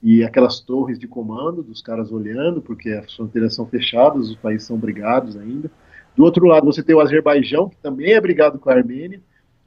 E 0.09 0.22
aquelas 0.22 0.61
torres 0.61 1.00
de 1.00 1.09
comando 1.09 1.64
dos 1.64 1.82
caras 1.82 2.12
olhando, 2.12 2.62
porque 2.62 2.90
as 2.90 3.12
fronteiras 3.12 3.57
são 3.57 3.66
fechadas, 3.66 4.30
os 4.30 4.36
países 4.36 4.64
são 4.64 4.78
brigados 4.78 5.36
ainda. 5.36 5.68
Do 6.16 6.22
outro 6.22 6.46
lado, 6.46 6.64
você 6.64 6.80
tem 6.80 6.94
o 6.94 7.00
Azerbaijão, 7.00 7.68
que 7.68 7.76
também 7.78 8.12
é 8.12 8.20
brigado 8.20 8.57
com 8.57 8.70
a 8.70 8.74
Armênia. 8.74 9.20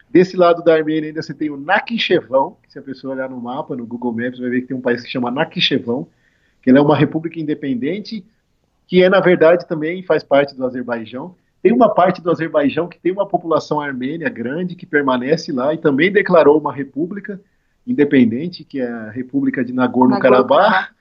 Desse 0.10 0.38
lado 0.38 0.64
da 0.64 0.74
Armênia 0.74 1.10
ainda 1.10 1.22
você 1.22 1.34
tem 1.34 1.50
o 1.50 1.58
Nakhichevão, 1.58 2.56
que 2.64 2.72
se 2.72 2.80
a 2.80 2.82
pessoa 2.82 3.16
olhar 3.16 3.30
no 3.30 3.38
mapa, 3.38 3.76
no 3.76 3.86
Google 3.86 4.14
Maps, 4.14 4.40
vai 4.40 4.50
ver 4.50 4.62
que 4.62 4.68
tem 4.68 4.78
um 4.78 4.82
país 4.82 5.04
que 5.04 5.10
chama 5.10 5.30
Nakhichevão, 5.30 6.08
que 6.62 6.70
é 6.70 6.80
uma 6.80 6.96
república 6.96 7.38
independente, 7.38 8.26
que 8.88 9.04
é, 9.04 9.10
na 9.10 9.20
verdade, 9.20 9.68
também 9.68 10.04
faz 10.04 10.24
parte 10.24 10.56
do 10.56 10.66
Azerbaijão. 10.66 11.36
Tem 11.62 11.74
uma 11.74 11.94
parte 11.94 12.22
do 12.22 12.32
Azerbaijão 12.32 12.88
que 12.88 12.98
tem 12.98 13.12
uma 13.12 13.28
população 13.28 13.82
armênia 13.82 14.30
grande, 14.30 14.74
que 14.74 14.86
permanece 14.86 15.52
lá 15.52 15.74
e 15.74 15.78
também 15.78 16.10
declarou 16.10 16.58
uma 16.58 16.72
república, 16.72 17.42
independente, 17.86 18.64
que 18.64 18.80
é 18.80 18.88
a 18.88 19.10
República 19.10 19.64
de 19.64 19.74
Nagorno-Karabakh, 19.74 20.94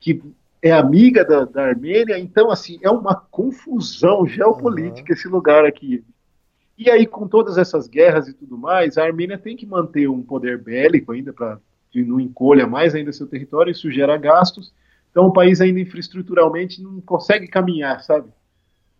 que 0.00 0.22
é 0.60 0.72
amiga 0.72 1.24
da, 1.24 1.44
da, 1.44 1.64
Armênia. 1.64 2.18
Então, 2.18 2.50
assim, 2.50 2.78
é 2.82 2.90
uma 2.90 3.14
confusão 3.14 4.26
geopolítica 4.26 5.12
uhum. 5.12 5.14
esse 5.14 5.28
lugar 5.28 5.64
aqui. 5.64 6.04
E 6.78 6.90
aí, 6.90 7.06
com 7.06 7.28
todas 7.28 7.58
essas 7.58 7.86
guerras 7.86 8.28
e 8.28 8.32
tudo 8.32 8.56
mais, 8.56 8.96
a 8.96 9.04
Armênia 9.04 9.38
tem 9.38 9.56
que 9.56 9.66
manter 9.66 10.08
um 10.08 10.22
poder 10.22 10.58
bélico 10.58 11.12
ainda 11.12 11.32
para 11.32 11.58
que 11.92 12.02
não 12.02 12.18
encolha 12.18 12.66
mais 12.66 12.94
ainda 12.94 13.12
seu 13.12 13.26
território, 13.26 13.70
isso 13.70 13.90
gera 13.90 14.16
gastos. 14.16 14.72
Então 15.10 15.26
o 15.26 15.32
país 15.32 15.60
ainda 15.60 15.78
infraestruturalmente 15.78 16.82
não 16.82 17.00
consegue 17.02 17.46
caminhar, 17.46 18.02
sabe? 18.02 18.28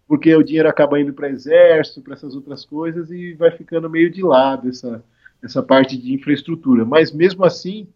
Porque 0.07 0.37
o 0.37 0.43
dinheiro 0.43 0.69
acaba 0.69 1.01
indo 1.01 1.15
para 1.15 1.31
exército, 1.31 2.03
para 2.03 2.13
essas 2.13 2.37
outras 2.37 2.67
coisas 2.67 3.11
e 3.11 3.33
vai 3.33 3.51
ficando 3.51 3.89
meio 3.89 4.11
de 4.11 4.23
lado 4.23 4.69
essa, 4.69 5.03
essa 5.43 5.63
parte 5.63 5.97
de 5.97 6.13
infraestrutura. 6.13 6.85
Mas 6.85 7.13
mesmo 7.13 7.45
assim, 7.45 7.89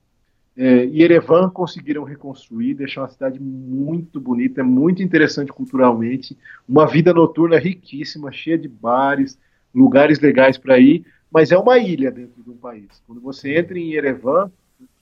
é, 0.57 0.85
Yerevan 0.85 1.51
conseguiram 1.51 2.03
reconstruir, 2.03 2.75
deixar 2.75 3.03
uma 3.03 3.09
cidade 3.09 3.39
muito 3.39 4.19
bonita, 4.19 4.65
muito 4.65 5.03
interessante 5.03 5.53
culturalmente, 5.53 6.37
uma 6.69 6.87
vida 6.87 7.13
noturna 7.13 7.59
riquíssima, 7.59 8.33
cheia 8.33 8.57
de 8.57 8.69
bares, 8.69 9.39
lugares 9.75 10.19
legais 10.19 10.57
para 10.57 10.79
ir, 10.79 11.05
mas 11.31 11.53
é 11.53 11.59
uma 11.59 11.79
ilha 11.79 12.11
dentro 12.11 12.43
de 12.43 12.51
um 12.51 12.57
país. 12.57 12.87
Quando 13.07 13.21
você 13.21 13.59
entra 13.59 13.79
em 13.79 13.93
Yerevan, 13.93 14.51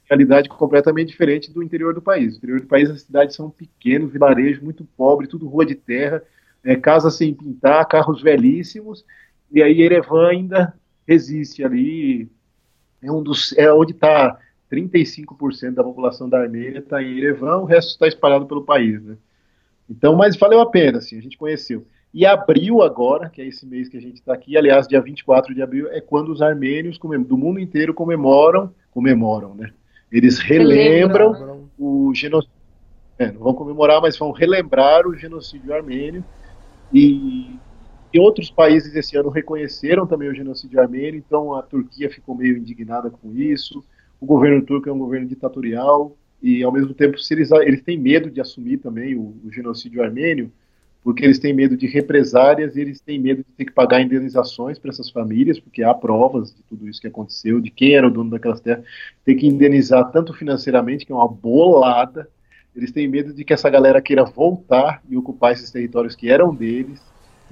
realidade 0.08 0.48
completamente 0.48 1.08
diferente 1.08 1.52
do 1.52 1.62
interior 1.62 1.94
do 1.94 2.02
país. 2.02 2.32
No 2.32 2.38
interior 2.38 2.60
do 2.60 2.66
país 2.66 2.90
as 2.90 3.02
cidades 3.02 3.36
são 3.36 3.48
pequenos, 3.48 4.12
vilarejos 4.12 4.62
muito 4.62 4.84
pobres, 4.96 5.30
tudo 5.30 5.48
rua 5.48 5.64
de 5.64 5.74
terra, 5.74 6.22
é, 6.62 6.76
casas 6.76 7.14
sem 7.14 7.32
pintar, 7.32 7.86
carros 7.86 8.22
velhíssimos, 8.22 9.04
e 9.52 9.62
aí 9.62 9.80
Yerevan 9.80 10.28
ainda 10.28 10.74
resiste 11.06 11.64
ali, 11.64 12.28
é 13.02 13.10
um 13.10 13.22
dos, 13.22 13.56
é 13.56 13.72
onde 13.72 13.92
está 13.92 14.38
35% 14.70 15.74
da 15.74 15.84
população 15.84 16.28
da 16.28 16.40
Armênia 16.40 16.78
está 16.78 17.02
em 17.02 17.14
Yerevan, 17.14 17.58
o 17.58 17.64
resto 17.64 17.90
está 17.90 18.08
espalhado 18.08 18.46
pelo 18.46 18.64
país, 18.64 19.02
né? 19.02 19.16
Então, 19.88 20.16
mas 20.16 20.36
valeu 20.36 20.60
a 20.60 20.70
pena, 20.70 20.98
assim, 20.98 21.18
a 21.18 21.22
gente 21.22 21.36
conheceu. 21.36 21.86
E 22.12 22.24
abril 22.24 22.80
agora, 22.80 23.28
que 23.28 23.42
é 23.42 23.46
esse 23.46 23.66
mês 23.66 23.88
que 23.88 23.96
a 23.96 24.00
gente 24.00 24.16
está 24.16 24.32
aqui, 24.32 24.56
aliás, 24.56 24.86
dia 24.86 25.00
24 25.00 25.54
de 25.54 25.60
abril, 25.60 25.88
é 25.90 26.00
quando 26.00 26.30
os 26.30 26.40
armênios 26.40 26.98
do 26.98 27.36
mundo 27.36 27.58
inteiro 27.58 27.92
comemoram, 27.92 28.72
comemoram, 28.90 29.54
né? 29.54 29.72
Eles 30.10 30.38
relembram 30.38 31.32
Relembra. 31.32 31.60
o 31.76 32.14
genocídio. 32.14 32.54
É, 33.18 33.32
não 33.32 33.40
vão 33.40 33.54
comemorar, 33.54 34.00
mas 34.00 34.16
vão 34.16 34.30
relembrar 34.30 35.06
o 35.06 35.16
genocídio 35.16 35.74
armênio. 35.74 36.24
E, 36.92 37.58
e 38.14 38.18
outros 38.20 38.48
países 38.48 38.94
esse 38.94 39.16
ano 39.16 39.28
reconheceram 39.28 40.06
também 40.06 40.28
o 40.28 40.34
genocídio 40.34 40.80
armênio, 40.80 41.18
então 41.18 41.52
a 41.52 41.62
Turquia 41.62 42.08
ficou 42.08 42.36
meio 42.36 42.56
indignada 42.56 43.10
com 43.10 43.34
isso. 43.34 43.84
O 44.20 44.24
governo 44.24 44.62
turco 44.62 44.88
é 44.88 44.92
um 44.92 44.98
governo 45.00 45.26
ditatorial 45.26 46.16
e, 46.40 46.62
ao 46.62 46.70
mesmo 46.70 46.94
tempo, 46.94 47.16
eles, 47.28 47.50
eles 47.50 47.82
têm 47.82 47.98
medo 47.98 48.30
de 48.30 48.40
assumir 48.40 48.78
também 48.78 49.16
o, 49.16 49.34
o 49.44 49.50
genocídio 49.50 50.00
armênio, 50.00 50.52
porque 51.02 51.24
eles 51.24 51.40
têm 51.40 51.52
medo 51.52 51.76
de 51.76 51.88
represárias 51.88 52.76
e 52.76 52.80
eles 52.82 53.00
têm 53.00 53.18
medo 53.18 53.38
de 53.38 53.50
ter 53.56 53.64
que 53.64 53.72
pagar 53.72 54.00
indenizações 54.00 54.78
para 54.78 54.90
essas 54.90 55.10
famílias, 55.10 55.58
porque 55.58 55.82
há 55.82 55.92
provas 55.92 56.54
de 56.54 56.62
tudo 56.62 56.88
isso 56.88 57.00
que 57.00 57.08
aconteceu, 57.08 57.60
de 57.60 57.68
quem 57.68 57.96
era 57.96 58.06
o 58.06 58.10
dono 58.12 58.30
daquelas 58.30 58.60
terras, 58.60 58.84
ter 59.24 59.34
que 59.34 59.48
indenizar 59.48 60.12
tanto 60.12 60.32
financeiramente, 60.32 61.04
que 61.04 61.10
é 61.10 61.14
uma 61.16 61.26
bolada, 61.26 62.28
eles 62.76 62.92
têm 62.92 63.08
medo 63.08 63.34
de 63.34 63.44
que 63.44 63.52
essa 63.52 63.68
galera 63.68 64.00
queira 64.00 64.24
voltar 64.24 65.02
e 65.10 65.16
ocupar 65.16 65.52
esses 65.52 65.72
territórios 65.72 66.14
que 66.14 66.30
eram 66.30 66.54
deles. 66.54 67.02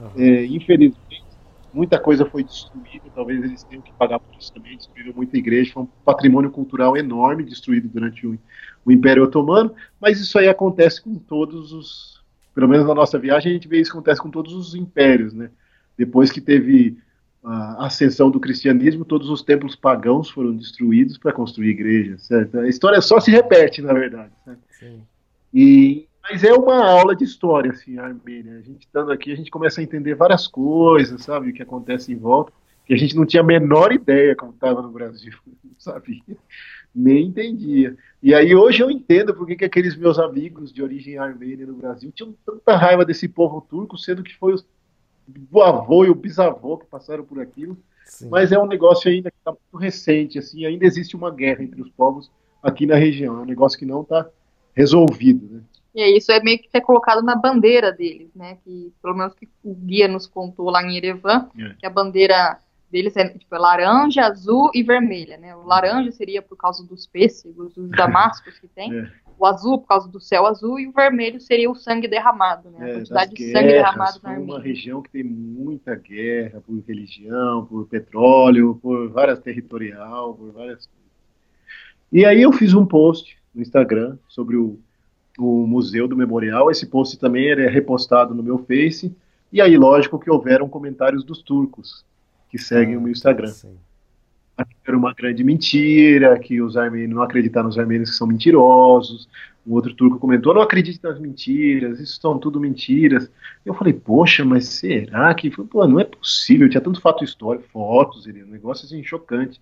Uhum. 0.02 0.10
É, 0.16 0.44
infelizmente, 0.46 1.24
muita 1.72 1.98
coisa 1.98 2.26
foi 2.26 2.42
destruída, 2.42 3.04
talvez 3.14 3.42
eles 3.42 3.62
tenham 3.64 3.82
que 3.82 3.92
pagar 3.92 4.18
por 4.18 4.34
isso 4.38 4.52
também, 4.52 4.76
destruíram 4.76 5.14
muita 5.14 5.38
igreja, 5.38 5.72
foi 5.72 5.84
um 5.84 5.88
patrimônio 6.04 6.50
cultural 6.50 6.96
enorme 6.96 7.44
destruído 7.44 7.88
durante 7.88 8.26
o, 8.26 8.38
o 8.84 8.92
Império 8.92 9.22
Otomano, 9.22 9.74
mas 10.00 10.20
isso 10.20 10.38
aí 10.38 10.48
acontece 10.48 11.00
com 11.02 11.14
todos 11.14 11.72
os, 11.72 12.22
pelo 12.54 12.68
menos 12.68 12.86
na 12.86 12.94
nossa 12.94 13.18
viagem, 13.18 13.52
a 13.52 13.54
gente 13.54 13.68
vê 13.68 13.80
isso 13.80 13.92
acontece 13.92 14.20
com 14.20 14.30
todos 14.30 14.52
os 14.52 14.74
impérios, 14.74 15.32
né? 15.32 15.50
Depois 15.96 16.30
que 16.30 16.40
teve 16.40 16.98
a 17.44 17.86
ascensão 17.86 18.30
do 18.30 18.40
cristianismo, 18.40 19.04
todos 19.04 19.28
os 19.28 19.42
templos 19.42 19.74
pagãos 19.74 20.30
foram 20.30 20.54
destruídos 20.54 21.18
para 21.18 21.32
construir 21.32 21.70
igrejas, 21.70 22.22
certo? 22.26 22.58
A 22.58 22.68
história 22.68 23.00
só 23.00 23.18
se 23.18 23.30
repete, 23.30 23.82
na 23.82 23.92
verdade. 23.92 24.32
E 25.52 26.08
mas 26.22 26.44
é 26.44 26.52
uma 26.52 26.84
aula 26.84 27.16
de 27.16 27.24
história, 27.24 27.72
assim, 27.72 27.98
a 27.98 28.04
Armênia. 28.04 28.58
A 28.58 28.60
gente 28.60 28.86
estando 28.86 29.10
aqui, 29.10 29.32
a 29.32 29.36
gente 29.36 29.50
começa 29.50 29.80
a 29.80 29.84
entender 29.84 30.14
várias 30.14 30.46
coisas, 30.46 31.22
sabe, 31.22 31.50
o 31.50 31.52
que 31.52 31.62
acontece 31.62 32.12
em 32.12 32.16
volta, 32.16 32.52
que 32.86 32.94
a 32.94 32.96
gente 32.96 33.16
não 33.16 33.26
tinha 33.26 33.42
a 33.42 33.46
menor 33.46 33.92
ideia 33.92 34.36
como 34.36 34.52
estava 34.52 34.80
no 34.80 34.90
Brasil, 34.90 35.32
não 35.64 35.74
sabia, 35.78 36.22
nem 36.94 37.26
entendia. 37.26 37.96
E 38.22 38.34
aí 38.34 38.54
hoje 38.54 38.82
eu 38.82 38.90
entendo 38.90 39.34
por 39.34 39.46
que 39.46 39.64
aqueles 39.64 39.96
meus 39.96 40.18
amigos 40.18 40.72
de 40.72 40.82
origem 40.82 41.18
armênia 41.18 41.66
no 41.66 41.74
Brasil 41.74 42.12
tinham 42.14 42.34
tanta 42.46 42.76
raiva 42.76 43.04
desse 43.04 43.26
povo 43.26 43.60
turco, 43.68 43.98
sendo 43.98 44.22
que 44.22 44.36
foi 44.36 44.54
o 45.50 45.62
avô 45.62 46.04
e 46.04 46.10
o 46.10 46.14
bisavô 46.14 46.78
que 46.78 46.86
passaram 46.86 47.24
por 47.24 47.40
aquilo. 47.40 47.76
Sim. 48.04 48.28
Mas 48.28 48.52
é 48.52 48.58
um 48.58 48.66
negócio 48.66 49.10
ainda 49.10 49.30
que 49.30 49.38
está 49.38 49.50
muito 49.50 49.76
recente, 49.76 50.38
assim, 50.38 50.64
ainda 50.64 50.84
existe 50.84 51.16
uma 51.16 51.30
guerra 51.30 51.62
entre 51.62 51.80
os 51.80 51.90
povos 51.90 52.30
aqui 52.62 52.86
na 52.86 52.96
região. 52.96 53.38
É 53.38 53.42
um 53.42 53.46
negócio 53.46 53.78
que 53.78 53.86
não 53.86 54.02
está 54.02 54.28
resolvido, 54.74 55.46
né? 55.50 55.60
E 55.94 56.16
isso 56.16 56.32
é 56.32 56.42
meio 56.42 56.58
que 56.58 56.70
ser 56.70 56.80
colocado 56.80 57.22
na 57.22 57.36
bandeira 57.36 57.92
deles, 57.92 58.30
né? 58.34 58.56
Que 58.64 58.92
pelo 59.02 59.14
menos 59.14 59.34
que 59.34 59.48
o 59.62 59.74
guia 59.74 60.08
nos 60.08 60.26
contou 60.26 60.70
lá 60.70 60.82
em 60.82 60.96
Erevan, 60.96 61.48
é. 61.58 61.74
que 61.78 61.86
a 61.86 61.90
bandeira 61.90 62.58
deles 62.90 63.16
é 63.16 63.26
tipo, 63.26 63.56
laranja, 63.56 64.26
azul 64.26 64.70
e 64.74 64.82
vermelha, 64.82 65.38
né? 65.38 65.56
O 65.56 65.64
laranja 65.66 66.12
seria 66.12 66.42
por 66.42 66.56
causa 66.56 66.86
dos 66.86 67.06
pêssegos, 67.06 67.72
dos 67.74 67.90
damascos 67.90 68.58
que 68.58 68.68
tem. 68.68 68.92
É. 69.02 69.22
O 69.38 69.46
azul 69.46 69.78
por 69.78 69.88
causa 69.88 70.08
do 70.08 70.20
céu 70.20 70.46
azul 70.46 70.78
e 70.78 70.86
o 70.86 70.92
vermelho 70.92 71.40
seria 71.40 71.68
o 71.68 71.74
sangue 71.74 72.06
derramado, 72.06 72.70
né? 72.70 72.78
A 72.80 72.88
é, 72.88 72.92
quantidade 72.94 73.34
de 73.34 73.50
sangue 73.50 73.72
derramado 73.72 74.20
na 74.22 74.30
Armênia. 74.30 74.54
uma 74.54 74.62
região 74.62 75.02
que 75.02 75.10
tem 75.10 75.24
muita 75.24 75.96
guerra 75.96 76.60
por 76.60 76.78
religião, 76.86 77.66
por 77.66 77.88
petróleo, 77.88 78.78
por 78.80 79.08
várias 79.10 79.40
territorial, 79.40 80.34
por 80.34 80.52
várias 80.52 80.86
coisas. 80.86 81.02
E 82.12 82.24
aí 82.24 82.42
eu 82.42 82.52
fiz 82.52 82.72
um 82.72 82.86
post 82.86 83.36
no 83.52 83.62
Instagram 83.62 84.16
sobre 84.28 84.56
o 84.56 84.78
o 85.38 85.66
Museu 85.66 86.06
do 86.06 86.16
Memorial. 86.16 86.70
Esse 86.70 86.86
post 86.86 87.18
também 87.18 87.48
é 87.48 87.68
repostado 87.68 88.34
no 88.34 88.42
meu 88.42 88.58
Face. 88.58 89.14
E 89.52 89.60
aí, 89.60 89.76
lógico 89.76 90.18
que 90.18 90.30
houveram 90.30 90.68
comentários 90.68 91.24
dos 91.24 91.42
turcos 91.42 92.04
que 92.48 92.58
seguem 92.58 92.94
ah, 92.94 92.98
o 92.98 93.00
meu 93.00 93.12
Instagram. 93.12 93.48
Sim. 93.48 93.76
Era 94.86 94.96
uma 94.96 95.14
grande 95.14 95.42
mentira, 95.42 96.38
que 96.38 96.60
os 96.60 96.76
armênios 96.76 97.10
não 97.10 97.22
acreditaram 97.22 97.66
nos 97.66 97.78
armênios 97.78 98.10
que 98.10 98.16
são 98.16 98.26
mentirosos. 98.26 99.28
Um 99.66 99.72
outro 99.72 99.94
turco 99.94 100.18
comentou: 100.18 100.54
não 100.54 100.60
acredite 100.60 101.00
nas 101.02 101.18
mentiras, 101.18 102.00
isso 102.00 102.20
são 102.20 102.38
tudo 102.38 102.60
mentiras. 102.60 103.30
Eu 103.64 103.74
falei: 103.74 103.92
poxa, 103.92 104.44
mas 104.44 104.66
será 104.66 105.32
que. 105.34 105.50
Pô, 105.50 105.86
não 105.86 106.00
é 106.00 106.04
possível, 106.04 106.68
tinha 106.68 106.80
tanto 106.80 107.00
fato 107.00 107.24
histórico, 107.24 107.64
fotos, 107.72 108.26
um 108.26 108.50
negócio 108.50 108.84
assim 108.84 109.02
chocante. 109.02 109.60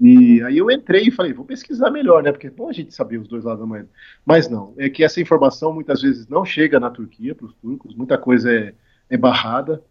E 0.00 0.42
aí 0.42 0.58
eu 0.58 0.70
entrei 0.70 1.04
e 1.04 1.10
falei, 1.10 1.32
vou 1.32 1.44
pesquisar 1.44 1.90
melhor, 1.90 2.22
né? 2.22 2.32
Porque 2.32 2.48
é 2.48 2.50
bom 2.50 2.68
a 2.68 2.72
gente 2.72 2.92
saber 2.92 3.18
os 3.18 3.28
dois 3.28 3.44
lados 3.44 3.60
da 3.60 3.66
moeda. 3.66 3.88
Mas 4.26 4.48
não, 4.48 4.74
é 4.76 4.88
que 4.88 5.04
essa 5.04 5.20
informação 5.20 5.72
muitas 5.72 6.02
vezes 6.02 6.26
não 6.26 6.44
chega 6.44 6.80
na 6.80 6.90
Turquia 6.90 7.34
para 7.34 7.46
os 7.46 7.54
turcos, 7.54 7.94
muita 7.94 8.18
coisa 8.18 8.52
é, 8.52 8.74
é 9.08 9.16
barrada. 9.16 9.82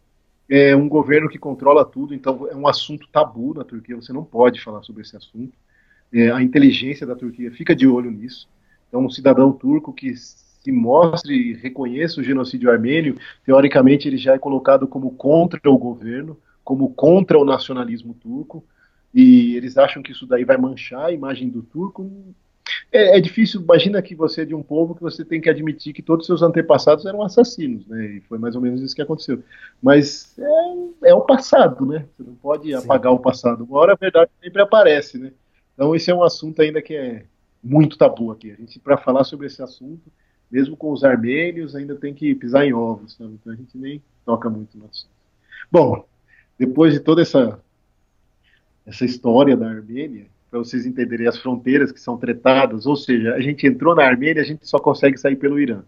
É 0.50 0.76
um 0.76 0.90
governo 0.90 1.30
que 1.30 1.40
controla 1.40 1.86
tudo, 1.86 2.14
então 2.14 2.48
é 2.50 2.56
um 2.56 2.68
assunto 2.68 3.08
tabu 3.08 3.54
na 3.54 3.64
Turquia, 3.64 3.96
você 3.96 4.12
não 4.12 4.26
pode 4.26 4.62
falar 4.62 4.84
sobre 4.84 5.02
esse 5.02 5.16
assunto. 5.16 5.54
É, 6.12 6.32
a 6.32 6.44
inteligência 6.44 7.08
da 7.08 7.16
Turquia 7.16 7.50
fica 7.52 7.74
de 7.74 7.88
olho 7.88 8.12
nisso. 8.12 8.48
Então, 8.90 9.06
um 9.06 9.10
cidadão 9.10 9.52
turco 9.54 9.94
que 9.94 10.14
se 10.16 10.72
mostre 10.72 11.34
e 11.34 11.54
reconheça 11.54 12.20
o 12.20 12.24
genocídio 12.24 12.70
armênio, 12.70 13.18
teoricamente 13.46 14.08
ele 14.08 14.18
já 14.18 14.34
é 14.34 14.38
colocado 14.38 14.86
como 14.86 15.12
contra 15.12 15.60
o 15.66 15.78
governo, 15.78 16.38
como 16.64 16.94
contra 16.94 17.40
o 17.40 17.46
nacionalismo 17.46 18.14
turco 18.14 18.64
e 19.14 19.56
eles 19.56 19.78
acham 19.78 20.02
que 20.02 20.12
isso 20.12 20.26
daí 20.26 20.44
vai 20.44 20.58
manchar 20.58 21.06
a 21.06 21.12
imagem 21.12 21.50
do 21.50 21.62
turco. 21.62 22.10
É, 22.92 23.18
é, 23.18 23.22
difícil, 23.22 23.62
imagina 23.62 24.02
que 24.02 24.16
você 24.16 24.42
é 24.42 24.46
de 24.46 24.56
um 24.56 24.64
povo 24.64 24.96
que 24.96 25.02
você 25.02 25.24
tem 25.24 25.42
que 25.42 25.50
admitir 25.50 25.94
que 25.94 26.02
todos 26.02 26.24
os 26.24 26.28
seus 26.28 26.42
antepassados 26.42 27.06
eram 27.06 27.22
assassinos, 27.22 27.86
né? 27.88 28.06
E 28.06 28.22
foi 28.22 28.38
mais 28.38 28.56
ou 28.56 28.62
menos 28.62 28.82
isso 28.82 28.96
que 28.96 29.02
aconteceu. 29.02 29.44
Mas 29.82 30.38
é, 30.40 31.10
é 31.10 31.14
o 31.14 31.22
passado, 31.22 31.86
né? 31.86 32.06
Você 32.16 32.24
não 32.24 32.36
pode 32.36 32.68
Sim. 32.70 32.76
apagar 32.76 33.12
o 33.12 33.20
passado. 33.20 33.64
Uma 33.64 33.80
hora 33.80 33.94
a 33.94 33.98
verdade 33.98 34.32
sempre 34.42 34.62
aparece, 34.62 35.18
né? 35.18 35.32
Então 35.74 35.96
esse 35.96 36.10
é 36.10 36.16
um 36.16 36.24
assunto 36.24 36.62
ainda 36.62 36.82
que 36.82 36.96
é 36.96 37.26
muito 37.64 37.98
tabu 37.98 38.32
aqui. 38.32 38.52
A 38.52 38.56
gente, 38.56 38.80
para 38.80 38.98
falar 38.98 39.24
sobre 39.24 39.48
esse 39.48 39.62
assunto, 39.62 40.12
mesmo 40.52 40.78
com 40.78 40.92
os 40.92 41.04
armênios, 41.04 41.76
ainda 41.76 41.96
tem 41.96 42.14
que 42.14 42.34
pisar 42.36 42.66
em 42.66 42.74
ovos, 42.74 43.14
sabe? 43.14 43.34
Então 43.34 43.54
a 43.54 43.56
gente 43.56 43.78
nem 43.78 44.02
toca 44.26 44.50
muito 44.50 44.78
no 44.78 44.86
assunto. 44.86 45.14
Bom, 45.72 46.06
depois 46.58 46.94
de 46.94 47.00
toda 47.00 47.22
essa 47.22 47.60
essa 48.86 49.06
história 49.06 49.56
da 49.56 49.70
Armênia, 49.70 50.26
para 50.50 50.60
vocês 50.60 50.86
entenderem 50.86 51.28
as 51.28 51.38
fronteiras 51.38 51.92
que 51.92 52.00
são 52.00 52.18
tretadas, 52.18 52.86
ou 52.86 52.96
seja, 52.96 53.34
a 53.34 53.42
gente 53.42 53.66
entrou 53.66 53.96
na 53.96 54.04
Armênia, 54.04 54.42
a 54.42 54.46
gente 54.46 54.68
só 54.68 54.78
consegue 54.78 55.18
sair 55.18 55.36
pelo 55.36 55.60
Irã. 55.60 55.82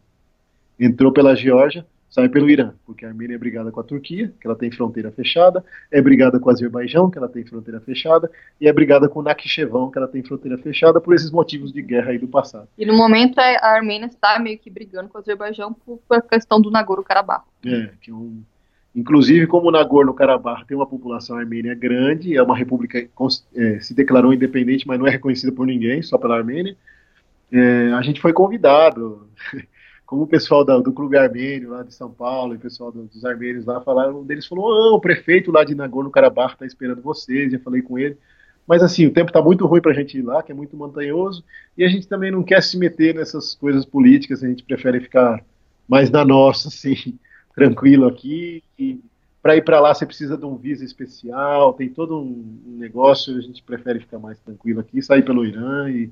Entrou 0.80 1.12
pela 1.12 1.36
Geórgia, 1.36 1.86
sai 2.10 2.30
pelo 2.30 2.50
Irã, 2.50 2.74
porque 2.86 3.06
a 3.06 3.10
Armênia 3.10 3.36
é 3.36 3.38
brigada 3.38 3.72
com 3.72 3.80
a 3.80 3.84
Turquia, 3.84 4.34
que 4.40 4.48
ela 4.48 4.56
tem 4.56 4.72
fronteira 4.72 5.12
fechada, 5.12 5.64
é 5.92 6.02
brigada 6.02 6.40
com 6.40 6.50
o 6.50 6.52
Azerbaijão, 6.52 7.12
que 7.12 7.18
ela 7.18 7.28
tem 7.28 7.46
fronteira 7.46 7.80
fechada, 7.82 8.32
e 8.60 8.68
é 8.68 8.74
brigada 8.74 9.10
com 9.10 9.20
o 9.20 9.24
Nakhchevão, 9.24 9.92
que 9.92 9.98
ela 9.98 10.08
tem 10.08 10.24
fronteira 10.24 10.58
fechada, 10.58 11.02
por 11.02 11.14
esses 11.14 11.30
motivos 11.30 11.74
de 11.74 11.82
guerra 11.82 12.12
aí 12.12 12.18
do 12.18 12.28
passado. 12.28 12.68
E 12.78 12.86
no 12.86 12.96
momento 12.96 13.38
a 13.38 13.68
Armênia 13.68 14.08
está 14.08 14.40
meio 14.40 14.58
que 14.58 14.70
brigando 14.70 15.10
com 15.10 15.18
o 15.18 15.22
Azerbaijão 15.22 15.74
por, 15.74 16.00
por 16.08 16.22
questão 16.24 16.62
do 16.62 16.72
Nagorno-Karabakh. 16.72 17.44
É, 17.66 17.90
que 18.02 18.10
é 18.12 18.14
um 18.14 18.42
Inclusive, 18.96 19.46
como 19.46 19.70
Nagorno-Karabakh 19.70 20.66
tem 20.66 20.78
uma 20.78 20.88
população 20.88 21.36
armênia 21.38 21.76
grande, 21.76 22.38
é 22.38 22.42
uma 22.42 22.56
república 22.56 23.06
é, 23.54 23.80
se 23.80 23.94
declarou 23.94 24.34
independente, 24.34 24.88
mas 24.88 24.98
não 24.98 25.06
é 25.06 25.10
reconhecida 25.10 25.52
por 25.52 25.68
ninguém, 25.68 26.02
só 26.02 26.18
pela 26.18 26.38
Armênia. 26.38 26.78
é, 27.52 27.92
a 27.92 28.02
gente 28.02 28.22
foi 28.22 28.32
convidado. 28.32 29.28
Como 30.06 30.22
o 30.22 30.28
pessoal 30.28 30.64
da, 30.64 30.78
do 30.78 30.94
Clube 30.94 31.18
Armênio 31.18 31.72
lá 31.72 31.82
de 31.82 31.94
São 31.94 32.12
Paulo 32.12 32.54
e 32.54 32.58
o 32.58 32.60
pessoal 32.60 32.92
do, 32.92 33.06
dos 33.06 33.26
armênios 33.26 33.66
lá 33.66 33.82
falaram, 33.82 34.22
um 34.22 34.24
deles 34.24 34.46
falou: 34.46 34.94
o 34.96 35.02
prefeito 35.02 35.52
lá 35.52 35.64
de 35.64 35.74
Nagorno-Karabakh 35.74 36.54
está 36.54 36.66
esperando 36.66 37.02
vocês. 37.02 37.52
Já 37.52 37.58
falei 37.60 37.82
com 37.82 37.98
ele. 37.98 38.16
Mas 38.68 38.82
assim, 38.82 39.06
o 39.06 39.12
tempo 39.12 39.30
está 39.30 39.42
muito 39.42 39.66
ruim 39.66 39.82
para 39.82 39.92
a 39.92 39.96
gente 39.96 40.18
ir 40.18 40.22
lá, 40.22 40.42
que 40.42 40.52
é 40.52 40.56
muito 40.56 40.76
montanhoso, 40.76 41.44
e 41.78 41.84
a 41.84 41.88
gente 41.88 42.08
também 42.08 42.32
não 42.32 42.44
quer 42.44 42.64
se 42.64 42.78
meter 42.78 43.14
nessas 43.14 43.54
coisas 43.54 43.86
políticas, 43.86 44.44
a 44.44 44.48
gente 44.48 44.64
prefere 44.64 45.00
ficar 45.00 45.44
mais 45.88 46.10
na 46.10 46.26
nossa, 46.26 46.70
assim, 46.70 47.18
tranquilo 47.56 48.08
aqui. 48.08 48.64
E 48.78 49.00
para 49.42 49.56
ir 49.56 49.64
para 49.64 49.80
lá 49.80 49.94
você 49.94 50.06
precisa 50.06 50.38
de 50.38 50.46
um 50.46 50.56
visa 50.56 50.84
especial, 50.84 51.74
tem 51.74 51.90
todo 51.90 52.20
um, 52.20 52.60
negócio, 52.66 53.38
a 53.38 53.42
gente 53.42 53.64
prefere 53.64 54.00
ficar 54.00 54.20
mais 54.20 54.40
tranquilo 54.40 54.82
aqui, 54.82 55.02
sair 55.02 55.24
pelo 55.24 55.46
Irã 55.46 55.90
e, 55.90 56.12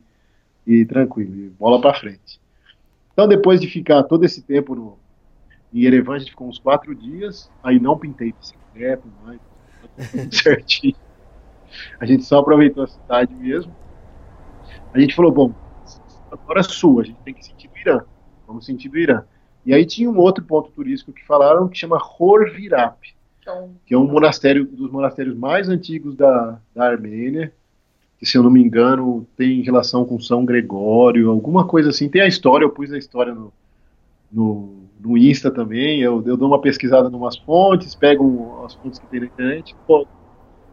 e 0.66 0.86
tranquilo, 0.86 1.36
e 1.36 1.50
bola 1.50 1.82
para 1.82 2.00
frente. 2.00 2.39
Então, 3.12 3.28
depois 3.28 3.60
de 3.60 3.68
ficar 3.68 4.04
todo 4.04 4.24
esse 4.24 4.41
tempo 4.41 4.74
no, 4.74 4.98
em 5.74 5.82
Yerevan, 5.82 6.16
a 6.16 6.20
gente 6.20 6.32
ficou 6.32 6.48
uns 6.48 6.58
quatro 6.58 6.96
dias, 6.96 7.52
aí 7.64 7.80
não 7.80 7.98
pintei 7.98 8.34
bicicleta, 8.34 9.04
mais, 9.24 9.39
tudo 10.12 10.34
certinho. 10.34 10.96
A 12.00 12.06
gente 12.06 12.24
só 12.24 12.39
aproveitou 12.39 12.84
a 12.84 12.88
cidade 12.88 13.34
mesmo. 13.34 13.76
A 14.94 15.00
gente 15.00 15.16
falou, 15.16 15.32
bom, 15.32 15.54
agora 16.32 16.60
é 16.60 16.64
sul, 16.64 17.00
a 17.00 17.04
gente 17.04 17.20
tem 17.24 17.34
que 17.34 17.46
sentir 17.46 17.68
do 17.68 17.78
Irã. 17.78 18.02
Vamos 18.48 18.66
sentir 18.66 18.89
do 18.89 18.98
Irã. 18.98 19.24
E 19.66 19.74
aí 19.74 19.86
tinha 19.86 20.09
um 20.09 20.18
outro 20.18 20.43
ponto 20.43 20.70
turístico 20.72 21.14
que 21.14 21.26
falaram 21.26 21.68
que 21.68 21.78
chama 21.78 21.97
Horvirap, 21.97 22.97
então, 23.39 23.72
que 23.86 23.93
é 23.93 23.97
um 23.97 24.07
monastério 24.07 24.66
dos 24.66 24.89
monastérios 24.89 25.36
mais 25.36 25.68
antigos 25.68 26.16
da, 26.16 26.59
da 26.74 26.86
Armênia, 26.86 27.53
que 28.18 28.26
se 28.26 28.38
eu 28.38 28.43
não 28.43 28.49
me 28.49 28.61
engano 28.61 29.28
tem 29.36 29.61
relação 29.61 30.05
com 30.05 30.20
São 30.20 30.45
Gregório, 30.45 31.30
alguma 31.30 31.68
coisa 31.68 31.89
assim. 31.89 32.07
Tem 32.07 32.22
a 32.22 32.28
história, 32.28 32.64
eu 32.64 32.70
pus 32.70 32.91
a 32.93 32.97
história 32.97 33.34
no, 33.34 33.51
no, 34.32 34.84
no 34.99 35.18
Insta 35.18 35.51
também, 35.51 36.01
eu, 36.01 36.24
eu 36.26 36.38
dou 36.38 36.47
uma 36.47 36.61
pesquisada 36.61 37.09
em 37.09 37.14
umas 37.14 37.38
fontes, 37.38 37.93
pego 37.93 38.64
as 38.66 38.74
fontes 38.76 38.97
que 38.99 39.07
tem 39.07 39.20
na 39.20 39.26
internet, 39.26 39.76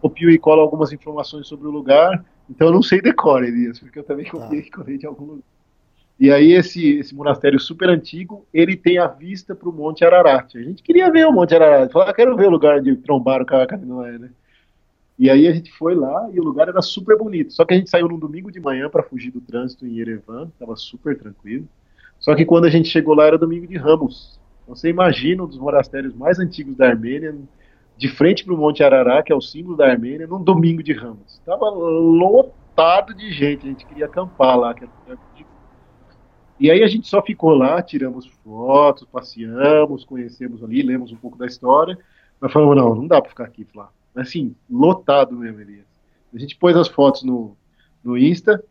copio 0.00 0.30
e 0.30 0.38
colo 0.38 0.60
algumas 0.60 0.92
informações 0.92 1.48
sobre 1.48 1.66
o 1.66 1.70
lugar, 1.72 2.24
então 2.48 2.68
eu 2.68 2.72
não 2.72 2.82
sei 2.82 3.00
decorar, 3.00 3.46
Elias, 3.46 3.80
porque 3.80 3.98
eu 3.98 4.04
também 4.04 4.26
copiei 4.26 4.60
e 4.60 4.70
colei 4.70 4.96
de 4.96 5.06
algum 5.06 5.24
lugar. 5.24 5.49
E 6.20 6.30
aí 6.30 6.52
esse, 6.52 6.98
esse 6.98 7.14
monastério 7.14 7.58
super 7.58 7.88
antigo, 7.88 8.46
ele 8.52 8.76
tem 8.76 8.98
a 8.98 9.06
vista 9.06 9.54
para 9.54 9.70
o 9.70 9.72
Monte 9.72 10.04
Ararat. 10.04 10.54
A 10.54 10.62
gente 10.62 10.82
queria 10.82 11.10
ver 11.10 11.26
o 11.26 11.32
Monte 11.32 11.54
Ararat, 11.54 11.90
falar, 11.90 12.10
ah, 12.10 12.12
quero 12.12 12.36
ver 12.36 12.46
o 12.46 12.50
lugar 12.50 12.78
onde 12.78 12.94
trombaram 12.96 13.46
com 13.46 13.54
a 13.54 13.78
Noé, 13.78 14.18
né? 14.18 14.28
E 15.18 15.30
aí 15.30 15.48
a 15.48 15.52
gente 15.52 15.72
foi 15.72 15.94
lá 15.94 16.28
e 16.30 16.38
o 16.38 16.44
lugar 16.44 16.68
era 16.68 16.82
super 16.82 17.16
bonito. 17.16 17.54
Só 17.54 17.64
que 17.64 17.72
a 17.72 17.76
gente 17.76 17.88
saiu 17.88 18.06
num 18.06 18.18
domingo 18.18 18.52
de 18.52 18.60
manhã 18.60 18.90
para 18.90 19.02
fugir 19.02 19.30
do 19.30 19.40
trânsito 19.40 19.86
em 19.86 19.96
Yerevan, 19.96 20.48
estava 20.52 20.76
super 20.76 21.16
tranquilo. 21.18 21.66
Só 22.18 22.34
que 22.34 22.44
quando 22.44 22.66
a 22.66 22.70
gente 22.70 22.88
chegou 22.90 23.14
lá 23.14 23.24
era 23.24 23.38
domingo 23.38 23.66
de 23.66 23.78
Ramos. 23.78 24.38
Você 24.68 24.90
imagina 24.90 25.42
um 25.42 25.46
dos 25.46 25.58
monastérios 25.58 26.14
mais 26.14 26.38
antigos 26.38 26.76
da 26.76 26.88
Armênia, 26.88 27.34
de 27.96 28.08
frente 28.08 28.44
para 28.44 28.52
o 28.52 28.58
Monte 28.58 28.84
Ararat, 28.84 29.24
que 29.24 29.32
é 29.32 29.36
o 29.36 29.40
símbolo 29.40 29.74
da 29.74 29.86
Armênia, 29.86 30.26
num 30.26 30.42
domingo 30.42 30.82
de 30.82 30.92
Ramos. 30.92 31.38
Estava 31.38 31.70
lotado 31.70 33.14
de 33.14 33.32
gente, 33.32 33.66
a 33.66 33.70
gente 33.70 33.86
queria 33.86 34.04
acampar 34.04 34.58
lá. 34.58 34.74
E 36.60 36.70
aí 36.70 36.82
a 36.82 36.86
gente 36.88 37.08
só 37.08 37.22
ficou 37.22 37.54
lá, 37.54 37.80
tiramos 37.80 38.26
fotos, 38.44 39.08
passeamos, 39.10 40.04
conhecemos 40.04 40.62
ali, 40.62 40.82
lemos 40.82 41.10
um 41.10 41.16
pouco 41.16 41.38
da 41.38 41.46
história, 41.46 41.98
mas 42.38 42.52
falamos, 42.52 42.76
não, 42.76 42.94
não 42.94 43.06
dá 43.06 43.18
para 43.18 43.30
ficar 43.30 43.44
aqui, 43.44 43.66
lá. 43.74 43.90
Assim, 44.14 44.54
lotado 44.70 45.34
mesmo, 45.34 45.58
Elias. 45.58 45.86
A 46.34 46.38
gente 46.38 46.56
pôs 46.56 46.76
as 46.76 46.86
fotos 46.86 47.22
no, 47.22 47.56
no 48.04 48.18
Insta, 48.18 48.62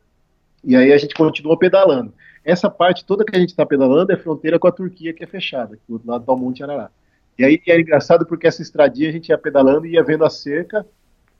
e 0.63 0.75
aí 0.75 0.93
a 0.93 0.97
gente 0.99 1.15
continuou 1.15 1.57
pedalando. 1.57 2.13
Essa 2.45 2.69
parte 2.69 3.03
toda 3.03 3.25
que 3.25 3.35
a 3.35 3.39
gente 3.39 3.49
está 3.49 3.65
pedalando 3.65 4.11
é 4.11 4.17
fronteira 4.17 4.59
com 4.59 4.67
a 4.67 4.71
Turquia, 4.71 5.11
que 5.11 5.23
é 5.23 5.27
fechada, 5.27 5.79
do 5.87 5.93
outro 5.93 6.07
lado 6.07 6.23
do 6.23 6.37
Monte 6.37 6.63
Ararat. 6.63 6.91
E 7.39 7.43
aí 7.43 7.59
era 7.67 7.81
engraçado 7.81 8.23
porque 8.23 8.45
essa 8.45 8.61
estradinha 8.61 9.09
a 9.09 9.11
gente 9.11 9.29
ia 9.29 9.37
pedalando 9.37 9.87
e 9.87 9.93
ia 9.93 10.03
vendo 10.03 10.23
a 10.23 10.29
cerca 10.29 10.85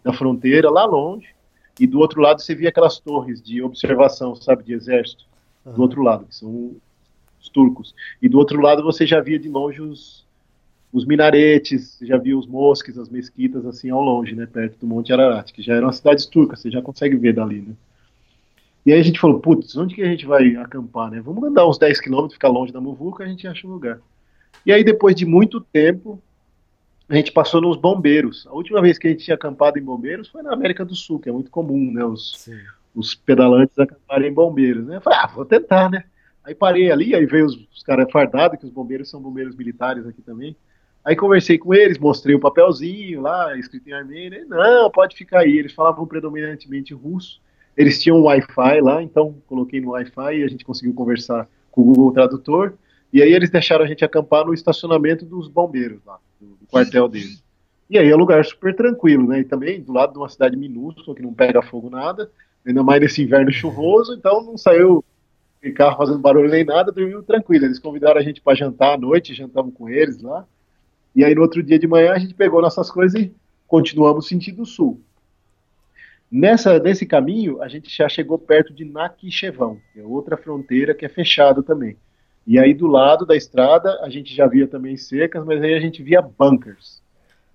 da 0.04 0.14
fronteira 0.14 0.72
lá 0.72 0.84
longe, 0.84 1.28
e 1.80 1.86
do 1.86 2.00
outro 2.00 2.22
lado 2.22 2.42
você 2.42 2.56
via 2.56 2.70
aquelas 2.70 3.00
torres 3.00 3.40
de 3.40 3.62
observação, 3.62 4.34
sabe, 4.36 4.64
de 4.64 4.74
exército, 4.74 5.26
uhum. 5.66 5.74
do 5.74 5.82
outro 5.82 6.02
lado, 6.02 6.26
que 6.26 6.36
são 6.36 6.76
os 7.40 7.50
turcos. 7.50 7.96
E 8.22 8.28
do 8.28 8.38
outro 8.38 8.60
lado 8.62 8.84
você 8.84 9.06
já 9.06 9.20
via 9.20 9.40
de 9.40 9.50
longe 9.50 9.82
os, 9.82 10.26
os 10.92 11.06
minaretes, 11.06 11.96
você 11.98 12.06
já 12.06 12.18
via 12.18 12.38
os 12.38 12.48
mosques, 12.48 12.98
as 12.98 13.10
mesquitas 13.10 13.66
assim 13.66 13.90
ao 13.90 14.02
longe, 14.02 14.36
né, 14.36 14.46
perto 14.46 14.80
do 14.80 14.88
Monte 14.88 15.14
Ararat, 15.14 15.52
que 15.52 15.62
já 15.62 15.76
eram 15.76 15.92
cidades 15.92 16.26
turcas, 16.26 16.60
você 16.60 16.72
já 16.72 16.82
consegue 16.82 17.16
ver 17.16 17.34
dali, 17.34 17.62
né. 17.62 17.74
E 18.86 18.94
aí 18.94 19.00
a 19.00 19.04
gente 19.04 19.20
falou, 19.20 19.40
putz, 19.40 19.76
onde 19.78 19.94
que 19.94 20.02
a 20.02 20.08
gente 20.08 20.26
vai 20.26 20.56
acampar, 20.56 21.12
né? 21.12 21.22
Vamos 21.22 21.44
andar 21.44 21.68
uns 21.68 21.78
10 21.78 22.00
quilômetros, 22.00 22.34
ficar 22.34 22.48
longe 22.48 22.72
da 22.72 22.80
Muvuca, 22.80 23.24
a 23.24 23.28
gente 23.28 23.46
acha 23.46 23.68
um 23.68 23.72
lugar. 23.72 24.00
E 24.66 24.72
aí, 24.72 24.84
depois 24.84 25.16
de 25.16 25.26
muito 25.26 25.60
tempo, 25.60 26.20
a 27.08 27.16
gente 27.16 27.32
passou 27.32 27.62
nos 27.62 27.76
bombeiros. 27.78 28.48
A 28.48 28.54
última 28.54 28.82
vez 28.82 28.98
que 28.98 29.08
a 29.08 29.12
gente 29.12 29.26
tinha 29.26 29.36
acampado 29.36 29.78
em 29.78 29.84
bombeiros 29.84 30.30
foi 30.30 30.42
na 30.42 30.54
América 30.54 30.86
do 30.86 30.96
Sul, 30.96 31.20
que 31.20 31.30
é 31.30 31.32
muito 31.32 31.52
comum, 31.52 31.92
né? 31.92 32.04
Os, 32.06 32.50
os 32.96 33.16
pedalantes 33.16 33.78
acamparem 33.78 34.30
em 34.30 34.34
bombeiros, 34.34 34.86
né? 34.86 34.98
Eu 34.98 35.02
falei, 35.02 35.20
ah, 35.20 35.28
vou 35.28 35.46
tentar, 35.46 35.90
né? 35.90 36.04
Aí 36.44 36.56
parei 36.56 36.92
ali, 36.92 37.14
aí 37.14 37.26
veio 37.26 37.46
os, 37.46 37.56
os 37.72 37.84
caras 37.84 38.12
fardados, 38.12 38.60
que 38.60 38.66
os 38.66 38.72
bombeiros 38.72 39.10
são 39.10 39.22
bombeiros 39.22 39.56
militares 39.56 40.06
aqui 40.08 40.22
também. 40.22 40.56
Aí 41.04 41.16
conversei 41.16 41.58
com 41.58 41.74
eles, 41.74 41.98
mostrei 41.98 42.36
o 42.36 42.40
papelzinho 42.40 43.22
lá, 43.22 43.58
escrito 43.58 43.88
em 43.88 43.94
armênio. 43.94 44.48
Não, 44.48 44.92
pode 44.92 45.16
ficar 45.16 45.40
aí. 45.40 45.58
Eles 45.58 45.74
falavam 45.74 46.06
predominantemente 46.06 46.94
russo. 46.94 47.42
Eles 47.78 48.02
tinham 48.02 48.22
Wi-Fi 48.22 48.82
lá, 48.82 49.02
então 49.02 49.36
coloquei 49.48 49.80
no 49.80 49.92
Wi-Fi 49.92 50.40
e 50.40 50.44
a 50.44 50.48
gente 50.48 50.66
conseguiu 50.66 50.94
conversar 50.94 51.48
com 51.72 51.82
o 51.82 51.86
Google 51.86 52.12
Tradutor. 52.12 52.74
E 53.12 53.22
aí 53.22 53.32
eles 53.32 53.50
deixaram 53.50 53.86
a 53.86 53.88
gente 53.88 54.04
acampar 54.04 54.46
no 54.46 54.54
estacionamento 54.54 55.26
dos 55.26 55.48
bombeiros 55.48 56.04
lá, 56.06 56.20
do 56.40 56.68
quartel 56.70 57.08
deles. 57.08 57.44
E 57.90 57.98
aí 57.98 58.10
é 58.10 58.16
um 58.16 58.20
lugar 58.20 58.46
super 58.46 58.76
tranquilo, 58.76 59.28
né? 59.28 59.40
E 59.40 59.44
também 59.44 59.82
do 59.82 59.92
lado 59.92 60.14
de 60.14 60.20
uma 60.20 60.30
cidade 60.30 60.56
minúscula 60.56 61.16
que 61.16 61.24
não 61.24 61.34
pega 61.34 61.62
fogo 61.62 61.90
nada, 61.90 62.30
ainda 62.66 62.84
mais 62.84 63.02
nesse 63.02 63.24
inverno 63.24 63.52
chuvoso, 63.52 64.14
então 64.14 64.44
não 64.44 64.58
saiu 64.58 65.04
em 65.64 65.74
carro 65.74 65.98
fazendo 65.98 66.20
barulho 66.20 66.50
nem 66.50 66.64
nada, 66.64 66.92
dormiu 66.92 67.24
tranquilo. 67.24 67.66
Eles 67.66 67.80
convidaram 67.80 68.20
a 68.20 68.24
gente 68.24 68.42
para 68.42 68.56
jantar 68.56 68.94
à 68.94 68.98
noite, 68.98 69.34
jantamos 69.34 69.74
com 69.74 69.90
eles 69.90 70.22
lá. 70.22 70.46
E 71.16 71.24
aí 71.24 71.36
no 71.36 71.42
outro 71.42 71.62
dia 71.62 71.80
de 71.80 71.88
manhã 71.88 72.12
a 72.14 72.20
gente 72.20 72.34
pegou 72.34 72.62
nossas 72.62 72.90
coisas 72.90 73.20
e 73.20 73.34
continuamos 73.68 74.28
sentido 74.28 74.66
sul. 74.66 75.02
Nessa, 76.32 76.78
nesse 76.78 77.08
caminho, 77.08 77.62
a 77.62 77.68
gente 77.68 77.90
já 77.90 78.08
chegou 78.08 78.38
perto 78.38 78.72
de 78.72 78.86
Nakhichevão, 78.86 79.80
que 79.92 80.00
é 80.00 80.04
outra 80.04 80.38
fronteira 80.38 80.94
que 80.94 81.06
é 81.06 81.10
fechada 81.10 81.64
também. 81.64 81.98
E 82.46 82.60
aí 82.60 82.74
do 82.74 82.88
lado 82.88 83.26
da 83.26 83.36
estrada 83.36 84.00
a 84.02 84.10
gente 84.10 84.34
já 84.34 84.48
via 84.48 84.68
também 84.68 84.96
secas, 84.96 85.44
mas 85.44 85.62
aí 85.62 85.74
a 85.74 85.80
gente 85.80 86.04
via 86.04 86.22
bunkers. 86.22 86.99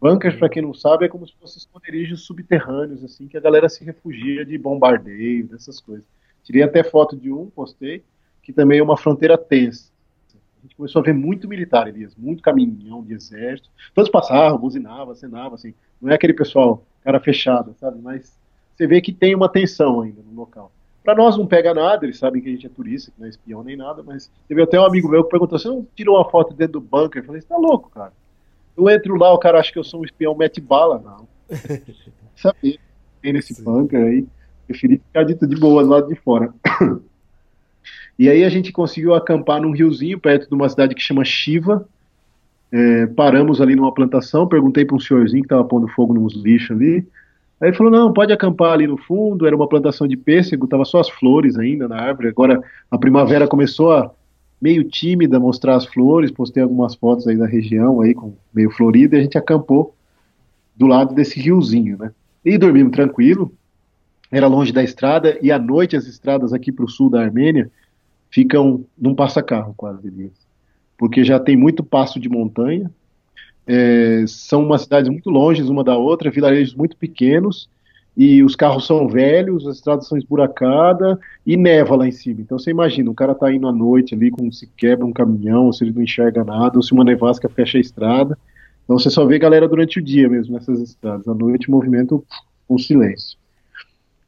Bunkers, 0.05 0.37
para 0.37 0.51
quem 0.51 0.61
não 0.61 0.75
sabe, 0.75 1.07
é 1.07 1.09
como 1.09 1.27
se 1.27 1.33
fossem 1.41 1.57
esconderijos 1.57 2.27
subterrâneos, 2.27 3.03
assim, 3.03 3.27
que 3.27 3.39
a 3.39 3.41
galera 3.41 3.71
se 3.71 3.83
refugia 3.83 4.45
de 4.45 4.59
bombardeio, 4.59 5.47
dessas 5.47 5.81
coisas. 5.81 6.05
Tirei 6.43 6.63
até 6.63 6.85
foto 6.85 7.17
de 7.17 7.33
um, 7.33 7.47
postei, 7.47 8.05
que 8.43 8.53
também 8.53 8.81
é 8.81 8.83
uma 8.83 8.99
fronteira 8.99 9.39
tensa. 9.39 9.91
A 10.29 10.63
gente 10.63 10.77
começou 10.77 11.01
a 11.01 11.03
ver 11.07 11.15
muito 11.15 11.49
militar, 11.49 11.89
Elias, 11.89 12.15
muito 12.19 12.43
caminhão 12.43 13.03
de 13.03 13.15
exército. 13.15 13.71
Todos 13.95 14.11
passavam, 14.11 14.59
buzinavam, 14.59 15.11
acenavam, 15.11 15.55
assim. 15.55 15.73
Não 16.03 16.11
é 16.11 16.17
aquele 16.17 16.35
pessoal, 16.35 16.85
cara 17.03 17.19
fechado, 17.19 17.75
sabe? 17.81 17.99
Mas 18.03 18.39
você 18.77 18.87
vê 18.87 19.01
que 19.01 19.11
tem 19.11 19.35
uma 19.35 19.49
tensão 19.49 20.03
ainda 20.03 20.21
no 20.21 20.39
local. 20.39 20.71
Para 21.03 21.15
nós 21.15 21.39
não 21.39 21.47
pega 21.47 21.73
nada, 21.73 22.05
eles 22.05 22.19
sabem 22.19 22.43
que 22.43 22.51
a 22.51 22.53
gente 22.53 22.67
é 22.67 22.69
turista, 22.69 23.11
que 23.11 23.19
não 23.19 23.27
é 23.27 23.31
espião 23.31 23.65
nem 23.65 23.75
nada, 23.75 24.03
mas 24.03 24.31
teve 24.47 24.61
até 24.61 24.79
um 24.79 24.85
amigo 24.85 25.09
meu 25.09 25.25
que 25.25 25.31
perguntou: 25.31 25.59
você 25.59 25.69
não 25.69 25.87
tirou 25.97 26.17
uma 26.17 26.31
foto 26.31 26.53
dentro 26.53 26.75
do 26.75 26.81
bunker? 26.83 27.23
Eu 27.23 27.27
falei: 27.27 27.41
você 27.41 27.49
tá 27.49 27.57
louco, 27.57 27.89
cara. 27.89 28.13
Eu 28.77 28.89
entro 28.91 29.17
lá, 29.17 29.33
o 29.33 29.39
cara 29.39 29.61
acha 29.61 29.73
que 29.73 29.79
eu 29.79 29.85
sou 29.85 30.01
um 30.01 30.05
espião 30.05 30.35
mete 30.35 30.61
bala, 30.61 31.01
não. 31.05 31.29
Saber, 32.37 32.79
tem 33.23 33.33
nesse 33.33 33.63
bunker 33.63 34.01
aí. 34.01 34.27
Preferi 34.67 34.99
ficar 34.99 35.25
de, 35.25 35.35
de 35.35 35.57
boa 35.57 35.83
do 35.83 35.91
lado 35.91 36.09
de 36.09 36.15
fora. 36.17 36.53
e 38.19 38.29
aí 38.29 38.45
a 38.45 38.49
gente 38.49 38.73
conseguiu 38.73 39.15
acampar 39.15 39.61
num 39.61 39.73
riozinho 39.73 40.19
perto 40.19 40.49
de 40.49 40.55
uma 40.55 40.69
cidade 40.69 40.95
que 40.95 41.03
chama 41.03 41.25
Shiva. 41.25 41.87
É, 42.73 43.07
paramos 43.07 43.61
ali 43.61 43.77
numa 43.77 43.95
plantação, 43.95 44.49
perguntei 44.49 44.85
para 44.85 44.97
um 44.97 45.01
senhorzinho 45.01 45.43
que 45.43 45.47
estava 45.47 45.65
pondo 45.65 45.87
fogo 45.89 46.13
nos 46.13 46.35
lixos 46.35 46.77
ali. 46.77 47.07
Aí 47.61 47.69
ele 47.69 47.77
falou: 47.77 47.93
não, 47.93 48.13
pode 48.13 48.33
acampar 48.33 48.73
ali 48.73 48.87
no 48.87 48.97
fundo. 48.97 49.47
Era 49.47 49.55
uma 49.55 49.69
plantação 49.69 50.09
de 50.09 50.17
pêssego, 50.17 50.67
tava 50.67 50.85
só 50.85 51.01
as 51.01 51.09
flores 51.09 51.57
ainda 51.57 51.87
na 51.87 52.01
árvore. 52.01 52.29
Agora 52.29 52.61
a 52.91 52.99
primavera 52.99 53.47
começou 53.47 53.93
a 53.93 54.11
meio 54.65 54.83
tímida 54.85 55.39
mostrar 55.39 55.77
as 55.77 55.85
flores. 55.85 56.31
Postei 56.31 56.63
algumas 56.63 56.95
fotos 56.95 57.29
aí 57.29 57.37
da 57.37 57.47
região, 57.47 58.01
aí 58.01 58.15
com 58.15 58.35
meio 58.53 58.71
florida, 58.71 59.15
e 59.15 59.21
a 59.21 59.23
gente 59.23 59.37
acampou 59.37 59.95
do 60.75 60.87
lado 60.87 61.15
desse 61.15 61.39
riozinho, 61.39 61.99
né? 61.99 62.13
E 62.43 62.57
dormimos 62.57 62.93
tranquilo. 62.93 63.53
Era 64.33 64.47
longe 64.47 64.73
da 64.73 64.83
estrada 64.83 65.39
e 65.43 65.53
à 65.53 65.59
noite 65.59 65.97
as 65.97 66.07
estradas 66.07 66.55
aqui 66.55 66.73
para 66.73 66.87
o 66.87 66.89
sul 66.89 67.11
da 67.11 67.21
Armênia 67.21 67.71
ficam 68.31 68.85
num 68.99 69.15
passa-carro 69.15 69.75
quase, 69.77 70.33
porque 70.99 71.23
já 71.23 71.39
tem 71.39 71.57
muito 71.57 71.85
passo 71.85 72.19
de 72.19 72.29
montanha 72.29 72.91
é, 73.67 74.25
são 74.27 74.63
umas 74.63 74.83
cidades 74.83 75.09
muito 75.09 75.31
longe 75.31 75.63
uma 75.63 75.83
da 75.83 75.97
outra, 75.97 76.31
vilarejos 76.31 76.75
muito 76.75 76.97
pequenos, 76.97 77.69
e 78.17 78.43
os 78.45 78.55
carros 78.55 78.87
são 78.87 79.09
velhos, 79.09 79.67
as 79.67 79.77
estradas 79.77 80.07
são 80.07 80.17
esburacadas 80.17 81.19
e 81.45 81.57
neva 81.57 81.97
lá 81.97 82.07
em 82.07 82.13
cima. 82.13 82.41
Então 82.41 82.59
você 82.59 82.71
imagina, 82.71 83.11
o 83.11 83.15
cara 83.15 83.35
tá 83.35 83.53
indo 83.53 83.67
à 83.67 83.73
noite 83.73 84.15
ali, 84.15 84.31
como 84.31 84.53
se 84.53 84.69
quebra 84.77 85.05
um 85.05 85.13
caminhão, 85.13 85.67
ou 85.67 85.73
se 85.73 85.83
ele 85.83 85.93
não 85.93 86.03
enxerga 86.03 86.45
nada, 86.45 86.77
ou 86.77 86.83
se 86.83 86.93
uma 86.93 87.05
nevasca 87.05 87.49
fecha 87.49 87.77
a 87.77 87.81
estrada. 87.81 88.39
Então 88.85 88.99
você 88.99 89.11
só 89.11 89.25
vê 89.25 89.39
galera 89.39 89.67
durante 89.67 89.99
o 89.99 90.03
dia 90.03 90.29
mesmo 90.29 90.55
nessas 90.55 90.81
estradas. 90.81 91.27
À 91.27 91.35
noite, 91.35 91.71
movimento 91.71 92.25
com 92.69 92.79
silêncio. 92.79 93.37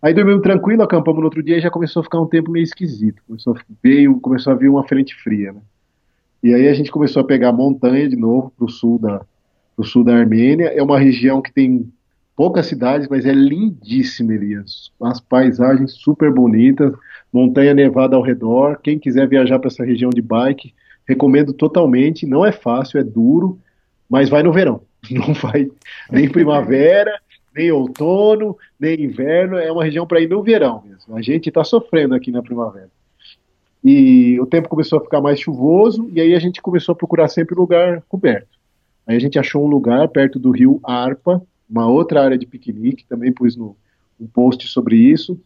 Aí 0.02 0.12
dormimos 0.12 0.42
tranquilo, 0.42 0.82
acampamos 0.82 1.20
no 1.20 1.26
outro 1.26 1.42
dia 1.42 1.56
e 1.56 1.60
já 1.60 1.70
começou 1.70 2.00
a 2.00 2.04
ficar 2.04 2.20
um 2.20 2.26
tempo 2.26 2.50
meio 2.50 2.64
esquisito. 2.64 3.22
Começou 3.26 3.54
a, 3.54 3.60
veio, 3.82 4.18
começou 4.20 4.52
a 4.52 4.56
vir 4.56 4.68
uma 4.68 4.86
frente 4.86 5.14
fria, 5.14 5.52
né? 5.52 5.60
E 6.42 6.54
aí 6.54 6.68
a 6.68 6.74
gente 6.74 6.90
começou 6.90 7.22
a 7.22 7.24
pegar 7.24 7.52
montanha 7.52 8.08
de 8.08 8.16
novo 8.16 8.52
para 8.56 8.66
o 8.66 8.68
sul 8.68 8.98
da, 8.98 9.24
pro 9.74 9.84
sul 9.84 10.04
da 10.04 10.16
Armênia. 10.16 10.66
É 10.66 10.82
uma 10.82 10.98
região 10.98 11.40
que 11.40 11.52
tem 11.52 11.90
poucas 12.36 12.66
cidades, 12.66 13.08
mas 13.08 13.24
é 13.24 13.32
lindíssima, 13.32 14.34
Elias. 14.34 14.92
As 15.02 15.18
paisagens 15.18 15.94
super 15.94 16.30
bonitas, 16.30 16.92
montanha 17.32 17.72
nevada 17.72 18.14
ao 18.14 18.22
redor. 18.22 18.78
Quem 18.82 18.98
quiser 18.98 19.26
viajar 19.26 19.58
para 19.58 19.68
essa 19.68 19.84
região 19.84 20.10
de 20.10 20.20
bike, 20.20 20.74
recomendo 21.08 21.54
totalmente. 21.54 22.26
Não 22.26 22.44
é 22.44 22.52
fácil, 22.52 23.00
é 23.00 23.02
duro, 23.02 23.58
mas 24.08 24.28
vai 24.28 24.42
no 24.42 24.52
verão. 24.52 24.82
Não 25.10 25.32
vai 25.32 25.70
nem 26.10 26.28
primavera, 26.28 27.18
nem 27.56 27.72
outono, 27.72 28.56
nem 28.78 29.00
inverno. 29.00 29.56
É 29.56 29.72
uma 29.72 29.84
região 29.84 30.06
para 30.06 30.20
ir 30.20 30.28
no 30.28 30.42
verão 30.42 30.82
mesmo. 30.84 31.16
A 31.16 31.22
gente 31.22 31.48
está 31.48 31.64
sofrendo 31.64 32.14
aqui 32.14 32.30
na 32.30 32.42
primavera. 32.42 32.90
E 33.82 34.38
o 34.40 34.46
tempo 34.46 34.68
começou 34.68 34.98
a 34.98 35.02
ficar 35.02 35.20
mais 35.20 35.38
chuvoso, 35.38 36.10
e 36.12 36.20
aí 36.20 36.34
a 36.34 36.40
gente 36.40 36.60
começou 36.60 36.92
a 36.92 36.96
procurar 36.96 37.28
sempre 37.28 37.54
lugar 37.54 38.02
coberto. 38.08 38.58
Aí 39.06 39.16
a 39.16 39.20
gente 39.20 39.38
achou 39.38 39.64
um 39.64 39.68
lugar 39.68 40.08
perto 40.08 40.40
do 40.40 40.50
rio 40.50 40.80
Arpa, 40.82 41.40
uma 41.68 41.88
outra 41.88 42.22
área 42.22 42.38
de 42.38 42.46
piquenique, 42.46 43.06
também 43.06 43.32
pus 43.32 43.56
no, 43.56 43.76
um 44.20 44.26
post 44.26 44.66
sobre 44.68 44.96
isso. 44.96 45.38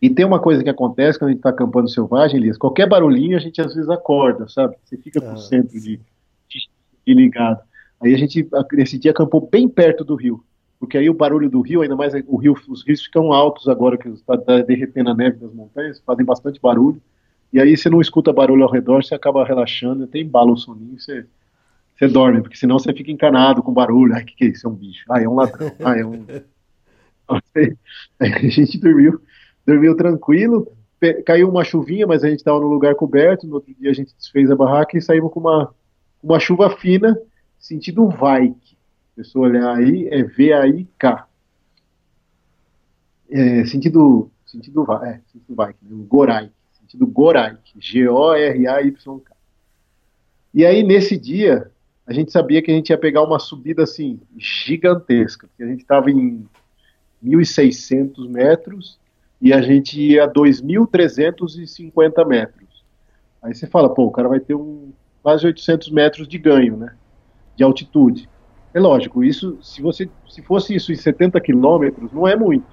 E 0.00 0.10
tem 0.10 0.24
uma 0.24 0.40
coisa 0.40 0.62
que 0.62 0.70
acontece 0.70 1.18
quando 1.18 1.28
a 1.28 1.32
gente 1.32 1.40
está 1.40 1.50
acampando 1.50 1.88
selvagem, 1.88 2.38
Elias, 2.38 2.58
qualquer 2.58 2.88
barulhinho 2.88 3.36
a 3.36 3.40
gente 3.40 3.60
às 3.60 3.74
vezes 3.74 3.88
acorda, 3.88 4.48
sabe? 4.48 4.76
Você 4.84 4.96
fica 4.96 5.20
com 5.20 5.28
o 5.28 5.32
ah. 5.32 5.36
centro 5.36 5.78
de, 5.80 6.00
de, 6.48 6.68
de, 7.06 7.14
ligado. 7.14 7.60
Aí 8.00 8.14
a 8.14 8.18
gente, 8.18 8.48
nesse 8.72 8.98
dia, 8.98 9.10
acampou 9.10 9.48
bem 9.50 9.68
perto 9.68 10.04
do 10.04 10.14
rio, 10.14 10.42
porque 10.78 10.98
aí 10.98 11.10
o 11.10 11.14
barulho 11.14 11.50
do 11.50 11.60
rio, 11.60 11.82
ainda 11.82 11.96
mais 11.96 12.12
o 12.26 12.36
rio, 12.36 12.54
os 12.68 12.86
rios 12.86 13.02
ficam 13.02 13.32
altos 13.32 13.68
agora 13.68 13.98
que 13.98 14.08
está 14.08 14.36
tá 14.36 14.60
derretendo 14.62 15.10
a 15.10 15.14
neve 15.14 15.38
das 15.38 15.52
montanhas, 15.52 16.00
fazem 16.00 16.24
bastante 16.24 16.60
barulho, 16.60 17.00
e 17.52 17.60
aí 17.60 17.76
você 17.76 17.88
não 17.88 18.00
escuta 18.00 18.32
barulho 18.32 18.64
ao 18.64 18.70
redor, 18.70 19.02
você 19.02 19.14
acaba 19.14 19.44
relaxando, 19.44 20.04
até 20.04 20.18
embala 20.18 20.52
o 20.52 20.56
soninho, 20.56 20.98
você 20.98 21.26
você 21.98 22.06
dorme, 22.06 22.40
porque 22.40 22.56
senão 22.56 22.78
você 22.78 22.92
fica 22.94 23.10
encanado 23.10 23.60
com 23.60 23.72
barulho. 23.72 24.14
Ai, 24.14 24.24
que, 24.24 24.36
que 24.36 24.44
é 24.44 24.48
isso? 24.48 24.66
É 24.66 24.70
um 24.70 24.74
bicho. 24.74 25.04
Ai, 25.10 25.24
é 25.24 25.28
um 25.28 25.34
ladrão. 25.34 25.72
Ai, 25.84 26.00
é 26.00 26.06
um. 26.06 26.24
a 28.20 28.48
gente 28.48 28.78
dormiu, 28.78 29.20
dormiu 29.66 29.96
tranquilo. 29.96 30.70
Caiu 31.26 31.48
uma 31.48 31.64
chuvinha, 31.64 32.06
mas 32.06 32.22
a 32.22 32.28
gente 32.28 32.38
estava 32.38 32.60
no 32.60 32.68
lugar 32.68 32.94
coberto. 32.94 33.48
No 33.48 33.54
outro 33.54 33.74
dia 33.74 33.90
a 33.90 33.94
gente 33.94 34.14
desfez 34.16 34.48
a 34.48 34.54
barraca 34.54 34.96
e 34.96 35.02
saímos 35.02 35.32
com 35.32 35.40
uma, 35.40 35.74
uma 36.22 36.38
chuva 36.38 36.70
fina, 36.70 37.20
sentido 37.58 38.08
Vaik. 38.08 38.76
Pessoa 39.16 39.48
olhar 39.48 39.76
aí, 39.76 40.08
é 40.08 40.22
V-A-I-K. 40.22 41.26
É, 43.30 43.64
sentido, 43.66 44.30
sentido, 44.46 44.86
é, 45.02 45.20
sentido 45.32 45.54
Vaik, 45.56 45.76
né? 45.82 46.04
Gorai. 46.08 46.50
Sentido 46.80 47.06
Gorai. 47.08 47.56
G-O-R-A-Y-K. 47.76 49.36
E 50.54 50.64
aí, 50.64 50.82
nesse 50.84 51.18
dia, 51.18 51.70
a 52.08 52.12
gente 52.14 52.32
sabia 52.32 52.62
que 52.62 52.70
a 52.70 52.74
gente 52.74 52.88
ia 52.88 52.96
pegar 52.96 53.22
uma 53.22 53.38
subida 53.38 53.82
assim 53.82 54.18
gigantesca, 54.38 55.46
porque 55.46 55.62
a 55.62 55.66
gente 55.66 55.82
estava 55.82 56.10
em 56.10 56.48
1.600 57.22 58.26
metros 58.26 58.98
e 59.38 59.52
a 59.52 59.60
gente 59.60 60.00
ia 60.00 60.24
a 60.24 60.32
2.350 60.32 62.26
metros. 62.26 62.82
Aí 63.42 63.54
você 63.54 63.66
fala, 63.66 63.92
pô, 63.92 64.06
o 64.06 64.10
cara 64.10 64.26
vai 64.26 64.40
ter 64.40 64.54
um, 64.54 64.90
quase 65.22 65.44
800 65.44 65.90
metros 65.90 66.26
de 66.26 66.38
ganho, 66.38 66.78
né, 66.78 66.94
de 67.54 67.62
altitude. 67.62 68.26
É 68.72 68.80
lógico, 68.80 69.22
isso 69.22 69.58
se 69.60 69.82
você 69.82 70.08
se 70.26 70.40
fosse 70.40 70.74
isso 70.74 70.90
em 70.90 70.96
70 70.96 71.38
quilômetros, 71.42 72.10
não 72.10 72.26
é 72.26 72.34
muito. 72.34 72.66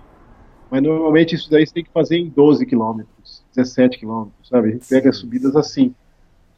Mas 0.71 0.81
normalmente 0.81 1.35
isso 1.35 1.51
daí 1.51 1.67
você 1.67 1.73
tem 1.73 1.83
que 1.83 1.91
fazer 1.91 2.17
em 2.17 2.29
12 2.29 2.65
quilômetros, 2.65 3.43
17 3.53 3.99
quilômetros, 3.99 4.47
sabe? 4.47 4.69
A 4.69 4.71
gente 4.71 4.87
pega 4.87 5.11
subidas 5.11 5.57
assim 5.57 5.93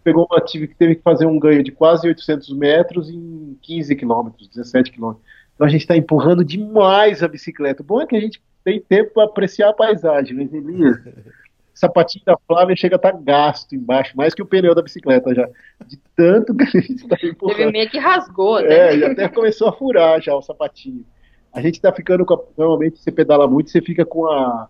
pegou 0.08 0.26
uma 0.32 0.40
tive 0.40 0.70
que 0.70 0.76
teve 0.76 0.96
que 0.96 1.02
fazer 1.02 1.26
um 1.26 1.38
ganho 1.38 1.62
de 1.62 1.70
quase 1.70 2.08
800 2.08 2.56
metros 2.58 3.10
em 3.10 3.58
15 3.62 3.94
quilômetros, 3.94 4.48
17 4.48 4.90
quilômetros. 4.90 5.26
Então 5.54 5.68
a 5.68 5.70
gente 5.70 5.82
está 5.82 5.98
empurrando 5.98 6.46
demais 6.46 7.22
a 7.22 7.28
bicicleta. 7.28 7.82
O 7.82 7.86
bom 7.86 8.00
é 8.00 8.06
que 8.06 8.16
a 8.16 8.20
gente 8.22 8.42
tem 8.64 8.80
tempo 8.80 9.16
para 9.16 9.26
apreciar 9.26 9.70
a 9.70 9.74
paisagem, 9.74 10.34
mas 10.34 10.50
né, 10.50 10.60
Elias, 10.60 10.98
sapatinho 11.76 12.24
da 12.24 12.38
Flávia 12.48 12.74
chega 12.74 12.96
a 12.96 12.98
estar 12.98 13.12
tá 13.12 13.20
gasto 13.22 13.76
embaixo, 13.76 14.16
mais 14.16 14.34
que 14.34 14.42
o 14.42 14.46
pneu 14.46 14.74
da 14.74 14.82
bicicleta 14.82 15.36
já, 15.36 15.50
de 15.86 15.98
tanto 16.16 16.56
que 16.56 16.64
a 16.64 16.82
gente 16.82 17.04
está 17.04 17.18
empurrando. 17.28 17.58
Teve 17.58 17.72
meio 17.74 17.90
que 17.90 18.00
rasgou, 18.00 18.62
né? 18.62 18.94
É, 18.94 18.96
e 18.96 19.04
até 19.04 19.28
começou 19.28 19.68
a 19.68 19.74
furar 19.74 20.22
já 20.22 20.34
o 20.34 20.42
sapatinho. 20.42 21.06
A 21.52 21.60
gente 21.60 21.76
está 21.76 21.92
ficando 21.92 22.24
com 22.26 22.34
a, 22.34 22.40
normalmente 22.58 22.98
você 23.00 23.12
pedala 23.12 23.46
muito, 23.46 23.70
você 23.70 23.82
fica 23.82 24.06
com 24.06 24.26
a 24.26 24.70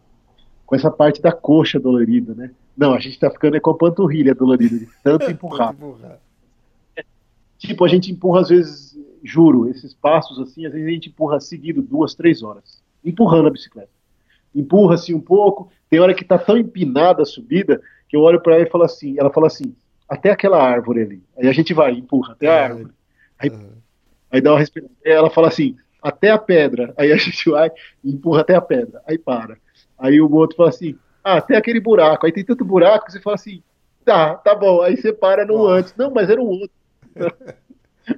com 0.65 0.76
essa 0.76 0.91
parte 0.91 1.22
da 1.22 1.31
coxa 1.31 1.80
dolorida, 1.80 2.34
né? 2.34 2.49
Não, 2.77 2.93
a 2.93 2.99
gente 2.99 3.17
tá 3.17 3.31
ficando 3.31 3.57
é 3.57 3.59
com 3.59 3.71
a 3.71 3.77
panturrilha 3.77 4.35
dolorida, 4.35 4.77
de 4.77 4.87
tanto 5.03 5.29
empurrar. 5.29 5.75
tipo, 7.57 7.83
a 7.83 7.87
gente 7.87 8.11
empurra 8.11 8.41
às 8.41 8.49
vezes, 8.49 8.97
juro, 9.23 9.67
esses 9.69 9.93
passos 9.95 10.39
assim, 10.39 10.65
às 10.65 10.71
vezes 10.71 10.87
a 10.87 10.91
gente 10.91 11.09
empurra 11.09 11.39
seguido 11.39 11.81
duas, 11.81 12.13
três 12.13 12.43
horas, 12.43 12.83
empurrando 13.03 13.47
a 13.47 13.51
bicicleta. 13.51 13.89
Empurra 14.53 14.93
assim 14.93 15.13
um 15.13 15.19
pouco, 15.19 15.71
tem 15.89 15.99
hora 15.99 16.13
que 16.13 16.23
tá 16.23 16.37
tão 16.37 16.57
empinada 16.57 17.23
a 17.23 17.25
subida, 17.25 17.81
que 18.07 18.15
eu 18.15 18.21
olho 18.21 18.41
para 18.41 18.55
ela 18.55 18.63
e 18.63 18.69
falo 18.69 18.83
assim, 18.83 19.15
ela 19.17 19.31
fala 19.31 19.47
assim, 19.47 19.75
até 20.07 20.31
aquela 20.31 20.61
árvore 20.61 21.01
ali. 21.01 21.23
Aí 21.37 21.47
a 21.47 21.51
gente 21.51 21.73
vai, 21.73 21.93
empurra 21.93 22.33
até 22.33 22.47
a 22.47 22.63
árvore. 22.63 22.91
Aí, 23.39 23.51
aí 24.31 24.41
dá 24.41 24.51
uma 24.51 24.59
respiração. 24.59 24.95
Ela 25.03 25.29
fala 25.29 25.47
assim, 25.47 25.75
até 26.01 26.31
a 26.31 26.37
pedra. 26.37 26.93
Aí 26.97 27.11
a 27.11 27.17
gente 27.17 27.49
vai 27.49 27.71
e 28.03 28.11
empurra 28.11 28.41
até 28.41 28.55
a 28.55 28.61
pedra. 28.61 29.01
Aí 29.07 29.17
para. 29.17 29.57
Aí 29.97 30.21
o 30.21 30.31
outro 30.31 30.55
fala 30.55 30.69
assim, 30.69 30.97
ah, 31.27 31.41
tem 31.41 31.57
aquele 31.57 31.81
buraco. 31.81 32.25
Aí 32.25 32.31
tem 32.31 32.45
tanto 32.45 32.63
buraco 32.63 33.05
que 33.05 33.11
você 33.11 33.19
fala 33.19 33.35
assim, 33.35 33.61
tá, 34.05 34.35
tá 34.35 34.55
bom. 34.55 34.81
Aí 34.81 34.95
você 34.95 35.11
para 35.11 35.45
no 35.45 35.57
Nossa. 35.57 35.73
antes. 35.73 35.95
Não, 35.97 36.09
mas 36.09 36.29
era 36.29 36.41
o 36.41 36.47
outro. 36.47 36.71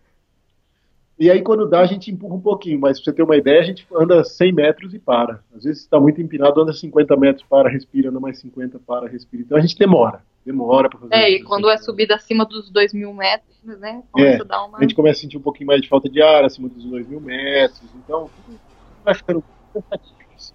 e 1.18 1.32
aí 1.32 1.42
quando 1.42 1.68
dá, 1.68 1.80
a 1.80 1.88
gente 1.88 2.12
empurra 2.12 2.36
um 2.36 2.42
pouquinho. 2.42 2.80
Mas 2.80 3.00
pra 3.00 3.06
você 3.06 3.14
ter 3.14 3.24
uma 3.24 3.36
ideia, 3.36 3.62
a 3.62 3.64
gente 3.64 3.88
anda 3.96 4.24
100 4.24 4.54
metros 4.54 4.94
e 4.94 5.00
para. 5.00 5.44
Às 5.56 5.64
vezes 5.64 5.82
está 5.82 6.00
muito 6.00 6.22
empinado, 6.22 6.62
anda 6.62 6.72
50 6.72 7.18
metros, 7.18 7.44
para, 7.50 7.68
respira, 7.68 8.10
anda 8.10 8.20
mais 8.20 8.38
50, 8.40 8.78
para, 8.86 9.08
respira. 9.08 9.42
Então 9.42 9.58
a 9.58 9.62
gente 9.62 9.76
demora. 9.76 10.22
Demora 10.46 10.88
para 10.88 11.00
fazer 11.00 11.16
É, 11.16 11.32
e 11.32 11.44
quando 11.44 11.68
é 11.68 11.78
subida 11.78 12.14
acima 12.16 12.46
dos 12.46 12.70
2 12.70 12.94
mil 12.94 13.12
metros, 13.12 13.58
né? 13.64 14.04
Começa 14.12 14.38
é, 14.38 14.42
a 14.42 14.44
dar 14.44 14.66
uma. 14.66 14.78
A 14.78 14.82
gente 14.82 14.94
começa 14.94 15.18
a 15.18 15.22
sentir 15.22 15.38
um 15.38 15.42
pouquinho 15.42 15.68
mais 15.68 15.82
de 15.82 15.90
falta 15.90 16.08
de 16.08 16.22
ar 16.22 16.46
acima 16.46 16.70
dos 16.70 16.86
2 16.86 17.08
mil 17.08 17.20
metros. 17.20 17.82
Então, 17.96 18.30
vai 19.04 19.16
ficando 19.16 19.44
cansativo. 19.74 20.20
Assim. 20.36 20.54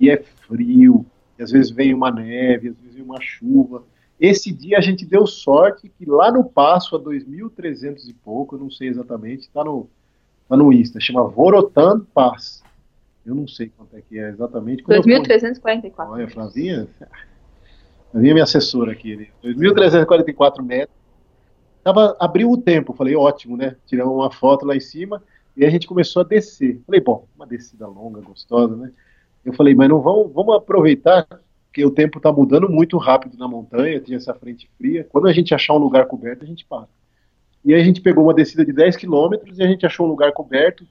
E 0.00 0.08
é 0.08 0.16
frio 0.16 1.04
às 1.42 1.50
vezes 1.50 1.70
vem 1.70 1.94
uma 1.94 2.10
neve, 2.10 2.68
às 2.68 2.76
vezes 2.76 2.94
vem 2.94 3.04
uma 3.04 3.20
chuva. 3.20 3.84
Esse 4.20 4.52
dia 4.52 4.76
a 4.76 4.80
gente 4.80 5.06
deu 5.06 5.26
sorte 5.26 5.88
que 5.88 6.04
lá 6.04 6.30
no 6.30 6.44
Passo, 6.44 6.94
a 6.94 7.00
2.300 7.00 8.08
e 8.08 8.12
pouco, 8.12 8.56
eu 8.56 8.60
não 8.60 8.70
sei 8.70 8.88
exatamente, 8.88 9.42
está 9.42 9.64
no, 9.64 9.88
tá 10.48 10.56
no 10.56 10.72
Insta, 10.72 11.00
chama 11.00 11.26
Vorotan 11.26 12.00
Pass. 12.12 12.62
Eu 13.24 13.34
não 13.34 13.46
sei 13.46 13.70
quanto 13.76 13.96
é 13.96 14.02
que 14.02 14.18
é 14.18 14.28
exatamente. 14.28 14.82
2.344. 14.82 15.92
Olha, 15.98 16.28
Flavinha, 16.28 16.88
Flavinha 18.10 18.30
é 18.30 18.34
minha 18.34 18.44
assessora 18.44 18.92
aqui. 18.92 19.28
2.344 19.44 20.62
metros. 20.62 20.96
Tava, 21.82 22.16
abriu 22.20 22.50
o 22.50 22.60
tempo, 22.60 22.92
falei, 22.92 23.16
ótimo, 23.16 23.56
né? 23.56 23.76
Tiramos 23.86 24.14
uma 24.14 24.30
foto 24.30 24.66
lá 24.66 24.76
em 24.76 24.80
cima 24.80 25.22
e 25.56 25.64
a 25.64 25.70
gente 25.70 25.86
começou 25.86 26.20
a 26.20 26.24
descer. 26.24 26.80
Falei, 26.86 27.00
bom, 27.00 27.26
uma 27.34 27.46
descida 27.46 27.86
longa, 27.86 28.20
gostosa, 28.20 28.76
né? 28.76 28.90
Eu 29.44 29.52
falei, 29.54 29.74
mas 29.74 29.88
não 29.88 30.00
vamos, 30.00 30.32
vamos 30.32 30.54
aproveitar 30.54 31.26
que 31.72 31.84
o 31.84 31.90
tempo 31.90 32.18
está 32.18 32.32
mudando 32.32 32.68
muito 32.68 32.98
rápido 32.98 33.38
na 33.38 33.46
montanha, 33.46 34.00
tinha 34.00 34.16
essa 34.16 34.34
frente 34.34 34.68
fria. 34.76 35.06
Quando 35.08 35.28
a 35.28 35.32
gente 35.32 35.54
achar 35.54 35.74
um 35.74 35.78
lugar 35.78 36.06
coberto, 36.06 36.44
a 36.44 36.46
gente 36.46 36.64
para. 36.64 36.88
E 37.64 37.74
aí 37.74 37.80
a 37.80 37.84
gente 37.84 38.00
pegou 38.00 38.24
uma 38.24 38.34
descida 38.34 38.64
de 38.64 38.72
10 38.72 38.96
quilômetros 38.96 39.58
e 39.58 39.62
a 39.62 39.66
gente 39.66 39.86
achou 39.86 40.06
um 40.06 40.08
lugar 40.08 40.32
coberto, 40.32 40.84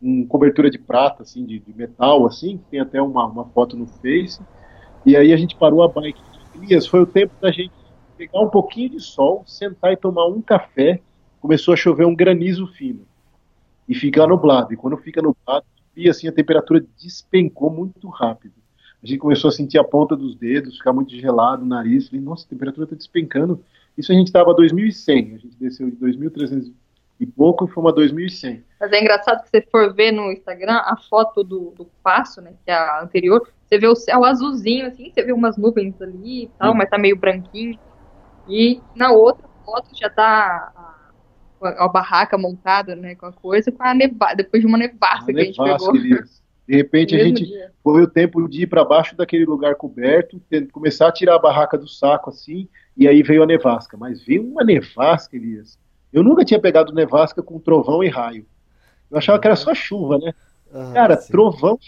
com 0.00 0.26
cobertura 0.26 0.70
de 0.70 0.78
prata, 0.78 1.22
assim, 1.22 1.44
de, 1.44 1.58
de 1.58 1.74
metal, 1.74 2.26
assim, 2.26 2.60
tem 2.70 2.80
até 2.80 3.00
uma, 3.00 3.26
uma 3.26 3.44
foto 3.46 3.76
no 3.76 3.86
Face. 3.86 4.40
E 5.06 5.16
aí 5.16 5.32
a 5.32 5.36
gente 5.36 5.56
parou 5.56 5.82
a 5.82 5.88
bike. 5.88 6.20
Elias, 6.54 6.86
foi 6.86 7.00
o 7.00 7.06
tempo 7.06 7.34
da 7.40 7.50
gente 7.50 7.72
pegar 8.16 8.40
um 8.40 8.48
pouquinho 8.48 8.90
de 8.90 9.00
sol, 9.00 9.44
sentar 9.46 9.92
e 9.92 9.96
tomar 9.96 10.26
um 10.26 10.40
café. 10.40 11.00
Começou 11.40 11.74
a 11.74 11.76
chover 11.76 12.06
um 12.06 12.14
granizo 12.14 12.66
fino. 12.68 13.06
E 13.86 13.94
ficar 13.94 14.26
nublado. 14.26 14.72
E 14.72 14.76
quando 14.76 14.96
fica 14.96 15.20
nublado, 15.20 15.66
e 15.96 16.08
assim 16.08 16.28
a 16.28 16.32
temperatura 16.32 16.84
despencou 17.00 17.70
muito 17.70 18.08
rápido. 18.08 18.54
A 19.02 19.06
gente 19.06 19.18
começou 19.18 19.48
a 19.48 19.52
sentir 19.52 19.78
a 19.78 19.84
ponta 19.84 20.16
dos 20.16 20.34
dedos, 20.34 20.78
ficar 20.78 20.92
muito 20.92 21.14
gelado, 21.14 21.62
o 21.62 21.66
nariz. 21.66 22.08
Falei, 22.08 22.24
nossa, 22.24 22.46
a 22.46 22.48
temperatura 22.48 22.84
está 22.84 22.96
despencando. 22.96 23.62
Isso 23.98 24.10
a 24.10 24.14
gente 24.14 24.28
estava 24.28 24.50
a 24.50 24.56
2.100, 24.56 25.34
a 25.34 25.38
gente 25.38 25.56
desceu 25.60 25.90
de 25.90 25.96
2.300 25.96 26.72
e 27.20 27.26
pouco 27.26 27.64
e 27.64 27.68
foi 27.68 27.82
uma 27.82 27.94
2.100. 27.94 28.62
Mas 28.80 28.92
é 28.92 29.00
engraçado 29.00 29.42
que 29.42 29.50
você 29.50 29.60
for 29.70 29.94
ver 29.94 30.10
no 30.10 30.32
Instagram 30.32 30.80
a 30.84 30.96
foto 30.96 31.44
do, 31.44 31.72
do 31.76 31.86
passo, 32.02 32.40
né? 32.40 32.54
Que 32.64 32.70
é 32.70 32.74
a 32.74 33.02
anterior, 33.02 33.46
você 33.64 33.78
vê 33.78 33.86
o 33.86 33.94
céu 33.94 34.24
azulzinho, 34.24 34.86
assim, 34.86 35.12
você 35.12 35.22
vê 35.22 35.32
umas 35.32 35.56
nuvens 35.56 36.00
ali 36.00 36.44
e 36.44 36.50
tal, 36.58 36.72
Sim. 36.72 36.78
mas 36.78 36.90
tá 36.90 36.98
meio 36.98 37.16
branquinho. 37.16 37.78
E 38.48 38.80
na 38.94 39.12
outra 39.12 39.48
foto 39.64 39.88
já 39.94 40.10
tá 40.10 40.93
a, 41.66 41.84
a 41.84 41.88
barraca 41.88 42.36
montada, 42.38 42.94
né? 42.94 43.14
Com 43.14 43.26
a 43.26 43.32
coisa, 43.32 43.72
com 43.72 43.82
a 43.82 43.94
nevada, 43.94 44.36
depois 44.36 44.60
de 44.60 44.66
uma 44.66 44.78
nevasca 44.78 45.32
que 45.32 45.40
a 45.40 45.44
gente 45.44 45.56
pegou. 45.56 45.96
Elias. 45.96 46.42
De 46.66 46.76
repente 46.76 47.14
a 47.14 47.22
gente 47.22 47.44
dia. 47.44 47.70
foi 47.82 48.02
o 48.02 48.06
tempo 48.06 48.48
de 48.48 48.62
ir 48.62 48.66
para 48.66 48.84
baixo 48.84 49.14
daquele 49.14 49.44
lugar 49.44 49.74
coberto, 49.74 50.40
começar 50.72 51.08
a 51.08 51.12
tirar 51.12 51.34
a 51.34 51.38
barraca 51.38 51.76
do 51.76 51.86
saco 51.86 52.30
assim, 52.30 52.66
e 52.96 53.06
aí 53.06 53.22
veio 53.22 53.42
a 53.42 53.46
nevasca. 53.46 53.96
Mas 53.98 54.24
veio 54.24 54.42
uma 54.42 54.64
nevasca, 54.64 55.36
Elias. 55.36 55.78
Eu 56.10 56.22
nunca 56.22 56.44
tinha 56.44 56.60
pegado 56.60 56.94
nevasca 56.94 57.42
com 57.42 57.58
trovão 57.58 58.02
e 58.02 58.08
raio. 58.08 58.46
Eu 59.10 59.18
achava 59.18 59.38
que 59.38 59.46
era 59.46 59.56
só 59.56 59.74
chuva, 59.74 60.18
né? 60.18 60.32
Ah, 60.72 60.90
Cara, 60.94 61.16
sim. 61.16 61.30
trovão 61.30 61.78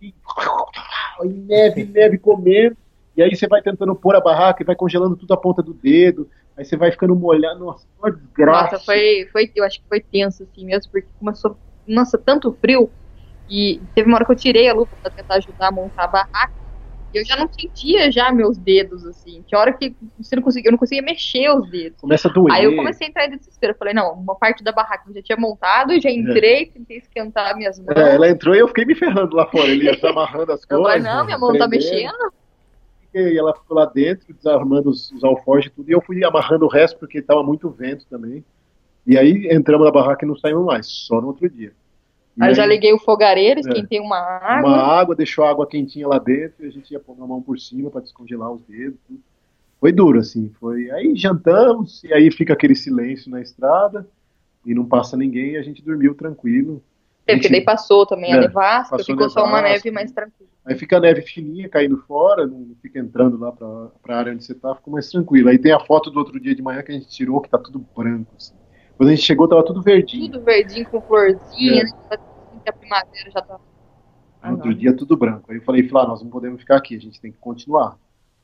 e, 0.00 0.14
e 1.24 1.28
neve, 1.28 1.84
neve 1.84 2.18
comendo. 2.18 2.76
E 3.16 3.22
aí 3.22 3.34
você 3.34 3.48
vai 3.48 3.62
tentando 3.62 3.94
pôr 3.94 4.14
a 4.14 4.20
barraca 4.20 4.62
e 4.62 4.66
vai 4.66 4.76
congelando 4.76 5.16
tudo 5.16 5.32
a 5.32 5.36
ponta 5.36 5.62
do 5.62 5.74
dedo. 5.74 6.28
Aí 6.56 6.64
você 6.64 6.76
vai 6.76 6.90
ficando 6.90 7.14
molhado. 7.14 7.60
Nossa, 7.60 7.86
uma 7.98 8.10
desgraça. 8.10 8.72
Nossa, 8.72 8.84
foi, 8.84 9.28
foi, 9.30 9.52
eu 9.54 9.64
acho 9.64 9.80
que 9.80 9.88
foi 9.88 10.00
tenso, 10.00 10.42
assim, 10.42 10.64
mesmo, 10.64 10.90
porque 10.90 11.08
começou, 11.18 11.58
nossa, 11.86 12.16
tanto 12.16 12.56
frio, 12.60 12.90
e 13.48 13.82
teve 13.94 14.08
uma 14.08 14.16
hora 14.16 14.24
que 14.24 14.32
eu 14.32 14.36
tirei 14.36 14.68
a 14.68 14.72
luva 14.74 14.88
pra 15.02 15.10
tentar 15.10 15.36
ajudar 15.36 15.68
a 15.68 15.72
montar 15.72 16.04
a 16.04 16.08
barraca, 16.08 16.54
e 17.12 17.18
eu 17.18 17.24
já 17.24 17.36
não 17.36 17.48
sentia 17.52 18.10
já 18.10 18.32
meus 18.32 18.58
dedos, 18.58 19.04
assim, 19.04 19.42
tinha 19.46 19.60
hora 19.60 19.72
que 19.72 19.94
você 20.18 20.34
não 20.34 20.42
conseguia, 20.42 20.68
eu 20.68 20.72
não 20.72 20.78
conseguia 20.78 21.02
mexer 21.02 21.48
os 21.50 21.70
dedos. 21.70 22.00
Começa 22.00 22.28
a 22.28 22.32
doer. 22.32 22.52
Aí 22.54 22.64
eu 22.64 22.74
comecei 22.74 23.06
a 23.06 23.10
entrar 23.10 23.26
em 23.26 23.36
desespero, 23.36 23.72
eu 23.74 23.78
falei, 23.78 23.94
não, 23.94 24.14
uma 24.14 24.34
parte 24.34 24.64
da 24.64 24.72
barraca 24.72 25.04
eu 25.08 25.14
já 25.14 25.22
tinha 25.22 25.38
montado, 25.38 26.00
já 26.00 26.10
entrei, 26.10 26.66
tentei 26.66 26.96
esquentar 26.98 27.56
minhas 27.56 27.78
mãos, 27.78 27.96
É, 27.96 28.14
ela 28.14 28.28
entrou 28.28 28.54
e 28.54 28.58
eu 28.58 28.68
fiquei 28.68 28.84
me 28.84 28.94
ferrando 28.94 29.36
lá 29.36 29.46
fora. 29.46 29.68
Ele 29.68 29.84
ia 29.84 29.98
amarrando 30.10 30.52
as 30.52 30.62
eu 30.68 30.82
falei, 30.82 31.00
coisas. 31.00 31.04
não, 31.14 31.24
minha 31.24 31.38
mão 31.38 31.56
tá 31.56 31.68
mexendo, 31.68 32.32
E 33.14 33.38
ela 33.38 33.54
ficou 33.54 33.76
lá 33.76 33.86
dentro, 33.86 34.32
desarmando 34.34 34.90
os, 34.90 35.10
os 35.12 35.24
alforjes 35.24 35.70
e 35.70 35.74
tudo. 35.74 35.88
E 35.88 35.92
eu 35.92 36.00
fui 36.00 36.24
amarrando 36.24 36.64
o 36.64 36.68
resto, 36.68 36.98
porque 36.98 37.18
estava 37.18 37.42
muito 37.42 37.68
vento 37.70 38.06
também. 38.08 38.44
E 39.06 39.16
aí 39.16 39.48
entramos 39.50 39.84
na 39.86 39.92
barraca 39.92 40.24
e 40.24 40.28
não 40.28 40.36
saímos 40.36 40.64
mais, 40.64 40.86
só 40.86 41.20
no 41.20 41.28
outro 41.28 41.48
dia. 41.48 41.72
E 42.36 42.42
aí 42.42 42.50
eu 42.50 42.54
já 42.54 42.66
liguei 42.66 42.92
o 42.92 42.98
fogareiro, 42.98 43.58
É. 43.58 43.60
esquentei 43.60 43.98
uma 44.00 44.18
água, 44.18 44.68
uma 44.68 44.82
água, 44.82 45.14
deixou 45.14 45.44
a 45.44 45.50
água 45.50 45.66
quentinha 45.66 46.06
lá 46.06 46.18
dentro 46.18 46.64
e 46.64 46.68
a 46.68 46.70
gente 46.70 46.90
ia 46.90 47.00
pôr 47.00 47.16
a 47.20 47.26
mão 47.26 47.40
por 47.40 47.58
cima 47.58 47.90
para 47.90 48.02
descongelar 48.02 48.52
os 48.52 48.60
dedos. 48.68 48.98
tudo. 49.06 49.20
Foi 49.80 49.92
duro, 49.92 50.18
assim. 50.18 50.50
Foi. 50.58 50.90
Aí 50.90 51.14
jantamos, 51.16 52.02
e 52.02 52.12
aí 52.12 52.30
fica 52.30 52.52
aquele 52.52 52.74
silêncio 52.74 53.30
na 53.30 53.40
estrada, 53.40 54.06
e 54.64 54.74
não 54.74 54.84
passa 54.84 55.16
ninguém, 55.16 55.52
e 55.52 55.56
a 55.56 55.62
gente 55.62 55.82
dormiu 55.82 56.14
tranquilo. 56.14 56.82
A 57.28 57.32
porque 57.34 57.48
daí 57.48 57.60
passou 57.64 58.06
também 58.06 58.32
a 58.32 58.36
É, 58.36 58.40
nevasca, 58.40 58.96
passou 58.96 59.14
ficou 59.14 59.28
só 59.28 59.40
uma 59.44 59.56
nevasca. 59.60 59.72
neve 59.74 59.90
mais 59.90 60.12
tranquila. 60.12 60.48
Aí 60.64 60.74
fica 60.76 60.96
a 60.96 61.00
neve 61.00 61.22
fininha 61.22 61.68
caindo 61.68 61.96
fora, 62.06 62.46
não 62.46 62.74
fica 62.82 62.98
entrando 62.98 63.36
lá 63.38 63.52
para 63.52 63.66
a 64.14 64.18
área 64.18 64.32
onde 64.32 64.44
você 64.44 64.54
tá, 64.54 64.74
fica 64.74 64.90
mais 64.90 65.08
tranquilo. 65.10 65.48
Aí 65.48 65.58
tem 65.58 65.72
a 65.72 65.80
foto 65.80 66.10
do 66.10 66.18
outro 66.18 66.38
dia 66.40 66.54
de 66.54 66.62
manhã 66.62 66.82
que 66.82 66.90
a 66.92 66.94
gente 66.94 67.08
tirou, 67.08 67.40
que 67.40 67.48
tá 67.48 67.58
tudo 67.58 67.84
branco. 67.96 68.32
assim. 68.36 68.54
Quando 68.96 69.10
a 69.10 69.14
gente 69.14 69.24
chegou, 69.24 69.46
tava 69.48 69.64
tudo 69.64 69.82
verdinho. 69.82 70.30
Tudo 70.30 70.44
verdinho 70.44 70.88
com 70.88 71.00
florzinha, 71.00 71.82
É. 71.82 71.84
né? 71.84 72.18
que 72.64 72.70
a 72.70 72.72
primavera 72.72 73.30
já 73.30 73.40
tá. 73.42 73.58
No 74.44 74.52
outro 74.52 74.74
dia 74.74 74.92
tudo 74.96 75.16
branco. 75.16 75.50
Aí 75.50 75.58
eu 75.58 75.62
falei, 75.62 75.88
Flá, 75.88 76.06
nós 76.06 76.22
não 76.22 76.30
podemos 76.30 76.60
ficar 76.60 76.76
aqui, 76.76 76.96
a 76.96 77.00
gente 77.00 77.20
tem 77.20 77.30
que 77.32 77.38
continuar. 77.38 77.96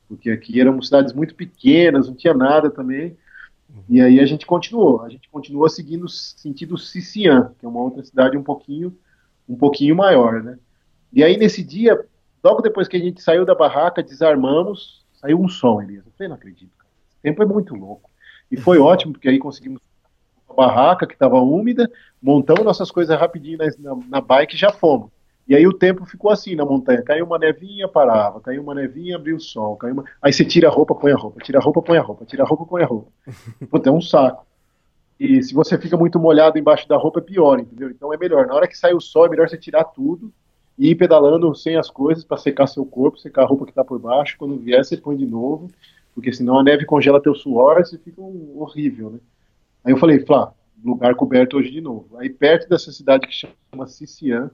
Porque 0.07 0.29
aqui 0.29 0.59
eram 0.61 0.81
cidades 0.81 1.13
muito 1.13 1.33
pequenas, 1.35 2.07
não 2.07 2.15
tinha 2.15 2.33
nada 2.33 2.69
também. 2.69 3.17
E 3.89 4.01
aí 4.01 4.19
a 4.19 4.25
gente 4.25 4.45
continuou. 4.45 5.01
A 5.01 5.09
gente 5.09 5.29
continuou 5.29 5.67
seguindo 5.69 6.07
sentido 6.07 6.77
Sician, 6.77 7.53
que 7.59 7.65
é 7.65 7.69
uma 7.69 7.81
outra 7.81 8.03
cidade 8.03 8.37
um 8.37 8.43
pouquinho, 8.43 8.95
um 9.47 9.55
pouquinho 9.55 9.95
maior, 9.95 10.43
né? 10.43 10.57
E 11.11 11.23
aí 11.23 11.37
nesse 11.37 11.63
dia, 11.63 11.99
logo 12.43 12.61
depois 12.61 12.87
que 12.87 12.97
a 12.97 12.99
gente 12.99 13.21
saiu 13.21 13.45
da 13.45 13.55
barraca, 13.55 14.03
desarmamos, 14.03 15.05
saiu 15.13 15.39
um 15.39 15.47
som, 15.47 15.81
Elias. 15.81 16.05
Eu 16.05 16.11
falei, 16.11 16.29
não 16.29 16.35
acredito. 16.35 16.71
cara. 16.77 16.89
Esse 17.09 17.21
tempo 17.21 17.41
é 17.41 17.45
muito 17.45 17.75
louco. 17.75 18.09
E 18.51 18.57
foi 18.57 18.77
ótimo, 18.77 19.13
porque 19.13 19.29
aí 19.29 19.39
conseguimos 19.39 19.81
a 20.49 20.53
barraca 20.53 21.07
que 21.07 21.13
estava 21.13 21.39
úmida, 21.39 21.91
montamos 22.21 22.63
nossas 22.63 22.91
coisas 22.91 23.19
rapidinho 23.19 23.57
na, 23.57 23.65
na, 23.79 24.01
na 24.07 24.21
bike 24.21 24.55
e 24.55 24.59
já 24.59 24.71
fomos. 24.71 25.09
E 25.47 25.55
aí 25.55 25.67
o 25.67 25.73
tempo 25.73 26.05
ficou 26.05 26.31
assim 26.31 26.55
na 26.55 26.65
montanha. 26.65 27.01
Caiu 27.01 27.25
uma 27.25 27.37
nevinha, 27.37 27.87
parava. 27.87 28.39
Caiu 28.39 28.61
uma 28.61 28.73
nevinha, 28.73 29.17
abriu 29.17 29.35
o 29.35 29.41
sol. 29.41 29.75
Caiu 29.75 29.93
uma... 29.93 30.05
Aí 30.21 30.31
você 30.31 30.45
tira 30.45 30.69
a 30.69 30.71
roupa, 30.71 30.95
põe 30.95 31.11
a 31.11 31.15
roupa. 31.15 31.41
Tira 31.43 31.59
a 31.59 31.61
roupa, 31.61 31.81
põe 31.81 31.97
a 31.97 32.01
roupa. 32.01 32.25
Tira 32.25 32.43
a 32.43 32.45
roupa, 32.45 32.65
põe 32.65 32.83
a 32.83 32.85
roupa. 32.85 33.11
Puta, 33.69 33.89
é 33.89 33.91
um 33.91 34.01
saco. 34.01 34.45
E 35.19 35.43
se 35.43 35.53
você 35.53 35.77
fica 35.77 35.97
muito 35.97 36.19
molhado 36.19 36.57
embaixo 36.57 36.87
da 36.87 36.97
roupa, 36.97 37.19
é 37.19 37.23
pior, 37.23 37.59
entendeu? 37.59 37.89
Então 37.89 38.13
é 38.13 38.17
melhor. 38.17 38.47
Na 38.47 38.55
hora 38.55 38.67
que 38.67 38.77
sai 38.77 38.93
o 38.93 39.01
sol, 39.01 39.25
é 39.25 39.29
melhor 39.29 39.49
você 39.49 39.57
tirar 39.57 39.83
tudo 39.83 40.31
e 40.77 40.89
ir 40.89 40.95
pedalando 40.95 41.53
sem 41.53 41.75
as 41.75 41.89
coisas 41.89 42.23
para 42.23 42.37
secar 42.37 42.67
seu 42.67 42.85
corpo, 42.85 43.19
secar 43.19 43.43
a 43.43 43.45
roupa 43.45 43.65
que 43.65 43.73
tá 43.73 43.83
por 43.83 43.99
baixo. 43.99 44.37
Quando 44.37 44.57
vier, 44.57 44.83
você 44.83 44.97
põe 44.97 45.15
de 45.17 45.25
novo. 45.25 45.69
Porque 46.15 46.31
senão 46.31 46.59
a 46.59 46.63
neve 46.63 46.85
congela 46.85 47.21
teu 47.21 47.33
suor 47.35 47.79
e 47.79 47.85
você 47.85 47.97
fica 47.97 48.21
um 48.21 48.59
horrível, 48.59 49.09
né? 49.11 49.19
Aí 49.83 49.91
eu 49.91 49.97
falei, 49.97 50.19
Flá, 50.25 50.53
lugar 50.83 51.15
coberto 51.15 51.57
hoje 51.57 51.71
de 51.71 51.81
novo. 51.81 52.17
Aí 52.17 52.29
perto 52.29 52.69
dessa 52.69 52.91
cidade 52.91 53.27
que 53.27 53.33
chama 53.33 53.87
Sician, 53.87 54.51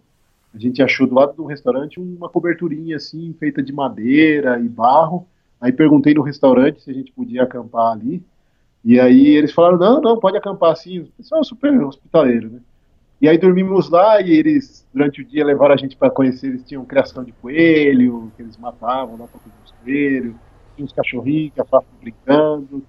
a 0.54 0.58
gente 0.58 0.82
achou 0.82 1.06
do 1.06 1.16
lado 1.16 1.34
do 1.34 1.46
restaurante 1.46 2.00
uma 2.00 2.28
coberturinha 2.28 2.96
assim, 2.96 3.34
feita 3.40 3.62
de 3.62 3.72
madeira 3.72 4.60
e 4.60 4.68
barro. 4.68 5.28
Aí 5.62 5.72
perguntei 5.72 6.14
no 6.14 6.22
restaurante 6.22 6.82
se 6.82 6.90
a 6.90 6.94
gente 6.94 7.12
podia 7.12 7.44
acampar 7.44 7.92
ali. 7.92 8.24
E 8.84 9.00
aí 9.00 9.28
eles 9.28 9.52
falaram, 9.52 9.78
não, 9.78 10.02
não, 10.02 10.20
pode 10.20 10.38
acampar 10.38 10.72
assim. 10.72 11.00
O 11.00 11.06
pessoal 11.18 11.42
é 11.42 11.44
super 11.44 11.72
hospitaleiro, 11.84 12.50
né? 12.50 12.60
E 13.22 13.28
aí 13.28 13.38
dormimos 13.38 13.90
lá 13.90 14.22
e 14.22 14.32
eles, 14.32 14.88
durante 14.94 15.22
o 15.22 15.26
dia, 15.26 15.46
levaram 15.46 15.74
a 15.74 15.78
gente 15.78 15.98
para 15.98 16.10
conhecer. 16.10 16.48
Eles 16.48 16.64
tinham 16.64 16.86
criação 16.86 17.24
de 17.24 17.34
coelho, 17.34 18.32
que 18.36 18.42
eles 18.42 18.58
matavam 18.58 19.18
lá 19.18 19.28
para 19.28 19.40
comer 19.40 19.56
os 19.64 19.72
coelhos. 19.72 20.36
Tinha 20.76 20.86
uns 20.86 20.94
cachorrinhos 20.94 21.54
que 21.54 21.62
estavam 21.62 21.86
brincando. 22.02 22.82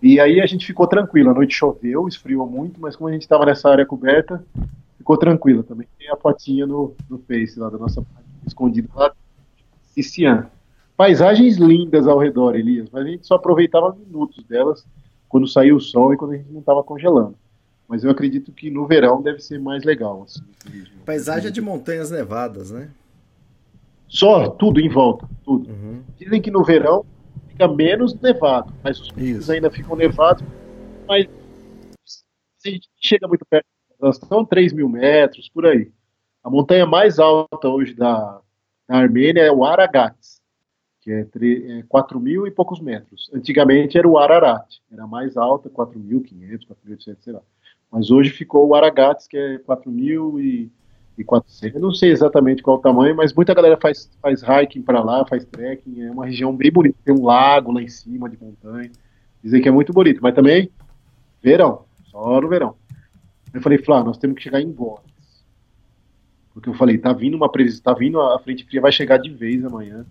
E 0.00 0.20
aí 0.20 0.40
a 0.40 0.46
gente 0.46 0.64
ficou 0.64 0.86
tranquilo. 0.86 1.30
A 1.30 1.34
noite 1.34 1.54
choveu, 1.54 2.06
esfriou 2.06 2.48
muito, 2.48 2.80
mas 2.80 2.94
como 2.94 3.08
a 3.08 3.12
gente 3.12 3.22
estava 3.22 3.44
nessa 3.44 3.68
área 3.68 3.84
coberta, 3.84 4.44
ficou 5.08 5.16
tranquilo 5.16 5.62
também. 5.62 5.88
Tem 5.98 6.10
a 6.10 6.16
fotinha 6.16 6.66
no, 6.66 6.94
no 7.08 7.18
Face 7.20 7.58
lá 7.58 7.70
da 7.70 7.78
nossa 7.78 8.02
página, 8.02 8.34
escondida 8.46 8.88
lá. 8.94 9.10
Sician. 9.86 10.50
Paisagens 10.98 11.56
lindas 11.56 12.06
ao 12.06 12.18
redor, 12.18 12.54
Elias, 12.54 12.90
mas 12.92 13.06
a 13.06 13.08
gente 13.08 13.26
só 13.26 13.36
aproveitava 13.36 13.96
minutos 13.96 14.44
delas 14.44 14.84
quando 15.28 15.46
saiu 15.46 15.76
o 15.76 15.80
sol 15.80 16.12
e 16.12 16.16
quando 16.16 16.32
a 16.32 16.36
gente 16.36 16.50
não 16.50 16.60
estava 16.60 16.82
congelando. 16.82 17.34
Mas 17.86 18.04
eu 18.04 18.10
acredito 18.10 18.52
que 18.52 18.70
no 18.70 18.86
verão 18.86 19.22
deve 19.22 19.38
ser 19.38 19.58
mais 19.58 19.82
legal. 19.82 20.24
Assim, 20.24 20.42
Paisagem 21.06 21.50
de 21.50 21.60
montanhas 21.60 22.10
nevadas, 22.10 22.70
né? 22.70 22.90
Só, 24.08 24.50
tudo 24.50 24.80
em 24.80 24.88
volta, 24.90 25.28
tudo. 25.42 25.70
Uhum. 25.70 26.02
Dizem 26.18 26.42
que 26.42 26.50
no 26.50 26.64
verão 26.64 27.06
fica 27.48 27.66
menos 27.66 28.14
nevado, 28.20 28.74
mas 28.82 29.00
os 29.00 29.08
picos 29.08 29.42
Isso. 29.42 29.52
ainda 29.52 29.70
ficam 29.70 29.96
nevados, 29.96 30.44
mas 31.06 31.26
se 32.58 32.68
a 32.68 32.70
gente 32.72 32.88
chega 33.00 33.28
muito 33.28 33.46
perto, 33.48 33.66
elas 34.00 34.16
estão 34.16 34.44
3 34.44 34.72
mil 34.72 34.88
metros, 34.88 35.48
por 35.48 35.66
aí. 35.66 35.90
A 36.42 36.50
montanha 36.50 36.86
mais 36.86 37.18
alta 37.18 37.68
hoje 37.68 37.94
da, 37.94 38.40
da 38.88 38.96
Armênia 38.96 39.42
é 39.42 39.52
o 39.52 39.64
Aragats, 39.64 40.40
que 41.00 41.10
é, 41.10 41.24
tre- 41.24 41.80
é 41.80 41.82
4 41.88 42.18
mil 42.20 42.46
e 42.46 42.50
poucos 42.50 42.80
metros. 42.80 43.30
Antigamente 43.34 43.98
era 43.98 44.08
o 44.08 44.18
Ararat, 44.18 44.76
era 44.92 45.06
mais 45.06 45.36
alta, 45.36 45.68
4.500, 45.68 46.66
4.800, 46.66 47.16
sei 47.20 47.32
lá. 47.32 47.40
Mas 47.90 48.10
hoje 48.10 48.30
ficou 48.30 48.66
o 48.68 48.74
Aragats, 48.74 49.26
que 49.26 49.36
é 49.36 49.58
4.400. 49.58 51.74
Eu 51.74 51.80
não 51.80 51.92
sei 51.92 52.10
exatamente 52.10 52.62
qual 52.62 52.76
o 52.76 52.80
tamanho, 52.80 53.16
mas 53.16 53.32
muita 53.34 53.54
galera 53.54 53.78
faz, 53.80 54.10
faz 54.20 54.42
hiking 54.42 54.82
para 54.82 55.02
lá, 55.02 55.24
faz 55.26 55.44
trekking. 55.44 56.02
É 56.02 56.10
uma 56.10 56.26
região 56.26 56.54
bem 56.54 56.70
bonita. 56.70 56.98
Tem 57.04 57.14
um 57.14 57.24
lago 57.24 57.72
lá 57.72 57.82
em 57.82 57.88
cima 57.88 58.28
de 58.28 58.38
montanha. 58.42 58.90
Dizem 59.42 59.62
que 59.62 59.68
é 59.68 59.72
muito 59.72 59.92
bonito, 59.92 60.20
mas 60.22 60.34
também 60.34 60.70
verão, 61.42 61.84
só 62.10 62.40
no 62.40 62.48
verão. 62.48 62.74
Eu 63.52 63.60
falei, 63.62 63.78
Flá, 63.78 64.02
nós 64.04 64.18
temos 64.18 64.36
que 64.36 64.42
chegar 64.42 64.60
em 64.60 64.70
Gomes. 64.72 65.02
Porque 66.52 66.68
eu 66.68 66.74
falei, 66.74 66.98
tá 66.98 67.12
vindo 67.12 67.36
uma 67.36 67.50
previsão, 67.50 67.82
tá 67.82 67.94
vindo 67.94 68.20
a 68.20 68.38
frente 68.40 68.64
fria, 68.64 68.80
vai 68.80 68.92
chegar 68.92 69.16
de 69.18 69.30
vez 69.32 69.64
amanhã. 69.64 70.04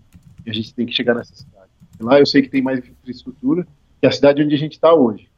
E 0.46 0.50
a 0.50 0.52
gente 0.52 0.74
tem 0.74 0.86
que 0.86 0.92
chegar 0.92 1.14
nessa 1.14 1.34
cidade. 1.34 1.68
Lá 2.00 2.18
eu 2.18 2.26
sei 2.26 2.42
que 2.42 2.48
tem 2.48 2.62
mais 2.62 2.78
infraestrutura 2.78 3.66
que 4.00 4.06
a 4.06 4.10
cidade 4.10 4.42
onde 4.42 4.54
a 4.54 4.58
gente 4.58 4.72
está 4.72 4.94
hoje. 4.94 5.28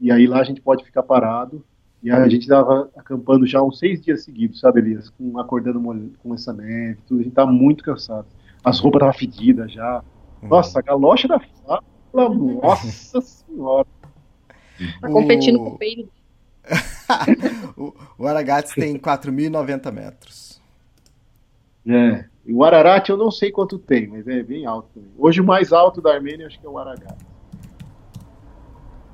E 0.00 0.10
aí 0.10 0.26
lá 0.26 0.40
a 0.40 0.44
gente 0.44 0.60
pode 0.60 0.84
ficar 0.84 1.02
parado. 1.02 1.64
E 2.02 2.10
a 2.10 2.28
gente 2.28 2.42
estava 2.42 2.90
acampando 2.96 3.46
já 3.46 3.62
uns 3.62 3.78
seis 3.78 4.00
dias 4.00 4.24
seguidos, 4.24 4.60
sabe, 4.60 4.80
Elias? 4.80 5.08
Com, 5.10 5.38
acordando 5.38 5.80
com 6.18 6.34
essa 6.34 6.52
neve, 6.52 6.98
tudo. 7.06 7.20
A 7.20 7.24
gente 7.24 7.32
tá 7.34 7.46
muito 7.46 7.82
cansado. 7.82 8.26
As 8.62 8.78
roupas 8.78 8.98
estavam 8.98 9.14
fedidas 9.18 9.72
já. 9.72 10.02
Nossa, 10.42 10.78
a 10.78 10.82
galocha 10.82 11.26
da 11.26 11.40
fala, 11.40 11.82
nossa 12.12 13.20
senhora. 13.22 13.86
Tá 15.00 15.08
competindo 15.08 15.56
O- 15.60 15.64
com 15.64 15.70
o 15.70 15.78
peito. 15.78 16.08
o, 17.76 17.94
o 18.18 18.26
Aragats 18.26 18.72
tem 18.74 18.98
4.090 18.98 19.92
metros. 19.92 20.60
É. 21.86 22.24
O 22.46 22.62
Ararat 22.62 23.08
eu 23.08 23.16
não 23.16 23.30
sei 23.30 23.50
quanto 23.50 23.78
tem, 23.78 24.06
mas 24.06 24.26
é 24.28 24.42
bem 24.42 24.66
alto 24.66 24.88
também. 24.94 25.10
Hoje 25.16 25.40
o 25.40 25.44
mais 25.44 25.72
alto 25.72 26.00
da 26.00 26.12
Armênia 26.14 26.46
acho 26.46 26.60
que 26.60 26.66
é 26.66 26.68
o 26.68 26.78
Ararat. 26.78 27.18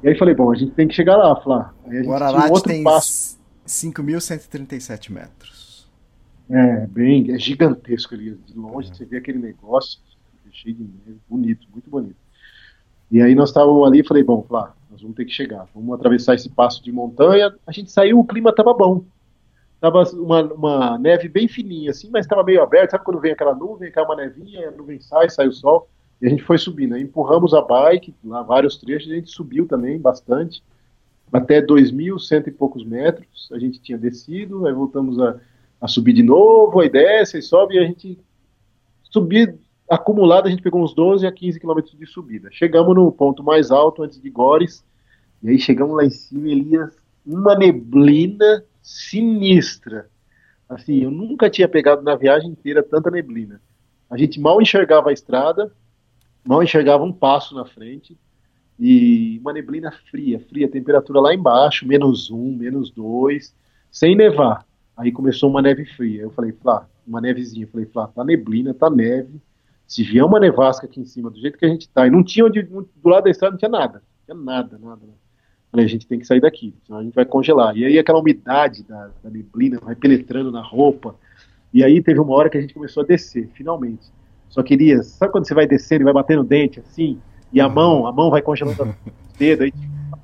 E 0.03 0.09
aí 0.09 0.19
falei, 0.19 0.35
bom, 0.35 0.51
a 0.51 0.57
gente 0.57 0.73
tem 0.73 0.89
que 0.89 0.95
chegar 0.95 1.17
lá, 1.17 1.41
Flá. 1.41 1.75
O 1.85 2.09
um 2.09 2.13
Ararat 2.13 2.51
outro 2.51 2.73
tem 2.73 2.83
passo. 2.83 3.39
5.137 3.67 5.13
metros. 5.13 5.89
É, 6.49 6.87
bem, 6.89 7.33
é 7.33 7.39
gigantesco 7.39 8.15
ali. 8.15 8.35
De 8.47 8.59
longe 8.59 8.89
você 8.89 9.05
vê 9.05 9.19
aquele 9.19 9.39
negócio 9.39 10.01
cheio 10.53 10.75
de 10.75 10.83
neve, 10.83 11.21
bonito, 11.29 11.67
muito 11.73 11.89
bonito. 11.89 12.17
E 13.11 13.21
aí 13.23 13.35
nós 13.35 13.51
estávamos 13.51 13.87
ali 13.87 14.01
e 14.01 14.07
falei, 14.07 14.23
bom, 14.23 14.45
lá, 14.51 14.75
nós 15.01 15.03
vamos 15.03 15.17
ter 15.17 15.25
que 15.25 15.33
chegar, 15.33 15.67
vamos 15.75 15.95
atravessar 15.95 16.35
esse 16.35 16.49
passo 16.49 16.83
de 16.85 16.93
montanha. 16.93 17.55
A 17.67 17.73
gente 17.73 17.91
saiu, 17.91 18.19
o 18.19 18.25
clima 18.25 18.51
estava 18.51 18.75
bom. 18.75 19.05
Tava 19.81 20.03
uma, 20.13 20.43
uma 20.43 20.99
neve 20.99 21.27
bem 21.27 21.49
fininha, 21.49 21.91
assim, 21.91 22.11
mas 22.13 22.27
estava 22.27 22.45
meio 22.45 22.63
aberto. 22.63 22.91
Sabe 22.91 23.05
quando 23.05 23.21
vem 23.21 23.33
aquela 23.33 23.55
nuvem, 23.55 23.91
cai 23.91 24.05
uma 24.05 24.15
nevinha, 24.15 24.69
a 24.69 24.71
nuvem 24.71 25.01
sai, 25.01 25.31
sai 25.31 25.49
o 25.49 25.53
sol. 25.53 25.89
E 26.21 26.27
a 26.27 26.29
gente 26.29 26.43
foi 26.43 26.59
subindo. 26.59 26.95
Aí 26.95 27.03
empurramos 27.03 27.55
a 27.55 27.63
bike, 27.63 28.15
lá 28.23 28.43
vários 28.43 28.77
trechos, 28.77 29.11
a 29.11 29.15
gente 29.15 29.31
subiu 29.31 29.67
também 29.67 29.99
bastante, 29.99 30.63
até 31.33 31.63
2.100 31.63 32.49
e 32.49 32.51
poucos 32.51 32.85
metros. 32.85 33.49
A 33.53 33.59
gente 33.59 33.81
tinha 33.81 33.97
descido, 33.97 34.67
aí 34.67 34.75
voltamos 34.75 35.19
a, 35.19 35.41
a 35.81 35.89
subir 35.89 36.13
de 36.13 36.23
novo, 36.23 36.81
aí 36.81 36.91
desce, 36.91 37.37
aí 37.39 37.43
sobe, 37.43 37.77
e 37.77 37.79
a 37.79 37.85
gente 37.85 38.19
subir 39.05 39.59
acumulado, 39.89 40.47
a 40.47 40.51
gente 40.51 40.63
pegou 40.63 40.83
uns 40.83 40.95
12 40.95 41.27
a 41.27 41.33
15 41.33 41.59
quilômetros 41.59 41.99
de 41.99 42.07
subida. 42.07 42.49
Chegamos 42.53 42.95
no 42.95 43.11
ponto 43.11 43.43
mais 43.43 43.73
alto, 43.73 44.05
antes 44.05 44.21
de 44.21 44.31
Gores, 44.31 44.85
e 45.43 45.49
aí 45.49 45.59
chegamos 45.59 45.97
lá 45.97 46.05
em 46.05 46.11
cima, 46.11 46.49
Elias, 46.49 46.95
uma 47.25 47.55
neblina 47.57 48.65
sinistra. 48.83 50.09
Assim, 50.69 51.03
eu 51.03 51.11
nunca 51.11 51.51
tinha 51.51 51.69
pegado 51.69 52.03
na 52.03 52.15
viagem 52.15 52.51
inteira 52.51 52.83
tanta 52.83 53.11
neblina. 53.11 53.61
A 54.09 54.17
gente 54.17 54.41
mal 54.41 54.61
enxergava 54.61 55.11
a 55.11 55.13
estrada, 55.13 55.73
mal 56.45 56.63
enxergava 56.63 57.05
um 57.05 57.13
passo 57.13 57.55
na 57.55 57.65
frente, 57.65 58.17
e 58.79 59.39
uma 59.41 59.53
neblina 59.53 59.93
fria, 60.11 60.41
fria, 60.41 60.69
temperatura 60.69 61.21
lá 61.21 61.35
embaixo, 61.35 61.87
menos 61.87 62.31
um, 62.31 62.57
menos 62.57 62.91
dois, 62.91 63.55
sem 63.91 64.17
nevar. 64.17 64.65
Aí 64.97 65.13
começou 65.13 65.51
uma 65.51 65.61
neve 65.61 65.85
fria. 65.85 66.23
Eu 66.23 66.31
falei, 66.31 66.53
Flá, 66.53 66.89
uma 67.07 67.21
nevezinha. 67.21 67.65
Eu 67.65 67.69
falei, 67.69 67.87
Flá, 67.87 68.07
tá 68.07 68.25
neblina, 68.25 68.73
tá 68.73 68.89
neve. 68.89 69.41
Se 69.87 70.03
vier 70.03 70.25
uma 70.25 70.41
nevasca 70.41 70.87
aqui 70.87 71.01
em 71.01 71.05
cima, 71.05 71.31
do 71.31 71.39
jeito 71.39 71.59
que 71.59 71.65
a 71.65 71.69
gente 71.69 71.89
tá, 71.89 72.07
e 72.07 72.11
não 72.11 72.23
tinha 72.23 72.47
onde, 72.47 72.63
do 72.63 72.87
lado 73.05 73.25
da 73.25 73.31
estrada 73.31 73.53
não 73.53 73.59
tinha 73.59 73.71
nada, 73.71 74.03
não 74.29 74.37
tinha 74.37 74.45
nada, 74.45 74.79
nada. 74.79 75.07
nada. 75.07 75.30
Falei, 75.71 75.87
a 75.87 75.89
gente 75.89 76.07
tem 76.07 76.19
que 76.19 76.27
sair 76.27 76.41
daqui, 76.41 76.75
senão 76.85 76.99
a 76.99 77.03
gente 77.03 77.15
vai 77.15 77.25
congelar. 77.25 77.77
E 77.77 77.85
aí 77.85 77.99
aquela 77.99 78.19
umidade 78.19 78.83
da, 78.83 79.11
da 79.23 79.31
neblina 79.31 79.79
vai 79.81 79.95
penetrando 79.95 80.51
na 80.51 80.63
roupa. 80.63 81.15
E 81.73 81.85
aí 81.85 82.03
teve 82.03 82.19
uma 82.19 82.35
hora 82.35 82.51
que 82.51 82.59
a 82.59 82.61
gente 82.61 82.75
começou 82.75 83.03
a 83.05 83.07
descer, 83.07 83.49
finalmente. 83.55 84.11
Só 84.49 84.63
queria, 84.65 85.01
sabe 85.03 85.31
quando 85.31 85.47
você 85.47 85.55
vai 85.55 85.67
descendo 85.67 86.03
e 86.03 86.05
vai 86.05 86.13
batendo 86.13 86.41
o 86.41 86.45
dente 86.45 86.81
assim, 86.81 87.21
e 87.53 87.61
a 87.61 87.69
mão, 87.69 88.07
a 88.07 88.13
mão 88.13 88.31
vai 88.31 88.43
congelando 88.43 88.83
os 89.07 89.39
dedos, 89.39 89.65
aí 89.65 89.73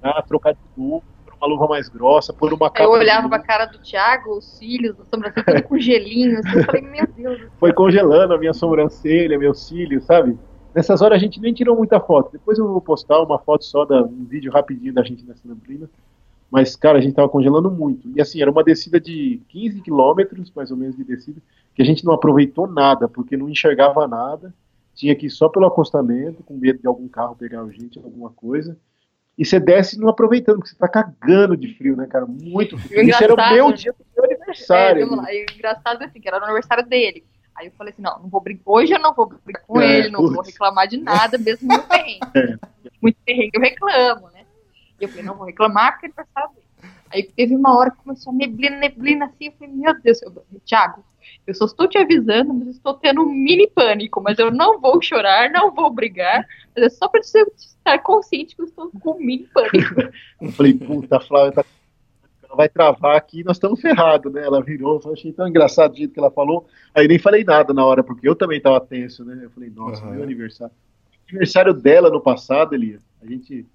ah, 0.02 0.23
trocar 0.23 0.52
de 0.52 0.59
luva, 0.77 1.05
por 1.24 1.35
uma 1.35 1.47
luva 1.47 1.68
mais 1.68 1.89
grossa, 1.89 2.32
por 2.32 2.52
uma 2.52 2.68
capa. 2.68 2.82
Eu 2.82 2.90
olhava 2.90 3.28
pra 3.28 3.39
cara 3.39 3.66
do 3.66 3.78
Thiago, 3.78 4.39
os 4.39 4.59
cílios, 4.59 4.98
a 5.01 5.05
sobrancelha 5.05 5.44
tudo 5.44 5.62
com 5.62 5.78
gelinho, 5.78 6.40
assim, 6.40 6.59
eu 6.59 6.64
falei, 6.64 6.82
meu 6.82 7.06
Deus. 7.06 7.40
Foi 7.60 7.73
congelando 7.73 8.35
a 8.35 8.39
minha 8.39 8.52
sobrancelha, 8.52 9.39
meus 9.39 9.64
cílios, 9.64 10.05
sabe? 10.05 10.36
Nessas 10.77 11.01
horas 11.01 11.16
a 11.16 11.19
gente 11.19 11.40
nem 11.40 11.55
tirou 11.55 11.74
muita 11.74 11.98
foto. 11.98 12.31
Depois 12.31 12.59
eu 12.59 12.69
vou 12.69 12.82
postar 12.82 13.23
uma 13.23 13.39
foto 13.39 13.65
só, 13.65 13.86
da, 13.86 14.03
um 14.03 14.27
vídeo 14.27 14.53
rapidinho 14.53 14.93
da 14.93 15.03
gente 15.03 15.24
nessa 15.24 15.40
neblina. 15.48 15.89
Mas, 16.51 16.77
cara, 16.77 16.98
a 16.98 17.01
gente 17.01 17.15
tava 17.15 17.31
congelando 17.31 17.70
muito. 17.70 18.11
E 18.15 18.20
assim, 18.20 18.43
era 18.43 18.51
uma 18.51 18.62
descida 18.62 19.01
de 19.01 19.40
15 19.48 19.81
quilômetros, 19.81 20.53
mais 20.55 20.70
ou 20.70 20.77
menos, 20.77 20.94
de 20.94 21.03
descida, 21.03 21.40
que 21.74 21.81
a 21.81 21.85
gente 21.85 22.05
não 22.05 22.12
aproveitou 22.12 22.66
nada, 22.66 23.09
porque 23.09 23.39
não 23.39 23.48
enxergava 23.48 24.07
nada. 24.07 24.53
Tinha 24.94 25.16
que 25.16 25.27
ir 25.27 25.31
só 25.31 25.48
pelo 25.48 25.65
acostamento, 25.65 26.43
com 26.43 26.53
medo 26.53 26.78
de 26.78 26.86
algum 26.86 27.09
carro 27.09 27.35
pegar 27.35 27.62
a 27.62 27.70
gente, 27.70 27.98
alguma 27.98 28.28
coisa. 28.28 28.77
E 29.39 29.47
você 29.47 29.59
desce 29.59 29.98
não 29.98 30.11
aproveitando, 30.11 30.57
porque 30.57 30.69
você 30.69 30.77
tá 30.77 30.89
cagando 30.89 31.57
de 31.57 31.74
frio, 31.74 31.97
né, 31.97 32.07
cara? 32.07 32.27
Muito 32.27 32.77
frio. 32.77 33.01
Isso 33.01 33.24
era 33.24 33.32
o 33.32 33.55
meu 33.55 33.73
dia 33.73 33.94
do 33.94 34.05
meu 34.15 34.24
aniversário. 34.27 35.03
É, 35.03 35.07
lá. 35.07 35.32
E 35.32 35.47
o 35.47 35.55
engraçado 35.55 36.03
é 36.03 36.05
assim, 36.05 36.20
que 36.20 36.28
era 36.28 36.39
o 36.39 36.44
aniversário 36.44 36.86
dele. 36.86 37.24
Aí 37.57 37.66
eu 37.66 37.73
falei 37.73 37.93
assim, 37.93 38.03
não, 38.03 38.19
não 38.20 38.28
vou 38.28 38.41
brigar. 38.41 38.62
Hoje 38.66 38.93
eu 38.93 38.99
não 38.99 39.15
vou 39.15 39.27
brigar 39.27 39.62
com 39.66 39.81
É, 39.81 39.99
ele, 39.99 40.11
não 40.11 40.20
putz. 40.20 40.35
vou 40.35 40.43
reclamar 40.45 40.87
de 40.87 40.99
nada, 40.99 41.39
mesmo 41.39 41.69
no 41.69 41.83
perrengue. 41.83 42.20
É. 42.37 42.57
Muito 43.01 43.16
perrengue 43.24 43.51
eu 43.55 43.61
reclamo, 43.61 44.28
né? 44.31 44.45
E 45.01 45.05
eu 45.05 45.09
falei, 45.09 45.24
não 45.24 45.35
vou 45.37 45.47
reclamar 45.47 45.93
porque 45.93 46.07
ele 46.07 46.15
vai 46.15 46.27
saber. 46.35 46.61
Aí 47.12 47.23
teve 47.23 47.55
uma 47.55 47.77
hora 47.77 47.91
que 47.91 47.99
começou 47.99 48.33
a 48.33 48.37
neblina, 48.37 48.77
neblina 48.78 49.27
assim, 49.27 49.47
eu 49.47 49.53
falei, 49.53 49.74
meu 49.74 50.01
Deus, 50.01 50.20
eu, 50.23 50.45
Thiago, 50.66 51.05
eu 51.47 51.55
só 51.55 51.65
estou 51.66 51.89
te 51.89 51.97
avisando, 51.99 52.53
mas 52.53 52.69
estou 52.69 52.95
tendo 52.95 53.23
um 53.23 53.33
mini 53.33 53.69
pânico, 53.69 54.20
mas 54.20 54.39
eu 54.39 54.51
não 54.51 54.81
vou 54.81 55.01
chorar, 55.01 55.51
não 55.51 55.73
vou 55.73 55.89
brigar, 55.91 56.45
mas 56.74 56.85
é 56.85 56.89
só 56.89 57.09
para 57.09 57.23
você 57.23 57.47
estar 57.57 57.99
consciente 58.01 58.57
que 58.57 58.62
eu 58.62 58.66
estou 58.66 58.91
com 59.01 59.12
um 59.12 59.19
mini 59.19 59.49
pânico. 59.55 59.95
Eu 60.41 60.53
falei, 60.53 60.74
puta, 60.74 61.16
a 61.16 61.20
Flávia 61.20 61.53
tá... 61.53 61.65
vai 62.57 62.69
travar 62.69 63.16
aqui, 63.16 63.45
nós 63.45 63.57
estamos 63.57 63.81
ferrados, 63.81 64.33
né? 64.33 64.43
Ela 64.45 64.62
virou, 64.62 65.01
eu 65.05 65.12
achei 65.12 65.33
tão 65.33 65.47
engraçado 65.47 65.93
o 65.93 65.97
jeito 65.97 66.12
que 66.15 66.19
ela 66.19 66.31
falou. 66.31 66.66
Aí 66.95 67.07
nem 67.07 67.19
falei 67.19 67.45
nada 67.45 67.73
na 67.74 67.85
hora, 67.85 68.03
porque 68.03 68.28
eu 68.28 68.35
também 68.35 68.61
tava 68.61 68.81
tenso, 68.81 69.24
né? 69.24 69.41
Eu 69.43 69.51
falei, 69.51 69.70
nossa, 69.70 70.03
Aham. 70.05 70.15
meu 70.15 70.23
aniversário. 70.23 70.74
Aniversário 71.28 71.74
dela 71.74 72.09
no 72.11 72.20
passado, 72.20 72.74
Elias, 72.74 73.03
a 73.23 73.27
gente, 73.27 73.66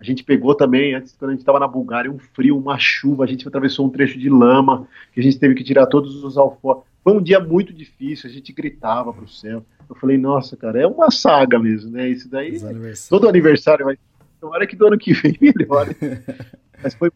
a 0.00 0.04
gente 0.04 0.24
pegou 0.24 0.54
também, 0.54 0.94
antes, 0.94 1.14
quando 1.16 1.30
a 1.30 1.34
gente 1.34 1.44
tava 1.44 1.60
na 1.60 1.68
Bulgária, 1.68 2.10
um 2.10 2.18
frio, 2.18 2.56
uma 2.58 2.78
chuva, 2.78 3.24
a 3.24 3.26
gente 3.26 3.46
atravessou 3.46 3.86
um 3.86 3.90
trecho 3.90 4.18
de 4.18 4.28
lama, 4.28 4.88
que 5.12 5.20
a 5.20 5.22
gente 5.22 5.38
teve 5.38 5.54
que 5.54 5.62
tirar 5.64 5.86
todos 5.86 6.24
os 6.24 6.36
alforjes. 6.36 6.84
Foi 7.04 7.12
um 7.12 7.22
dia 7.22 7.38
muito 7.38 7.72
difícil, 7.72 8.28
a 8.28 8.32
gente 8.32 8.52
gritava 8.52 9.12
pro 9.12 9.28
céu. 9.28 9.64
Eu 9.88 9.94
falei, 9.94 10.18
nossa, 10.18 10.56
cara, 10.56 10.80
é 10.80 10.86
uma 10.86 11.10
saga 11.10 11.58
mesmo, 11.58 11.92
né? 11.92 12.08
Isso 12.08 12.28
daí 12.28 12.56
Os 12.56 12.64
aniversários. 12.64 13.08
todo 13.08 13.28
aniversário 13.28 13.84
vai. 13.84 13.96
Tomara 14.40 14.66
que 14.66 14.74
do 14.74 14.86
ano 14.86 14.98
que 14.98 15.12
vem 15.12 15.36
melhore. 15.40 15.96
Mas 16.82 16.94
foi 16.94 17.10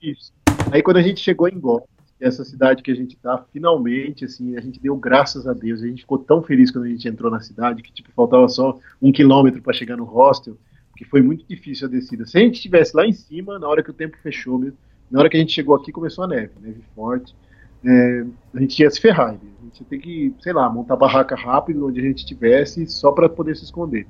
isso. 0.00 0.32
Aí 0.72 0.82
quando 0.82 0.96
a 0.96 1.02
gente 1.02 1.20
chegou 1.20 1.46
em 1.46 1.60
Gó, 1.60 1.82
essa 2.18 2.46
cidade 2.46 2.82
que 2.82 2.90
a 2.90 2.94
gente 2.94 3.14
tá, 3.18 3.44
finalmente, 3.52 4.24
assim, 4.24 4.56
a 4.56 4.60
gente 4.62 4.80
deu 4.80 4.96
graças 4.96 5.46
a 5.46 5.52
Deus. 5.52 5.82
A 5.82 5.86
gente 5.86 6.00
ficou 6.00 6.16
tão 6.16 6.42
feliz 6.42 6.70
quando 6.70 6.86
a 6.86 6.88
gente 6.88 7.06
entrou 7.06 7.30
na 7.30 7.40
cidade 7.40 7.82
que, 7.82 7.92
tipo, 7.92 8.10
faltava 8.12 8.48
só 8.48 8.78
um 9.00 9.12
quilômetro 9.12 9.60
para 9.60 9.74
chegar 9.74 9.98
no 9.98 10.04
hostel, 10.04 10.56
que 10.96 11.04
foi 11.04 11.20
muito 11.20 11.44
difícil 11.46 11.86
a 11.86 11.90
descida. 11.90 12.24
Se 12.24 12.38
a 12.38 12.40
gente 12.40 12.54
estivesse 12.54 12.96
lá 12.96 13.06
em 13.06 13.12
cima, 13.12 13.58
na 13.58 13.68
hora 13.68 13.82
que 13.82 13.90
o 13.90 13.92
tempo 13.92 14.16
fechou 14.22 14.58
mesmo, 14.58 14.78
na 15.10 15.20
hora 15.20 15.28
que 15.28 15.36
a 15.36 15.40
gente 15.40 15.52
chegou 15.52 15.74
aqui, 15.74 15.92
começou 15.92 16.24
a 16.24 16.26
neve, 16.26 16.52
neve 16.58 16.80
forte. 16.94 17.36
É, 17.84 18.24
a 18.54 18.60
gente 18.60 18.80
ia 18.80 18.90
se 18.90 18.98
ferrar. 18.98 19.32
né? 19.32 19.40
A 19.60 19.64
gente 19.64 19.80
ia 19.80 19.86
ter 19.90 19.98
que, 19.98 20.34
sei 20.40 20.54
lá, 20.54 20.70
montar 20.70 20.96
barraca 20.96 21.36
rápido 21.36 21.86
onde 21.86 22.00
a 22.00 22.02
gente 22.02 22.20
estivesse 22.20 22.86
só 22.86 23.12
para 23.12 23.28
poder 23.28 23.56
se 23.56 23.64
esconder. 23.64 24.06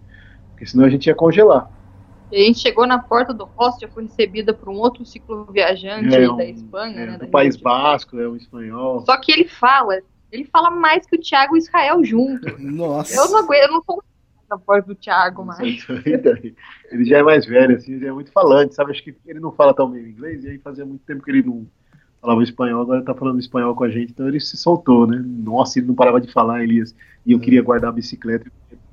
Porque 0.50 0.64
senão 0.64 0.84
a 0.84 0.90
gente 0.90 1.08
ia 1.08 1.14
congelar. 1.14 1.68
E 2.32 2.42
a 2.42 2.46
gente 2.46 2.60
chegou 2.60 2.86
na 2.86 2.98
porta 2.98 3.34
do 3.34 3.44
hostel, 3.44 3.90
foi 3.92 4.04
recebida 4.04 4.54
por 4.54 4.70
um 4.70 4.76
outro 4.78 5.04
ciclo 5.04 5.44
viajante 5.52 6.14
É, 6.14 6.28
um- 6.30 6.36
da 6.36 6.44
Espanha, 6.46 6.98
é, 7.00 7.06
né? 7.06 7.12
do 7.12 7.18
da 7.18 7.26
País 7.26 7.54
gente. 7.54 7.62
Basco, 7.62 8.18
é 8.18 8.26
um 8.26 8.34
espanhol. 8.36 9.04
Só 9.04 9.16
que 9.18 9.30
ele 9.30 9.44
fala, 9.46 9.98
ele 10.30 10.44
fala 10.46 10.70
mais 10.70 11.04
que 11.06 11.14
o 11.14 11.20
Thiago 11.20 11.54
e 11.54 11.58
o 11.58 11.62
Israel 11.62 12.02
junto. 12.02 12.40
Nossa. 12.58 13.14
Eu 13.14 13.30
não 13.30 13.40
aguento, 13.44 13.62
eu 13.64 13.72
não 13.72 13.82
tô 13.82 14.02
na 14.48 14.56
voz 14.56 14.82
do 14.84 14.94
Thiago 14.94 15.44
mais. 15.44 15.86
ele 16.90 17.04
já 17.04 17.18
é 17.18 17.22
mais 17.22 17.44
velho, 17.44 17.76
assim, 17.76 17.98
já 18.00 18.08
é 18.08 18.12
muito 18.12 18.32
falante, 18.32 18.74
sabe? 18.74 18.92
Acho 18.92 19.04
que 19.04 19.14
ele 19.26 19.38
não 19.40 19.52
fala 19.52 19.74
tão 19.74 19.90
bem 19.90 20.02
inglês, 20.08 20.42
e 20.44 20.48
aí 20.48 20.58
fazia 20.58 20.86
muito 20.86 21.04
tempo 21.04 21.22
que 21.22 21.30
ele 21.30 21.42
não 21.42 21.66
falava 22.20 22.42
espanhol, 22.42 22.82
agora 22.82 22.98
ele 23.00 23.06
tá 23.06 23.14
falando 23.14 23.40
espanhol 23.40 23.74
com 23.74 23.84
a 23.84 23.90
gente, 23.90 24.12
então 24.12 24.28
ele 24.28 24.38
se 24.40 24.56
soltou, 24.56 25.06
né? 25.06 25.20
Nossa, 25.22 25.78
ele 25.78 25.88
não 25.88 25.94
parava 25.94 26.20
de 26.20 26.32
falar, 26.32 26.62
Elias. 26.62 26.94
E 27.26 27.32
eu 27.32 27.40
queria 27.40 27.62
guardar 27.62 27.90
a 27.90 27.92
bicicleta 27.92 28.50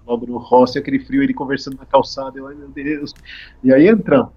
logo 0.10 0.26
no 0.26 0.38
hostel, 0.38 0.82
aquele 0.82 1.00
frio, 1.00 1.22
ele 1.22 1.34
conversando 1.34 1.78
na 1.78 1.86
calçada, 1.86 2.40
eu, 2.40 2.48
ai 2.48 2.56
meu 2.56 2.70
Deus. 2.70 3.14
E 3.64 3.72
aí 3.72 3.88
entramos. 3.88 4.32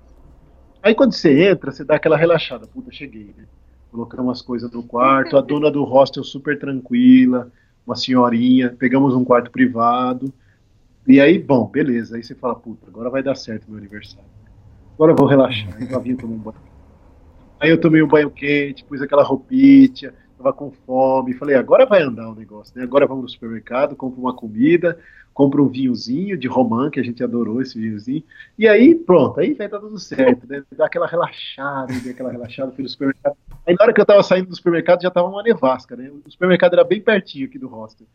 Aí 0.82 0.94
quando 0.94 1.12
você 1.12 1.48
entra, 1.48 1.72
você 1.72 1.84
dá 1.84 1.96
aquela 1.96 2.16
relaxada, 2.16 2.66
puta, 2.66 2.92
cheguei, 2.92 3.34
né? 3.36 3.44
Colocamos 3.90 4.38
as 4.38 4.42
coisas 4.42 4.70
no 4.70 4.82
quarto, 4.82 5.36
a 5.36 5.40
dona 5.40 5.70
do 5.70 5.84
hostel 5.84 6.24
super 6.24 6.58
tranquila, 6.58 7.50
uma 7.86 7.96
senhorinha, 7.96 8.74
pegamos 8.78 9.14
um 9.14 9.24
quarto 9.24 9.50
privado. 9.50 10.32
E 11.06 11.20
aí, 11.20 11.38
bom, 11.38 11.66
beleza. 11.66 12.16
Aí 12.16 12.22
você 12.22 12.34
fala, 12.34 12.54
puta, 12.54 12.88
agora 12.88 13.10
vai 13.10 13.22
dar 13.22 13.34
certo 13.34 13.68
meu 13.68 13.78
aniversário. 13.78 14.24
Agora 14.94 15.12
eu 15.12 15.16
vou 15.16 15.26
relaxar. 15.26 15.74
Aí 15.76 15.88
eu 15.88 16.16
tomar 16.16 16.34
um 16.34 16.38
banho. 16.38 16.56
Aí 17.60 17.70
eu 17.70 17.80
tomei 17.80 18.02
um 18.02 18.08
banho 18.08 18.30
quente, 18.30 18.84
pus 18.84 19.00
aquela 19.00 19.22
roupinha, 19.22 20.14
tava 20.42 20.52
com 20.52 20.72
fome. 20.84 21.32
Falei, 21.34 21.54
agora 21.54 21.86
vai 21.86 22.02
andar 22.02 22.28
o 22.28 22.34
negócio, 22.34 22.76
né? 22.76 22.82
Agora 22.82 23.06
vamos 23.06 23.22
no 23.22 23.28
supermercado, 23.28 23.94
compro 23.94 24.20
uma 24.20 24.34
comida, 24.34 24.98
compro 25.32 25.64
um 25.64 25.68
vinhozinho 25.68 26.36
de 26.36 26.48
romã, 26.48 26.90
que 26.90 26.98
a 26.98 27.02
gente 27.02 27.22
adorou 27.22 27.62
esse 27.62 27.78
vinhozinho. 27.78 28.24
E 28.58 28.68
aí, 28.68 28.94
pronto, 28.94 29.38
aí 29.40 29.54
vai 29.54 29.68
dar 29.68 29.78
tudo 29.78 29.98
certo, 29.98 30.46
né? 30.48 30.62
Dá 30.76 30.86
aquela 30.86 31.06
relaxada, 31.06 31.94
dei 32.02 32.12
aquela 32.12 32.32
relaxada, 32.32 32.72
fui 32.72 32.82
no 32.82 32.88
supermercado. 32.88 33.36
Aí 33.66 33.74
na 33.78 33.84
hora 33.84 33.94
que 33.94 34.00
eu 34.00 34.06
tava 34.06 34.22
saindo 34.22 34.48
do 34.48 34.56
supermercado 34.56 35.02
já 35.02 35.10
tava 35.10 35.28
uma 35.28 35.42
nevasca, 35.42 35.94
né? 35.96 36.10
O 36.26 36.30
supermercado 36.30 36.72
era 36.74 36.84
bem 36.84 37.00
pertinho 37.00 37.46
aqui 37.46 37.58
do 37.58 37.68
hostel. 37.68 38.06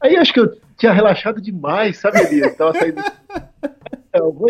Aí 0.00 0.16
acho 0.16 0.32
que 0.32 0.40
eu 0.40 0.58
tinha 0.76 0.92
relaxado 0.92 1.40
demais, 1.40 1.98
sabe, 1.98 2.18
Elias? 2.20 2.56
Tava 2.56 2.72
saindo. 2.72 3.00
Eu 4.12 4.32
vou, 4.32 4.48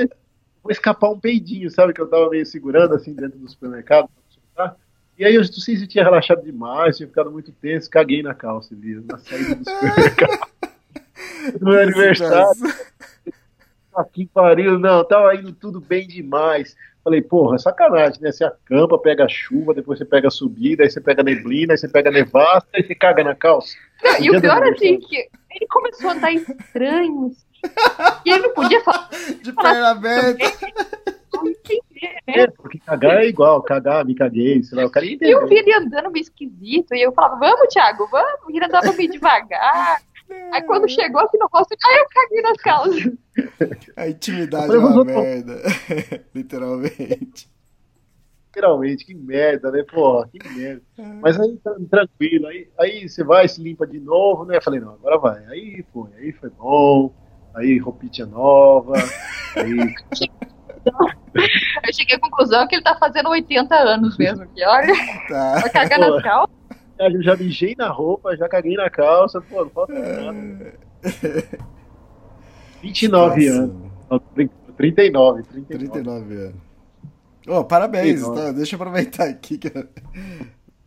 vou 0.63 0.71
escapar 0.71 1.11
um 1.11 1.21
peidinho, 1.21 1.69
sabe? 1.71 1.93
Que 1.93 2.01
eu 2.01 2.09
tava 2.09 2.31
meio 2.31 2.47
segurando 2.47 2.95
assim 2.95 3.13
dentro 3.13 3.39
do 3.39 3.49
supermercado. 3.49 4.09
pra. 4.55 4.77
E 5.21 5.25
aí 5.27 5.35
eu 5.35 5.43
não 5.43 5.53
sei 5.53 5.77
se 5.77 5.83
eu 5.83 5.87
tinha 5.87 6.03
relaxado 6.03 6.43
demais, 6.43 6.97
tinha 6.97 7.07
ficado 7.07 7.31
muito 7.31 7.53
tenso, 7.53 7.91
caguei 7.91 8.23
na 8.23 8.33
calça, 8.33 8.73
Elias, 8.73 9.05
na 9.05 9.19
saída 9.19 9.55
do 9.55 9.71
supermercado. 9.71 10.51
No 11.61 11.71
meu 11.71 11.81
aniversário. 11.81 12.63
Que 14.13 14.25
pariu, 14.27 14.79
não, 14.79 15.05
tava 15.05 15.35
indo 15.35 15.53
tudo 15.53 15.79
bem 15.79 16.07
demais. 16.07 16.75
Falei, 17.05 17.21
porra, 17.21 17.57
é 17.57 17.59
sacanagem, 17.59 18.23
né? 18.23 18.33
Você 18.33 18.45
acampa, 18.45 18.99
pega 18.99 19.29
chuva, 19.29 19.75
depois 19.75 19.99
você 19.99 20.07
pega 20.07 20.29
a 20.29 20.31
subida, 20.31 20.83
aí 20.83 20.91
você 20.91 21.01
pega 21.01 21.23
neblina, 21.23 21.75
aí 21.75 21.79
você 21.79 21.89
pega 21.89 22.11
nevasca, 22.11 22.69
aí 22.75 22.83
você 22.83 22.95
caga 22.95 23.23
na 23.23 23.35
calça. 23.35 23.75
Não, 24.03 24.21
e 24.21 24.31
o 24.31 24.41
pior 24.41 24.63
é 24.63 24.71
assim, 24.71 24.99
que 25.01 25.17
ele 25.17 25.67
começou 25.69 26.09
a 26.09 26.13
andar 26.15 26.33
estranho. 26.33 27.27
assim, 27.27 28.21
E 28.25 28.31
ele 28.31 28.43
não 28.43 28.55
podia 28.55 28.83
falar. 28.83 29.11
De 29.43 29.53
perna 29.53 29.91
aberta. 29.91 30.45
Não 31.43 31.51
entender, 31.51 32.17
né? 32.27 32.35
É, 32.43 32.47
porque 32.47 32.79
cagar 32.79 33.19
é 33.19 33.29
igual, 33.29 33.63
cagar, 33.63 34.05
me 34.05 34.15
caguei, 34.15 34.63
sei 34.63 34.79
lá, 34.79 34.87
o 34.87 34.91
cara 34.91 35.07
ia 35.07 35.19
E 35.21 35.31
eu 35.31 35.47
vi 35.47 35.57
ele 35.57 35.73
andando 35.75 36.11
meio 36.11 36.23
esquisito, 36.23 36.95
e 36.95 37.03
eu 37.03 37.13
falava, 37.13 37.39
vamos, 37.39 37.69
Thiago, 37.73 38.07
vamos. 38.11 38.49
E 38.49 38.57
ele 38.57 38.65
andava 38.65 38.93
meio 38.93 39.11
devagar. 39.11 40.01
Aí 40.53 40.63
quando 40.63 40.89
chegou 40.89 41.21
aqui 41.21 41.37
no 41.39 41.49
rosto, 41.53 41.77
aí 41.85 41.99
eu 41.99 42.07
caguei 42.09 42.43
nas 42.43 42.57
calças. 42.59 43.13
A 43.97 44.09
intimidade 44.09 44.73
Eu 44.73 44.81
é 44.81 44.85
uma 44.85 45.05
falei, 45.05 45.15
merda. 45.15 45.63
Literalmente. 46.35 47.51
Literalmente, 48.47 49.05
que 49.05 49.15
merda, 49.15 49.71
né? 49.71 49.85
Porra, 49.85 50.29
que 50.29 50.39
merda. 50.49 50.83
Mas 51.21 51.39
aí, 51.39 51.57
tá 51.63 51.73
tranquilo, 51.89 52.49
aí, 52.49 52.69
aí 52.79 53.09
você 53.09 53.23
vai, 53.23 53.47
se 53.47 53.63
limpa 53.63 53.87
de 53.87 54.01
novo, 54.01 54.45
né? 54.45 54.57
Eu 54.57 54.63
falei, 54.63 54.81
não, 54.81 54.95
agora 54.95 55.19
vai. 55.19 55.45
Aí 55.47 55.85
foi, 55.93 56.11
aí 56.17 56.33
foi 56.33 56.51
bom, 56.51 57.15
aí 57.55 57.79
roupinha 57.79 58.27
nova, 58.27 58.95
aí 59.57 59.95
Eu 60.85 61.93
cheguei 61.95 62.17
à 62.17 62.21
conclusão 62.21 62.67
que 62.67 62.75
ele 62.75 62.83
tá 62.83 62.97
fazendo 62.99 63.29
80 63.31 63.75
anos 63.75 64.17
mesmo. 64.19 64.47
Que 64.49 64.65
olha, 64.67 64.93
Tá. 65.29 65.61
vai 65.61 65.71
cagar 65.71 65.99
Pô. 66.01 66.11
nas 66.15 66.23
calças. 66.23 66.57
eu 66.99 67.23
já 67.23 67.37
mijei 67.37 67.75
na 67.77 67.89
roupa, 67.89 68.37
já 68.37 68.49
caguei 68.49 68.75
na 68.77 68.91
calça, 68.91 69.41
pô, 69.41 69.63
não 69.65 69.71
falta 69.71 69.93
nada. 69.93 70.73
29 72.83 73.47
anos. 73.49 73.75
Não, 74.11 74.19
tô 74.19 74.23
brincando, 74.35 74.73
39, 74.77 75.43
39. 75.45 75.89
39 75.89 76.35
anos. 76.35 76.55
Ô, 77.49 77.65
parabéns, 77.65 78.21
39. 78.23 78.41
tá? 78.41 78.53
deixa 78.53 78.77
eu 78.77 78.81
aproveitar 78.81 79.25
aqui. 79.29 79.59
Que... 79.59 79.71
Foi 79.71 79.85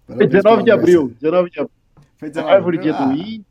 Parabéns 0.08 0.30
19 0.32 0.64
de 0.64 0.72
abril, 0.72 1.00
aniversário. 1.02 1.20
19 1.22 1.50
de 1.50 1.60
abril. 1.60 1.72
Foi 2.18 2.30
19 2.30 2.50
de 2.50 2.56
Árvore 2.56 2.78
abril. 2.78 2.94
dia 2.94 3.06
do 3.06 3.12
Ah, 3.12 3.16
índio, 3.16 3.46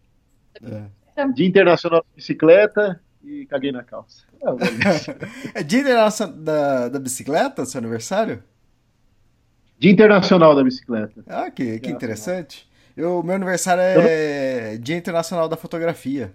é. 1.16 1.28
Dia 1.34 1.46
Internacional 1.46 2.00
da 2.00 2.06
Bicicleta 2.16 3.00
e 3.24 3.46
caguei 3.46 3.72
na 3.72 3.82
calça. 3.82 4.24
Beleza. 4.42 5.16
É 5.54 5.62
dia 5.64 5.80
internacional 5.80 6.36
da, 6.36 6.88
da 6.88 6.98
bicicleta, 6.98 7.64
seu 7.64 7.78
aniversário? 7.78 8.42
Dia 9.78 9.90
Internacional 9.90 10.54
da 10.54 10.62
Bicicleta. 10.62 11.24
Ah, 11.26 11.50
que, 11.50 11.80
que 11.80 11.90
interessante. 11.90 12.70
Eu, 12.96 13.20
meu 13.24 13.34
aniversário 13.34 13.82
é 13.82 14.76
Dia 14.76 14.96
Internacional 14.96 15.48
da 15.48 15.56
Fotografia. 15.56 16.32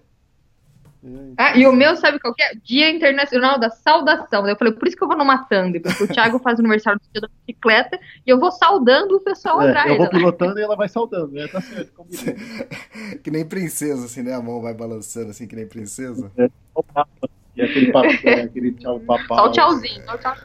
Ah, 1.38 1.58
e 1.58 1.66
o 1.68 1.72
meu, 1.72 1.96
sabe 1.96 2.20
qual 2.20 2.34
que 2.34 2.42
é? 2.44 2.56
Dia 2.56 2.90
Internacional 2.90 3.60
da 3.60 3.70
Saudação. 3.70 4.48
Eu 4.48 4.58
falei, 4.58 4.74
por 4.74 4.88
isso 4.88 4.98
que 4.98 5.04
eu 5.04 5.08
vou 5.08 5.18
numa 5.18 5.46
Thumb, 5.46 5.80
porque 5.80 6.04
o 6.04 6.08
Thiago 6.08 6.40
faz 6.40 6.60
aniversário 6.60 7.00
do 7.00 7.12
dia 7.12 7.22
da 7.22 7.30
bicicleta 7.46 8.00
e 8.26 8.30
eu 8.30 8.40
vou 8.40 8.52
saudando 8.52 9.16
o 9.16 9.22
pessoal 9.22 9.62
É, 9.62 9.70
atrás. 9.70 9.90
eu 9.92 9.96
vou 9.98 10.06
né? 10.06 10.12
pilotando 10.12 10.60
e 10.60 10.64
ela 10.64 10.76
vai 10.76 10.90
saudando, 10.90 11.32
né? 11.32 11.48
Tá 11.48 11.62
certo, 11.62 11.94
combinado. 11.94 12.36
Que 13.24 13.32
nem 13.32 13.46
princesa, 13.48 14.06
assim, 14.06 14.24
né? 14.24 14.34
A 14.34 14.42
mão 14.42 14.62
vai 14.62 14.74
balançando, 14.74 15.30
assim, 15.30 15.48
que 15.48 15.56
nem 15.56 15.68
princesa. 15.68 16.32
O 16.76 16.84
Papa, 16.84 17.10
E 17.56 17.62
aquele 17.62 17.92
papo, 17.92 18.08
é, 18.24 18.42
aquele 18.42 18.72
tchau 18.74 19.00
papau. 19.00 19.38
Só 19.38 19.46
o 19.48 19.52
tchauzinho. 19.52 20.04
Só 20.04 20.16
o 20.16 20.18
tchau. 20.18 20.36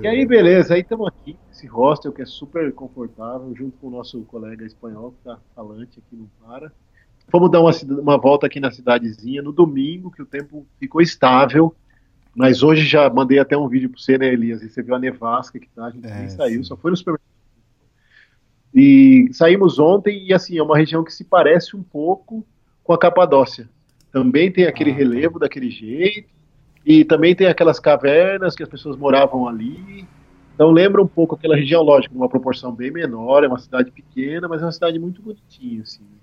E 0.00 0.08
aí, 0.08 0.24
beleza, 0.26 0.72
aí 0.74 0.80
estamos 0.80 1.06
aqui, 1.08 1.36
esse 1.52 1.66
hostel 1.66 2.12
que 2.12 2.22
é 2.22 2.24
super 2.26 2.72
confortável, 2.72 3.54
junto 3.54 3.76
com 3.76 3.88
o 3.88 3.90
nosso 3.90 4.22
colega 4.24 4.64
espanhol, 4.64 5.12
que 5.12 5.24
tá 5.24 5.38
falante 5.54 5.98
aqui, 5.98 6.16
não 6.16 6.26
para. 6.40 6.72
Fomos 7.30 7.50
dar 7.50 7.60
uma, 7.60 7.70
uma 8.00 8.18
volta 8.18 8.46
aqui 8.46 8.60
na 8.60 8.70
cidadezinha 8.70 9.42
no 9.42 9.52
domingo, 9.52 10.10
que 10.10 10.22
o 10.22 10.26
tempo 10.26 10.66
ficou 10.78 11.00
estável, 11.00 11.74
mas 12.34 12.62
hoje 12.62 12.84
já 12.86 13.08
mandei 13.10 13.38
até 13.38 13.56
um 13.56 13.68
vídeo 13.68 13.90
para 13.90 14.00
você, 14.00 14.18
né, 14.18 14.28
Elias? 14.32 14.62
E 14.62 14.68
você 14.70 14.82
viu 14.82 14.94
a 14.94 14.98
nevasca 14.98 15.58
que 15.58 15.68
tá, 15.70 15.86
a 15.86 15.90
gente 15.90 16.06
É, 16.06 16.14
nem 16.14 16.28
saiu, 16.28 16.62
sim. 16.62 16.64
só 16.64 16.76
foi 16.76 16.90
no 16.90 16.96
supermercado. 16.96 17.26
E 18.74 19.28
saímos 19.32 19.78
ontem, 19.78 20.26
e 20.26 20.32
assim, 20.32 20.56
é 20.58 20.62
uma 20.62 20.76
região 20.76 21.04
que 21.04 21.12
se 21.12 21.24
parece 21.24 21.76
um 21.76 21.82
pouco 21.82 22.46
com 22.82 22.92
a 22.92 22.98
Capadócia. 22.98 23.68
Também 24.10 24.50
tem 24.50 24.66
aquele 24.66 24.90
Ah, 24.90 24.94
relevo 24.94 25.38
daquele 25.38 25.70
jeito, 25.70 26.28
e 26.84 27.04
também 27.04 27.34
tem 27.36 27.46
aquelas 27.48 27.78
cavernas 27.80 28.54
que 28.56 28.62
as 28.62 28.68
pessoas 28.68 28.96
moravam 28.96 29.46
ali. 29.48 30.08
Então 30.54 30.70
lembra 30.70 31.02
um 31.02 31.06
pouco 31.08 31.34
aquela 31.34 31.56
região, 31.56 31.82
lógico, 31.82 32.14
numa 32.14 32.28
proporção 32.28 32.74
bem 32.74 32.90
menor, 32.90 33.44
é 33.44 33.48
uma 33.48 33.58
cidade 33.58 33.90
pequena, 33.90 34.48
mas 34.48 34.62
é 34.62 34.66
uma 34.66 34.72
cidade 34.72 34.98
muito 34.98 35.22
bonitinha, 35.22 35.82
assim. 35.82 36.21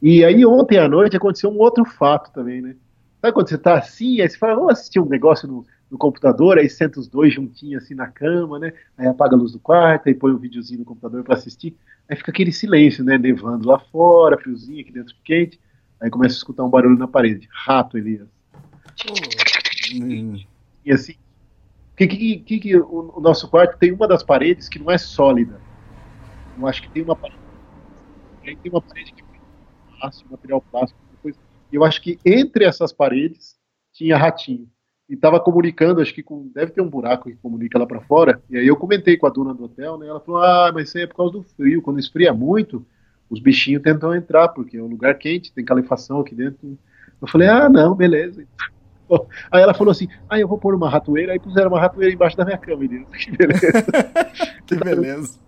E 0.00 0.24
aí 0.24 0.44
ontem 0.46 0.78
à 0.78 0.88
noite 0.88 1.16
aconteceu 1.16 1.50
um 1.50 1.58
outro 1.58 1.84
fato 1.84 2.32
também, 2.32 2.62
né? 2.62 2.76
Sabe 3.20 3.34
quando 3.34 3.48
você 3.48 3.58
tá 3.58 3.78
assim, 3.78 4.20
aí 4.20 4.28
você 4.28 4.38
fala, 4.38 4.54
vamos 4.54 4.72
assistir 4.72 5.00
um 5.00 5.08
negócio 5.08 5.48
no, 5.48 5.66
no 5.90 5.98
computador, 5.98 6.56
aí 6.56 6.68
senta 6.70 7.00
os 7.00 7.08
dois 7.08 7.34
juntinhos 7.34 7.82
assim 7.82 7.94
na 7.94 8.06
cama, 8.06 8.58
né? 8.58 8.72
Aí 8.96 9.06
apaga 9.06 9.34
a 9.34 9.38
luz 9.38 9.52
do 9.52 9.58
quarto, 9.58 10.08
aí 10.08 10.14
põe 10.14 10.32
um 10.32 10.38
videozinho 10.38 10.80
no 10.80 10.84
computador 10.84 11.24
para 11.24 11.34
assistir. 11.34 11.76
Aí 12.08 12.16
fica 12.16 12.30
aquele 12.30 12.52
silêncio, 12.52 13.04
né? 13.04 13.18
Nevando 13.18 13.66
lá 13.66 13.78
fora, 13.78 14.38
friozinho 14.38 14.80
aqui 14.80 14.92
dentro 14.92 15.14
quente. 15.24 15.58
Aí 16.00 16.08
começa 16.08 16.36
a 16.36 16.38
escutar 16.38 16.64
um 16.64 16.70
barulho 16.70 16.96
na 16.96 17.08
parede. 17.08 17.48
Rato, 17.50 17.98
Elias. 17.98 18.28
Hum. 19.94 20.40
E 20.84 20.92
assim, 20.92 21.14
que, 21.96 22.06
que, 22.06 22.38
que, 22.38 22.58
que 22.60 22.76
o, 22.76 23.14
o 23.16 23.20
nosso 23.20 23.48
quarto 23.48 23.76
tem 23.78 23.92
uma 23.92 24.06
das 24.06 24.22
paredes 24.22 24.68
que 24.68 24.78
não 24.78 24.90
é 24.90 24.96
sólida. 24.96 25.60
Eu 26.56 26.66
acho 26.66 26.82
que 26.82 26.90
tem 26.90 27.02
uma 27.02 27.16
parede. 27.16 27.38
Aí 28.46 28.56
tem 28.56 28.70
uma 28.70 28.80
parede 28.80 29.12
que 29.12 29.22
plástico, 29.98 30.30
material 30.30 30.60
plástico. 30.60 31.00
Depois, 31.10 31.36
eu 31.72 31.84
acho 31.84 32.00
que 32.02 32.18
entre 32.24 32.64
essas 32.64 32.92
paredes 32.92 33.56
tinha 33.92 34.16
ratinho. 34.16 34.68
E 35.08 35.14
estava 35.14 35.40
comunicando, 35.40 36.02
acho 36.02 36.14
que 36.14 36.22
com, 36.22 36.50
deve 36.54 36.70
ter 36.70 36.82
um 36.82 36.88
buraco 36.88 37.30
que 37.30 37.36
comunica 37.36 37.78
lá 37.78 37.86
para 37.86 38.00
fora. 38.02 38.42
E 38.50 38.58
aí 38.58 38.66
eu 38.66 38.76
comentei 38.76 39.16
com 39.16 39.26
a 39.26 39.30
dona 39.30 39.54
do 39.54 39.64
hotel, 39.64 39.96
né? 39.96 40.06
Ela 40.06 40.20
falou: 40.20 40.42
Ah, 40.42 40.70
mas 40.72 40.88
isso 40.88 40.98
aí 40.98 41.04
é 41.04 41.06
por 41.06 41.16
causa 41.16 41.32
do 41.32 41.42
frio. 41.42 41.80
Quando 41.80 41.98
esfria 41.98 42.32
muito, 42.32 42.86
os 43.30 43.40
bichinhos 43.40 43.82
tentam 43.82 44.14
entrar, 44.14 44.48
porque 44.48 44.76
é 44.76 44.82
um 44.82 44.86
lugar 44.86 45.16
quente, 45.16 45.52
tem 45.52 45.64
calefação 45.64 46.20
aqui 46.20 46.34
dentro. 46.34 46.78
Eu 47.22 47.26
falei: 47.26 47.48
Ah, 47.48 47.70
não, 47.70 47.94
beleza. 47.94 48.44
Aí 49.50 49.62
ela 49.62 49.72
falou 49.72 49.92
assim: 49.92 50.08
Ah, 50.28 50.38
eu 50.38 50.46
vou 50.46 50.58
pôr 50.58 50.74
uma 50.74 50.90
ratoeira. 50.90 51.32
Aí 51.32 51.38
puseram 51.38 51.70
uma 51.70 51.80
ratoeira 51.80 52.12
embaixo 52.12 52.36
da 52.36 52.44
minha 52.44 52.58
cama. 52.58 52.84
Que 53.16 53.30
beleza. 53.34 53.82
Que 54.66 54.76
beleza. 54.76 55.38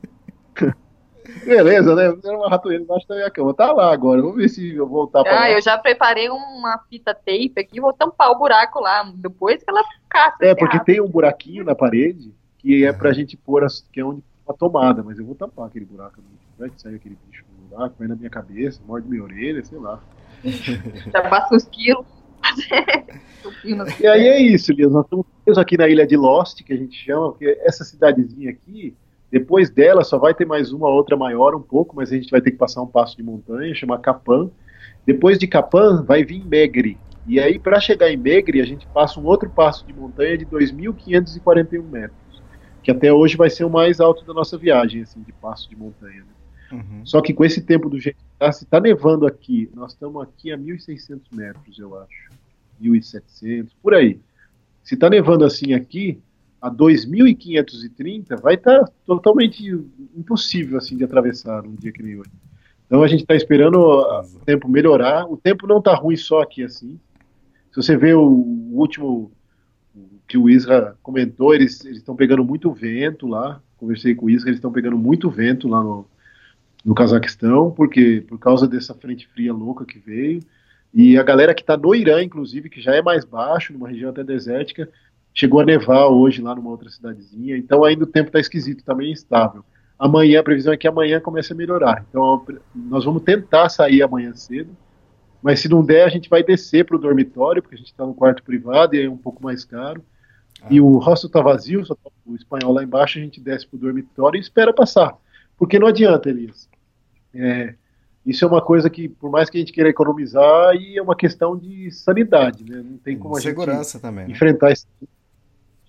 Beleza, 1.44 1.94
né? 1.94 2.12
Puseram 2.12 2.38
uma 2.38 2.48
ratoeira 2.48 2.82
embaixo 2.82 3.06
da 3.08 3.16
minha 3.16 3.30
cama. 3.30 3.54
Tá 3.54 3.72
lá 3.72 3.92
agora. 3.92 4.20
Vamos 4.20 4.36
ver 4.36 4.48
se 4.48 4.74
eu 4.74 4.86
voltar 4.86 5.22
pra 5.22 5.32
lá. 5.32 5.42
Ah, 5.42 5.50
eu 5.50 5.60
já 5.60 5.78
preparei 5.78 6.28
uma 6.28 6.78
fita 6.88 7.14
tape 7.14 7.54
aqui 7.58 7.78
e 7.78 7.80
vou 7.80 7.92
tampar 7.92 8.30
o 8.30 8.38
buraco 8.38 8.80
lá. 8.80 9.10
Depois 9.14 9.62
que 9.62 9.70
ela 9.70 9.82
caça. 10.08 10.36
É, 10.42 10.52
esse 10.52 10.56
porque 10.56 10.80
tem 10.80 11.00
um 11.00 11.08
buraquinho 11.08 11.64
na 11.64 11.74
parede 11.74 12.34
que 12.58 12.84
é 12.84 12.92
pra 12.92 13.12
gente 13.12 13.36
pôr, 13.36 13.64
as, 13.64 13.80
que 13.92 14.00
é 14.00 14.04
onde 14.04 14.22
a 14.46 14.52
tomada, 14.52 15.02
mas 15.02 15.18
eu 15.18 15.24
vou 15.24 15.34
tampar 15.34 15.66
aquele 15.66 15.84
buraco. 15.84 16.20
Vai 16.58 16.68
que 16.68 16.80
sai 16.80 16.94
aquele 16.94 17.16
bicho 17.26 17.44
no 17.58 17.68
buraco, 17.68 17.94
vai 17.98 18.08
na 18.08 18.16
minha 18.16 18.28
cabeça, 18.28 18.82
morde 18.86 19.08
minha 19.08 19.22
orelha, 19.22 19.64
sei 19.64 19.78
lá. 19.78 20.00
Já 21.12 21.22
passa 21.28 21.54
uns 21.54 21.64
quilos. 21.64 22.06
E 23.98 24.06
aí 24.06 24.26
é 24.26 24.42
isso, 24.42 24.72
Elias. 24.72 24.92
Nós 24.92 25.04
estamos 25.04 25.58
aqui 25.58 25.76
na 25.76 25.88
ilha 25.88 26.06
de 26.06 26.16
Lost, 26.16 26.62
que 26.62 26.72
a 26.72 26.76
gente 26.76 26.94
chama, 26.96 27.30
porque 27.30 27.58
essa 27.62 27.84
cidadezinha 27.84 28.50
aqui, 28.50 28.94
depois 29.30 29.70
dela 29.70 30.02
só 30.02 30.18
vai 30.18 30.34
ter 30.34 30.44
mais 30.44 30.72
uma 30.72 30.88
outra 30.88 31.16
maior 31.16 31.54
um 31.54 31.62
pouco, 31.62 31.94
mas 31.94 32.10
a 32.10 32.16
gente 32.16 32.30
vai 32.30 32.40
ter 32.40 32.50
que 32.50 32.56
passar 32.56 32.82
um 32.82 32.86
passo 32.86 33.16
de 33.16 33.22
montanha, 33.22 33.74
chama 33.74 33.98
Capan. 33.98 34.50
Depois 35.06 35.38
de 35.38 35.46
Capan 35.46 36.02
vai 36.02 36.24
vir 36.24 36.44
Megre. 36.44 36.98
E 37.26 37.38
aí, 37.38 37.58
para 37.58 37.78
chegar 37.78 38.10
em 38.10 38.16
Megre, 38.16 38.60
a 38.60 38.66
gente 38.66 38.86
passa 38.88 39.20
um 39.20 39.24
outro 39.24 39.48
passo 39.48 39.86
de 39.86 39.92
montanha 39.92 40.36
de 40.36 40.44
2.541 40.46 41.82
metros, 41.82 42.42
que 42.82 42.90
até 42.90 43.12
hoje 43.12 43.36
vai 43.36 43.48
ser 43.48 43.64
o 43.64 43.70
mais 43.70 44.00
alto 44.00 44.24
da 44.24 44.34
nossa 44.34 44.58
viagem, 44.58 45.02
assim, 45.02 45.22
de 45.22 45.32
passo 45.32 45.68
de 45.68 45.76
montanha. 45.76 46.24
né? 46.24 46.30
Uhum. 46.72 47.06
Só 47.06 47.20
que 47.20 47.32
com 47.32 47.44
esse 47.44 47.60
tempo 47.60 47.88
do 47.88 48.00
jeito 48.00 48.16
que 48.16 48.38
tá, 48.38 48.50
se 48.50 48.66
tá 48.66 48.80
nevando 48.80 49.26
aqui, 49.26 49.70
nós 49.74 49.92
estamos 49.92 50.22
aqui 50.22 50.52
a 50.52 50.58
1.600 50.58 51.20
metros, 51.30 51.78
eu 51.78 51.96
acho. 51.98 52.30
1.700, 52.82 53.70
por 53.82 53.94
aí. 53.94 54.18
Se 54.82 54.96
tá 54.96 55.10
nevando 55.10 55.44
assim 55.44 55.74
aqui, 55.74 56.20
a 56.60 56.70
2.530 56.70 58.40
vai 58.40 58.54
estar 58.54 58.84
totalmente 59.06 59.66
impossível 60.14 60.76
assim 60.76 60.96
de 60.96 61.04
atravessar 61.04 61.62
num 61.62 61.74
dia 61.74 61.92
que 61.92 62.02
nem 62.02 62.18
hoje. 62.18 62.30
Então 62.86 63.02
a 63.02 63.08
gente 63.08 63.20
está 63.20 63.34
esperando 63.34 63.78
o 63.78 64.40
tempo 64.44 64.68
melhorar. 64.68 65.24
O 65.30 65.36
tempo 65.36 65.66
não 65.66 65.80
tá 65.80 65.94
ruim 65.94 66.16
só 66.16 66.42
aqui 66.42 66.62
assim. 66.64 66.98
Se 67.70 67.76
você 67.76 67.96
vê 67.96 68.12
o, 68.12 68.20
o 68.20 68.78
último 68.78 69.30
o 69.94 70.20
que 70.26 70.36
o 70.36 70.50
Isra 70.50 70.96
comentou, 71.02 71.54
eles 71.54 71.84
estão 71.84 72.16
pegando 72.16 72.44
muito 72.44 72.72
vento 72.72 73.26
lá. 73.26 73.62
Conversei 73.76 74.14
com 74.14 74.26
o 74.26 74.30
Isra, 74.30 74.48
eles 74.48 74.58
estão 74.58 74.72
pegando 74.72 74.98
muito 74.98 75.30
vento 75.30 75.68
lá 75.68 75.82
no, 75.82 76.06
no 76.84 76.94
Cazaquistão, 76.94 77.70
porque 77.70 78.24
por 78.28 78.38
causa 78.38 78.66
dessa 78.66 78.94
frente 78.94 79.26
fria 79.28 79.52
louca 79.52 79.84
que 79.84 79.98
veio. 79.98 80.42
E 80.92 81.16
a 81.16 81.22
galera 81.22 81.54
que 81.54 81.62
está 81.62 81.76
no 81.76 81.94
Irã, 81.94 82.22
inclusive, 82.22 82.68
que 82.68 82.80
já 82.80 82.94
é 82.94 83.00
mais 83.00 83.24
baixo, 83.24 83.72
numa 83.72 83.88
região 83.88 84.10
até 84.10 84.24
desértica, 84.24 84.90
chegou 85.34 85.60
a 85.60 85.64
nevar 85.64 86.06
hoje 86.06 86.42
lá 86.42 86.54
numa 86.54 86.70
outra 86.70 86.90
cidadezinha. 86.90 87.56
Então 87.56 87.84
ainda 87.84 88.04
o 88.04 88.06
tempo 88.06 88.28
está 88.28 88.40
esquisito, 88.40 88.80
está 88.80 88.94
meio 88.94 89.12
instável. 89.12 89.64
Amanhã, 89.98 90.40
a 90.40 90.42
previsão 90.42 90.72
é 90.72 90.76
que 90.76 90.88
amanhã 90.88 91.20
comece 91.20 91.52
a 91.52 91.56
melhorar. 91.56 92.04
Então 92.08 92.44
nós 92.74 93.04
vamos 93.04 93.22
tentar 93.22 93.68
sair 93.68 94.02
amanhã 94.02 94.34
cedo, 94.34 94.70
mas 95.42 95.60
se 95.60 95.68
não 95.68 95.84
der, 95.84 96.04
a 96.04 96.08
gente 96.08 96.28
vai 96.28 96.42
descer 96.42 96.84
para 96.84 96.96
o 96.96 97.00
dormitório, 97.00 97.62
porque 97.62 97.74
a 97.74 97.78
gente 97.78 97.90
está 97.90 98.04
no 98.04 98.14
quarto 98.14 98.42
privado 98.42 98.94
e 98.94 99.04
é 99.04 99.08
um 99.08 99.16
pouco 99.16 99.42
mais 99.42 99.64
caro. 99.64 100.02
e 100.68 100.80
o 100.80 100.98
hostel 100.98 101.28
está 101.28 101.40
vazio, 101.40 101.84
só 101.84 101.94
tá 101.94 102.10
o 102.26 102.34
espanhol 102.34 102.72
lá 102.72 102.82
embaixo, 102.82 103.18
a 103.18 103.22
gente 103.22 103.40
desce 103.40 103.66
pro 103.66 103.78
dormitório 103.78 104.38
e 104.38 104.40
espera 104.40 104.72
passar. 104.72 105.16
Porque 105.56 105.78
não 105.78 105.86
adianta, 105.86 106.28
Elias. 106.28 106.68
É, 107.34 107.74
isso 108.24 108.44
é 108.44 108.48
uma 108.48 108.60
coisa 108.60 108.90
que, 108.90 109.08
por 109.08 109.30
mais 109.30 109.48
que 109.48 109.56
a 109.56 109.60
gente 109.60 109.72
queira 109.72 109.88
economizar, 109.88 110.74
é 110.76 111.00
uma 111.00 111.16
questão 111.16 111.56
de 111.56 111.90
sanidade, 111.90 112.64
né? 112.64 112.82
Não 112.84 112.98
tem 112.98 113.18
como 113.18 113.36
a 113.36 113.40
Segurança 113.40 113.92
gente 113.92 114.02
também. 114.02 114.26
Né? 114.26 114.32
enfrentar 114.32 114.72
isso. 114.72 114.86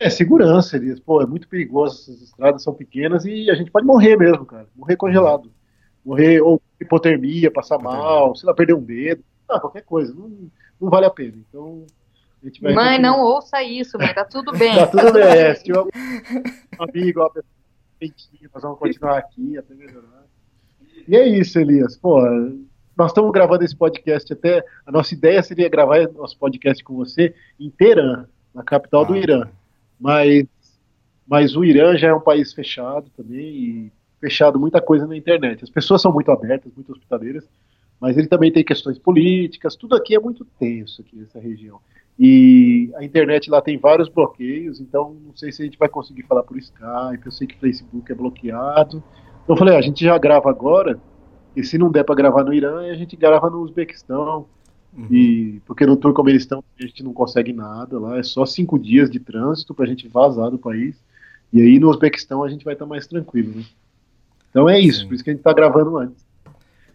É, 0.02 0.10
segurança, 0.10 0.76
Elias. 0.78 0.99
Pô, 0.99 1.22
é 1.22 1.28
muito 1.28 1.48
perigoso, 1.48 1.95
essas 2.02 2.23
estradas 2.23 2.64
são 2.64 2.73
pequenas 2.73 3.23
e 3.23 3.52
a 3.52 3.53
gente 3.53 3.69
pode 3.69 3.86
morrer 3.86 4.18
mesmo, 4.18 4.44
cara. 4.48 4.68
Morrer 4.76 4.95
congelado. 4.95 5.52
Morrer 6.03 6.41
ou 6.41 6.60
hipotermia, 6.82 7.52
passar 7.52 7.78
mal, 7.78 8.36
sei 8.36 8.48
lá, 8.48 8.53
perder 8.56 8.73
um 8.73 8.82
dedo. 8.82 9.23
Ah, 9.48 9.60
qualquer 9.60 9.84
coisa. 9.84 10.11
Não, 10.11 10.49
não 10.82 10.90
vale 10.90 11.06
a 11.06 11.11
pena. 11.11 11.36
Então, 11.48 11.86
a 12.41 12.48
gente 12.48 12.60
vai 12.64 12.73
Mãe, 12.73 12.99
não 12.99 13.22
ouça 13.22 13.61
isso, 13.61 13.95
mãe, 13.99 14.11
tá 14.11 14.26
tudo 14.26 14.52
bem. 14.53 14.76
Tá 14.76 14.88
tudo 14.88 15.14
bem. 15.14 15.22
É, 15.22 15.53
se 15.53 15.65
tiver 15.65 15.78
algum 15.78 15.91
amigo, 16.80 17.19
uma 17.19 17.30
pessoa 17.30 17.52
nós 18.52 18.64
vamos 18.64 18.80
continuar 18.80 19.19
aqui 19.19 19.56
até 19.56 19.76
melhorar. 19.76 20.26
E 21.07 21.15
é 21.15 21.28
isso, 21.28 21.60
Elias. 21.60 21.95
Pô, 21.95 22.19
nós 22.98 23.11
estamos 23.11 23.32
gravando 23.32 23.64
esse 23.64 23.76
podcast 23.76 24.34
até. 24.34 24.65
A 24.84 24.91
nossa 24.91 25.14
ideia 25.14 25.44
seria 25.44 25.69
gravar 25.69 26.11
nosso 26.14 26.36
podcast 26.40 26.84
com 26.84 26.95
você 26.95 27.36
em 27.60 27.69
Teherã, 27.69 28.26
na 28.56 28.64
capital 28.64 29.06
do 29.06 29.14
Ah. 29.14 29.19
Irã. 29.19 29.48
Mas, 30.02 30.45
mas 31.28 31.56
o 31.56 31.64
Irã 31.64 31.95
já 31.95 32.07
é 32.07 32.14
um 32.14 32.19
país 32.19 32.52
fechado 32.52 33.10
também 33.15 33.45
e 33.45 33.91
fechado 34.19 34.60
muita 34.60 34.82
coisa 34.82 35.06
na 35.06 35.15
internet. 35.15 35.64
As 35.64 35.69
pessoas 35.69 36.02
são 36.02 36.11
muito 36.11 36.32
abertas, 36.32 36.73
muito 36.76 36.91
hospitaleiras, 36.91 37.48
mas 37.99 38.18
ele 38.18 38.28
também 38.28 38.52
tem 38.52 38.64
questões 38.64 38.98
políticas. 38.98 39.76
Tudo 39.76 39.95
aqui 39.95 40.15
é 40.15 40.19
muito 40.19 40.44
tenso 40.60 41.02
aqui 41.02 41.15
nessa 41.15 41.40
região. 41.40 41.80
E 42.19 42.91
a 42.95 43.03
internet 43.03 43.49
lá 43.49 43.61
tem 43.61 43.78
vários 43.78 44.10
bloqueios, 44.10 44.80
então 44.80 45.15
não 45.26 45.36
sei 45.36 45.52
se 45.52 45.61
a 45.61 45.65
gente 45.65 45.78
vai 45.78 45.88
conseguir 45.88 46.23
falar 46.23 46.44
por 46.44 46.57
Skype, 46.57 47.26
eu 47.26 47.32
sei 47.32 47.48
que 47.48 47.57
Facebook 47.57 48.11
é 48.11 48.15
bloqueado. 48.15 49.03
Então 49.44 49.56
eu 49.56 49.57
falei, 49.57 49.76
ah, 49.76 49.80
a 49.80 49.82
gente 49.82 50.03
já 50.03 50.18
grava 50.18 50.49
agora, 50.49 50.99
e 51.56 51.64
se 51.64 51.78
não 51.78 51.91
der 51.91 52.03
para 52.03 52.15
gravar 52.15 52.44
no 52.44 52.53
Irã, 52.53 52.80
a 52.91 52.95
gente 52.95 53.15
grava 53.15 53.49
no 53.49 53.61
Uzbequistão, 53.61 54.48
Uhum. 54.95 55.07
e 55.09 55.61
porque 55.65 55.85
no 55.85 55.95
Turcomenistão 55.95 56.61
a 56.77 56.85
gente 56.85 57.01
não 57.01 57.13
consegue 57.13 57.53
nada 57.53 57.97
lá, 57.97 58.18
é 58.18 58.23
só 58.23 58.45
cinco 58.45 58.77
dias 58.77 59.09
de 59.09 59.19
trânsito 59.19 59.73
para 59.73 59.85
a 59.85 59.88
gente 59.88 60.07
vazar 60.07 60.51
do 60.51 60.57
país, 60.59 61.01
e 61.53 61.61
aí 61.61 61.80
no 61.80 61.89
Uzbequistão 61.89 62.43
a 62.43 62.49
gente 62.49 62.65
vai 62.65 62.73
estar 62.73 62.85
mais 62.85 63.07
tranquilo, 63.07 63.55
né? 63.55 63.63
Então 64.49 64.69
é 64.69 64.80
isso, 64.80 65.01
Sim. 65.01 65.07
por 65.07 65.13
isso 65.13 65.23
que 65.23 65.30
a 65.30 65.34
gente 65.34 65.39
está 65.39 65.53
gravando 65.53 65.97
antes. 65.97 66.26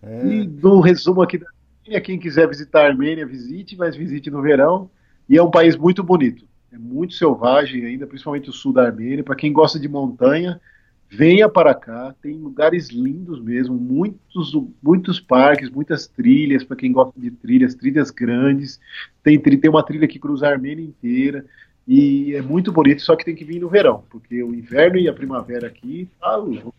É, 0.02 0.26
E 0.26 0.46
no 0.46 0.80
resumo 0.80 1.22
aqui 1.22 1.38
da 1.38 1.46
Armênia, 1.82 2.00
quem 2.00 2.18
quiser 2.18 2.46
visitar 2.48 2.82
a 2.82 2.88
Armênia, 2.88 3.26
visite, 3.26 3.76
mas 3.76 3.96
visite 3.96 4.30
no 4.30 4.42
verão. 4.42 4.90
E 5.28 5.36
é 5.36 5.42
um 5.42 5.50
país 5.50 5.76
muito 5.76 6.02
bonito. 6.02 6.44
É 6.70 6.78
muito 6.78 7.14
selvagem 7.14 7.84
ainda, 7.84 8.06
principalmente 8.06 8.50
o 8.50 8.52
sul 8.52 8.72
da 8.72 8.84
Armênia. 8.84 9.24
Para 9.24 9.34
quem 9.34 9.52
gosta 9.52 9.78
de 9.78 9.88
montanha, 9.88 10.60
venha 11.08 11.48
para 11.48 11.74
cá. 11.74 12.14
Tem 12.20 12.34
lugares 12.36 12.90
lindos 12.90 13.40
mesmo, 13.40 13.74
muitos, 13.76 14.52
muitos 14.82 15.20
parques, 15.20 15.70
muitas 15.70 16.06
trilhas 16.06 16.64
para 16.64 16.76
quem 16.76 16.92
gosta 16.92 17.18
de 17.18 17.30
trilhas, 17.30 17.74
trilhas 17.74 18.10
grandes. 18.10 18.80
Tem, 19.22 19.38
tem 19.38 19.70
uma 19.70 19.84
trilha 19.84 20.08
que 20.08 20.18
cruza 20.18 20.46
a 20.46 20.50
Armênia 20.50 20.84
inteira. 20.84 21.44
E 21.86 22.34
é 22.34 22.42
muito 22.42 22.72
bonito, 22.72 23.02
só 23.02 23.14
que 23.14 23.24
tem 23.24 23.34
que 23.34 23.44
vir 23.44 23.60
no 23.60 23.68
verão, 23.68 24.02
porque 24.10 24.42
o 24.42 24.52
inverno 24.52 24.98
e 24.98 25.08
a 25.08 25.12
primavera 25.12 25.68
aqui 25.68 26.08
tá 26.20 26.34
louco. 26.34 26.74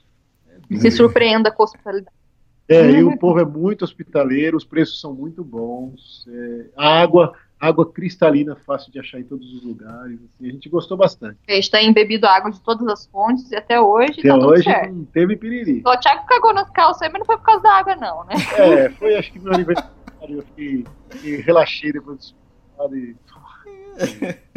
Se 0.75 0.91
surpreenda 0.91 1.49
com 1.49 1.63
a 1.63 1.65
hospitalidade. 1.65 2.15
É, 2.67 2.91
e 2.91 3.03
o 3.03 3.17
povo 3.17 3.39
é 3.39 3.45
muito 3.45 3.85
hospitaleiro, 3.85 4.57
os 4.57 4.65
preços 4.65 4.99
são 4.99 5.13
muito 5.13 5.41
bons. 5.41 6.27
é, 6.29 6.65
a 6.75 7.01
água, 7.01 7.33
água 7.59 7.91
cristalina, 7.91 8.55
fácil 8.65 8.91
de 8.91 8.99
achar 8.99 9.19
em 9.19 9.23
todos 9.23 9.51
os 9.53 9.63
lugares. 9.63 10.19
assim, 10.19 10.47
a 10.49 10.51
gente 10.51 10.69
gostou 10.69 10.95
bastante. 10.97 11.37
A 11.47 11.53
gente 11.53 11.71
tem 11.71 11.91
bebido 11.93 12.27
água 12.27 12.51
de 12.51 12.61
todas 12.61 12.87
as 12.87 13.07
fontes 13.07 13.51
e 13.51 13.55
até 13.55 13.79
hoje 13.81 14.19
Até 14.19 14.27
tá 14.29 14.33
tudo 14.35 14.47
hoje 14.49 14.63
certo. 14.63 14.93
não 14.93 15.05
teve 15.05 15.35
piriri. 15.35 15.81
Só 15.81 15.93
o 15.93 15.97
Thiago 15.99 16.25
cagou 16.27 16.53
nas 16.53 16.69
calças 16.69 17.01
aí, 17.01 17.09
mas 17.09 17.19
não 17.19 17.25
foi 17.25 17.37
por 17.37 17.43
causa 17.45 17.63
da 17.63 17.73
água, 17.73 17.95
não, 17.95 18.23
né? 18.25 18.35
É, 18.57 18.89
foi 18.91 19.15
acho 19.15 19.31
que 19.31 19.39
meu 19.39 19.53
aniversário, 19.53 19.91
eu 20.29 20.41
fiquei, 20.43 20.85
fiquei 21.09 21.37
relaxei 21.41 21.91
depois 21.91 22.17
do 22.17 22.23
supermercado 22.23 22.97
e... 22.97 23.15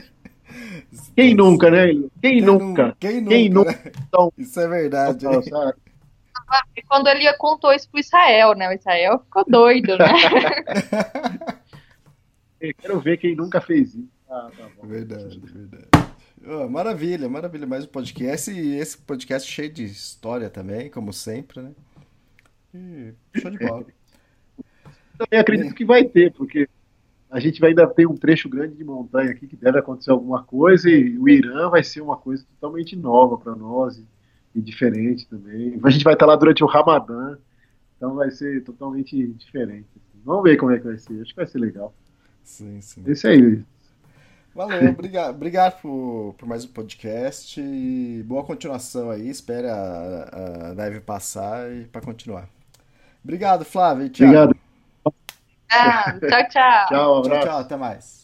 Quem 1.14 1.34
nunca, 1.34 1.70
né? 1.70 1.86
Quem, 1.86 2.10
Quem 2.20 2.40
nunca? 2.42 2.86
nu- 2.88 2.96
Quem 2.98 3.20
nunca? 3.20 3.30
Quem 3.30 3.48
nunca? 3.48 3.70
né? 3.72 3.92
Então, 4.08 4.32
Isso 4.36 4.58
é 4.60 4.68
verdade. 4.68 5.22
sabe? 5.48 5.74
E 6.76 6.82
quando 6.82 7.06
ele 7.06 7.32
contou 7.34 7.72
isso 7.72 7.88
pro 7.88 8.00
Israel, 8.00 8.54
né? 8.56 8.68
O 8.68 8.72
Israel 8.72 9.20
ficou 9.20 9.44
doido, 9.46 9.96
né? 9.96 10.06
Quero 12.78 13.00
ver 13.00 13.16
quem 13.16 13.34
nunca 13.34 13.60
fez 13.60 13.94
isso. 13.94 14.08
Ah, 14.28 14.50
tá 14.56 14.68
bom. 14.76 14.86
Verdade, 14.86 15.40
verdade. 15.40 15.88
Ó, 16.46 16.68
maravilha, 16.68 17.28
maravilha. 17.28 17.66
Mais 17.66 17.84
um 17.84 17.88
podcast 17.88 18.50
e 18.50 18.76
esse 18.76 18.98
podcast 18.98 19.50
cheio 19.50 19.72
de 19.72 19.84
história 19.84 20.48
também, 20.48 20.90
como 20.90 21.12
sempre, 21.12 21.62
né? 21.62 21.72
E 22.74 23.12
show 23.38 23.50
de 23.50 23.58
bola. 23.58 23.86
também 25.18 25.40
acredito 25.40 25.74
que 25.74 25.84
vai 25.84 26.04
ter, 26.04 26.32
porque 26.32 26.68
a 27.30 27.40
gente 27.40 27.60
vai 27.60 27.70
ainda 27.70 27.86
ter 27.86 28.06
um 28.06 28.16
trecho 28.16 28.48
grande 28.48 28.76
de 28.76 28.84
montanha 28.84 29.30
aqui 29.30 29.46
que 29.46 29.56
deve 29.56 29.78
acontecer 29.78 30.10
alguma 30.10 30.42
coisa 30.44 30.88
e 30.88 31.18
o 31.18 31.28
Irã 31.28 31.68
vai 31.68 31.82
ser 31.82 32.00
uma 32.00 32.16
coisa 32.16 32.44
totalmente 32.54 32.94
nova 32.94 33.36
para 33.36 33.54
nós 33.54 33.98
e, 33.98 34.06
e 34.54 34.60
diferente 34.60 35.26
também. 35.28 35.78
A 35.82 35.90
gente 35.90 36.04
vai 36.04 36.14
estar 36.14 36.26
lá 36.26 36.36
durante 36.36 36.62
o 36.62 36.66
Ramadã, 36.66 37.36
então 37.96 38.14
vai 38.14 38.30
ser 38.30 38.62
totalmente 38.62 39.26
diferente. 39.34 39.88
Vamos 40.24 40.44
ver 40.44 40.56
como 40.56 40.70
é 40.72 40.78
que 40.78 40.86
vai 40.86 40.98
ser. 40.98 41.20
Acho 41.20 41.30
que 41.30 41.36
vai 41.36 41.46
ser 41.46 41.58
legal. 41.58 41.94
Sim, 42.50 42.80
sim. 42.80 43.04
Esse 43.06 43.28
aí. 43.28 43.62
Valeu, 44.52 44.90
obrigado, 44.90 45.30
obrigado 45.30 45.80
por, 45.80 46.34
por 46.36 46.48
mais 46.48 46.64
um 46.64 46.68
podcast 46.68 47.60
e 47.60 48.24
boa 48.26 48.44
continuação 48.44 49.08
aí. 49.08 49.28
Espera 49.28 49.72
a, 49.72 50.70
a 50.70 50.74
neve 50.74 51.00
passar 51.00 51.70
e 51.72 51.84
para 51.84 52.00
continuar. 52.00 52.48
Obrigado, 53.22 53.64
Flávio. 53.64 54.06
Obrigado. 54.06 54.56
Ah, 55.70 56.18
tchau, 56.18 56.48
tchau. 56.48 56.88
Tchau, 56.88 57.18
um 57.18 57.22
Tchau, 57.22 57.40
tchau, 57.40 57.58
até 57.60 57.76
mais. 57.76 58.19